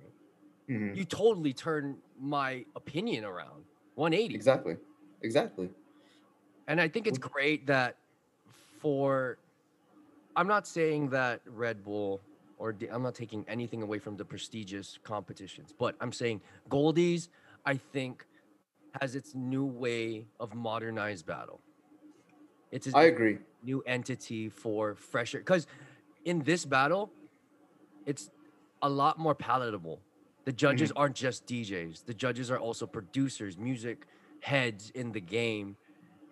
Mhm. 0.69 0.97
you 0.97 1.05
totally 1.05 1.53
turned 1.53 1.99
my 2.19 2.65
opinion 2.77 3.25
around 3.25 3.65
180 3.95 4.35
Exactly. 4.35 4.77
Exactly. 5.25 5.71
and 6.69 6.81
I 6.81 6.89
think 6.89 7.07
it's 7.07 7.19
great 7.19 7.67
that 7.67 7.97
for 8.79 9.39
I'm 10.37 10.47
not 10.47 10.67
saying 10.67 11.11
that 11.11 11.41
Red 11.47 11.83
Bull 11.83 12.21
or 12.59 12.75
I'm 12.93 13.03
not 13.03 13.15
taking 13.15 13.45
anything 13.49 13.83
away 13.83 13.99
from 13.99 14.17
the 14.17 14.25
prestigious 14.25 14.99
competitions, 15.03 15.75
but 15.77 15.97
I'm 16.01 16.13
saying 16.13 16.41
Goldies 16.71 17.29
I 17.65 17.77
think 17.77 18.27
has 19.01 19.15
its 19.15 19.35
new 19.35 19.65
way 19.65 20.27
of 20.39 20.55
modernized 20.55 21.27
battle. 21.27 21.61
It's 22.71 22.93
I 22.93 23.05
agree. 23.05 23.39
new 23.63 23.83
entity 23.87 24.49
for 24.49 24.95
fresher 24.95 25.39
because 25.39 25.67
in 26.25 26.43
this 26.43 26.65
battle 26.65 27.11
it's 28.05 28.31
a 28.83 28.89
lot 28.89 29.19
more 29.19 29.35
palatable 29.35 30.01
the 30.45 30.53
judges 30.53 30.91
mm-hmm. 30.91 30.99
aren't 30.99 31.15
just 31.15 31.47
djs 31.47 32.05
the 32.05 32.13
judges 32.13 32.51
are 32.51 32.59
also 32.59 32.87
producers 32.87 33.57
music 33.57 34.07
heads 34.45 34.91
in 34.91 35.13
the 35.13 35.21
game 35.21 35.79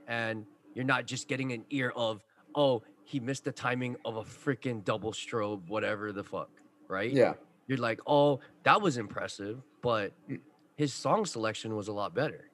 and 0.06 0.46
you're 0.74 0.84
not 0.84 1.06
just 1.06 1.28
getting 1.28 1.52
an 1.52 1.64
ear 1.70 1.90
of 1.96 2.24
oh 2.54 2.82
he 3.04 3.20
missed 3.20 3.44
the 3.44 3.52
timing 3.52 3.96
of 4.04 4.16
a 4.16 4.22
freaking 4.22 4.84
double 4.84 5.12
strobe 5.12 5.68
whatever 5.70 6.12
the 6.12 6.24
fuck 6.24 6.50
right 6.88 7.18
Yeah. 7.18 7.34
you're 7.66 7.78
like 7.78 8.00
oh 8.06 8.40
that 8.64 8.82
was 8.82 8.96
impressive 8.98 9.62
but 9.82 10.14
Mm. 10.28 10.42
his 10.76 10.94
song 10.94 11.24
selection 11.26 11.76
was 11.76 11.88
a 11.88 11.92
lot 11.92 12.14
better 12.14 12.50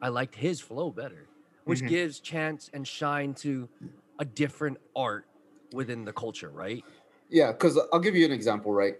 i 0.00 0.08
liked 0.08 0.34
his 0.36 0.60
flow 0.60 0.90
better 0.92 1.30
which 1.64 1.84
Mhm. 1.84 1.86
gives 1.86 2.20
chance 2.20 2.70
and 2.72 2.86
shine 2.88 3.34
to 3.34 3.70
a 4.18 4.24
different 4.24 4.78
art 4.96 5.26
within 5.72 6.04
the 6.04 6.12
culture 6.12 6.50
right 6.50 6.86
Yeah, 7.28 7.52
because 7.52 7.78
I'll 7.92 8.00
give 8.00 8.14
you 8.14 8.24
an 8.24 8.32
example, 8.32 8.72
right? 8.72 8.96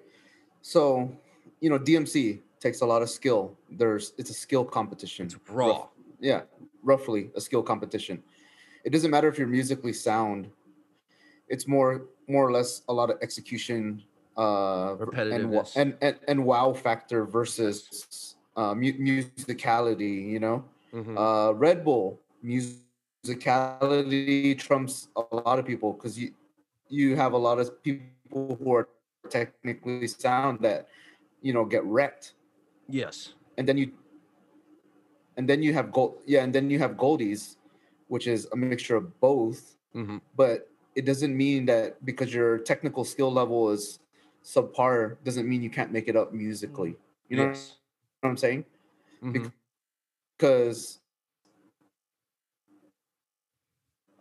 So, 0.62 1.16
you 1.60 1.70
know, 1.70 1.78
DMC 1.78 2.42
takes 2.60 2.80
a 2.80 2.86
lot 2.86 3.02
of 3.02 3.10
skill. 3.10 3.56
There's 3.70 4.12
it's 4.18 4.30
a 4.30 4.34
skill 4.34 4.64
competition. 4.64 5.26
it's 5.26 5.36
raw 5.50 5.68
Rough- 5.68 5.88
yeah, 6.20 6.42
roughly 6.82 7.30
a 7.36 7.40
skill 7.40 7.62
competition. 7.62 8.22
It 8.84 8.90
doesn't 8.90 9.10
matter 9.10 9.28
if 9.28 9.38
you're 9.38 9.48
musically 9.48 9.92
sound. 9.92 10.48
It's 11.48 11.66
more 11.68 12.06
more 12.28 12.46
or 12.46 12.52
less 12.52 12.82
a 12.88 12.92
lot 12.92 13.10
of 13.10 13.18
execution 13.22 14.02
uh 14.36 14.96
and, 15.30 15.54
and 15.76 15.96
and 16.02 16.16
and 16.28 16.44
wow 16.44 16.72
factor 16.72 17.24
versus 17.24 18.34
uh 18.56 18.74
mu- 18.74 18.92
musicality, 18.98 20.28
you 20.28 20.40
know? 20.40 20.64
Mhm. 20.92 21.16
uh 21.16 21.54
red 21.54 21.84
bull 21.84 22.20
musicality 22.44 24.58
trumps 24.58 25.08
a 25.16 25.22
lot 25.36 25.58
of 25.58 25.64
people 25.66 25.92
because 25.92 26.18
you 26.18 26.32
you 26.88 27.16
have 27.16 27.32
a 27.32 27.38
lot 27.38 27.58
of 27.58 27.82
people 27.82 28.56
who 28.62 28.72
are 28.74 28.88
technically 29.28 30.06
sound 30.06 30.60
that 30.60 30.86
you 31.42 31.52
know 31.52 31.64
get 31.64 31.84
wrecked 31.84 32.34
yes 32.88 33.34
and 33.58 33.66
then 33.68 33.76
you 33.76 33.92
and 35.36 35.48
then 35.48 35.62
you 35.62 35.72
have 35.72 35.92
gold 35.92 36.18
yeah 36.26 36.42
and 36.42 36.54
then 36.54 36.70
you 36.70 36.78
have 36.78 36.92
goldies 36.92 37.56
which 38.08 38.26
is 38.26 38.46
a 38.52 38.56
mixture 38.56 38.96
of 38.96 39.20
both 39.20 39.76
Mhm. 39.94 40.20
but 40.36 40.68
it 40.94 41.04
doesn't 41.04 41.36
mean 41.36 41.66
that 41.66 42.04
because 42.04 42.32
your 42.32 42.58
technical 42.58 43.04
skill 43.04 43.32
level 43.32 43.70
is 43.70 43.98
subpar 44.44 45.16
doesn't 45.24 45.48
mean 45.48 45.62
you 45.62 45.70
can't 45.70 45.90
make 45.92 46.08
it 46.08 46.16
up 46.16 46.32
musically 46.32 46.96
you 47.28 47.36
know 47.36 47.48
yes 47.48 47.78
what 48.20 48.30
i'm 48.30 48.36
saying 48.36 48.64
Mhm. 49.22 49.52
because 50.38 51.00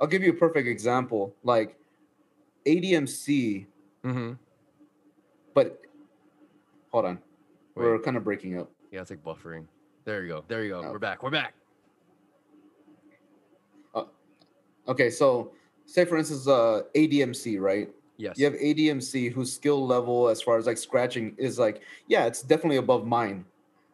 I'll 0.02 0.08
give 0.08 0.24
you 0.24 0.32
a 0.32 0.36
perfect 0.36 0.68
example. 0.68 1.34
Like 1.44 1.80
ADMC, 2.68 3.66
Mhm. 4.04 4.38
but 5.54 5.82
hold 6.92 7.06
on, 7.06 7.20
we're 7.76 8.00
kind 8.00 8.18
of 8.18 8.24
breaking 8.24 8.58
up. 8.60 8.72
yeah 8.92 9.02
it's 9.02 9.10
like 9.10 9.24
buffering 9.24 9.66
there 10.06 10.24
you 10.24 10.30
go 10.30 10.44
there 10.48 10.64
you 10.64 10.70
go 10.70 10.82
Oh. 10.86 10.92
we're 10.92 11.00
back 11.00 11.24
we're 11.24 11.30
back 11.30 11.54
Okay, 14.88 15.10
so 15.10 15.52
say 15.88 16.06
for 16.06 16.16
instance, 16.16 16.48
uh, 16.48 16.84
ADMC, 16.94 17.60
right? 17.60 17.90
yes 18.18 18.38
You 18.38 18.46
have 18.46 18.54
ADMC 18.54 19.32
whose 19.32 19.52
skill 19.52 19.84
level, 19.84 20.28
as 20.28 20.44
far 20.44 20.60
as 20.60 20.68
like 20.68 20.78
scratching, 20.78 21.34
is 21.40 21.58
like, 21.58 21.82
yeah, 22.08 22.26
it's 22.28 22.44
definitely 22.44 22.78
above 22.78 23.04
mine. 23.08 23.46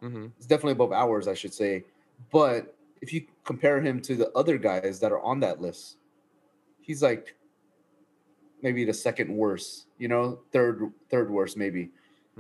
hmm 0.02 0.26
It's 0.36 0.46
definitely 0.48 0.74
above 0.74 0.92
ours, 0.92 1.30
I 1.30 1.34
should 1.34 1.54
say. 1.54 1.86
But 2.30 2.76
if 3.02 3.14
you 3.14 3.26
compare 3.46 3.80
him 3.80 4.02
to 4.02 4.16
the 4.18 4.30
other 4.34 4.58
guys 4.58 5.00
that 5.00 5.14
are 5.14 5.22
on 5.22 5.40
that 5.40 5.62
list, 5.62 5.96
he's 6.82 7.02
like 7.02 7.36
maybe 8.62 8.84
the 8.84 8.94
second 8.94 9.34
worst, 9.34 9.88
you 9.98 10.10
know, 10.10 10.40
third 10.52 10.92
third 11.10 11.32
worst 11.32 11.56
maybe. 11.56 11.90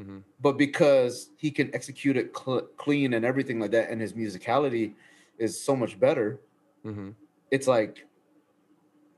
Hmm 0.01 0.19
But 0.41 0.57
because 0.57 1.29
he 1.37 1.51
can 1.51 1.69
execute 1.73 2.17
it 2.17 2.35
cl- 2.37 2.67
clean 2.77 3.13
and 3.13 3.23
everything 3.25 3.59
like 3.59 3.71
that, 3.71 3.89
and 3.89 4.01
his 4.01 4.13
musicality 4.13 4.93
is 5.37 5.59
so 5.59 5.75
much 5.75 5.99
better, 5.99 6.39
hmm 6.83 7.09
it's 7.51 7.67
like 7.67 8.05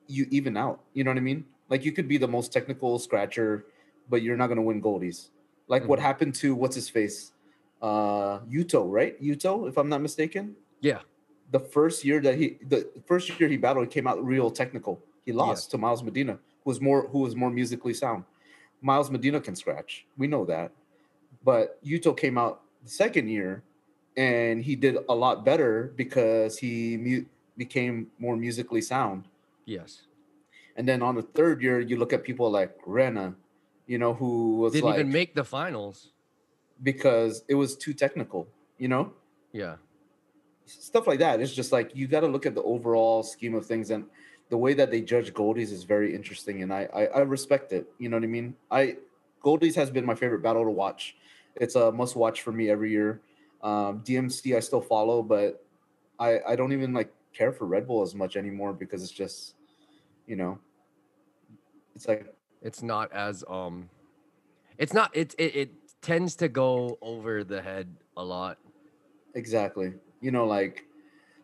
you 0.07 0.25
even 0.31 0.57
out. 0.57 0.81
You 0.93 1.03
know 1.03 1.11
what 1.11 1.17
I 1.17 1.21
mean? 1.21 1.45
Like 1.69 1.85
you 1.85 1.91
could 1.91 2.07
be 2.07 2.17
the 2.17 2.27
most 2.27 2.51
technical 2.51 2.99
scratcher, 2.99 3.65
but 4.09 4.21
you're 4.21 4.37
not 4.37 4.47
gonna 4.47 4.61
win 4.61 4.81
goldies. 4.81 5.29
Like 5.67 5.87
what 5.87 5.99
Mhm. 5.99 6.03
happened 6.03 6.35
to 6.35 6.55
what's 6.55 6.75
his 6.75 6.89
face, 6.89 7.31
uh, 7.81 8.39
Yuto, 8.49 8.89
right? 8.91 9.19
Yuto, 9.21 9.67
if 9.69 9.77
I'm 9.77 9.89
not 9.89 10.01
mistaken. 10.01 10.55
yeah 10.81 11.01
The 11.51 11.59
first 11.59 12.03
year 12.03 12.19
that 12.21 12.35
he, 12.41 12.57
the 12.67 12.89
first 13.05 13.29
year 13.39 13.47
he 13.47 13.57
battled, 13.57 13.89
came 13.91 14.07
out 14.07 14.17
real 14.25 14.49
technical. 14.51 14.99
He 15.25 15.31
lost 15.31 15.49
Yes. 15.49 15.67
to 15.71 15.77
Miles 15.77 16.01
Medina, 16.03 16.33
who 16.63 16.67
was 16.71 16.81
more 16.81 17.07
who 17.11 17.19
was 17.19 17.35
more 17.35 17.51
musically 17.51 17.93
sound. 17.93 18.23
Miles 18.83 19.09
Medina 19.09 19.39
can 19.39 19.55
scratch. 19.55 20.05
We 20.17 20.27
know 20.27 20.45
that, 20.45 20.71
but 21.43 21.83
Yuto 21.83 22.15
came 22.15 22.37
out 22.37 22.61
the 22.83 22.89
second 22.89 23.29
year, 23.29 23.63
and 24.17 24.61
he 24.61 24.75
did 24.75 24.97
a 25.09 25.15
lot 25.15 25.45
better 25.45 25.93
because 25.95 26.57
he 26.57 26.97
mu- 26.97 27.25
became 27.57 28.11
more 28.19 28.35
musically 28.35 28.81
sound. 28.81 29.25
yes 29.65 30.03
And 30.75 30.87
then 30.87 31.01
on 31.01 31.15
the 31.15 31.21
third 31.21 31.61
year, 31.61 31.79
you 31.79 31.97
look 31.97 32.13
at 32.13 32.23
people 32.23 32.51
like 32.51 32.75
Rena, 32.85 33.35
you 33.87 33.97
know, 33.97 34.13
who 34.13 34.57
was 34.57 34.73
didn't 34.73 34.89
like 34.89 34.99
even 34.99 35.11
make 35.11 35.33
the 35.33 35.43
finals 35.43 36.11
because 36.81 37.43
it 37.47 37.55
was 37.55 37.75
too 37.75 37.93
technical, 37.93 38.47
you 38.77 38.89
know, 38.89 39.13
yeah 39.53 39.75
stuff 40.65 41.07
like 41.07 41.19
that. 41.19 41.41
It's 41.41 41.53
just 41.53 41.71
like 41.71 41.95
you 41.95 42.07
got 42.07 42.21
to 42.21 42.27
look 42.27 42.45
at 42.45 42.55
the 42.55 42.63
overall 42.63 43.23
scheme 43.23 43.55
of 43.55 43.65
things, 43.65 43.89
and 43.89 44.05
the 44.49 44.57
way 44.57 44.73
that 44.73 44.91
they 44.91 45.01
judge 45.01 45.33
Goldies 45.33 45.71
is 45.71 45.83
very 45.83 46.13
interesting, 46.13 46.63
and 46.63 46.73
I, 46.73 46.87
I 46.93 47.05
I 47.05 47.19
respect 47.19 47.73
it. 47.73 47.87
You 47.97 48.09
know 48.09 48.17
what 48.17 48.23
I 48.23 48.27
mean? 48.27 48.55
I 48.69 48.97
Goldies 49.43 49.75
has 49.75 49.89
been 49.89 50.05
my 50.05 50.15
favorite 50.15 50.41
battle 50.41 50.63
to 50.63 50.69
watch. 50.69 51.15
It's 51.55 51.75
a 51.75 51.91
must 51.91 52.15
watch 52.15 52.41
for 52.41 52.51
me 52.51 52.69
every 52.69 52.91
year. 52.91 53.21
Um, 53.61 54.01
DMC 54.03 54.55
I 54.55 54.59
still 54.59 54.81
follow, 54.81 55.23
but 55.23 55.65
I 56.19 56.39
I 56.47 56.55
don't 56.55 56.73
even 56.73 56.93
like 56.93 57.13
care 57.33 57.51
for 57.51 57.65
Red 57.65 57.87
Bull 57.87 58.01
as 58.01 58.13
much 58.13 58.35
anymore 58.35 58.73
because 58.73 59.01
it's 59.01 59.11
just, 59.11 59.55
you 60.27 60.35
know, 60.35 60.59
it's 61.95 62.07
like 62.07 62.33
it's 62.61 62.83
not 62.83 63.11
as 63.11 63.43
um 63.49 63.89
it's 64.77 64.93
not 64.93 65.15
it 65.15 65.33
it, 65.37 65.55
it 65.55 65.71
tends 66.01 66.35
to 66.35 66.47
go 66.47 66.97
over 67.01 67.43
the 67.43 67.61
head 67.61 67.95
a 68.17 68.23
lot 68.23 68.57
Exactly. 69.35 69.93
You 70.21 70.31
know, 70.31 70.45
like 70.45 70.85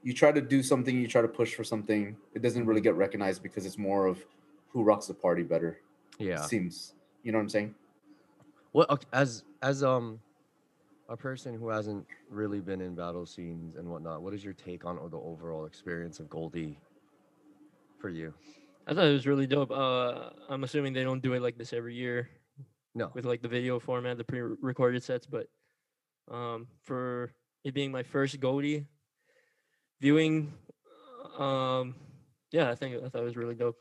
you 0.03 0.13
try 0.13 0.31
to 0.31 0.41
do 0.41 0.63
something, 0.63 0.97
you 0.99 1.07
try 1.07 1.21
to 1.21 1.27
push 1.27 1.53
for 1.55 1.63
something, 1.63 2.15
it 2.33 2.41
doesn't 2.41 2.65
really 2.65 2.81
get 2.81 2.95
recognized 2.95 3.43
because 3.43 3.65
it's 3.65 3.77
more 3.77 4.05
of 4.05 4.23
who 4.69 4.83
rocks 4.83 5.07
the 5.07 5.13
party 5.13 5.43
better. 5.43 5.79
yeah 6.19 6.43
It 6.43 6.49
seems. 6.49 6.93
You 7.23 7.31
know 7.31 7.37
what 7.37 7.43
I'm 7.43 7.49
saying? 7.49 7.75
Well, 8.73 8.99
as 9.11 9.43
as 9.61 9.83
um 9.83 10.19
a 11.09 11.17
person 11.17 11.55
who 11.55 11.69
hasn't 11.69 12.05
really 12.29 12.59
been 12.59 12.81
in 12.81 12.93
battle 12.95 13.25
scenes 13.25 13.75
and 13.75 13.89
whatnot, 13.89 14.21
what 14.21 14.33
is 14.33 14.43
your 14.43 14.53
take 14.53 14.85
on 14.85 14.97
or 14.97 15.09
the 15.09 15.17
overall 15.17 15.65
experience 15.65 16.19
of 16.19 16.29
Goldie 16.29 16.77
for 17.99 18.09
you? 18.09 18.33
I 18.87 18.93
thought 18.93 19.05
it 19.05 19.13
was 19.13 19.27
really 19.27 19.47
dope. 19.47 19.71
Uh, 19.71 20.29
I'm 20.49 20.63
assuming 20.63 20.93
they 20.93 21.03
don't 21.03 21.21
do 21.21 21.33
it 21.33 21.41
like 21.41 21.57
this 21.57 21.73
every 21.73 21.95
year 21.95 22.29
No. 22.95 23.11
with 23.13 23.25
like 23.25 23.41
the 23.41 23.47
video 23.47 23.79
format, 23.79 24.17
the 24.17 24.23
pre-recorded 24.23 25.03
sets, 25.03 25.25
but 25.27 25.47
um, 26.31 26.67
for 26.83 27.31
it 27.63 27.73
being 27.73 27.91
my 27.91 28.03
first 28.03 28.39
Goldie 28.39 28.85
viewing, 30.01 30.53
um, 31.37 31.95
yeah, 32.51 32.69
I 32.69 32.75
think 32.75 32.95
I 33.03 33.09
thought 33.09 33.21
it 33.21 33.25
was 33.25 33.37
really 33.37 33.55
dope. 33.55 33.77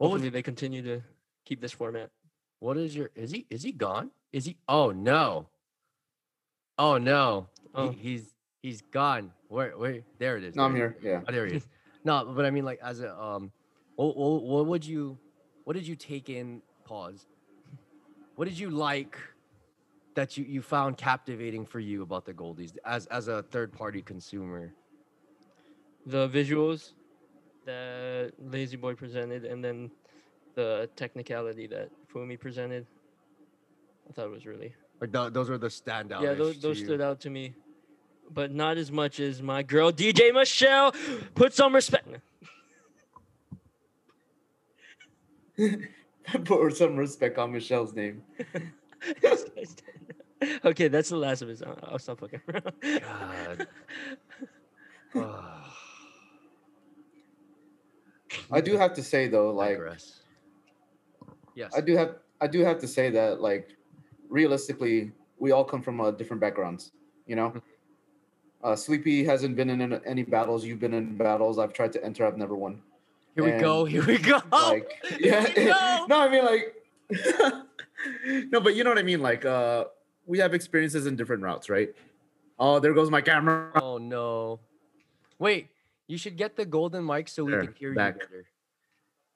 Hopefully, 0.00 0.30
they 0.30 0.42
continue 0.42 0.82
to 0.82 1.00
keep 1.44 1.60
this 1.60 1.72
format. 1.72 2.10
What 2.60 2.76
is 2.76 2.94
your 2.94 3.10
is 3.14 3.30
he 3.30 3.46
is 3.50 3.62
he 3.62 3.72
gone? 3.72 4.10
Is 4.32 4.44
he 4.44 4.56
oh 4.68 4.90
no. 4.90 5.48
Oh 6.78 6.98
no. 6.98 7.48
Oh. 7.74 7.88
He- 7.88 7.88
Oh. 7.88 7.90
he's 7.92 8.34
he's 8.62 8.82
gone. 8.82 9.32
Where 9.48 9.76
where 9.76 10.00
there 10.18 10.36
it 10.36 10.44
is. 10.44 10.56
No, 10.56 10.64
I'm 10.64 10.74
here. 10.76 10.96
Yeah. 11.02 11.22
Oh, 11.28 11.32
there 11.32 11.46
he 11.46 11.54
is. 11.56 11.66
no, 12.04 12.32
but 12.36 12.44
I 12.44 12.50
mean 12.50 12.64
like 12.64 12.80
as 12.82 13.00
a 13.00 13.14
um 13.20 13.52
what, 13.96 14.16
what, 14.16 14.42
what 14.42 14.66
would 14.66 14.84
you 14.84 15.18
what 15.64 15.74
did 15.74 15.86
you 15.86 15.96
take 15.96 16.28
in 16.28 16.62
pause? 16.84 17.26
What 18.36 18.48
did 18.48 18.58
you 18.58 18.70
like 18.70 19.16
that 20.14 20.36
you, 20.36 20.44
you 20.44 20.62
found 20.62 20.96
captivating 20.96 21.64
for 21.64 21.80
you 21.80 22.02
about 22.02 22.24
the 22.24 22.32
Goldies 22.34 22.76
as 22.84 23.06
as 23.06 23.28
a 23.28 23.42
third 23.44 23.72
party 23.72 24.02
consumer? 24.02 24.72
The 26.06 26.28
visuals 26.28 26.92
that 27.64 28.32
Lazy 28.38 28.76
Boy 28.76 28.94
presented, 28.94 29.44
and 29.44 29.64
then 29.64 29.90
the 30.54 30.90
technicality 30.96 31.66
that 31.68 31.90
Fumi 32.12 32.38
presented. 32.38 32.86
I 34.08 34.12
thought 34.12 34.26
it 34.26 34.30
was 34.32 34.46
really 34.46 34.74
Like 35.00 35.12
tho- 35.12 35.30
those 35.30 35.48
were 35.48 35.58
the 35.58 35.68
standouts. 35.68 36.22
yeah. 36.22 36.34
Those, 36.34 36.58
those 36.58 36.78
stood 36.80 37.00
out 37.00 37.20
to 37.20 37.30
me, 37.30 37.54
but 38.30 38.52
not 38.52 38.76
as 38.76 38.90
much 38.90 39.20
as 39.20 39.40
my 39.40 39.62
girl 39.62 39.92
DJ 39.92 40.34
Michelle. 40.34 40.92
Put 41.34 41.54
some 41.54 41.72
respect. 41.74 42.08
Put 46.44 46.76
some 46.76 46.96
respect 46.96 47.38
on 47.38 47.52
Michelle's 47.52 47.94
name. 47.94 48.22
okay, 50.64 50.88
that's 50.88 51.08
the 51.08 51.16
last 51.16 51.42
of 51.42 51.48
his. 51.48 51.62
I'll, 51.62 51.78
I'll 51.82 51.98
stop 51.98 52.20
fucking 52.20 52.40
around. 52.48 52.72
God. 55.12 55.28
I 58.50 58.60
do 58.60 58.76
have 58.76 58.94
to 58.94 59.02
say 59.02 59.28
though, 59.28 59.50
like 59.50 59.76
digress. 59.76 60.20
Yes. 61.54 61.72
I 61.76 61.80
do 61.80 61.96
have 61.96 62.16
I 62.40 62.46
do 62.46 62.60
have 62.60 62.78
to 62.80 62.88
say 62.88 63.10
that 63.10 63.40
like 63.40 63.76
realistically, 64.28 65.12
we 65.38 65.52
all 65.52 65.64
come 65.64 65.82
from 65.82 66.00
uh, 66.00 66.10
different 66.10 66.40
backgrounds. 66.40 66.92
You 67.26 67.36
know, 67.36 67.54
uh, 68.64 68.74
Sleepy 68.74 69.24
hasn't 69.24 69.56
been 69.56 69.70
in 69.70 70.00
any 70.04 70.22
battles. 70.22 70.64
You've 70.64 70.80
been 70.80 70.94
in 70.94 71.16
battles. 71.16 71.58
I've 71.58 71.72
tried 71.72 71.92
to 71.92 72.04
enter. 72.04 72.26
I've 72.26 72.38
never 72.38 72.56
won. 72.56 72.80
Here 73.34 73.44
we 73.44 73.52
go. 73.52 73.84
Here 73.84 74.04
we 74.04 74.18
go. 74.18 74.40
Like, 74.50 74.90
yeah, 75.18 75.46
Here 75.46 75.64
we 75.64 75.70
go. 75.70 76.06
no, 76.08 76.20
I 76.20 76.28
mean 76.28 76.44
like, 76.44 76.74
no, 78.50 78.60
but 78.60 78.74
you 78.74 78.84
know 78.84 78.90
what 78.90 78.98
I 78.98 79.02
mean. 79.02 79.20
Like, 79.20 79.44
uh, 79.44 79.84
we 80.26 80.38
have 80.38 80.54
experiences 80.54 81.06
in 81.06 81.16
different 81.16 81.42
routes, 81.42 81.68
right? 81.68 81.90
Oh, 82.58 82.78
there 82.78 82.94
goes 82.94 83.10
my 83.10 83.20
camera. 83.20 83.70
Oh 83.74 83.98
no. 83.98 84.60
Wait, 85.38 85.68
you 86.06 86.16
should 86.16 86.36
get 86.36 86.56
the 86.56 86.64
golden 86.64 87.04
mic 87.04 87.28
so 87.28 87.44
we 87.44 87.52
can 87.52 87.74
hear 87.78 87.92
back. 87.94 88.14
you 88.14 88.20
better. 88.20 88.46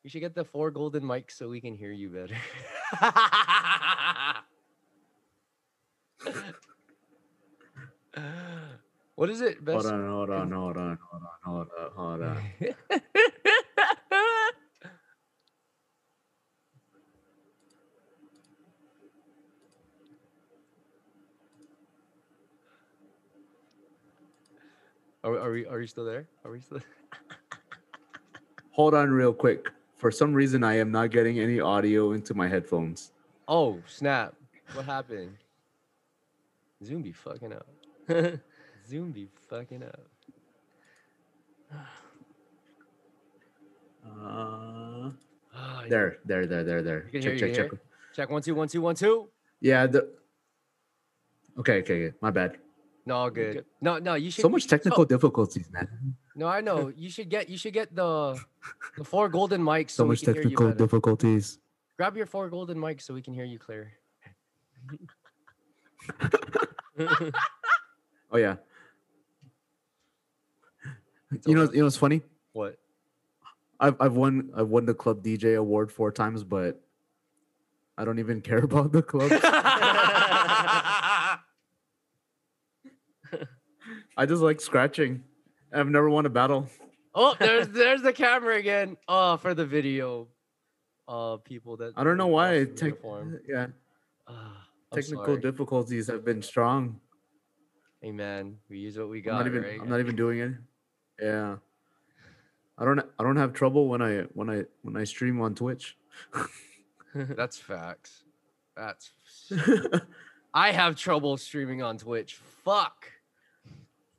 You 0.05 0.11
should 0.11 0.21
get 0.21 0.37
the 0.37 0.45
four 0.45 0.71
golden 0.71 1.03
mics 1.03 1.33
so 1.33 1.49
we 1.49 1.61
can 1.61 1.75
hear 1.75 1.91
you 1.91 2.09
better. 2.09 2.37
what 9.17 9.29
is 9.29 9.41
it? 9.41 9.65
Best 9.65 9.87
Hold 9.87 9.93
on, 9.93 10.09
hold 10.09 10.31
on, 10.31 10.53
hold 10.53 10.77
on, 10.77 10.97
hold 11.11 11.23
on, 11.23 11.29
hold 11.45 11.67
on, 11.77 11.91
hold 11.97 12.23
on. 12.23 12.41
Are, 25.27 25.33
we- 25.33 25.39
are 25.39 25.51
we 25.53 25.67
are 25.67 25.79
we 25.79 25.87
still 25.87 26.05
there? 26.05 26.29
Are 26.45 26.51
we 26.51 26.61
still 26.61 26.81
Hold 28.71 28.95
on, 28.95 29.11
real 29.11 29.33
quick. 29.33 29.69
For 29.97 30.11
some 30.11 30.35
reason, 30.35 30.63
I 30.63 30.75
am 30.79 30.91
not 30.93 31.11
getting 31.11 31.39
any 31.41 31.59
audio 31.61 32.13
into 32.13 32.35
my 32.35 32.47
headphones. 32.47 33.13
Oh, 33.49 33.81
snap. 33.87 34.35
What 34.75 34.85
happened? 34.85 35.37
Zoom 36.85 37.01
be 37.01 37.13
fucking 37.13 37.53
up. 37.55 37.67
Zoom 38.89 39.13
be 39.13 39.29
fucking 39.49 39.83
up. 39.83 40.01
Uh, 44.07 45.11
Ah, 45.59 45.85
there, 45.89 46.19
there, 46.27 46.47
there, 46.47 46.63
there, 46.65 46.83
there. 46.83 47.09
You 47.11 47.21
Check, 47.23 47.39
hear, 47.39 47.49
check, 47.55 47.71
check. 47.71 47.81
Check 48.15 48.31
one 48.31 48.43
two 48.43 48.55
one 48.55 48.69
two 48.69 48.83
one 48.83 48.95
two. 48.95 49.31
Yeah. 49.63 49.87
The. 49.87 50.07
Okay, 51.59 51.79
okay, 51.79 52.05
okay. 52.09 52.17
My 52.21 52.31
bad. 52.31 52.59
No, 53.07 53.31
good. 53.31 53.55
good. 53.55 53.65
No, 53.81 53.99
no, 53.99 54.15
you 54.15 54.31
should. 54.31 54.43
So 54.43 54.49
much 54.49 54.67
technical 54.67 55.03
oh. 55.03 55.05
difficulties, 55.07 55.71
man. 55.73 55.89
No, 56.35 56.49
I 56.49 56.61
know. 56.61 56.93
You 56.95 57.09
should 57.09 57.29
get. 57.31 57.49
You 57.49 57.57
should 57.57 57.73
get 57.73 57.95
the 57.95 58.39
the 58.99 59.05
four 59.05 59.29
golden 59.39 59.63
mics 59.63 59.91
so, 59.91 60.03
So 60.03 60.05
we 60.05 60.09
much 60.11 60.23
can 60.23 60.35
hear 60.35 60.43
you 60.43 60.51
technical 60.51 60.73
difficulties. 60.73 61.59
Grab 61.97 62.17
your 62.17 62.27
four 62.27 62.51
golden 62.51 62.77
mics 62.77 63.03
so 63.03 63.15
we 63.15 63.23
can 63.23 63.33
hear 63.33 63.45
you 63.45 63.59
clear. 63.59 63.93
Oh 68.31 68.39
yeah. 68.39 68.57
It's 71.33 71.47
You 71.47 71.55
know, 71.55 71.63
you 71.73 71.79
know 71.79 71.85
what's 71.85 71.97
funny? 71.97 72.23
what? 72.53 72.79
I've 73.79 73.97
I've 74.01 74.15
won 74.15 74.51
I've 74.57 74.69
won 74.69 74.87
the 74.87 74.95
club 74.95 75.23
DJ 75.23 75.57
award 75.57 75.93
four 75.93 76.11
times, 76.11 76.43
but 76.43 76.81
I 77.99 78.05
don't 78.05 78.19
even 78.19 78.41
care 78.41 78.59
about 78.71 78.93
the 78.93 79.03
club. 79.03 79.31
I 84.17 84.27
just 84.27 84.43
like 84.43 84.61
scratching. 84.61 85.23
I've 85.73 85.89
never 85.89 86.09
won 86.09 86.27
a 86.27 86.31
battle. 86.31 86.69
oh, 87.15 87.35
there's 87.41 87.69
there's 87.69 88.03
the 88.03 88.13
camera 88.13 88.57
again. 88.57 88.97
Oh, 89.09 89.37
for 89.37 89.55
the 89.55 89.67
video. 89.67 90.29
Uh, 91.09 91.37
people 91.37 91.77
that 91.77 91.93
I 91.97 92.03
don't 92.03 92.17
know 92.17 92.27
why. 92.27 92.55
uniform. 92.55 93.39
yeah, 93.49 93.69
Ah, 94.27 94.67
I'm 94.93 94.97
technical 95.01 95.25
sorry. 95.25 95.41
difficulties 95.41 96.09
have 96.09 96.25
been 96.25 96.43
strong. 96.43 96.99
Hey 98.03 98.11
man, 98.11 98.57
we 98.69 98.79
use 98.79 98.99
what 98.99 99.09
we 99.09 99.19
I'm 99.19 99.25
got, 99.25 99.39
not 99.39 99.47
even. 99.47 99.63
right? 99.63 99.81
I'm 99.81 99.89
not 99.89 100.01
even 100.01 100.17
doing 100.17 100.39
it. 100.41 100.53
Yeah. 101.23 101.57
I 102.79 102.85
don't. 102.85 102.99
I 103.19 103.23
don't 103.23 103.37
have 103.37 103.53
trouble 103.53 103.87
when 103.89 104.03
I 104.03 104.23
when 104.35 104.51
I 104.51 104.65
when 104.83 104.97
I 104.97 105.05
stream 105.05 105.41
on 105.41 105.55
Twitch. 105.55 105.97
That's 107.15 107.57
facts. 107.57 108.25
That's. 108.77 109.13
I 110.55 110.73
have 110.73 110.97
trouble 110.97 111.37
streaming 111.37 111.83
on 111.83 111.97
Twitch. 111.99 112.35
Fuck. 112.65 113.11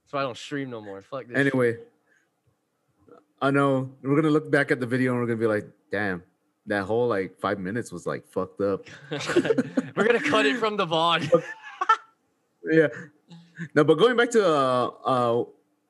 That's 0.08 0.14
why 0.14 0.22
I 0.22 0.24
don't 0.24 0.38
stream 0.38 0.70
no 0.70 0.80
more. 0.80 1.02
Fuck 1.02 1.28
this. 1.28 1.36
shit. 1.36 1.48
anyway, 1.48 1.80
I 3.42 3.52
know 3.52 3.92
we're 4.02 4.16
gonna 4.16 4.30
look 4.30 4.50
back 4.50 4.72
at 4.72 4.80
the 4.80 4.86
video 4.86 5.12
and 5.12 5.20
we're 5.20 5.28
gonna 5.28 5.38
be 5.38 5.48
like, 5.48 5.68
"Damn, 5.92 6.24
that 6.68 6.84
whole 6.84 7.10
like 7.10 7.38
five 7.42 7.60
minutes 7.60 7.92
was 7.92 8.08
like 8.08 8.26
fucked 8.26 8.62
up." 8.62 8.86
we're 9.12 10.06
gonna 10.06 10.22
cut 10.22 10.46
it 10.46 10.60
from 10.60 10.78
the 10.78 10.86
VOD. 10.88 11.44
yeah. 12.72 12.88
No, 13.76 13.84
but 13.84 13.96
going 13.96 14.16
back 14.16 14.32
to 14.32 14.48
uh, 14.48 14.92
uh, 15.04 15.44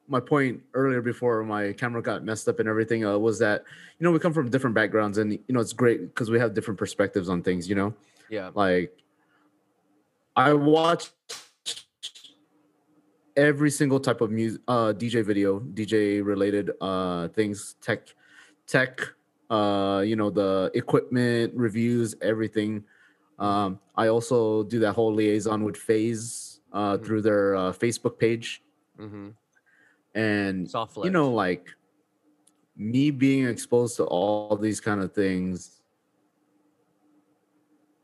my 0.08 0.20
point 0.20 0.64
earlier 0.74 1.04
before 1.04 1.44
my 1.44 1.74
camera 1.74 2.02
got 2.02 2.24
messed 2.24 2.48
up 2.48 2.60
and 2.60 2.68
everything 2.68 3.06
uh, 3.06 3.20
was 3.20 3.38
that 3.38 3.66
you 4.00 4.04
know 4.04 4.12
we 4.12 4.18
come 4.18 4.34
from 4.34 4.50
different 4.50 4.74
backgrounds 4.74 5.20
and 5.20 5.32
you 5.34 5.40
know 5.50 5.60
it's 5.60 5.74
great 5.74 6.02
because 6.08 6.32
we 6.32 6.40
have 6.40 6.56
different 6.56 6.80
perspectives 6.80 7.30
on 7.30 7.44
things. 7.44 7.70
You 7.70 7.76
know, 7.76 7.94
yeah. 8.32 8.50
like 8.56 8.98
I 10.36 10.54
watch 10.54 11.12
every 13.38 13.70
single 13.72 14.00
type 14.00 14.20
of 14.20 14.32
music, 14.32 14.60
uh, 14.68 14.92
DJ 14.92 15.24
video, 15.24 15.60
DJ 15.60 16.26
related 16.26 16.72
uh, 16.82 17.30
things, 17.30 17.76
tech, 17.82 18.14
tech, 18.66 19.00
uh, 19.50 20.04
you 20.06 20.16
know, 20.18 20.30
the 20.30 20.72
equipment 20.74 21.54
reviews, 21.56 22.16
everything. 22.22 22.84
Um, 23.40 23.80
I 23.96 24.08
also 24.08 24.64
do 24.64 24.80
that 24.80 24.94
whole 24.94 25.14
liaison 25.14 25.64
with 25.64 25.78
Phase 25.78 26.60
uh, 26.74 26.98
Mhm. 26.98 27.06
through 27.06 27.22
their 27.22 27.56
uh, 27.56 27.72
Facebook 27.72 28.18
page, 28.20 28.64
Mm-hmm. 29.00 29.30
and 30.16 30.70
Soft 30.70 30.98
you 30.98 31.12
know, 31.12 31.32
like 31.32 31.70
me 32.76 33.12
being 33.12 33.46
exposed 33.48 33.96
to 33.98 34.06
all 34.06 34.58
these 34.58 34.82
kind 34.82 35.02
of 35.02 35.14
things, 35.14 35.82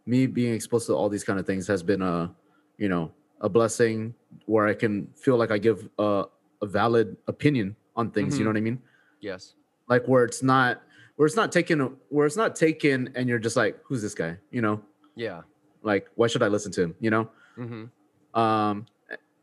me 0.05 0.27
being 0.27 0.53
exposed 0.53 0.85
to 0.87 0.93
all 0.93 1.09
these 1.09 1.23
kind 1.23 1.39
of 1.39 1.45
things 1.45 1.67
has 1.67 1.81
been 1.81 2.01
a, 2.01 2.33
you 2.77 2.89
know, 2.89 3.11
a 3.43 3.49
blessing 3.49 4.15
where 4.47 4.65
I 4.67 4.73
can 4.73 5.07
feel 5.15 5.37
like 5.37 5.51
I 5.51 5.59
give 5.59 5.87
a, 5.99 6.23
a 6.61 6.65
valid 6.65 7.15
opinion 7.27 7.75
on 7.95 8.09
things. 8.09 8.37
You 8.39 8.45
know 8.45 8.49
what 8.49 8.57
I 8.57 8.61
mean? 8.61 8.81
Yes. 9.19 9.53
Like 9.87 10.07
where 10.07 10.23
it's 10.23 10.41
not, 10.41 10.81
where 11.17 11.25
it's 11.27 11.35
not 11.35 11.51
taken, 11.51 11.95
where 12.09 12.25
it's 12.25 12.37
not 12.37 12.55
taken, 12.55 13.11
and 13.15 13.29
you're 13.29 13.37
just 13.39 13.55
like, 13.55 13.77
who's 13.83 14.01
this 14.01 14.15
guy? 14.15 14.37
You 14.49 14.61
know, 14.61 14.81
Yeah. 15.15 15.41
like 15.83 16.07
why 16.15 16.27
should 16.27 16.41
I 16.41 16.47
listen 16.47 16.71
to 16.73 16.81
him? 16.81 16.95
You 16.99 17.11
know, 17.11 17.29
Mm-hmm. 17.57 18.39
Um, 18.39 18.87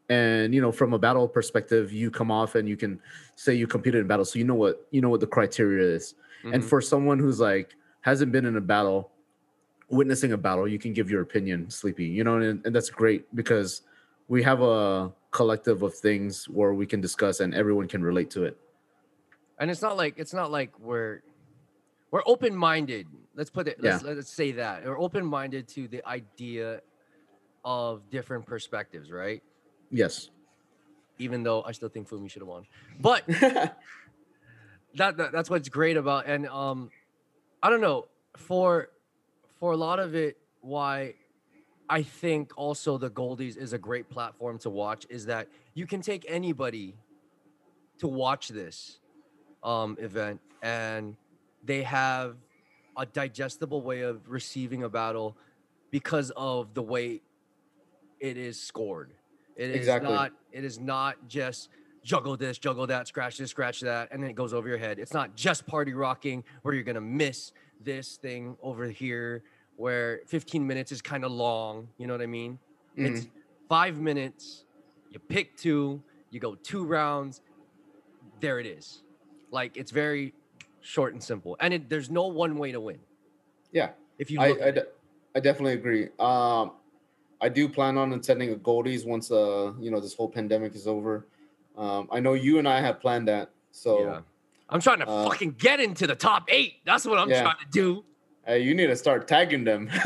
and 0.08 0.52
you 0.52 0.60
know, 0.60 0.72
from 0.72 0.92
a 0.94 0.98
battle 0.98 1.28
perspective, 1.28 1.92
you 1.92 2.10
come 2.10 2.32
off 2.32 2.56
and 2.56 2.68
you 2.68 2.76
can 2.76 2.98
say 3.36 3.54
you 3.54 3.68
competed 3.68 4.00
in 4.00 4.08
battle, 4.08 4.24
so 4.24 4.40
you 4.40 4.44
know 4.44 4.56
what 4.56 4.84
you 4.90 5.00
know 5.00 5.08
what 5.08 5.20
the 5.20 5.28
criteria 5.28 5.94
is. 5.94 6.14
And 6.42 6.60
Mhm. 6.62 6.68
for 6.68 6.80
someone 6.80 7.20
who's 7.20 7.38
like 7.38 7.76
hasn't 8.00 8.32
been 8.32 8.46
in 8.46 8.56
a 8.56 8.60
battle, 8.60 9.12
witnessing 9.90 10.32
a 10.32 10.36
battle, 10.38 10.66
you 10.66 10.78
can 10.80 10.92
give 10.92 11.08
your 11.10 11.20
opinion, 11.22 11.70
sleepy. 11.70 12.06
You 12.06 12.24
know, 12.24 12.38
and, 12.40 12.66
and 12.66 12.74
that's 12.74 12.90
great 12.90 13.32
because 13.36 13.82
we 14.30 14.44
have 14.44 14.62
a 14.62 15.12
collective 15.32 15.82
of 15.82 15.92
things 15.92 16.48
where 16.48 16.72
we 16.72 16.86
can 16.86 17.00
discuss 17.00 17.40
and 17.40 17.52
everyone 17.52 17.88
can 17.88 18.00
relate 18.00 18.30
to 18.30 18.44
it. 18.44 18.56
and 19.58 19.70
it's 19.70 19.82
not 19.82 19.96
like 19.96 20.14
it's 20.16 20.32
not 20.32 20.50
like 20.50 20.70
we're 20.78 21.20
we're 22.12 22.22
open 22.26 22.56
minded. 22.56 23.06
Let's 23.34 23.50
put 23.50 23.68
it. 23.68 23.76
Let's, 23.82 24.02
let's 24.02 24.32
say 24.32 24.52
that 24.52 24.84
we're 24.84 24.98
open 24.98 25.26
minded 25.26 25.68
to 25.76 25.86
the 25.88 26.02
idea 26.06 26.80
of 27.64 28.08
different 28.10 28.46
perspectives, 28.46 29.10
right? 29.12 29.42
Yes. 29.90 30.30
Even 31.18 31.42
though 31.42 31.62
I 31.62 31.72
still 31.72 31.88
think 31.88 32.08
Fumi 32.08 32.30
should 32.30 32.42
have 32.42 32.48
won, 32.48 32.66
but 33.00 33.26
that, 34.96 35.16
that 35.16 35.32
that's 35.32 35.50
what's 35.50 35.68
great 35.68 35.96
about 35.96 36.26
and 36.26 36.46
um 36.48 36.90
i 37.62 37.70
don't 37.70 37.80
know 37.80 38.06
for 38.36 38.88
for 39.58 39.72
a 39.72 39.76
lot 39.76 39.98
of 40.00 40.14
it 40.14 40.36
why 40.62 41.14
i 41.90 42.02
think 42.02 42.52
also 42.56 42.96
the 42.96 43.10
goldies 43.10 43.56
is 43.58 43.72
a 43.74 43.78
great 43.78 44.08
platform 44.08 44.56
to 44.58 44.70
watch 44.70 45.06
is 45.10 45.26
that 45.26 45.48
you 45.74 45.86
can 45.86 46.00
take 46.00 46.24
anybody 46.28 46.94
to 47.98 48.06
watch 48.08 48.48
this 48.48 49.00
um 49.62 49.96
event 50.00 50.40
and 50.62 51.16
they 51.64 51.82
have 51.82 52.36
a 52.96 53.04
digestible 53.04 53.82
way 53.82 54.00
of 54.00 54.16
receiving 54.28 54.84
a 54.84 54.88
battle 54.88 55.36
because 55.90 56.30
of 56.36 56.72
the 56.74 56.82
way 56.82 57.20
it 58.20 58.36
is 58.36 58.58
scored 58.58 59.12
It 59.56 59.70
is 59.70 59.76
Exactly. 59.76 60.12
not 60.12 60.32
it 60.52 60.64
is 60.64 60.78
not 60.78 61.16
just 61.28 61.68
juggle 62.02 62.34
this, 62.36 62.56
juggle 62.58 62.86
that, 62.86 63.06
scratch 63.08 63.36
this, 63.36 63.50
scratch 63.50 63.80
that, 63.80 64.08
and 64.10 64.22
then 64.22 64.30
it 64.30 64.34
goes 64.34 64.54
over 64.54 64.66
your 64.66 64.78
head. 64.78 64.98
It's 64.98 65.12
not 65.12 65.36
just 65.36 65.66
party 65.66 65.92
rocking 65.92 66.42
where 66.62 66.72
you're 66.74 66.82
gonna 66.82 67.00
miss 67.00 67.52
this 67.78 68.16
thing 68.16 68.56
over 68.62 68.86
here 68.88 69.42
where 69.80 70.20
15 70.26 70.66
minutes 70.66 70.92
is 70.92 71.00
kind 71.00 71.24
of 71.24 71.32
long. 71.32 71.88
You 71.96 72.06
know 72.06 72.12
what 72.12 72.20
I 72.20 72.26
mean? 72.26 72.58
It's 72.96 73.26
five 73.66 73.98
minutes. 73.98 74.64
You 75.10 75.18
pick 75.18 75.56
two. 75.56 76.02
You 76.30 76.38
go 76.38 76.54
two 76.56 76.84
rounds. 76.84 77.40
There 78.40 78.60
it 78.60 78.66
is. 78.66 79.02
Like 79.50 79.78
it's 79.78 79.90
very 79.90 80.34
short 80.82 81.14
and 81.14 81.22
simple, 81.22 81.56
and 81.60 81.74
it, 81.74 81.88
there's 81.88 82.10
no 82.10 82.26
one 82.26 82.58
way 82.58 82.72
to 82.72 82.80
win. 82.80 82.98
Yeah. 83.72 83.90
If 84.18 84.30
you 84.30 84.38
I, 84.40 84.48
I, 84.48 84.50
it. 84.50 84.94
I 85.34 85.40
definitely 85.40 85.72
agree. 85.72 86.08
Um, 86.18 86.72
I 87.40 87.48
do 87.48 87.68
plan 87.68 87.96
on 87.96 88.12
attending 88.12 88.52
a 88.52 88.56
Goldies 88.56 89.06
once 89.06 89.30
uh 89.30 89.72
you 89.80 89.90
know 89.90 89.98
this 89.98 90.14
whole 90.14 90.28
pandemic 90.28 90.74
is 90.74 90.86
over. 90.86 91.26
Um, 91.76 92.06
I 92.12 92.20
know 92.20 92.34
you 92.34 92.58
and 92.58 92.68
I 92.68 92.80
have 92.82 93.00
planned 93.00 93.28
that, 93.28 93.48
so 93.72 94.00
yeah. 94.00 94.20
I'm 94.68 94.80
trying 94.80 94.98
to 94.98 95.08
uh, 95.08 95.24
fucking 95.24 95.52
get 95.52 95.80
into 95.80 96.06
the 96.06 96.14
top 96.14 96.44
eight. 96.48 96.74
That's 96.84 97.06
what 97.06 97.18
I'm 97.18 97.30
Yeah. 97.30 97.42
trying 97.42 97.58
to 97.64 97.70
do. 97.70 98.04
Uh, 98.48 98.54
you 98.54 98.74
need 98.74 98.86
to 98.88 98.96
start 98.96 99.26
tagging 99.28 99.64
them. 99.64 99.90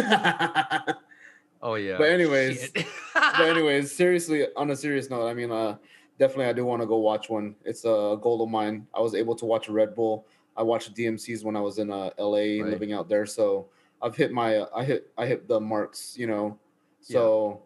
Oh 1.63 1.77
yeah. 1.77 1.97
But 1.97 2.11
anyways- 2.11 2.73
but 3.15 3.41
anyways, 3.41 3.91
seriously, 3.91 4.47
on 4.55 4.71
a 4.71 4.77
serious 4.77 5.09
note, 5.09 5.27
I 5.27 5.33
mean, 5.33 5.51
uh, 5.51 5.77
definitely 6.19 6.45
I 6.47 6.53
do 6.53 6.65
want 6.67 6.83
to 6.83 6.87
go 6.87 6.99
watch 6.99 7.31
one. 7.31 7.57
It's 7.65 7.85
a 7.87 8.19
goal 8.21 8.43
of 8.43 8.51
mine. 8.51 8.87
I 8.93 9.01
was 9.01 9.15
able 9.15 9.35
to 9.37 9.47
watch 9.47 9.69
a 9.69 9.73
Red 9.73 9.95
Bull. 9.95 10.27
I 10.59 10.63
watched 10.63 10.95
DMCs 10.95 11.43
when 11.43 11.57
I 11.57 11.63
was 11.63 11.79
in 11.79 11.91
uh, 11.91 12.11
LA 12.19 12.37
Right. 12.61 12.65
living 12.67 12.93
out 12.93 13.09
there, 13.09 13.25
so 13.25 13.69
I've 14.03 14.15
hit 14.15 14.31
my 14.31 14.67
I 14.77 14.85
hit 14.85 15.11
I 15.17 15.25
hit 15.25 15.49
the 15.49 15.59
marks, 15.59 16.19
you 16.19 16.27
know. 16.27 16.59
So 17.01 17.63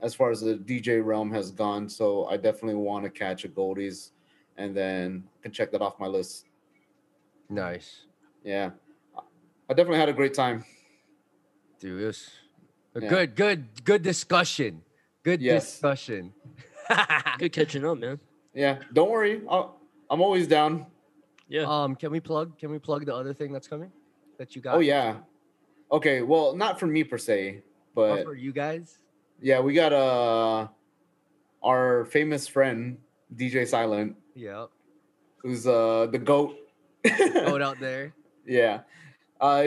as 0.00 0.14
far 0.14 0.30
as 0.30 0.40
the 0.40 0.54
DJ 0.54 1.04
realm 1.04 1.30
has 1.32 1.50
gone, 1.50 1.86
so 1.88 2.24
I 2.28 2.38
definitely 2.38 2.76
want 2.76 3.04
to 3.04 3.10
catch 3.10 3.44
a 3.44 3.48
Goldies, 3.50 4.12
and 4.56 4.74
then 4.74 5.24
can 5.42 5.52
check 5.52 5.70
that 5.72 5.82
off 5.82 6.00
my 6.00 6.06
list. 6.06 6.46
nice, 7.50 8.06
Yeah, 8.42 8.70
I 9.68 9.74
definitely 9.74 9.98
had 9.98 10.08
a 10.08 10.12
great 10.12 10.34
time. 10.34 10.64
dude. 11.80 12.02
It 12.02 12.06
was 12.06 12.30
a 12.96 13.00
Yeah. 13.02 13.08
good, 13.08 13.36
good, 13.36 13.84
good 13.84 14.02
discussion. 14.02 14.82
Good 15.22 15.40
Yes. 15.40 15.70
discussion. 15.72 16.32
Good 17.38 17.52
catching 17.52 17.84
up, 17.84 17.98
man. 17.98 18.18
Yeah, 18.54 18.78
don't 18.94 19.10
worry, 19.10 19.42
I'll, 19.48 19.78
I'm 20.10 20.20
always 20.22 20.48
down. 20.48 20.86
Yeah. 21.48 21.64
um, 21.68 21.94
can 21.94 22.10
we 22.10 22.18
plug? 22.18 22.58
Can 22.58 22.70
we 22.70 22.78
plug 22.78 23.04
the 23.06 23.14
other 23.14 23.34
thing 23.34 23.52
that's 23.52 23.68
coming 23.68 23.92
that 24.38 24.56
you 24.56 24.62
got? 24.62 24.74
Oh 24.74 24.80
yeah. 24.80 25.18
Okay, 25.92 26.22
well, 26.22 26.56
not 26.56 26.80
for 26.80 26.86
me 26.86 27.04
per 27.04 27.18
se, 27.18 27.62
Or 27.94 28.16
but 28.16 28.24
for 28.24 28.34
you 28.34 28.52
guys. 28.52 28.98
yeah, 29.40 29.60
we 29.60 29.74
got 29.74 29.92
uh 29.92 30.68
our 31.62 32.06
famous 32.06 32.48
friend 32.48 32.98
DJ 33.34 33.66
Silent, 33.68 34.16
Yeah. 34.34 34.66
who's 35.42 35.66
uh 35.66 36.06
the 36.10 36.18
goat. 36.18 36.56
Going 37.04 37.62
out 37.62 37.78
there. 37.80 38.14
yeah, 38.46 38.80
uh, 39.40 39.64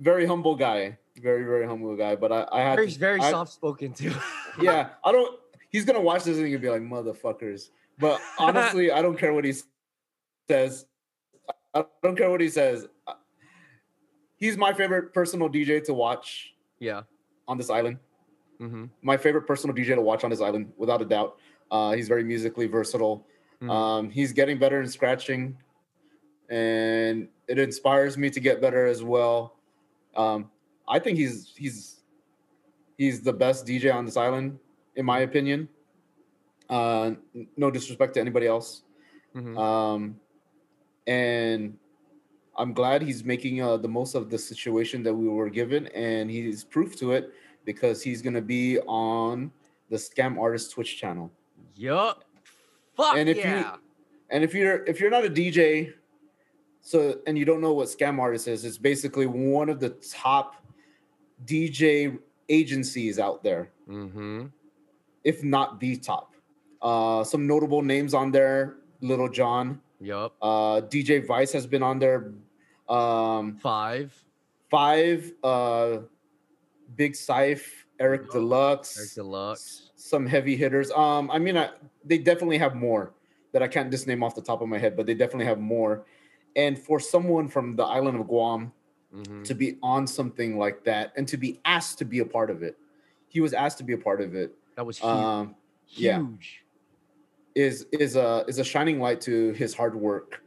very 0.00 0.26
humble 0.26 0.54
guy, 0.56 0.98
very 1.20 1.44
very 1.44 1.66
humble 1.66 1.96
guy. 1.96 2.16
But 2.16 2.32
I 2.32 2.46
I 2.52 2.60
had 2.60 2.76
Very, 2.76 2.90
to- 2.90 2.98
very 2.98 3.20
I- 3.20 3.30
soft 3.30 3.52
spoken 3.52 3.92
too. 3.92 4.12
Yeah, 4.60 4.90
I 5.02 5.10
don't. 5.10 5.38
He's 5.70 5.84
gonna 5.84 6.00
watch 6.00 6.22
this 6.24 6.38
and 6.38 6.46
he'll 6.46 6.60
be 6.60 6.70
like 6.70 6.82
motherfuckers. 6.82 7.70
But 7.98 8.20
honestly, 8.38 8.92
I 8.92 9.02
don't 9.02 9.18
care 9.18 9.32
what 9.32 9.44
he 9.44 9.52
says. 10.48 10.86
I 11.74 11.84
don't 12.02 12.16
care 12.16 12.30
what 12.30 12.40
he 12.40 12.48
says. 12.48 12.86
He's 14.36 14.56
my 14.56 14.72
favorite 14.72 15.12
personal 15.12 15.48
DJ 15.48 15.82
to 15.84 15.94
watch 15.94 16.54
yeah. 16.78 17.02
on 17.48 17.56
this 17.58 17.70
island. 17.70 17.98
Mm-hmm. 18.60 18.84
my 19.02 19.16
favorite 19.16 19.48
personal 19.48 19.74
DJ 19.74 19.96
to 19.96 20.00
watch 20.00 20.22
on 20.22 20.30
this 20.30 20.40
island, 20.40 20.72
without 20.76 21.02
a 21.02 21.04
doubt. 21.04 21.38
Uh, 21.72 21.92
he's 21.92 22.06
very 22.06 22.22
musically 22.22 22.66
versatile. 22.68 23.26
Mhm. 23.60 23.68
Um, 23.70 24.10
he's 24.10 24.32
getting 24.32 24.58
better 24.58 24.80
in 24.80 24.88
scratching, 24.88 25.56
and 26.50 27.28
it 27.48 27.58
inspires 27.58 28.16
me 28.18 28.30
to 28.30 28.40
get 28.40 28.60
better 28.60 28.86
as 28.86 29.02
well. 29.02 29.56
Um, 30.16 30.50
I 30.88 30.98
think 30.98 31.18
he's 31.18 31.52
he's 31.56 32.00
he's 32.98 33.20
the 33.22 33.32
best 33.32 33.66
DJ 33.66 33.92
on 33.94 34.04
this 34.04 34.16
island, 34.16 34.58
in 34.96 35.04
my 35.04 35.20
opinion. 35.20 35.68
Uh, 36.70 37.12
no 37.56 37.70
disrespect 37.70 38.14
to 38.14 38.20
anybody 38.20 38.46
else. 38.46 38.82
Mhm. 39.34 39.58
Um, 39.58 40.20
and 41.06 41.76
I'm 42.56 42.72
glad 42.72 43.02
he's 43.02 43.24
making 43.24 43.60
uh, 43.60 43.76
the 43.76 43.88
most 43.88 44.14
of 44.14 44.30
the 44.30 44.38
situation 44.38 45.02
that 45.02 45.14
we 45.14 45.28
were 45.28 45.50
given, 45.50 45.88
and 45.88 46.30
he's 46.30 46.64
proof 46.64 46.96
to 46.96 47.12
it 47.12 47.32
because 47.64 48.02
he's 48.02 48.22
gonna 48.22 48.40
be 48.40 48.78
on 48.80 49.50
the 49.90 49.96
Scam 49.96 50.38
Artist 50.38 50.72
Twitch 50.72 50.98
channel. 50.98 51.30
Yup. 51.76 52.24
Fuck 52.96 53.16
And 53.16 53.28
if 53.28 53.36
you- 53.38 53.42
yeah. 53.42 53.76
And 54.30 54.42
if 54.42 54.54
you're 54.54 54.84
if 54.86 55.00
you're 55.00 55.10
not 55.10 55.24
a 55.24 55.28
DJ, 55.30 55.92
so 56.84 57.18
and 57.26 57.38
you 57.38 57.46
don't 57.46 57.62
know 57.62 57.72
what 57.72 57.88
Scam 57.88 58.18
Artist 58.18 58.46
is, 58.46 58.64
it's 58.64 58.76
basically 58.76 59.24
one 59.26 59.70
of 59.70 59.80
the 59.80 59.88
top 59.88 60.56
DJ 61.46 62.18
agencies 62.50 63.18
out 63.18 63.42
there, 63.42 63.70
mm-hmm. 63.88 64.46
if 65.24 65.42
not 65.42 65.80
the 65.80 65.96
top. 65.96 66.34
Uh, 66.82 67.24
some 67.24 67.46
notable 67.46 67.80
names 67.80 68.12
on 68.12 68.30
there: 68.30 68.76
Lil 69.00 69.30
Jon, 69.30 69.80
Yup. 69.98 70.34
uh, 70.42 70.82
DJ 70.82 71.26
Vice 71.26 71.52
has 71.52 71.66
been 71.66 71.82
on 71.82 71.98
there. 71.98 72.32
Um, 72.86 73.56
Five. 73.56 74.12
five, 74.70 75.32
uh, 75.42 76.00
Big 76.96 77.16
Syph, 77.16 77.86
Eric 77.98 78.30
Deluxe, 78.30 78.98
Eric 78.98 79.14
Deluxe. 79.14 79.90
some 79.96 80.26
heavy 80.26 80.54
hitters. 80.54 80.90
Um, 80.90 81.30
I 81.30 81.38
mean, 81.38 81.56
I, 81.56 81.70
they 82.04 82.18
definitely 82.18 82.58
have 82.58 82.74
more 82.74 83.14
that 83.52 83.62
I 83.62 83.68
can't 83.68 83.90
just 83.90 84.06
name 84.06 84.22
off 84.22 84.34
the 84.34 84.42
top 84.42 84.60
of 84.60 84.68
my 84.68 84.76
head, 84.76 84.98
but 84.98 85.06
they 85.06 85.14
definitely 85.14 85.46
have 85.46 85.58
more. 85.60 86.04
And 86.56 86.78
for 86.78 87.00
someone 87.00 87.48
from 87.48 87.76
the 87.76 87.84
island 87.84 88.18
of 88.20 88.26
Guam 88.28 88.72
Mm-hmm. 89.14 89.44
to 89.44 89.54
be 89.54 89.78
on 89.80 90.08
something 90.08 90.58
like 90.58 90.82
that 90.82 91.12
and 91.16 91.28
to 91.28 91.36
be 91.36 91.60
asked 91.64 91.98
to 91.98 92.04
be 92.04 92.18
a 92.18 92.24
part 92.24 92.50
of 92.50 92.64
it, 92.64 92.76
he 93.28 93.40
was 93.40 93.52
asked 93.52 93.78
to 93.78 93.84
be 93.84 93.92
a 93.92 93.98
part 93.98 94.20
of 94.20 94.34
it. 94.34 94.52
That 94.74 94.84
was 94.84 94.98
huge. 94.98 95.06
Um, 95.08 95.54
yeah. 95.86 96.18
huge. 96.18 96.64
is 97.54 97.86
is 97.92 98.16
a 98.16 98.44
is 98.48 98.58
a 98.58 98.64
shining 98.64 98.98
light 98.98 99.20
to 99.20 99.52
his 99.52 99.72
hard 99.72 99.94
work, 99.94 100.42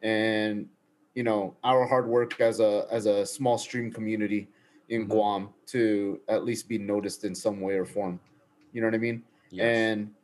and 0.00 0.66
you 1.14 1.24
know 1.24 1.54
our 1.62 1.86
hard 1.86 2.08
work 2.08 2.40
as 2.40 2.58
a 2.60 2.86
as 2.90 3.04
a 3.04 3.26
small 3.26 3.58
stream 3.58 3.92
community 3.92 4.48
in 4.88 5.04
Mhm. 5.04 5.08
Guam 5.10 5.48
to 5.66 6.18
at 6.28 6.42
least 6.42 6.70
be 6.70 6.78
noticed 6.78 7.24
in 7.24 7.34
some 7.34 7.60
way 7.60 7.74
or 7.74 7.84
form. 7.84 8.18
You 8.72 8.80
know 8.80 8.86
what 8.86 8.94
I 8.94 8.98
mean? 8.98 9.22
Yes. 9.50 9.66
And 9.66 10.14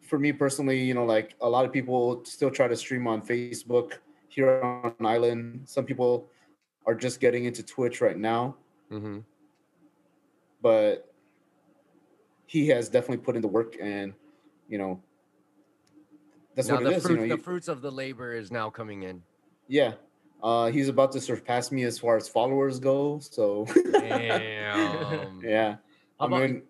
for 0.00 0.16
me 0.20 0.30
personally, 0.32 0.80
you 0.80 0.94
know, 0.94 1.04
like 1.04 1.34
a 1.40 1.48
lot 1.48 1.64
of 1.64 1.72
people 1.72 2.24
still 2.24 2.52
try 2.52 2.68
to 2.68 2.76
stream 2.76 3.08
on 3.08 3.20
Facebook 3.20 3.94
here 4.34 4.60
on 4.62 4.94
island. 5.04 5.62
Some 5.64 5.84
people 5.84 6.28
are 6.86 6.94
just 6.94 7.20
getting 7.20 7.44
into 7.44 7.62
Twitch 7.62 8.00
right 8.00 8.18
now, 8.18 8.56
mm-hmm. 8.90 9.18
but 10.60 11.12
he 12.46 12.68
has 12.68 12.88
definitely 12.88 13.24
put 13.24 13.36
in 13.36 13.42
the 13.42 13.48
work 13.48 13.76
and 13.80 14.12
you 14.68 14.78
know 14.78 15.00
that's 16.54 16.68
now 16.68 16.74
what 16.74 16.84
the, 16.84 16.90
it 16.90 16.96
is. 16.96 17.02
fruit, 17.02 17.14
you 17.14 17.16
know, 17.16 17.22
the 17.28 17.36
you- 17.36 17.42
fruits 17.42 17.68
of 17.68 17.80
the 17.80 17.90
labor 17.90 18.32
is 18.34 18.50
now 18.50 18.70
coming 18.70 19.02
in. 19.04 19.22
yeah. 19.68 19.94
Uh, 20.42 20.70
he's 20.70 20.88
about 20.88 21.10
to 21.10 21.20
surpass 21.22 21.72
me 21.72 21.84
as 21.84 21.98
far 21.98 22.18
as 22.18 22.28
followers 22.28 22.78
go. 22.78 23.18
So 23.18 23.66
Damn. 23.92 25.40
yeah. 25.42 25.76
How 26.20 26.24
I 26.24 26.26
about- 26.26 26.40
mean, 26.42 26.62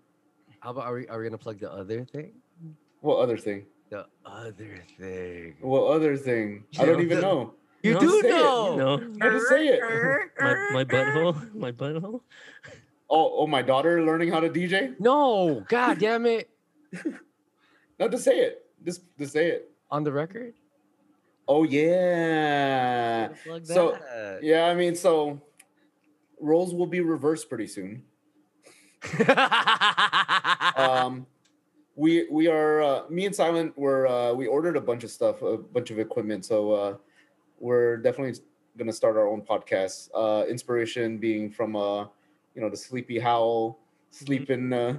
How 0.60 0.70
about 0.70 0.84
are 0.86 0.94
we 0.94 1.08
are 1.08 1.18
we 1.18 1.24
gonna 1.24 1.38
plug 1.38 1.58
the 1.58 1.72
other 1.72 2.04
thing? 2.04 2.30
What 3.00 3.16
other 3.16 3.36
thing? 3.36 3.66
The 3.94 4.06
other 4.26 4.82
thing. 4.98 5.54
What 5.60 5.84
other 5.94 6.16
thing? 6.16 6.64
I 6.80 6.84
don't 6.84 6.98
Yeah, 6.98 7.04
even 7.04 7.16
the- 7.18 7.22
know. 7.22 7.54
You 7.84 7.94
No, 7.94 8.00
do 8.00 8.20
say 8.22 8.28
it. 8.28 8.32
know. 8.32 8.76
No, 8.76 8.96
How 9.20 9.30
to 9.30 9.40
say 9.42 9.68
it? 9.68 9.80
my, 10.40 10.54
my 10.72 10.84
butthole, 10.84 11.54
my 11.64 11.70
butthole. 11.70 12.20
Oh, 13.08 13.38
oh, 13.38 13.46
my 13.46 13.62
daughter 13.62 14.02
learning 14.02 14.32
how 14.32 14.40
to 14.40 14.48
DJ. 14.50 14.98
No, 14.98 15.62
god 15.68 16.00
damn 16.00 16.26
it. 16.26 16.50
Not 18.00 18.10
to 18.10 18.18
say 18.18 18.40
it. 18.40 18.66
Just 18.84 19.02
to 19.18 19.28
say 19.28 19.46
it. 19.50 19.70
On 19.92 20.02
the 20.02 20.10
record? 20.10 20.54
Oh 21.46 21.62
yeah. 21.62 23.28
Plug 23.44 23.64
so. 23.64 23.96
Yeah, 24.42 24.64
I 24.66 24.74
mean, 24.74 24.96
so 24.96 25.40
roles 26.40 26.74
will 26.74 26.88
be 26.88 26.98
reversed 27.00 27.48
pretty 27.48 27.68
soon. 27.68 28.02
um 30.76 31.26
we 31.96 32.26
we 32.30 32.46
are 32.48 32.82
uh, 32.82 33.02
me 33.08 33.26
and 33.26 33.34
silent 33.34 33.76
were 33.78 34.06
uh 34.06 34.32
we 34.32 34.46
ordered 34.46 34.76
a 34.76 34.80
bunch 34.80 35.04
of 35.04 35.10
stuff 35.10 35.42
a 35.42 35.56
bunch 35.56 35.90
of 35.90 35.98
equipment 35.98 36.44
so 36.44 36.72
uh 36.72 36.96
we're 37.60 37.96
definitely 37.98 38.34
gonna 38.76 38.92
start 38.92 39.16
our 39.16 39.28
own 39.28 39.40
podcast 39.42 40.08
uh 40.14 40.44
inspiration 40.48 41.18
being 41.18 41.50
from 41.50 41.76
uh 41.76 42.02
you 42.54 42.60
know 42.60 42.68
the 42.68 42.76
sleepy 42.76 43.18
howl 43.18 43.78
sleeping 44.10 44.72
uh 44.72 44.98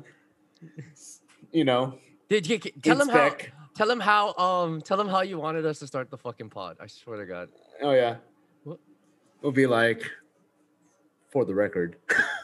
you 1.52 1.64
know 1.66 1.98
Did 2.30 2.48
you 2.48 2.60
tell 2.60 3.00
him 3.02 3.10
how 3.10 3.36
tell 3.76 3.90
him 3.92 4.00
how 4.00 4.34
um 4.36 4.82
tell 4.82 5.00
him 5.00 5.08
how 5.10 5.22
you 5.22 5.38
wanted 5.38 5.66
us 5.66 5.80
to 5.80 5.88
start 5.88 6.10
the 6.10 6.18
fucking 6.18 6.50
pod. 6.50 6.78
I 6.80 6.88
swear 6.88 7.18
to 7.18 7.26
god. 7.26 7.50
oh 7.82 7.92
yeah 7.92 8.16
What? 8.64 8.80
it'll 9.40 9.52
be 9.52 9.68
like 9.68 10.04
for 11.28 11.44
the 11.44 11.54
record 11.54 11.98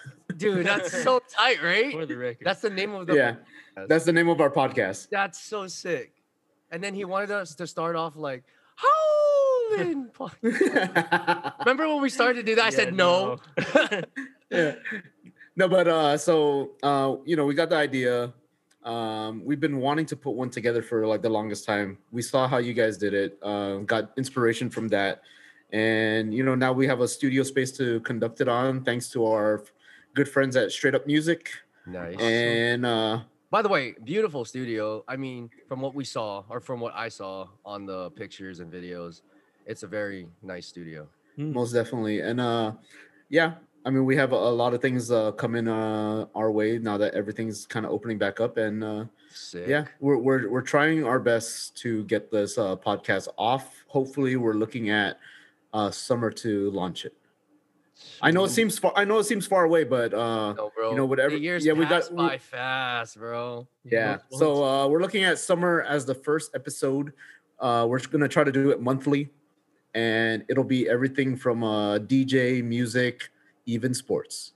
Dude, 0.42 0.66
that's 0.66 0.92
so 1.04 1.20
tight, 1.38 1.62
right? 1.64 1.92
For 1.92 2.00
right? 2.00 2.08
the 2.08 2.18
record. 2.18 2.46
That's 2.46 2.62
the 2.62 2.70
name 2.70 2.94
of 2.94 3.08
the 3.08 3.16
yeah 3.16 3.36
podcast. 3.78 3.88
that's 3.88 4.06
the 4.06 4.14
name 4.14 4.28
of 4.30 4.42
our 4.42 4.50
podcast 4.50 5.08
That's 5.10 5.40
so 5.40 5.68
sick. 5.68 6.14
And 6.72 6.84
then 6.84 6.94
he 6.94 7.06
wanted 7.06 7.32
us 7.32 7.56
to 7.56 7.68
start 7.68 7.96
off 7.96 8.16
like 8.16 8.44
howling. 8.76 10.10
po-" 10.14 10.32
Remember 11.60 11.88
when 11.88 12.02
we 12.02 12.10
started 12.10 12.40
to 12.42 12.44
do 12.44 12.56
that? 12.56 12.64
I 12.64 12.70
Yeah, 12.70 12.76
said 12.82 12.94
no. 12.94 13.38
yeah. 14.50 14.76
No, 15.56 15.68
but 15.68 15.88
uh 15.88 16.18
so 16.18 16.72
uh 16.84 17.16
you 17.26 17.36
know, 17.36 17.46
we 17.46 17.54
got 17.54 17.70
the 17.70 17.76
idea. 17.78 18.34
Um 18.84 19.44
we've 19.46 19.60
been 19.60 19.78
wanting 19.78 20.06
to 20.08 20.16
put 20.16 20.32
one 20.32 20.50
together 20.50 20.82
for 20.82 21.06
like 21.06 21.22
the 21.22 21.30
longest 21.30 21.66
time. 21.66 21.98
We 22.12 22.22
saw 22.22 22.48
how 22.48 22.58
you 22.58 22.74
guys 22.74 22.98
did 22.98 23.14
it. 23.14 23.38
Um 23.44 23.86
got 23.86 24.12
inspiration 24.18 24.70
from 24.70 24.88
that. 24.90 25.22
And 25.72 26.34
you 26.34 26.44
know, 26.44 26.56
now 26.56 26.74
we 26.74 26.88
have 26.88 27.00
a 27.02 27.08
studio 27.08 27.44
space 27.44 27.72
to 27.78 28.00
conduct 28.02 28.42
it 28.42 28.48
on 28.48 28.84
thanks 28.84 29.10
to 29.12 29.26
our 29.26 29.64
good 30.14 30.30
friends 30.30 30.56
at 30.56 30.72
Straight 30.72 30.96
Up 30.96 31.08
Music. 31.08 31.50
Nice. 31.86 32.20
And 32.20 32.86
uh 32.86 33.22
By 33.50 33.62
the 33.62 33.70
way, 33.70 33.96
beautiful 34.04 34.46
studio. 34.46 35.04
I 35.08 35.18
mean, 35.18 35.50
from 35.68 35.82
what 35.82 35.94
we 35.96 36.06
saw, 36.06 36.44
or 36.50 36.60
from 36.60 36.80
what 36.80 36.94
I 36.96 37.10
saw 37.10 37.48
on 37.66 37.86
the 37.86 38.12
pictures 38.12 38.60
and 38.60 38.72
videos, 38.72 39.22
it's 39.66 39.84
a 39.84 39.88
very 39.88 40.28
nice 40.42 40.68
studio. 40.68 41.08
Mm. 41.38 41.54
most 41.54 41.72
definitely. 41.74 42.20
And 42.22 42.40
uh 42.40 42.74
yeah, 43.30 43.54
I 43.86 43.90
mean 43.90 44.06
we 44.06 44.16
have 44.18 44.32
a, 44.34 44.36
a 44.36 44.54
lot 44.62 44.74
of 44.74 44.82
things 44.82 45.12
uh 45.12 45.32
coming 45.34 45.68
uh 45.68 46.26
our 46.36 46.52
way 46.52 46.78
now 46.78 46.98
that 46.98 47.14
everything's 47.14 47.66
kind 47.66 47.86
of 47.86 47.92
opening 47.92 48.18
back 48.18 48.40
up 48.40 48.58
and 48.58 48.84
uh 48.84 49.06
Sick. 49.34 49.66
yeah 49.68 49.86
we're, 50.02 50.18
we're 50.18 50.50
we're 50.50 50.62
trying 50.62 51.06
our 51.06 51.20
best 51.20 51.76
to 51.78 52.04
get 52.04 52.30
this 52.32 52.58
uh 52.58 52.76
podcast 52.76 53.30
off 53.38 53.86
hopefully 53.88 54.36
we're 54.36 54.54
looking 54.54 54.90
at 54.90 55.18
uh 55.74 55.90
summer 55.90 56.30
to 56.30 56.70
launch 56.72 57.06
it 57.06 57.16
i 58.22 58.30
know 58.32 58.44
it 58.46 58.50
seems 58.50 58.78
far 58.78 58.94
i 58.96 59.04
know 59.04 59.18
it 59.20 59.24
seems 59.26 59.46
far 59.48 59.64
away 59.66 59.84
but 59.84 60.14
uh 60.14 60.54
No, 60.54 60.72
bro. 60.76 60.96
know, 60.96 61.06
whatever- 61.06 61.36
The 61.36 61.42
years 61.42 61.66
yeah, 61.66 61.74
we 61.74 61.86
got- 61.86 62.12
we- 62.14 62.38
fast, 62.38 63.18
bro. 63.18 63.68
yeah 63.84 64.18
so 64.30 64.64
uh 64.64 64.88
we're 64.88 65.02
looking 65.02 65.24
at 65.24 65.40
summer 65.40 65.82
as 65.84 66.06
the 66.06 66.16
first 66.16 66.52
episode 66.56 67.14
uh 67.60 67.86
we're 67.90 68.00
gonna 68.00 68.28
try 68.28 68.44
to 68.44 68.52
do 68.52 68.70
it 68.72 68.82
monthly 68.82 69.30
and 69.94 70.44
it'll 70.50 70.64
be 70.64 70.88
everything 70.90 71.36
from 71.36 71.64
uh 71.64 71.98
dj 72.00 72.64
music 72.64 73.30
even 73.66 73.94
sports 73.94 74.54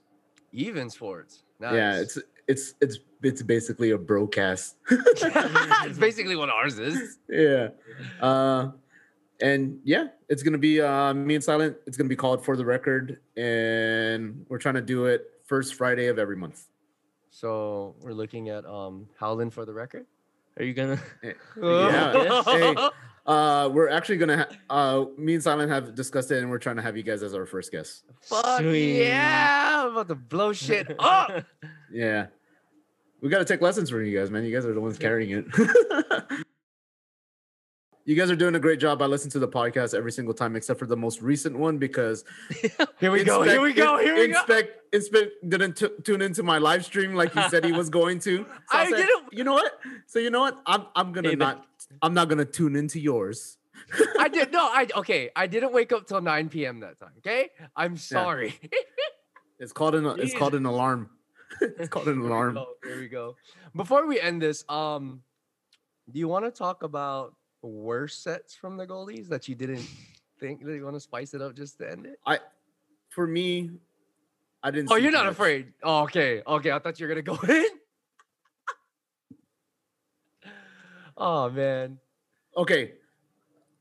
Even 0.52 0.88
sports. 0.90 1.42
Nice. 1.60 1.74
yeah 1.74 2.00
it's 2.00 2.18
it's 2.48 2.74
it's 2.80 2.98
it's 3.22 3.42
basically 3.42 3.90
a 3.90 3.98
broadcast 3.98 4.76
it's 4.90 5.98
basically 5.98 6.36
what 6.36 6.48
ours 6.50 6.78
is. 6.78 7.18
yeah 7.28 7.68
uh 8.20 8.70
and 9.40 9.78
yeah 9.84 10.06
it's 10.28 10.42
gonna 10.42 10.56
be 10.58 10.80
uh 10.80 11.12
me 11.12 11.34
and 11.34 11.44
silent 11.44 11.76
it's 11.86 11.96
gonna 11.96 12.08
be 12.08 12.16
called 12.16 12.44
for 12.44 12.56
the 12.56 12.64
record 12.64 13.20
and 13.36 14.44
we're 14.48 14.58
trying 14.58 14.74
to 14.74 14.80
do 14.80 15.04
it 15.06 15.26
first 15.44 15.74
friday 15.74 16.06
of 16.06 16.18
every 16.18 16.36
month 16.36 16.68
So 17.30 17.94
we're 18.00 18.14
looking 18.14 18.48
at 18.48 18.64
um 18.64 19.08
Howlin 19.20 19.50
for 19.52 19.64
the 19.66 19.72
record. 19.74 20.06
Are 20.58 20.64
you 20.64 20.72
gonna? 20.72 20.98
Yeah. 21.62 22.42
Hey. 22.44 22.74
uh 23.26 23.68
we're 23.72 23.88
actually 23.90 24.16
gonna 24.16 24.38
ha- 24.38 24.56
uh 24.70 25.04
me 25.18 25.34
and 25.34 25.42
silent 25.42 25.70
have 25.70 25.94
discussed 25.94 26.30
it 26.30 26.38
and 26.40 26.48
we're 26.50 26.58
trying 26.58 26.76
to 26.76 26.82
have 26.82 26.96
you 26.96 27.02
guys 27.02 27.22
as 27.22 27.34
our 27.34 27.44
first 27.44 27.70
guest 27.72 28.04
Fuck 28.22 28.60
Sweet. 28.60 29.02
yeah! 29.04 29.82
I'm 29.84 29.92
about 29.92 30.08
to 30.08 30.14
blow 30.14 30.52
shit 30.54 30.94
up. 30.98 31.44
yeah 31.92 32.26
we 33.20 33.28
got 33.28 33.38
to 33.38 33.44
take 33.44 33.60
lessons 33.60 33.90
from 33.90 34.04
you 34.06 34.16
guys 34.18 34.30
man 34.30 34.44
you 34.44 34.52
guys 34.54 34.64
are 34.64 34.72
the 34.72 34.80
ones 34.80 34.96
carrying 34.96 35.30
it 35.30 35.44
you 38.06 38.14
guys 38.14 38.30
are 38.30 38.36
doing 38.36 38.54
a 38.54 38.58
great 38.60 38.78
job 38.80 39.02
i 39.02 39.06
listen 39.06 39.28
to 39.30 39.38
the 39.38 39.48
podcast 39.48 39.94
every 39.94 40.12
single 40.12 40.32
time 40.32 40.56
except 40.56 40.78
for 40.78 40.86
the 40.86 40.96
most 40.96 41.20
recent 41.20 41.56
one 41.58 41.76
because 41.76 42.24
Here 43.00 43.10
we 43.12 43.24
go. 43.24 43.42
Here 43.42 43.60
we 43.60 43.72
go. 43.74 43.98
Here 43.98 44.14
we 44.14 44.28
go. 44.28 44.42
Inspekt, 44.42 44.68
Inspekt 44.94 45.30
didn't 45.46 45.74
t- 45.76 45.88
tune 46.02 46.22
into 46.22 46.42
my 46.42 46.56
live 46.58 46.82
stream 46.84 47.14
like 47.14 47.32
he 47.34 47.42
said 47.50 47.62
he 47.64 47.72
was 47.72 47.90
going 47.90 48.18
to. 48.20 48.46
So 48.70 48.78
I, 48.78 48.82
I 48.82 48.90
said, 48.90 48.96
didn't- 48.96 49.32
You 49.32 49.44
know 49.44 49.52
what? 49.52 49.70
So 50.06 50.18
you 50.18 50.30
know 50.30 50.40
what? 50.40 50.58
I'm 50.64 50.86
I'm 50.94 51.12
gonna 51.12 51.30
but- 51.36 51.38
not. 51.38 51.66
I'm 52.00 52.14
not 52.14 52.28
gonna 52.30 52.46
tune 52.46 52.74
into 52.74 52.98
yours. 52.98 53.58
I 54.18 54.28
did 54.36 54.50
no. 54.52 54.60
I 54.60 54.88
okay. 54.96 55.30
I 55.36 55.46
didn't 55.46 55.72
wake 55.74 55.92
up 55.92 56.06
till 56.06 56.20
9 56.22 56.48
p.m. 56.48 56.80
that 56.80 56.98
time. 56.98 57.12
Okay, 57.18 57.50
I'm 57.76 57.96
sorry. 57.98 58.58
It's 59.58 59.72
called 59.72 59.94
an 59.94 60.06
it's 60.18 60.34
called 60.34 60.54
an 60.54 60.64
alarm. 60.66 61.10
it's 61.60 61.88
called 61.88 62.08
an 62.08 62.20
alarm. 62.20 62.56
Oh, 62.58 62.74
there 62.82 62.98
we 62.98 63.08
go. 63.08 63.36
Before 63.74 64.06
we 64.06 64.18
end 64.20 64.40
this, 64.40 64.64
um, 64.68 65.22
do 66.10 66.18
you 66.18 66.28
want 66.28 66.44
to 66.46 66.50
talk 66.50 66.82
about 66.82 67.34
worse 67.62 68.16
sets 68.18 68.54
from 68.54 68.76
the 68.76 68.86
Goldies 68.86 69.28
that 69.28 69.48
you 69.48 69.54
didn't 69.54 69.86
think 70.38 70.64
that 70.64 70.74
you 70.74 70.84
want 70.84 70.96
to 70.96 71.00
spice 71.00 71.34
it 71.34 71.42
up 71.42 71.54
just 71.54 71.78
to 71.78 71.90
end 71.90 72.06
it? 72.06 72.18
I, 72.26 72.38
For 73.08 73.26
me, 73.26 73.70
I 74.62 74.70
didn't. 74.70 74.90
Oh, 74.90 74.96
you're 74.96 75.12
not 75.12 75.24
much. 75.26 75.32
afraid. 75.32 75.72
Oh, 75.82 76.02
okay, 76.04 76.42
okay. 76.46 76.70
I 76.72 76.78
thought 76.78 76.98
you 77.00 77.06
were 77.06 77.14
gonna 77.14 77.22
go 77.22 77.38
in. 77.52 77.66
oh 81.16 81.50
man. 81.50 81.98
Okay. 82.56 82.92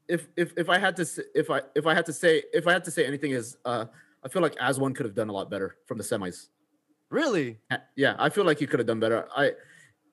If 0.07 0.27
if 0.38 0.53
if 0.57 0.69
I 0.69 0.77
had 0.77 0.95
to 0.97 1.06
if 1.34 1.49
I 1.49 1.61
if 1.76 1.88
I 1.88 1.93
had 1.95 2.06
to 2.06 2.14
say 2.14 2.43
if 2.53 2.68
I 2.68 2.73
had 2.73 2.84
to 2.84 2.91
say 2.91 3.06
anything 3.06 3.31
is 3.31 3.57
uh 3.65 3.85
I 4.23 4.27
feel 4.27 4.41
like 4.41 4.56
As 4.60 4.80
one 4.80 4.93
could 4.93 5.06
have 5.06 5.15
done 5.15 5.30
a 5.30 5.34
lot 5.34 5.49
better 5.49 5.77
from 5.85 5.97
the 5.97 6.03
semis. 6.03 6.47
Really? 7.10 7.60
Yeah, 7.95 8.15
I 8.19 8.30
feel 8.30 8.43
like 8.45 8.60
he 8.60 8.68
could 8.68 8.80
have 8.80 8.88
done 8.88 8.99
better. 8.99 9.27
I 9.35 9.52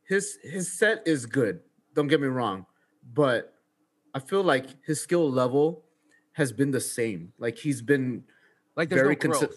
his 0.08 0.38
his 0.42 0.72
set 0.78 1.02
is 1.06 1.26
good. 1.26 1.60
Don't 1.94 2.08
get 2.08 2.20
me 2.20 2.28
wrong, 2.28 2.64
but 3.14 3.54
I 4.14 4.18
feel 4.20 4.42
like 4.42 4.66
his 4.84 5.00
skill 5.00 5.30
level 5.30 5.84
has 6.32 6.52
been 6.52 6.70
the 6.70 6.80
same. 6.80 7.32
Like 7.38 7.58
he's 7.58 7.82
been 7.82 8.24
Like 8.76 8.88
there's 8.88 9.02
Very 9.02 9.16
no 9.16 9.30
consi- 9.30 9.54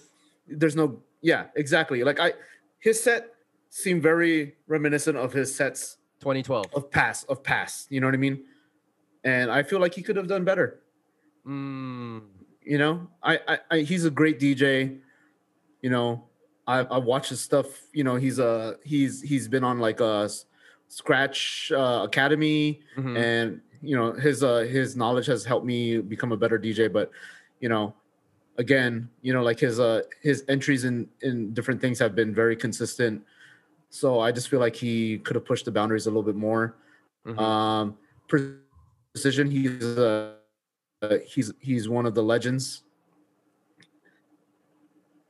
there's 0.47 0.75
no 0.75 1.01
yeah, 1.21 1.45
exactly. 1.55 2.03
Like 2.03 2.19
I 2.19 2.33
his 2.79 3.01
set 3.01 3.31
seemed 3.69 4.03
very 4.03 4.55
reminiscent 4.67 5.17
of 5.17 5.33
his 5.33 5.53
sets 5.53 5.97
2012. 6.19 6.67
of 6.73 6.91
past 6.91 7.25
of 7.29 7.43
past, 7.43 7.91
you 7.91 7.99
know 7.99 8.07
what 8.07 8.13
I 8.13 8.17
mean? 8.17 8.43
And 9.23 9.51
I 9.51 9.63
feel 9.63 9.79
like 9.79 9.93
he 9.93 10.01
could 10.01 10.15
have 10.15 10.27
done 10.27 10.43
better. 10.43 10.81
Mm. 11.47 12.21
You 12.61 12.77
know, 12.77 13.07
I, 13.21 13.39
I, 13.47 13.59
I 13.71 13.79
he's 13.79 14.05
a 14.05 14.09
great 14.09 14.39
DJ. 14.39 14.99
You 15.81 15.89
know, 15.89 16.25
I 16.67 16.79
I 16.79 16.97
watch 16.97 17.29
his 17.29 17.41
stuff. 17.41 17.67
You 17.93 18.03
know, 18.03 18.15
he's 18.15 18.39
a 18.39 18.77
he's 18.83 19.21
he's 19.21 19.47
been 19.47 19.63
on 19.63 19.79
like 19.79 19.99
a 19.99 20.29
Scratch 20.87 21.71
uh, 21.75 22.01
Academy, 22.05 22.81
Mhm. 22.97 23.17
and 23.17 23.61
you 23.81 23.95
know 23.95 24.13
his 24.13 24.43
uh 24.43 24.59
his 24.59 24.95
knowledge 24.95 25.25
has 25.27 25.43
helped 25.45 25.65
me 25.65 25.99
become 25.99 26.31
a 26.31 26.37
better 26.37 26.57
DJ. 26.57 26.87
But 26.91 27.11
you 27.59 27.69
know, 27.69 27.93
again, 28.57 29.09
you 29.21 29.33
know, 29.33 29.43
like 29.43 29.59
his 29.59 29.79
uh 29.79 30.01
his 30.21 30.43
entries 30.47 30.85
in 30.85 31.09
in 31.21 31.53
different 31.53 31.81
things 31.81 31.99
have 31.99 32.15
been 32.15 32.33
very 32.33 32.55
consistent. 32.55 33.23
So 33.89 34.19
I 34.19 34.31
just 34.31 34.49
feel 34.49 34.59
like 34.59 34.75
he 34.75 35.19
could 35.19 35.35
have 35.35 35.45
pushed 35.45 35.65
the 35.65 35.71
boundaries 35.71 36.05
a 36.05 36.09
little 36.09 36.23
bit 36.23 36.35
more. 36.35 36.75
Mhm. 37.25 37.39
Um, 37.39 37.97
precision. 38.27 39.49
He's 39.49 39.83
uh, 39.83 40.35
uh, 41.01 41.17
he's 41.25 41.51
he's 41.59 41.87
one 41.89 42.05
of 42.05 42.13
the 42.15 42.23
legends. 42.23 42.83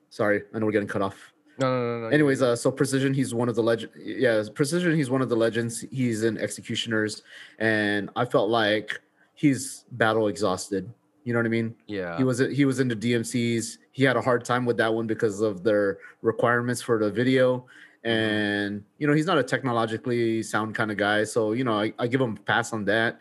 Sorry, 0.09 0.43
I 0.53 0.59
know 0.59 0.65
we're 0.65 0.71
getting 0.71 0.87
cut 0.87 1.01
off. 1.01 1.33
No, 1.59 1.67
no, 1.67 1.99
no, 1.99 1.99
no. 2.01 2.07
Anyways, 2.07 2.41
uh, 2.41 2.55
so 2.55 2.71
precision. 2.71 3.13
He's 3.13 3.33
one 3.33 3.49
of 3.49 3.55
the 3.55 3.63
legend. 3.63 3.91
Yeah, 3.97 4.43
precision. 4.53 4.95
He's 4.95 5.09
one 5.09 5.21
of 5.21 5.29
the 5.29 5.35
legends. 5.35 5.85
He's 5.91 6.23
in 6.23 6.37
executioners, 6.37 7.23
and 7.59 8.09
I 8.15 8.25
felt 8.25 8.49
like 8.49 8.99
he's 9.33 9.85
battle 9.91 10.27
exhausted. 10.27 10.91
You 11.23 11.33
know 11.33 11.39
what 11.39 11.47
I 11.47 11.49
mean? 11.49 11.75
yeah. 11.87 12.17
He 12.17 12.23
was 12.23 12.39
he 12.39 12.65
was 12.65 12.79
into 12.79 12.95
DMCs. 12.95 13.77
He 13.91 14.03
had 14.03 14.15
a 14.15 14.21
hard 14.21 14.45
time 14.45 14.65
with 14.65 14.77
that 14.77 14.93
one 14.93 15.07
because 15.07 15.41
of 15.41 15.63
their 15.63 15.97
requirements 16.21 16.81
for 16.81 16.99
the 16.99 17.09
video, 17.09 17.65
and 18.03 18.83
you 18.99 19.07
know 19.07 19.13
he's 19.13 19.25
not 19.25 19.37
a 19.37 19.43
technologically 19.43 20.43
sound 20.43 20.75
kind 20.75 20.91
of 20.91 20.97
guy. 20.97 21.23
So 21.23 21.53
you 21.53 21.63
know 21.63 21.79
I, 21.79 21.93
I 21.97 22.07
give 22.07 22.21
him 22.21 22.37
a 22.37 22.39
pass 22.41 22.73
on 22.73 22.85
that. 22.85 23.19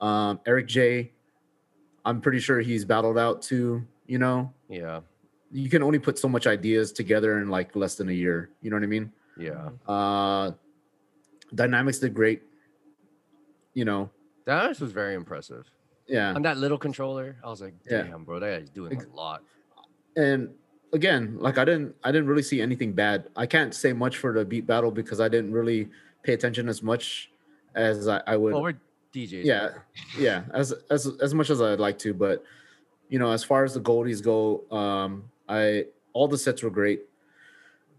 Um, 0.00 0.40
Eric 0.46 0.66
J, 0.68 1.12
I'm 2.04 2.20
pretty 2.20 2.40
sure 2.40 2.60
he's 2.60 2.84
battled 2.84 3.18
out 3.18 3.42
too. 3.42 3.84
You 4.06 4.18
know, 4.18 4.52
Yeah. 4.68 5.00
You 5.50 5.68
can 5.70 5.82
only 5.82 5.98
put 5.98 6.18
so 6.18 6.28
much 6.28 6.46
ideas 6.46 6.92
together 6.92 7.38
in 7.40 7.48
like 7.48 7.74
less 7.76 7.94
than 7.94 8.08
a 8.08 8.12
year. 8.12 8.50
You 8.62 8.70
know 8.70 8.76
what 8.76 8.82
I 8.82 8.86
mean? 8.86 9.12
Yeah. 9.38 9.70
Uh, 9.86 10.52
Dynamics 11.54 11.98
did 11.98 12.14
great. 12.14 12.42
You 13.74 13.84
know, 13.84 14.10
Dynamics 14.46 14.80
was 14.80 14.92
very 14.92 15.14
impressive. 15.14 15.64
yeah. 16.06 16.34
On 16.34 16.42
that 16.42 16.56
little 16.58 16.78
controller, 16.78 17.36
I 17.44 17.48
was 17.48 17.60
like, 17.60 17.74
Yeah. 17.90 18.02
damn, 18.02 18.24
bro, 18.24 18.40
that 18.40 18.58
guy's 18.60 18.70
doing 18.70 18.92
Ex- 18.92 19.06
a 19.06 19.16
lot. 19.16 19.42
and 20.16 20.50
again 20.94 21.36
like 21.38 21.58
i 21.58 21.66
didn't 21.66 21.94
i 22.02 22.10
didn't 22.10 22.26
really 22.26 22.42
see 22.42 22.62
anything 22.62 22.94
bad 22.94 23.28
i 23.36 23.44
can't 23.44 23.74
say 23.74 23.92
much 23.92 24.16
for 24.16 24.32
the 24.32 24.42
beat 24.42 24.66
battle 24.66 24.90
because 24.90 25.20
i 25.20 25.28
didn't 25.28 25.52
really 25.52 25.86
pay 26.22 26.32
attention 26.32 26.66
as 26.66 26.82
much 26.82 27.30
as 27.74 28.08
i, 28.08 28.22
I 28.26 28.34
would 28.38 28.54
Well, 28.54 28.62
we're 28.62 28.80
DJs. 29.12 29.44
yeah 29.44 29.68
yeah 30.18 30.44
as 30.54 30.72
as 30.88 31.06
as 31.20 31.34
much 31.34 31.50
as 31.50 31.60
i'd 31.60 31.78
like 31.78 31.98
to 31.98 32.14
but 32.14 32.42
you 33.10 33.18
know 33.18 33.30
as 33.32 33.44
far 33.44 33.64
as 33.64 33.74
the 33.74 33.82
goldies 33.82 34.24
go 34.24 34.64
um 34.74 35.24
i 35.48 35.84
all 36.12 36.28
the 36.28 36.38
sets 36.38 36.62
were 36.62 36.70
great 36.70 37.02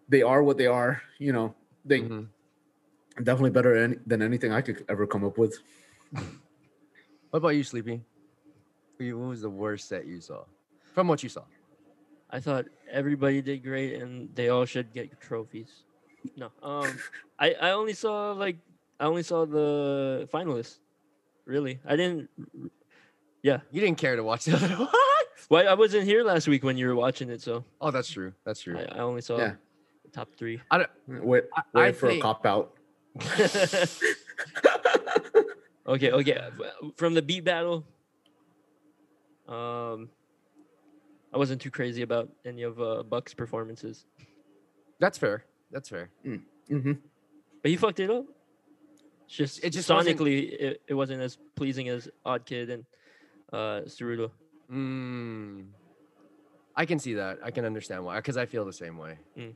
they 0.07 0.21
are 0.21 0.41
what 0.43 0.57
they 0.57 0.67
are 0.67 1.01
you 1.17 1.31
know 1.33 1.53
they 1.85 2.01
Mhm. 2.01 2.27
definitely 3.23 3.51
better 3.51 3.79
than, 3.79 4.01
than 4.05 4.21
anything 4.21 4.51
i 4.51 4.61
could 4.61 4.83
ever 4.89 5.05
come 5.07 5.23
up 5.23 5.37
with 5.37 5.57
What 7.29 7.37
about 7.37 7.49
you, 7.49 7.63
Sleepy? 7.63 8.01
Who 8.97 9.17
What 9.19 9.29
was 9.29 9.41
the 9.41 9.49
worst 9.51 9.87
set 9.87 10.07
you 10.07 10.19
saw? 10.19 10.45
From 10.95 11.07
what 11.07 11.21
you 11.21 11.29
saw. 11.29 11.43
I 12.31 12.39
thought 12.39 12.65
everybody 12.89 13.41
did 13.41 13.61
great 13.63 14.01
and 14.01 14.33
they 14.35 14.49
all 14.49 14.65
should 14.65 14.91
get 14.93 15.13
trophies. 15.21 15.83
No. 16.35 16.49
Um 16.63 16.89
I 17.39 17.53
I 17.61 17.69
only 17.71 17.93
saw 17.93 18.31
like 18.33 18.57
I 18.99 19.05
only 19.05 19.21
saw 19.23 19.45
the 19.45 20.27
finalists. 20.33 20.79
Really. 21.45 21.79
I 21.85 21.95
didn't 21.95 22.29
Yeah. 23.43 23.61
You 23.71 23.79
didn't 23.81 23.99
care 23.99 24.15
to 24.15 24.23
watch 24.23 24.45
the 24.45 24.55
other 24.57 24.67
one. 24.89 24.89
Well, 25.49 25.67
I 25.67 25.73
wasn't 25.73 26.05
here 26.05 26.23
last 26.23 26.47
week 26.47 26.63
when 26.63 26.77
you 26.77 26.87
were 26.87 26.95
watching 26.95 27.29
it, 27.29 27.41
so 27.41 27.63
Oh, 27.79 27.91
that's 27.91 28.09
true. 28.09 28.33
That's 28.45 28.61
true. 28.61 28.77
I, 28.77 28.97
I 28.97 28.99
only 28.99 29.21
saw 29.21 29.37
Yeah. 29.37 29.53
the 30.03 30.11
top 30.11 30.29
3. 30.37 30.61
wait 31.07 31.43
I- 31.55 31.61
wait 31.73 31.83
I 31.85 31.91
for 31.91 32.07
think- 32.09 32.19
a 32.19 32.21
cop 32.23 32.45
out 32.45 32.73
okay, 35.87 36.11
okay. 36.11 36.39
From 36.95 37.13
the 37.13 37.21
beat 37.21 37.43
battle 37.43 37.83
um 39.47 40.09
I 41.33 41.37
wasn't 41.37 41.61
too 41.61 41.71
crazy 41.71 42.01
about 42.01 42.29
any 42.45 42.63
of 42.63 42.81
uh, 42.81 43.03
Buck's 43.03 43.35
performances. 43.35 44.05
That's 44.99 45.17
fair. 45.17 45.43
That's 45.71 45.87
fair. 45.89 46.09
hmm 46.23 46.93
But 47.61 47.69
he 47.71 47.77
fucked 47.77 47.99
it 47.99 48.09
up. 48.09 48.25
It's 49.25 49.35
just 49.35 49.63
It 49.63 49.69
just 49.71 49.89
wasn't- 49.89 50.17
sonically 50.19 50.51
it, 50.53 50.81
it 50.87 50.93
wasn't 50.93 51.21
as 51.21 51.37
pleasing 51.55 51.89
as 51.89 52.09
Odd 52.25 52.45
Kid 52.45 52.69
and 52.69 52.85
uh 53.53 53.81
Saruda. 53.85 54.29
Mm. 54.71 55.65
I 56.75 56.85
can 56.85 56.99
see 56.99 57.15
that. 57.15 57.39
I 57.43 57.51
can 57.51 57.65
understand 57.65 58.05
why. 58.05 58.17
Because 58.17 58.37
I 58.37 58.45
feel 58.45 58.65
the 58.65 58.73
same 58.73 58.97
way. 58.97 59.17
Mm. 59.37 59.53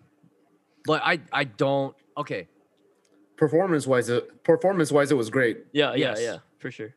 But 0.85 1.01
I, 1.03 1.19
I 1.31 1.43
don't. 1.45 1.95
Okay. 2.17 2.47
performance 3.37 3.87
wise 3.87 4.11
performance 4.43 4.91
wise 4.91 5.11
it 5.11 5.15
was 5.15 5.29
great 5.29 5.65
Yeah, 5.73 5.95
Yes. 5.95 6.19
yeah, 6.21 6.33
yeah, 6.33 6.37
for 6.59 6.69
sure. 6.71 6.93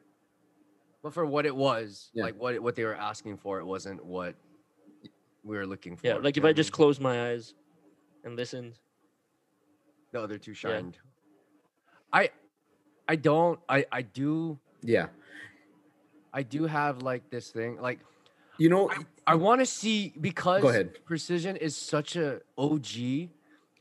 But 1.03 1.15
for 1.15 1.25
what 1.25 1.47
it 1.47 1.55
was, 1.55 2.11
Yeah. 2.13 2.25
like 2.25 2.37
what 2.39 2.55
it- 2.55 2.63
what 2.63 2.75
they 2.77 2.85
were 2.85 2.95
asking 2.97 3.37
for, 3.39 3.59
it 3.61 3.65
wasn't 3.65 4.05
what 4.05 4.35
we 5.45 5.57
were 5.57 5.67
looking 5.67 5.97
for. 5.97 6.07
Yeah, 6.07 6.15
like 6.17 6.37
if 6.37 6.43
know 6.43 6.49
I 6.49 6.51
what 6.51 6.57
just 6.57 6.71
mean? 6.71 6.77
closed 6.77 7.01
my 7.01 7.31
eyes 7.31 7.55
and 8.25 8.35
listened. 8.37 8.75
the 10.13 10.21
other 10.21 10.39
two 10.39 10.55
shined. 10.55 10.99
I, 12.13 12.31
I 13.09 13.17
don't. 13.17 13.59
I 13.69 13.85
I 13.93 14.03
do. 14.03 14.59
yeah 14.83 15.07
I 16.37 16.43
do 16.43 16.67
have 16.67 17.01
like 17.03 17.31
this 17.31 17.51
thing. 17.51 17.81
Like 17.81 17.99
you 18.59 18.69
know 18.69 18.91
I 19.27 19.35
want 19.37 19.61
to 19.63 19.67
see 19.67 20.13
because 20.21 20.63
ahead. 20.63 21.05
precision 21.07 21.57
is 21.57 21.75
such 21.77 22.15
a 22.17 22.41
OG. 22.59 23.31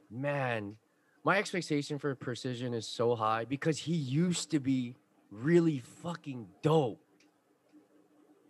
Man, 0.10 0.78
my 1.26 1.38
expectation 1.38 2.00
for 2.00 2.16
precision 2.16 2.74
is 2.74 2.88
so 2.88 3.16
high 3.16 3.44
because 3.44 3.78
he 3.78 3.94
used 3.94 4.52
to 4.52 4.60
be 4.62 4.96
really 5.32 5.80
fucking 6.02 6.48
dope. 6.62 7.02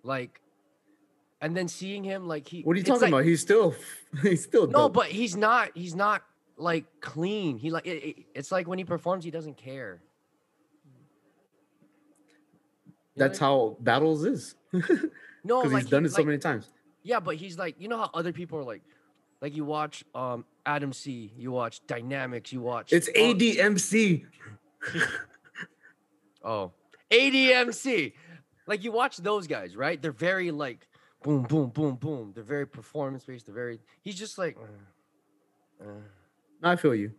Like, 0.03 0.39
and 1.41 1.57
then 1.57 1.67
seeing 1.67 2.03
him 2.03 2.27
like 2.27 2.47
he. 2.47 2.61
What 2.61 2.75
are 2.75 2.77
you 2.77 2.83
talking 2.83 3.01
like- 3.01 3.09
about? 3.09 3.25
He's 3.25 3.41
still 3.41 3.73
he's 4.21 4.43
still 4.43 4.67
No, 4.67 4.83
dope. 4.83 4.93
but 4.93 5.07
he's 5.07 5.35
not. 5.35 5.71
He's 5.73 5.95
not 5.95 6.21
like 6.57 6.85
clean. 7.01 7.57
He 7.57 7.71
like 7.71 7.87
it, 7.87 8.03
it- 8.03 8.25
it's 8.35 8.51
like 8.51 8.67
when 8.67 8.77
he 8.77 8.85
performs, 8.85 9.25
he 9.25 9.31
doesn't 9.31 9.57
care. 9.57 10.01
Know 13.15 13.27
that's 13.27 13.39
how 13.39 13.77
battles 13.79 14.25
is 14.25 14.55
no, 14.73 14.81
because 15.61 15.71
like 15.73 15.83
he's 15.83 15.89
done 15.89 16.05
it 16.05 16.11
so 16.11 16.17
like- 16.17 16.25
many 16.27 16.37
times. 16.37 16.69
Yeah, 17.03 17.19
but 17.19 17.35
he's 17.35 17.57
like, 17.57 17.75
you 17.79 17.87
know 17.87 17.97
how 17.97 18.09
other 18.15 18.33
people 18.33 18.57
are 18.59 18.63
like, 18.63 18.81
like 19.41 19.55
you 19.55 19.63
watch 19.63 20.03
um 20.15 20.43
Adam 20.65 20.91
C, 20.91 21.31
you 21.37 21.51
watch 21.51 21.85
Dynamics, 21.87 22.51
you 22.51 22.61
watch. 22.61 22.91
It's 22.91 23.07
uh, 23.09 23.11
ADMC. 23.13 24.25
Oh, 26.43 26.71
ADMC. 27.11 28.13
Like 28.67 28.83
you 28.83 28.91
watch 28.91 29.17
those 29.17 29.47
guys, 29.47 29.75
right? 29.75 29.99
They're 30.01 30.11
very 30.11 30.51
like 30.51 30.87
boom, 31.23 31.43
boom, 31.43 31.69
boom, 31.69 31.95
boom. 31.95 32.31
They're 32.35 32.43
very 32.43 32.67
performance 32.67 33.25
based. 33.25 33.45
They're 33.47 33.55
very. 33.55 33.79
He's 34.03 34.15
just 34.15 34.37
like. 34.37 34.57
uh, 35.81 35.87
uh. 35.87 36.01
I 36.63 36.75
feel 36.75 36.93
you. 36.95 37.13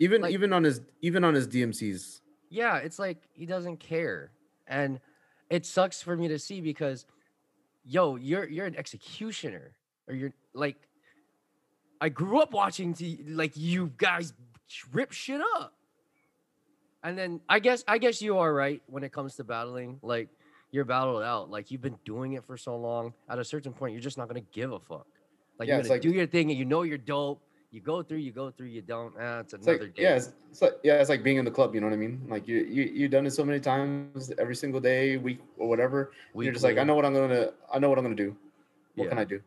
Even 0.00 0.22
Like- 0.22 0.32
even 0.32 0.52
on 0.52 0.64
his 0.64 0.80
even 1.02 1.22
on 1.24 1.34
his 1.34 1.46
DMCs. 1.46 2.20
Yeah, 2.50 2.76
it's 2.78 2.98
like 2.98 3.18
he 3.32 3.46
doesn't 3.46 3.78
care, 3.78 4.30
and 4.66 5.00
it 5.54 5.64
sucks 5.64 6.02
for 6.02 6.16
me 6.16 6.26
to 6.28 6.38
see 6.38 6.60
because, 6.60 7.06
yo, 7.84 8.16
you're 8.16 8.46
you're 8.48 8.66
an 8.66 8.76
executioner, 8.76 9.66
or 10.08 10.14
you're 10.14 10.32
like. 10.52 10.76
I 12.00 12.08
grew 12.10 12.40
up 12.42 12.52
watching 12.52 12.92
t- 12.92 13.24
like 13.28 13.52
you 13.56 13.92
guys 13.96 14.34
rip 14.92 15.12
shit 15.12 15.40
up, 15.56 15.72
and 17.02 17.16
then 17.16 17.40
I 17.48 17.60
guess 17.60 17.84
I 17.88 17.96
guess 17.98 18.20
you 18.20 18.36
are 18.38 18.52
right 18.52 18.82
when 18.88 19.04
it 19.04 19.12
comes 19.12 19.36
to 19.36 19.44
battling. 19.44 20.00
Like 20.02 20.28
you're 20.70 20.84
battled 20.84 21.22
out, 21.22 21.50
like 21.50 21.70
you've 21.70 21.80
been 21.80 21.98
doing 22.04 22.32
it 22.34 22.44
for 22.44 22.56
so 22.58 22.76
long. 22.76 23.14
At 23.28 23.38
a 23.38 23.44
certain 23.44 23.72
point, 23.72 23.92
you're 23.94 24.02
just 24.02 24.18
not 24.18 24.26
gonna 24.28 24.48
give 24.52 24.72
a 24.72 24.80
fuck. 24.80 25.06
Like 25.58 25.68
Yeah, 25.68 25.74
you're 25.76 25.82
gonna 25.84 25.94
like- 25.94 26.02
do 26.02 26.10
your 26.10 26.26
thing, 26.26 26.50
and 26.50 26.58
you 26.58 26.64
know 26.66 26.82
you're 26.82 26.98
dope. 26.98 27.40
You 27.74 27.80
go 27.80 28.04
through, 28.04 28.18
you 28.18 28.30
go 28.30 28.52
through, 28.52 28.68
you 28.68 28.82
don't. 28.82 29.12
Ah, 29.20 29.40
it's 29.40 29.52
It's 29.52 29.66
another 29.66 29.86
like 29.86 29.96
day. 29.96 30.02
yeah, 30.04 30.14
it's, 30.14 30.30
it's 30.48 30.62
like 30.62 30.74
yeah, 30.84 31.00
it's 31.00 31.08
like 31.10 31.24
being 31.24 31.38
in 31.38 31.44
the 31.44 31.50
club. 31.50 31.74
You 31.74 31.80
know 31.80 31.88
what 31.88 31.92
I 31.92 31.96
mean? 31.96 32.24
Like 32.28 32.46
you 32.46 32.58
you 32.58 32.84
you've 32.84 33.10
done 33.10 33.26
it 33.26 33.32
so 33.32 33.44
many 33.44 33.58
times 33.58 34.30
every 34.38 34.54
single 34.54 34.80
day, 34.80 35.16
week 35.16 35.40
or 35.58 35.68
whatever. 35.68 36.12
you're 36.36 36.52
just 36.52 36.62
like 36.62 36.78
I 36.78 36.84
know 36.84 36.94
what 36.94 37.04
I'm 37.04 37.12
gonna 37.12 37.50
I 37.72 37.80
know 37.80 37.88
what 37.88 37.98
I'm 37.98 38.04
gonna 38.04 38.14
do. 38.14 38.36
What 38.94 39.08
can 39.08 39.18
I 39.18 39.24
do? 39.24 39.40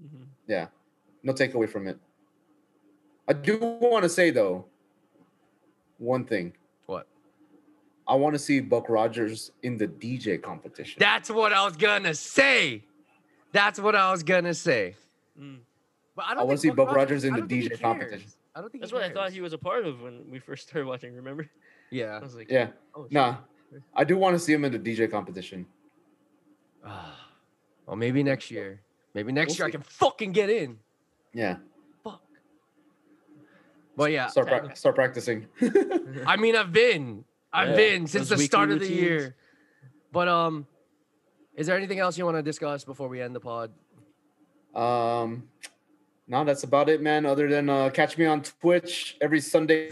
Mhm. 0.00 0.26
Yeah, 0.46 0.68
no 1.24 1.32
takeaway 1.32 1.68
from 1.68 1.88
it. 1.88 1.98
I 3.26 3.32
do 3.32 3.58
want 3.58 4.04
to 4.04 4.08
say 4.08 4.30
though, 4.30 4.66
one 5.98 6.24
thing. 6.24 6.52
What? 6.86 7.08
I 8.06 8.14
want 8.14 8.34
to 8.36 8.38
see 8.38 8.60
Buck 8.60 8.88
Rogers 8.88 9.50
in 9.64 9.76
the 9.76 9.88
DJ 9.88 10.40
competition. 10.40 10.98
That's 11.00 11.30
what 11.30 11.52
I 11.52 11.64
was 11.64 11.76
gonna 11.76 12.14
say. 12.14 12.84
That's 13.50 13.80
what 13.80 13.96
I 13.96 14.12
was 14.12 14.22
gonna 14.22 14.54
say. 14.54 14.94
Mm. 15.36 15.58
But 16.16 16.24
I 16.26 16.30
I 16.30 16.34
don't. 16.34 16.46
wanna 16.46 16.58
see 16.58 16.70
Buck 16.70 16.88
Buck 16.88 16.96
Rogers 16.96 17.24
in 17.24 17.34
the 17.34 17.40
don't 17.40 17.48
think 17.48 17.62
he 17.64 17.68
DJ 17.68 17.80
competition. 17.80 18.28
I 18.54 18.60
don't 18.62 18.70
think 18.70 18.80
That's 18.82 18.90
he 18.90 18.94
what 18.96 19.04
I 19.04 19.10
thought 19.12 19.32
he 19.32 19.42
was 19.42 19.52
a 19.52 19.58
part 19.58 19.84
of 19.86 20.00
when 20.00 20.30
we 20.30 20.38
first 20.38 20.68
started 20.68 20.86
watching. 20.88 21.14
Remember? 21.14 21.46
Yeah. 21.90 22.16
I 22.16 22.20
was 22.20 22.34
like, 22.34 22.50
yeah, 22.50 22.68
oh, 22.94 23.06
nah. 23.10 23.36
I 23.94 24.02
do 24.04 24.16
want 24.16 24.34
to 24.34 24.38
see 24.38 24.52
him 24.54 24.64
in 24.64 24.72
the 24.72 24.78
DJ 24.78 25.10
competition. 25.10 25.66
Ah. 26.84 27.28
well, 27.86 27.96
maybe 27.96 28.22
next 28.22 28.50
year. 28.50 28.80
Maybe 29.14 29.30
next 29.30 29.50
We'll 29.50 29.56
year 29.58 29.66
I 29.68 29.70
can 29.72 29.82
fucking 29.82 30.32
get 30.32 30.48
in. 30.50 30.78
Yeah, 31.34 31.56
Fuck. 32.02 32.22
But 33.94 34.10
yeah, 34.12 34.28
start 34.28 34.48
pra- 34.48 34.74
start 34.76 34.94
practicing. 34.94 35.46
I 36.26 36.36
mean, 36.36 36.56
I've 36.56 36.72
been, 36.72 37.24
I've 37.52 37.70
Yeah, 37.70 37.76
been 37.76 38.06
since 38.06 38.28
those 38.30 38.38
the 38.38 38.44
start 38.44 38.70
of 38.70 38.78
the 38.80 38.86
routines. 38.86 39.00
year. 39.00 39.36
But 40.12 40.28
um, 40.28 40.66
is 41.54 41.66
there 41.66 41.76
anything 41.76 41.98
else 41.98 42.16
you 42.16 42.24
want 42.24 42.36
to 42.38 42.42
discuss 42.42 42.84
before 42.84 43.08
we 43.08 43.20
end 43.20 43.34
the 43.34 43.40
pod? 43.40 43.70
Um, 44.74 45.48
no, 46.28 46.44
that's 46.44 46.64
about 46.64 46.88
it, 46.88 47.00
man. 47.00 47.26
Other 47.26 47.48
than 47.48 47.68
uh, 47.70 47.90
catch 47.90 48.18
me 48.18 48.26
on 48.26 48.42
Twitch 48.42 49.16
every 49.20 49.40
Sunday, 49.40 49.90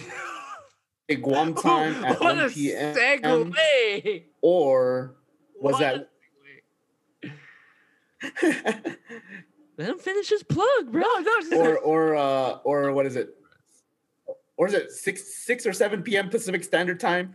Guam 1.23 1.55
time 1.55 2.05
at 2.05 2.21
what 2.21 2.37
1 2.37 2.47
a 2.47 2.49
p.m. 2.51 2.95
segue! 2.95 4.23
Or 4.41 5.15
was 5.61 5.75
What 5.75 5.81
that? 5.81 6.11
Let 9.77 9.89
him 9.89 9.99
finish 9.99 10.29
his 10.31 10.43
plug, 10.43 10.93
bro. 10.93 11.03
No, 11.03 11.59
or 11.59 11.79
or 11.79 12.17
uh, 12.17 12.59
or 12.65 12.93
what 12.93 13.07
is 13.07 13.17
it? 13.17 13.37
Or 14.57 14.69
is 14.69 14.75
it 14.75 14.93
six 14.93 15.35
six 15.35 15.67
or 15.67 15.73
seven 15.73 16.03
p.m. 16.03 16.31
Pacific 16.31 16.63
Standard 16.63 17.01
Time? 17.01 17.35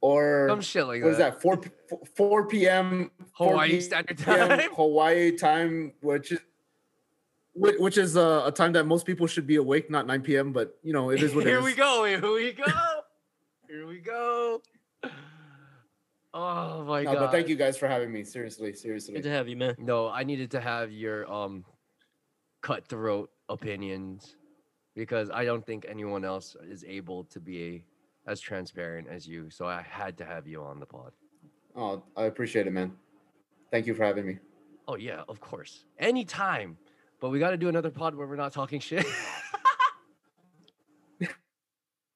Or 0.00 0.46
some 0.50 0.60
shit 0.60 0.86
like 0.86 1.02
what 1.02 1.12
is 1.12 1.18
that. 1.18 1.34
that? 1.34 1.42
Four 1.42 1.60
four 2.14 2.46
p.m. 2.46 3.10
4 3.36 3.48
Hawaii 3.50 3.68
p.m. 3.70 3.80
Standard 3.80 4.18
Time. 4.18 4.60
Hawaii 4.74 5.36
time, 5.36 5.92
which 6.00 6.32
is 6.32 6.40
which, 7.58 7.78
which 7.78 7.98
is 7.98 8.16
uh, 8.16 8.42
a 8.46 8.52
time 8.52 8.72
that 8.72 8.84
most 8.86 9.04
people 9.06 9.26
should 9.26 9.46
be 9.46 9.56
awake, 9.56 9.90
not 9.90 10.06
9 10.06 10.22
p.m. 10.22 10.52
But 10.52 10.76
you 10.82 10.92
know, 10.92 11.10
it 11.10 11.22
is 11.22 11.34
what 11.34 11.46
it 11.46 11.48
Here 11.50 11.58
is. 11.58 11.64
we 11.64 11.74
go. 11.74 12.04
Here 12.04 12.20
we 12.32 12.52
go. 12.52 12.64
Here 13.68 13.86
we 13.86 13.98
go. 13.98 14.62
Oh 16.34 16.84
my 16.84 17.02
No, 17.04 17.14
god. 17.14 17.18
but 17.20 17.30
thank 17.32 17.48
you 17.48 17.56
guys 17.56 17.78
for 17.78 17.88
having 17.88 18.12
me. 18.12 18.22
Seriously, 18.22 18.74
seriously. 18.74 19.14
Good 19.14 19.22
to 19.22 19.30
have 19.30 19.48
you, 19.48 19.56
man. 19.56 19.74
No, 19.78 20.08
I 20.08 20.24
needed 20.24 20.50
to 20.52 20.60
have 20.60 20.92
your 20.92 21.30
um 21.32 21.64
cutthroat 22.60 23.30
opinions 23.48 24.36
because 24.94 25.30
I 25.30 25.46
don't 25.46 25.64
think 25.64 25.86
anyone 25.88 26.24
else 26.26 26.54
is 26.68 26.84
able 26.86 27.24
to 27.24 27.40
be 27.40 27.82
as 28.26 28.40
transparent 28.40 29.08
as 29.08 29.26
you. 29.26 29.48
So 29.48 29.66
I 29.66 29.80
had 29.80 30.18
to 30.18 30.24
have 30.24 30.46
you 30.46 30.62
on 30.62 30.78
the 30.80 30.86
pod. 30.86 31.12
Oh, 31.74 32.02
I 32.14 32.24
appreciate 32.24 32.66
it, 32.66 32.72
man. 32.72 32.92
Thank 33.70 33.86
you 33.86 33.94
for 33.94 34.04
having 34.04 34.26
me. 34.26 34.38
Oh 34.86 34.96
yeah, 34.96 35.22
of 35.28 35.40
course. 35.40 35.86
Anytime. 35.98 36.76
But 37.20 37.30
we 37.30 37.38
got 37.38 37.50
to 37.50 37.56
do 37.56 37.68
another 37.68 37.90
pod 37.90 38.14
where 38.14 38.26
we're 38.26 38.36
not 38.36 38.52
talking 38.52 38.80
shit. 38.80 39.04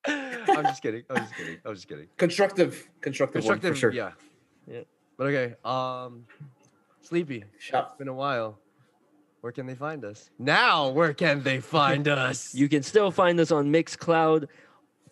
I'm 0.06 0.64
just 0.64 0.82
kidding. 0.82 1.02
I'm 1.10 1.16
just 1.16 1.34
kidding. 1.36 1.56
I'm 1.64 1.74
just 1.74 1.88
kidding. 1.88 2.06
Constructive, 2.16 2.88
constructive, 3.00 3.44
one 3.44 3.60
Constructive, 3.60 3.74
for 3.74 3.78
sure. 3.80 3.92
yeah. 3.92 4.10
Yeah. 4.66 4.80
But 5.16 5.26
okay, 5.28 5.54
um 5.64 6.24
Sleepy, 7.00 7.44
Shop. 7.58 7.88
it's 7.90 7.98
been 7.98 8.08
a 8.08 8.14
while. 8.14 8.58
Where 9.40 9.52
can 9.52 9.66
they 9.66 9.74
find 9.74 10.04
us? 10.04 10.30
Now, 10.38 10.88
where 10.90 11.12
can 11.14 11.42
they 11.42 11.58
find 11.60 12.06
us? 12.08 12.54
You 12.54 12.68
can 12.68 12.82
still 12.82 13.10
find 13.10 13.40
us 13.40 13.50
on 13.50 13.72
Mixcloud 13.72 14.46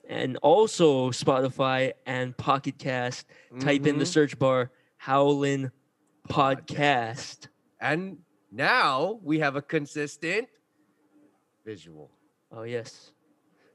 and 0.09 0.37
also 0.39 1.11
Spotify 1.11 1.93
and 2.07 2.37
Pocket 2.37 2.79
Cast. 2.79 3.27
Type 3.61 3.87
in 3.87 3.99
the 3.99 4.05
Mhm. 4.05 4.09
search 4.09 4.39
bar 4.39 4.71
Howl-In 4.99 5.73
Podcast. 6.29 7.49
And 7.81 8.19
now 8.51 9.21
we 9.23 9.39
have 9.39 9.57
a 9.57 9.63
consistent 9.63 10.49
visual. 11.65 12.11
Oh 12.53 12.63
yes. 12.63 13.13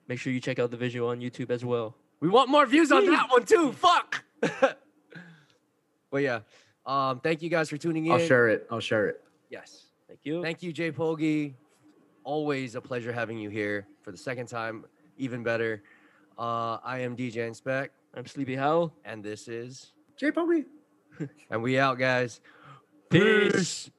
Make 0.08 0.20
sure 0.20 0.32
you 0.32 0.40
check 0.40 0.60
out 0.60 0.72
the 0.72 0.78
visual 0.78 1.10
on 1.10 1.20
YouTube 1.20 1.50
as 1.50 1.66
well. 1.66 1.96
We 2.20 2.30
want 2.30 2.50
more 2.50 2.66
views 2.66 2.92
on 2.92 3.06
that 3.08 3.30
one 3.30 3.46
too. 3.46 3.72
Fuck. 3.74 4.24
but 4.42 6.22
yeah, 6.22 6.42
um, 6.86 7.20
thank 7.20 7.42
you 7.42 7.50
guys 7.50 7.70
for 7.70 7.78
tuning 7.78 8.06
in. 8.06 8.12
I'll 8.12 8.20
share 8.20 8.50
it. 8.50 8.68
I'll 8.70 8.80
share 8.80 9.08
it. 9.08 9.24
Yes. 9.50 9.86
Thank 10.08 10.20
you. 10.24 10.42
Thank 10.42 10.64
you, 10.64 10.74
JPogi. 10.74 11.54
Always 12.24 12.76
a 12.76 12.82
pleasure 12.82 13.12
having 13.12 13.38
you 13.40 13.50
here 13.50 13.88
for 14.02 14.12
the 14.12 14.18
second 14.18 14.48
time. 14.48 14.86
Even 15.18 15.44
better. 15.44 15.84
Uh, 16.38 16.78
I 16.84 17.00
am 17.00 17.16
DJ 17.16 17.50
Inspekt, 17.50 17.90
I'm 18.14 18.26
Sleepy 18.26 18.56
Howl. 18.56 18.92
and 19.06 19.24
this 19.24 19.48
is, 19.48 19.94
Jay 20.18 20.32
Poppy. 20.32 20.66
and 21.50 21.64
we 21.64 21.80
out, 21.80 21.98
guys. 21.98 22.42
Peace. 23.10 23.90